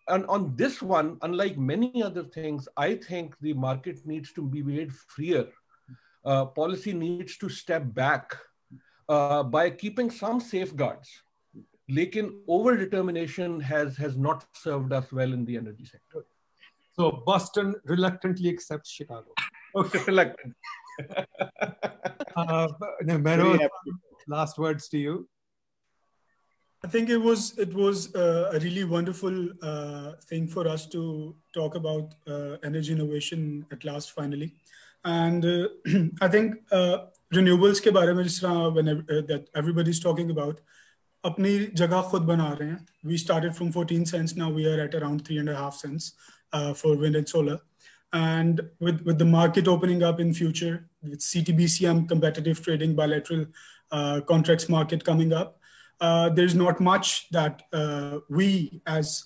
And 0.07 0.25
on 0.25 0.55
this 0.55 0.81
one, 0.81 1.19
unlike 1.21 1.55
many 1.55 2.01
other 2.01 2.23
things, 2.23 2.67
I 2.75 2.95
think 2.95 3.35
the 3.39 3.53
market 3.53 4.03
needs 4.07 4.31
to 4.33 4.41
be 4.41 4.63
made 4.63 4.91
freer. 4.91 5.45
Uh, 6.25 6.45
policy 6.45 6.91
needs 6.91 7.37
to 7.37 7.49
step 7.49 7.83
back 7.93 8.35
uh, 9.07 9.43
by 9.43 9.69
keeping 9.69 10.09
some 10.09 10.39
safeguards. 10.39 11.21
Lekin 11.91 12.31
over 12.47 12.75
determination 12.75 13.59
has 13.59 13.95
has 13.97 14.17
not 14.17 14.47
served 14.53 14.91
us 14.91 15.11
well 15.11 15.33
in 15.33 15.45
the 15.45 15.55
energy 15.57 15.85
sector. 15.85 16.25
So 16.99 17.23
Boston 17.25 17.75
reluctantly 17.85 18.49
accepts 18.49 18.91
Chicago. 18.91 19.33
Okay, 19.73 19.99
reluctant. 20.05 20.53
uh, 22.35 22.67
Mehroz, 23.05 23.69
last 24.27 24.57
words 24.57 24.89
to 24.89 24.97
you. 24.97 25.29
I 26.83 26.89
think 26.89 27.09
it 27.09 27.17
was 27.17 27.57
it 27.57 27.73
was 27.73 28.13
uh, 28.15 28.51
a 28.53 28.59
really 28.59 28.83
wonderful 28.83 29.47
uh, 29.61 30.11
thing 30.27 30.49
for 30.49 30.67
us 30.67 30.87
to 30.87 31.35
talk 31.53 31.75
about 31.75 32.15
uh, 32.27 32.57
energy 32.65 32.91
innovation 32.91 33.65
at 33.71 33.85
last 33.85 34.11
finally, 34.11 34.55
and 35.05 35.45
uh, 35.45 35.67
I 36.21 36.27
think 36.27 36.55
uh, 36.69 36.97
renewables 37.33 37.79
ke 37.85 37.93
baare 37.99 38.15
mein 38.15 38.25
जिस 38.25 38.73
when 38.73 38.89
uh, 38.89 39.21
that 39.31 39.47
everybody's 39.55 40.01
talking 40.01 40.31
about 40.31 40.59
अपनी 41.23 41.53
जगह 41.75 42.11
khud 42.11 42.25
बना 42.25 42.51
रहे 42.59 42.75
we 43.03 43.17
started 43.17 43.55
from 43.55 43.71
14 43.71 44.05
cents 44.05 44.35
now 44.35 44.49
we 44.49 44.65
are 44.65 44.79
at 44.81 44.95
around 44.95 45.25
three 45.25 45.37
and 45.37 45.49
a 45.49 45.55
half 45.55 45.75
cents 45.75 46.13
uh, 46.53 46.73
for 46.73 46.95
wind 46.95 47.15
and 47.15 47.27
solar. 47.27 47.59
And 48.11 48.61
with, 48.79 49.01
with 49.01 49.19
the 49.19 49.25
market 49.25 49.67
opening 49.67 50.03
up 50.03 50.19
in 50.19 50.33
future, 50.33 50.89
with 51.03 51.19
CTBCM 51.19 52.07
competitive 52.07 52.63
trading 52.63 52.95
bilateral 52.95 53.45
uh, 53.91 54.21
contracts 54.21 54.67
market 54.67 55.03
coming 55.03 55.31
up, 55.31 55.59
uh, 56.01 56.29
there's 56.29 56.55
not 56.55 56.79
much 56.79 57.29
that 57.29 57.63
uh, 57.73 58.19
we 58.29 58.81
as 58.87 59.25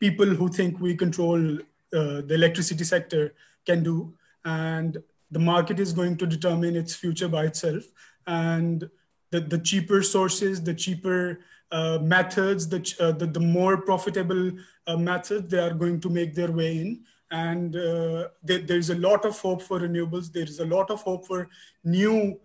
people 0.00 0.26
who 0.26 0.48
think 0.48 0.80
we 0.80 0.96
control 0.96 1.58
uh, 1.58 2.20
the 2.22 2.34
electricity 2.34 2.84
sector 2.84 3.34
can 3.64 3.82
do. 3.82 4.14
And 4.44 4.98
the 5.30 5.38
market 5.38 5.80
is 5.80 5.92
going 5.92 6.16
to 6.18 6.26
determine 6.26 6.76
its 6.76 6.94
future 6.94 7.28
by 7.28 7.44
itself. 7.44 7.84
And 8.26 8.88
the, 9.30 9.40
the 9.40 9.58
cheaper 9.58 10.02
sources, 10.02 10.62
the 10.62 10.74
cheaper 10.74 11.40
uh, 11.72 11.98
methods, 12.00 12.68
the, 12.68 12.94
uh, 13.00 13.12
the, 13.12 13.26
the, 13.26 13.40
more 13.40 13.78
profitable 13.78 14.52
uh, 14.86 14.96
methods, 14.96 15.50
they 15.50 15.58
are 15.58 15.74
going 15.74 16.00
to 16.00 16.08
make 16.08 16.34
their 16.34 16.52
way 16.52 16.78
in. 16.78 17.04
And 17.30 17.74
uh, 17.74 18.28
there, 18.42 18.60
there's 18.60 18.90
a 18.90 18.94
lot 18.94 19.24
of 19.24 19.38
hope 19.38 19.62
for 19.62 19.80
renewables. 19.80 20.32
There's 20.32 20.60
a 20.60 20.66
lot 20.66 20.90
of 20.90 21.02
hope 21.02 21.26
for 21.26 21.48
new 21.82 22.40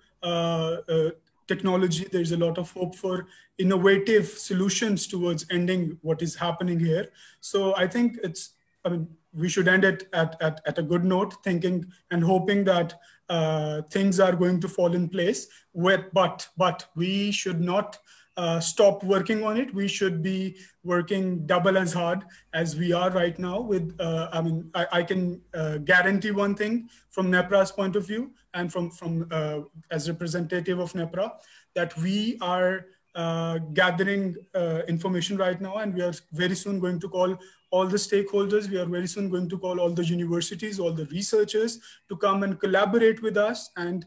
technology. 1.47 2.07
There's 2.11 2.31
a 2.31 2.37
lot 2.37 2.57
of 2.57 2.71
hope 2.71 2.95
for 2.95 3.27
innovative 3.57 4.27
solutions 4.27 5.07
towards 5.07 5.45
ending 5.51 5.97
what 6.01 6.21
is 6.21 6.35
happening 6.35 6.79
here. 6.79 7.09
So 7.41 7.75
I 7.75 7.87
think 7.87 8.17
it's, 8.23 8.51
I 8.85 8.89
mean, 8.89 9.07
we 9.33 9.49
should 9.49 9.67
end 9.67 9.83
it 9.83 10.07
at, 10.13 10.41
at, 10.41 10.61
at 10.65 10.77
a 10.77 10.83
good 10.83 11.05
note, 11.05 11.43
thinking 11.43 11.85
and 12.09 12.23
hoping 12.23 12.63
that 12.65 12.95
uh, 13.29 13.81
things 13.83 14.19
are 14.19 14.35
going 14.35 14.59
to 14.59 14.67
fall 14.67 14.93
in 14.93 15.07
place. 15.07 15.47
With, 15.73 16.05
but 16.13 16.49
but 16.57 16.85
we 16.95 17.31
should 17.31 17.61
not 17.61 17.97
uh, 18.37 18.59
stop 18.59 19.03
working 19.03 19.43
on 19.43 19.57
it. 19.57 19.73
We 19.73 19.87
should 19.87 20.23
be 20.23 20.57
working 20.83 21.45
double 21.45 21.77
as 21.77 21.93
hard 21.93 22.23
as 22.53 22.75
we 22.75 22.93
are 22.93 23.09
right 23.11 23.37
now. 23.37 23.59
With 23.59 23.95
uh, 23.99 24.29
I 24.31 24.41
mean, 24.41 24.69
I, 24.73 24.87
I 24.91 25.03
can 25.03 25.41
uh, 25.53 25.77
guarantee 25.79 26.31
one 26.31 26.55
thing 26.55 26.89
from 27.09 27.31
NEPRA's 27.31 27.71
point 27.71 27.95
of 27.95 28.07
view 28.07 28.31
and 28.53 28.71
from 28.71 28.89
from 28.89 29.27
uh, 29.31 29.59
as 29.89 30.09
representative 30.09 30.79
of 30.79 30.93
NEPRA 30.93 31.31
that 31.75 31.95
we 31.97 32.37
are 32.41 32.85
uh, 33.15 33.57
gathering 33.73 34.37
uh, 34.55 34.81
information 34.87 35.35
right 35.37 35.59
now, 35.59 35.77
and 35.77 35.93
we 35.93 36.01
are 36.01 36.13
very 36.31 36.55
soon 36.55 36.79
going 36.79 36.99
to 37.01 37.09
call 37.09 37.37
all 37.69 37.85
the 37.85 37.97
stakeholders. 37.97 38.69
We 38.69 38.77
are 38.77 38.85
very 38.85 39.07
soon 39.07 39.29
going 39.29 39.49
to 39.49 39.57
call 39.57 39.79
all 39.79 39.89
the 39.89 40.05
universities, 40.05 40.79
all 40.79 40.93
the 40.93 41.05
researchers 41.07 41.79
to 42.07 42.15
come 42.15 42.43
and 42.43 42.59
collaborate 42.59 43.21
with 43.21 43.35
us 43.35 43.69
and 43.75 44.05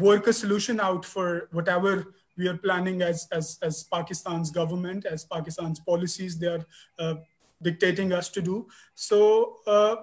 work 0.00 0.26
a 0.26 0.32
solution 0.32 0.80
out 0.80 1.04
for 1.04 1.48
whatever 1.52 2.14
we 2.36 2.48
are 2.48 2.56
planning 2.56 3.02
as, 3.02 3.28
as, 3.32 3.58
as 3.62 3.84
Pakistan's 3.84 4.50
government, 4.50 5.04
as 5.04 5.24
Pakistan's 5.24 5.80
policies, 5.80 6.38
they 6.38 6.46
are 6.46 6.64
uh, 6.98 7.14
dictating 7.62 8.12
us 8.12 8.28
to 8.30 8.42
do. 8.42 8.68
So, 8.94 9.56
uh, 9.66 9.96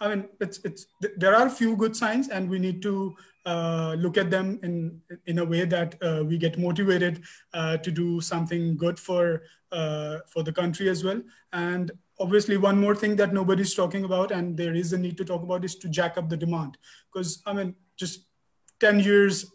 I 0.00 0.08
mean, 0.08 0.28
it's, 0.40 0.58
it's, 0.64 0.86
there 1.16 1.34
are 1.34 1.46
a 1.46 1.50
few 1.50 1.76
good 1.76 1.96
signs 1.96 2.28
and 2.28 2.50
we 2.50 2.58
need 2.58 2.82
to 2.82 3.16
uh, 3.46 3.94
look 3.98 4.16
at 4.16 4.30
them 4.30 4.58
in, 4.62 5.00
in 5.26 5.38
a 5.38 5.44
way 5.44 5.64
that 5.64 5.96
uh, 6.02 6.24
we 6.24 6.38
get 6.38 6.58
motivated 6.58 7.22
uh, 7.52 7.76
to 7.78 7.90
do 7.90 8.20
something 8.20 8.76
good 8.76 8.98
for, 8.98 9.42
uh, 9.70 10.18
for 10.26 10.42
the 10.42 10.52
country 10.52 10.88
as 10.88 11.04
well. 11.04 11.22
And 11.52 11.92
obviously 12.18 12.56
one 12.56 12.80
more 12.80 12.94
thing 12.94 13.16
that 13.16 13.32
nobody's 13.32 13.74
talking 13.74 14.04
about 14.04 14.30
and 14.30 14.56
there 14.56 14.74
is 14.74 14.92
a 14.92 14.98
need 14.98 15.16
to 15.16 15.24
talk 15.24 15.42
about 15.42 15.64
is 15.64 15.74
to 15.76 15.88
jack 15.88 16.16
up 16.16 16.28
the 16.28 16.36
demand 16.36 16.78
because 17.12 17.42
i 17.46 17.52
mean 17.52 17.74
just 17.96 18.26
10 18.80 19.00
years 19.00 19.46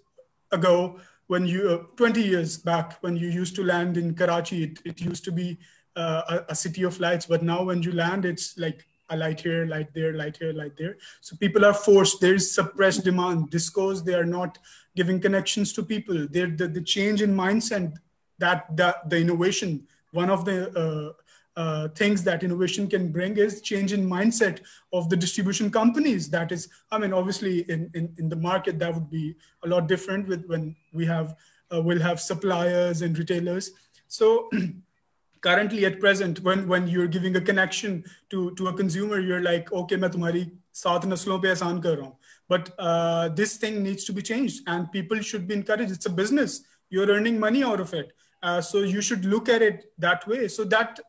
ago 0.51 0.99
when 1.29 1.45
you 1.45 1.69
uh, 1.69 1.77
20 1.95 2.23
years 2.23 2.57
back 2.57 2.97
when 3.01 3.15
you 3.15 3.29
used 3.29 3.55
to 3.55 3.63
land 3.63 3.97
in 3.97 4.15
karachi 4.15 4.63
it, 4.63 4.79
it 4.83 4.99
used 4.99 5.23
to 5.23 5.31
be 5.31 5.57
uh, 5.95 6.21
a, 6.27 6.53
a, 6.53 6.55
city 6.55 6.83
of 6.83 6.99
lights. 6.99 7.25
But 7.27 7.43
now 7.43 7.63
when 7.63 7.83
you 7.83 7.91
land 7.91 8.25
it's 8.25 8.57
like 8.57 8.85
a 9.09 9.17
light 9.17 9.41
here 9.41 9.65
light 9.65 9.93
there 9.93 10.13
light 10.13 10.37
here 10.37 10.53
light 10.53 10.75
there. 10.75 10.97
So 11.21 11.35
people 11.35 11.65
are 11.65 11.73
forced 11.73 12.19
there 12.19 12.33
is 12.33 12.51
suppressed 12.51 13.03
demand. 13.03 13.51
Discos 13.51 14.03
they 14.03 14.15
are 14.15 14.25
not 14.25 14.57
giving 14.95 15.19
connections 15.19 15.71
to 15.73 15.83
people. 15.83 16.27
There 16.27 16.47
the, 16.47 16.67
the 16.67 16.81
change 16.81 17.21
in 17.21 17.35
mindset 17.35 17.93
that 18.39 18.75
that 18.75 19.07
the 19.09 19.17
innovation 19.17 19.87
one 20.11 20.31
of 20.31 20.45
the 20.45 20.57
uh, 20.83 21.13
uh, 21.58 21.88
things 21.88 22.24
that 22.24 22.42
innovation 22.42 22.88
can 22.88 23.12
bring 23.12 23.36
is 23.36 23.60
change 23.60 23.92
in 23.92 24.08
mindset 24.08 24.60
of 24.92 25.08
the 25.08 25.16
distribution 25.16 25.70
companies. 25.70 26.28
That 26.30 26.50
is, 26.50 26.68
I 26.90 26.98
mean, 26.98 27.12
obviously 27.12 27.60
in, 27.70 27.90
in, 27.94 28.12
in 28.18 28.28
the 28.28 28.36
market, 28.36 28.78
that 28.80 28.92
would 28.92 29.10
be 29.10 29.36
a 29.64 29.68
lot 29.68 29.86
different 29.86 30.26
with 30.26 30.44
when 30.46 30.74
we 30.92 31.06
have, 31.06 31.36
uh, 31.72 31.80
we'll 31.80 32.00
have 32.00 32.20
suppliers 32.20 33.02
and 33.02 33.16
retailers. 33.16 33.70
So 34.08 34.50
currently 35.40 35.84
at 35.86 36.00
present, 36.00 36.40
when, 36.40 36.66
when 36.66 36.88
you're 36.88 37.06
giving 37.06 37.36
a 37.36 37.40
connection 37.40 38.04
to, 38.30 38.54
to 38.56 38.68
a 38.68 38.72
consumer, 38.72 39.20
you're 39.20 39.42
like, 39.42 39.72
okay, 39.72 39.96
मैं 39.96 40.10
तुम्हारी 40.10 40.50
सात 40.74 41.04
नस्लों 41.06 41.38
पे 41.40 41.48
एहसान 41.48 41.80
कर 41.82 41.96
रहा 41.96 42.06
हूँ. 42.06 42.16
But 42.48 42.70
uh, 42.78 43.28
this 43.28 43.56
thing 43.56 43.82
needs 43.82 44.04
to 44.04 44.12
be 44.12 44.22
changed 44.22 44.62
and 44.66 44.90
people 44.90 45.20
should 45.20 45.46
be 45.46 45.54
encouraged. 45.54 45.92
It's 45.92 46.06
a 46.06 46.10
business. 46.10 46.62
You're 46.90 47.08
earning 47.08 47.38
money 47.38 47.62
out 47.62 47.80
of 47.80 47.94
it. 47.94 48.12
Uh, 48.42 48.60
so 48.60 48.80
you 48.80 49.00
should 49.00 49.24
look 49.24 49.48
at 49.48 49.62
it 49.62 49.92
that 49.98 50.26
way. 50.26 50.48
So 50.48 50.64
that 50.64 51.00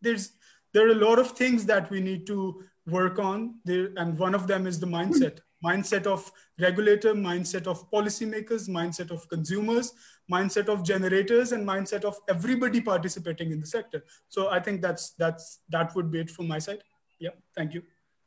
there's 0.00 0.32
there 0.74 0.86
are 0.86 0.92
a 0.92 1.06
lot 1.06 1.18
of 1.18 1.32
things 1.32 1.66
that 1.66 1.90
we 1.90 2.00
need 2.00 2.26
to 2.26 2.62
work 2.86 3.18
on. 3.18 3.56
There, 3.64 3.90
and 3.96 4.18
one 4.18 4.34
of 4.34 4.46
them 4.46 4.66
is 4.66 4.78
the 4.80 4.86
mindset. 4.86 5.38
Mindset 5.64 6.06
of 6.06 6.30
regulator 6.60 7.14
mindset 7.14 7.66
of 7.66 7.90
policymakers 7.90 8.68
mindset 8.68 9.10
of 9.10 9.28
consumers 9.28 9.92
mindset 10.30 10.68
of 10.68 10.84
generators 10.84 11.50
and 11.50 11.66
mindset 11.66 12.04
of 12.04 12.16
everybody 12.28 12.80
participating 12.80 13.50
in 13.50 13.60
the 13.60 13.66
sector. 13.66 14.04
So 14.28 14.50
i 14.50 14.60
think 14.60 14.82
that's 14.82 15.10
that's 15.10 15.60
that 15.68 15.94
would 15.96 16.12
be 16.12 16.20
it 16.20 16.30
from 16.30 16.46
my 16.46 16.60
side. 16.60 16.82
Yeah 17.18 17.30
thank 17.56 17.74
you. 17.74 17.82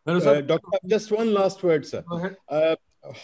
Uh, 0.05 0.41
Doctor, 0.41 0.79
just 0.87 1.11
one 1.11 1.31
last 1.31 1.61
word, 1.63 1.85
sir. 1.85 2.03
Uh, 2.49 2.75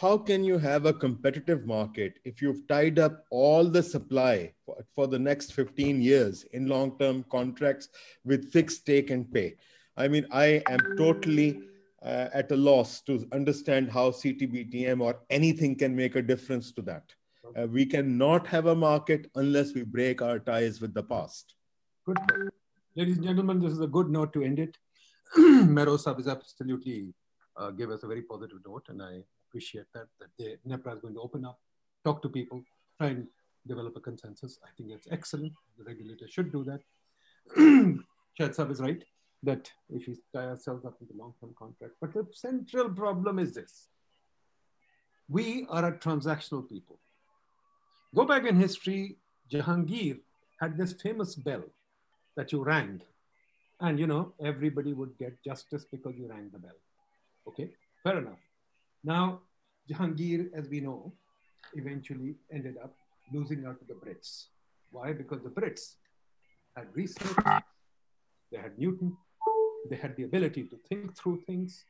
how 0.02 0.18
can 0.18 0.44
you 0.44 0.58
have 0.58 0.86
a 0.86 0.94
competitive 0.94 1.66
market 1.66 2.20
if 2.26 2.41
you've 2.41 2.68
tied 2.68 2.98
up 2.98 3.26
all 3.30 3.66
the 3.66 3.84
supply 3.84 4.52
for, 4.66 4.84
for 4.95 5.08
the 5.08 5.20
next 5.20 5.54
15 5.54 6.02
years 6.02 6.44
in 6.54 6.68
long-term 6.68 7.26
contracts 7.32 7.90
with 8.26 8.52
fixed 8.52 8.86
take 8.86 9.12
and 9.12 9.32
pay? 9.32 9.56
I 9.95 10.08
mean, 10.08 10.26
I 10.32 10.64
am 10.68 10.80
totally 10.98 11.62
uh, 12.02 12.30
at 12.34 12.52
a 12.52 12.56
loss 12.56 13.02
to 13.02 13.28
understand 13.32 13.91
how 13.91 14.12
CTBCM 14.12 15.02
or 15.02 15.20
anything 15.30 15.76
can 15.76 15.95
make 15.95 16.16
a 16.16 16.22
difference 16.22 16.72
to 16.74 16.82
that. 16.84 17.04
Uh, 17.56 17.68
we 17.68 17.86
cannot 17.86 18.45
have 18.48 18.66
a 18.66 18.76
market 18.76 19.30
unless 19.36 19.74
we 19.74 19.84
break 19.84 20.22
our 20.22 20.40
ties 20.40 20.82
with 20.82 20.94
the 20.94 21.04
past. 21.04 21.54
Good. 22.06 22.18
Ladies 22.95 23.18
and 23.18 23.26
gentlemen, 23.26 23.60
this 23.60 23.74
is 23.74 23.80
a 23.80 23.88
good 23.88 24.10
note 24.10 24.34
to 24.34 24.44
end 24.44 24.60
it. 24.60 24.78
Merosa 25.38 26.20
is 26.20 26.28
absolutely 26.28 27.14
uh, 27.56 27.72
gave 27.72 27.90
us 27.90 28.04
a 28.04 28.08
very 28.08 28.22
positive 28.22 28.60
note, 28.66 28.86
and 28.90 29.02
I 29.02 29.24
appreciate 29.58 29.92
that, 29.92 30.06
that 30.20 30.30
the 30.38 30.56
NEPRA 30.70 30.94
is 30.94 31.00
going 31.00 31.16
to 31.16 31.20
open 31.20 31.44
up, 31.44 31.60
talk 32.06 32.22
to 32.22 32.30
people, 32.30 32.62
try 33.00 33.08
and 33.08 33.26
develop 33.68 33.98
a 33.98 34.00
consensus. 34.00 34.60
I 34.64 34.70
think 34.78 34.92
that's 34.92 35.08
excellent. 35.10 35.52
The 35.80 35.84
regulator 35.84 36.28
should 36.28 36.52
do 36.52 36.64
that. 36.66 36.82
Shahid 37.58 38.56
Saab 38.56 38.70
is 38.72 38.80
right 38.80 39.04
that 39.42 39.72
if 39.90 40.08
we 40.08 40.16
tie 40.32 40.50
ourselves 40.50 40.86
up 40.86 40.98
into 41.02 41.14
long-term 41.18 41.56
contract. 41.58 41.94
But 42.00 42.14
the 42.14 42.28
central 42.34 42.90
problem 42.90 43.40
is 43.40 43.54
this. 43.56 43.88
We 45.28 45.66
are 45.72 45.86
a 45.86 45.94
transactional 45.94 46.70
people. 46.70 47.00
Go 48.14 48.26
back 48.26 48.46
in 48.46 48.60
history, 48.60 49.18
Jahangir 49.52 50.20
had 50.62 50.78
this 50.78 50.94
famous 50.94 51.34
bell 51.34 51.64
that 52.36 52.52
you 52.52 52.64
rang. 52.64 53.02
And 53.80 54.00
you 54.00 54.06
know, 54.06 54.34
everybody 54.40 54.94
would 54.94 55.18
get 55.18 55.44
justice 55.44 55.84
because 55.92 56.16
you 56.16 56.28
rang 56.28 56.52
the 56.54 56.60
bell. 56.60 56.80
Okay, 57.48 57.72
fair 58.04 58.20
enough. 58.20 58.44
Now, 59.04 59.40
Jahangir, 59.89 60.49
as 60.53 60.68
we 60.69 60.80
know, 60.81 61.14
eventually 61.73 62.35
ended 62.51 62.77
up 62.84 62.93
losing 63.34 63.65
out 63.65 63.80
to 63.80 63.85
the 63.85 63.93
Brits. 63.93 64.45
Why? 64.91 65.14
Because 65.14 65.41
the 65.41 65.49
Brits 65.49 65.95
had 66.76 66.88
research, 66.93 67.35
they 68.51 68.57
had 68.57 68.77
Newton, 68.77 69.15
they 69.89 69.95
had 69.95 70.15
the 70.15 70.23
ability 70.23 70.64
to 70.64 70.77
think 70.89 71.15
through 71.18 71.41
things, 71.45 71.84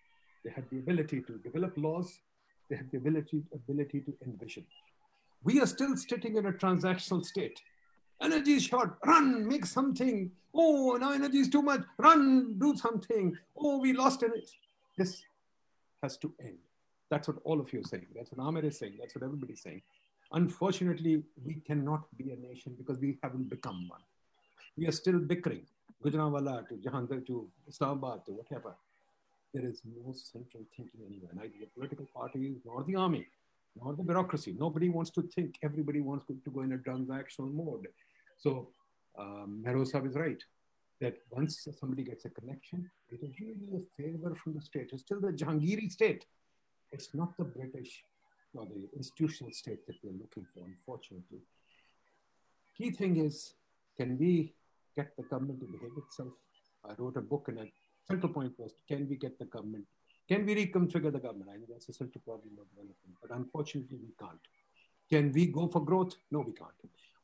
they 0.43 0.51
had 0.51 0.65
the 0.71 0.77
ability 0.77 1.21
to 1.21 1.37
develop 1.39 1.73
laws, 1.77 2.19
they 2.69 2.75
had 2.75 2.89
the 2.91 2.97
ability, 2.97 3.43
ability 3.53 4.01
to 4.01 4.13
envision. 4.25 4.65
We 5.43 5.59
are 5.61 5.67
still 5.67 5.95
sitting 5.95 6.35
in 6.37 6.45
a 6.47 6.51
transactional 6.51 7.23
state. 7.23 7.59
Energy 8.21 8.53
is 8.53 8.63
short, 8.63 8.97
run, 9.05 9.47
make 9.47 9.65
something. 9.65 10.31
Oh, 10.53 10.97
now 10.99 11.11
energy 11.11 11.39
is 11.39 11.49
too 11.49 11.61
much, 11.61 11.81
run, 11.97 12.57
do 12.57 12.75
something. 12.75 13.37
Oh, 13.55 13.77
we 13.77 13.93
lost 13.93 14.23
energy. 14.23 14.57
This 14.97 15.21
has 16.01 16.17
to 16.17 16.33
end. 16.41 16.57
That's 17.09 17.27
what 17.27 17.37
all 17.43 17.59
of 17.59 17.71
you 17.71 17.79
are 17.79 17.83
saying. 17.83 18.07
That's 18.15 18.31
what 18.31 18.45
Ahmed 18.45 18.65
is 18.65 18.77
saying. 18.77 18.95
That's 18.99 19.15
what 19.15 19.23
everybody's 19.23 19.61
saying. 19.61 19.81
Unfortunately, 20.33 21.23
we 21.45 21.55
cannot 21.65 22.03
be 22.17 22.31
a 22.31 22.35
nation 22.35 22.75
because 22.77 22.99
we 22.99 23.17
haven't 23.23 23.49
become 23.49 23.87
one. 23.87 24.01
We 24.77 24.87
are 24.87 24.91
still 24.91 25.19
bickering. 25.19 25.65
Gujranwala 26.03 26.67
to 26.67 26.75
Jalandhar 26.75 27.25
to 27.27 27.47
Islamabad 27.67 28.25
to 28.25 28.33
whatever. 28.33 28.75
There 29.53 29.65
is 29.65 29.81
no 29.85 30.13
central 30.13 30.63
thinking 30.75 31.01
anywhere, 31.07 31.31
neither 31.33 31.53
the 31.59 31.67
political 31.73 32.05
parties 32.13 32.57
nor 32.65 32.83
the 32.83 32.95
army, 32.95 33.25
nor 33.81 33.95
the 33.95 34.03
bureaucracy. 34.03 34.55
Nobody 34.59 34.89
wants 34.89 35.09
to 35.11 35.21
think. 35.21 35.55
Everybody 35.63 36.01
wants 36.01 36.25
to 36.27 36.51
go 36.53 36.61
in 36.61 36.73
a 36.73 36.77
transactional 36.77 37.51
mode. 37.53 37.87
So 38.37 38.69
um, 39.17 39.63
Merosa 39.65 40.05
is 40.05 40.15
right 40.15 40.43
that 40.99 41.17
once 41.29 41.67
somebody 41.79 42.03
gets 42.03 42.25
a 42.25 42.29
connection, 42.29 42.89
it 43.09 43.19
is 43.23 43.39
really 43.39 43.81
a 43.81 44.01
favor 44.01 44.35
from 44.35 44.53
the 44.55 44.61
state. 44.61 44.89
It's 44.91 45.03
still 45.03 45.21
the 45.21 45.31
Jahangiri 45.31 45.91
state. 45.91 46.25
It's 46.91 47.13
not 47.13 47.35
the 47.37 47.43
British 47.43 48.03
or 48.53 48.65
the 48.65 48.87
institutional 48.95 49.51
state 49.51 49.85
that 49.87 49.95
we're 50.03 50.19
looking 50.19 50.45
for, 50.53 50.63
unfortunately. 50.65 51.39
Key 52.77 52.91
thing 52.91 53.17
is, 53.17 53.53
can 53.97 54.17
we 54.17 54.53
get 54.95 55.15
the 55.17 55.23
government 55.23 55.59
to 55.59 55.65
behave 55.65 55.91
itself? 55.97 56.33
I 56.87 56.93
wrote 56.97 57.17
a 57.17 57.21
book 57.21 57.45
and 57.49 57.59
a 57.59 57.71
central 58.07 58.31
point 58.31 58.53
was, 58.57 58.71
can 58.87 59.07
we 59.09 59.15
get 59.15 59.37
the 59.37 59.45
government, 59.45 59.85
can 60.27 60.45
we 60.45 60.55
reconfigure 60.55 61.11
the 61.11 61.19
government? 61.19 61.49
I 61.53 61.57
know 61.57 61.65
that's 61.69 61.89
a 61.89 61.93
central 61.93 62.21
problem 62.25 62.53
of 62.59 62.69
development, 62.69 63.15
but 63.21 63.35
unfortunately 63.35 63.97
we 64.01 64.13
can't. 64.19 64.39
Can 65.09 65.31
we 65.31 65.47
go 65.47 65.67
for 65.67 65.83
growth? 65.83 66.15
No, 66.31 66.39
we 66.39 66.53
can't. 66.53 66.71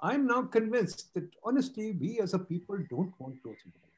I'm 0.01 0.27
now 0.27 0.43
convinced 0.43 1.13
that 1.13 1.29
honestly, 1.43 1.93
we 1.99 2.19
as 2.19 2.33
a 2.33 2.39
people 2.39 2.77
don't 2.89 3.13
want 3.19 3.41
growth 3.41 3.57
and 3.63 3.73
development. 3.73 3.93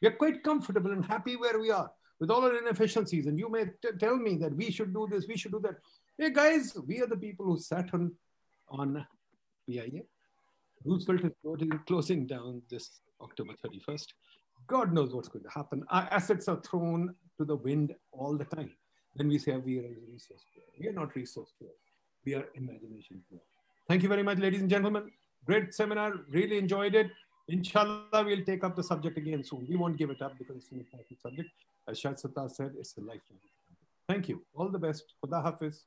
We 0.00 0.08
are 0.08 0.12
quite 0.12 0.42
comfortable 0.44 0.92
and 0.92 1.04
happy 1.04 1.36
where 1.36 1.58
we 1.58 1.70
are 1.70 1.90
with 2.20 2.30
all 2.30 2.44
our 2.44 2.56
inefficiencies. 2.56 3.26
And 3.26 3.38
you 3.38 3.48
may 3.48 3.66
tell 3.98 4.16
me 4.16 4.36
that 4.36 4.54
we 4.54 4.70
should 4.70 4.92
do 4.92 5.08
this, 5.10 5.26
we 5.28 5.36
should 5.36 5.52
do 5.52 5.60
that. 5.60 5.76
Hey 6.16 6.30
guys, 6.32 6.76
we 6.86 7.00
are 7.00 7.06
the 7.06 7.16
people 7.16 7.46
who 7.46 7.58
sat 7.58 7.90
on, 7.92 8.12
on 8.68 9.06
PIA. 9.68 10.02
Roosevelt 10.84 11.24
is 11.24 11.32
closing 11.86 12.26
down 12.26 12.62
this 12.70 13.00
October 13.20 13.54
31st. 13.64 14.06
God 14.66 14.92
knows 14.92 15.14
what's 15.14 15.28
going 15.28 15.44
to 15.44 15.50
happen. 15.50 15.84
Our 15.90 16.08
assets 16.10 16.48
are 16.48 16.60
thrown 16.60 17.14
to 17.38 17.44
the 17.44 17.56
wind 17.56 17.94
all 18.12 18.36
the 18.36 18.44
time. 18.44 18.70
Then 19.16 19.28
we 19.28 19.38
say 19.38 19.56
we 19.56 19.78
are 19.78 19.88
resource 20.12 20.44
poor. 20.54 20.64
We 20.78 20.88
are 20.88 20.92
not 20.92 21.14
resource 21.14 21.52
poor. 21.58 21.70
We 22.24 22.34
are 22.34 22.44
imagination 22.54 23.22
poor. 23.30 23.40
Thank 23.88 24.02
you 24.02 24.08
very 24.08 24.22
much, 24.22 24.38
ladies 24.38 24.60
and 24.60 24.70
gentlemen. 24.70 25.10
Great 25.46 25.74
seminar. 25.74 26.12
Really 26.30 26.58
enjoyed 26.58 26.94
it. 26.94 27.10
Inshallah, 27.48 28.24
we'll 28.24 28.44
take 28.44 28.62
up 28.62 28.76
the 28.76 28.82
subject 28.82 29.16
again 29.16 29.42
soon. 29.42 29.66
We 29.68 29.76
won't 29.76 29.96
give 29.96 30.10
it 30.10 30.20
up 30.20 30.36
because 30.38 30.56
it's 30.56 30.70
an 30.70 30.80
important 30.80 31.20
subject. 31.20 31.48
As 31.88 32.02
Sattar 32.02 32.50
said, 32.50 32.72
it's 32.78 32.96
a 32.98 33.00
lifelong. 33.00 33.40
Thank 34.08 34.28
you. 34.28 34.42
All 34.54 34.68
the 34.68 34.78
best. 34.78 35.14
Khuda 35.24 35.42
Hafiz. 35.42 35.84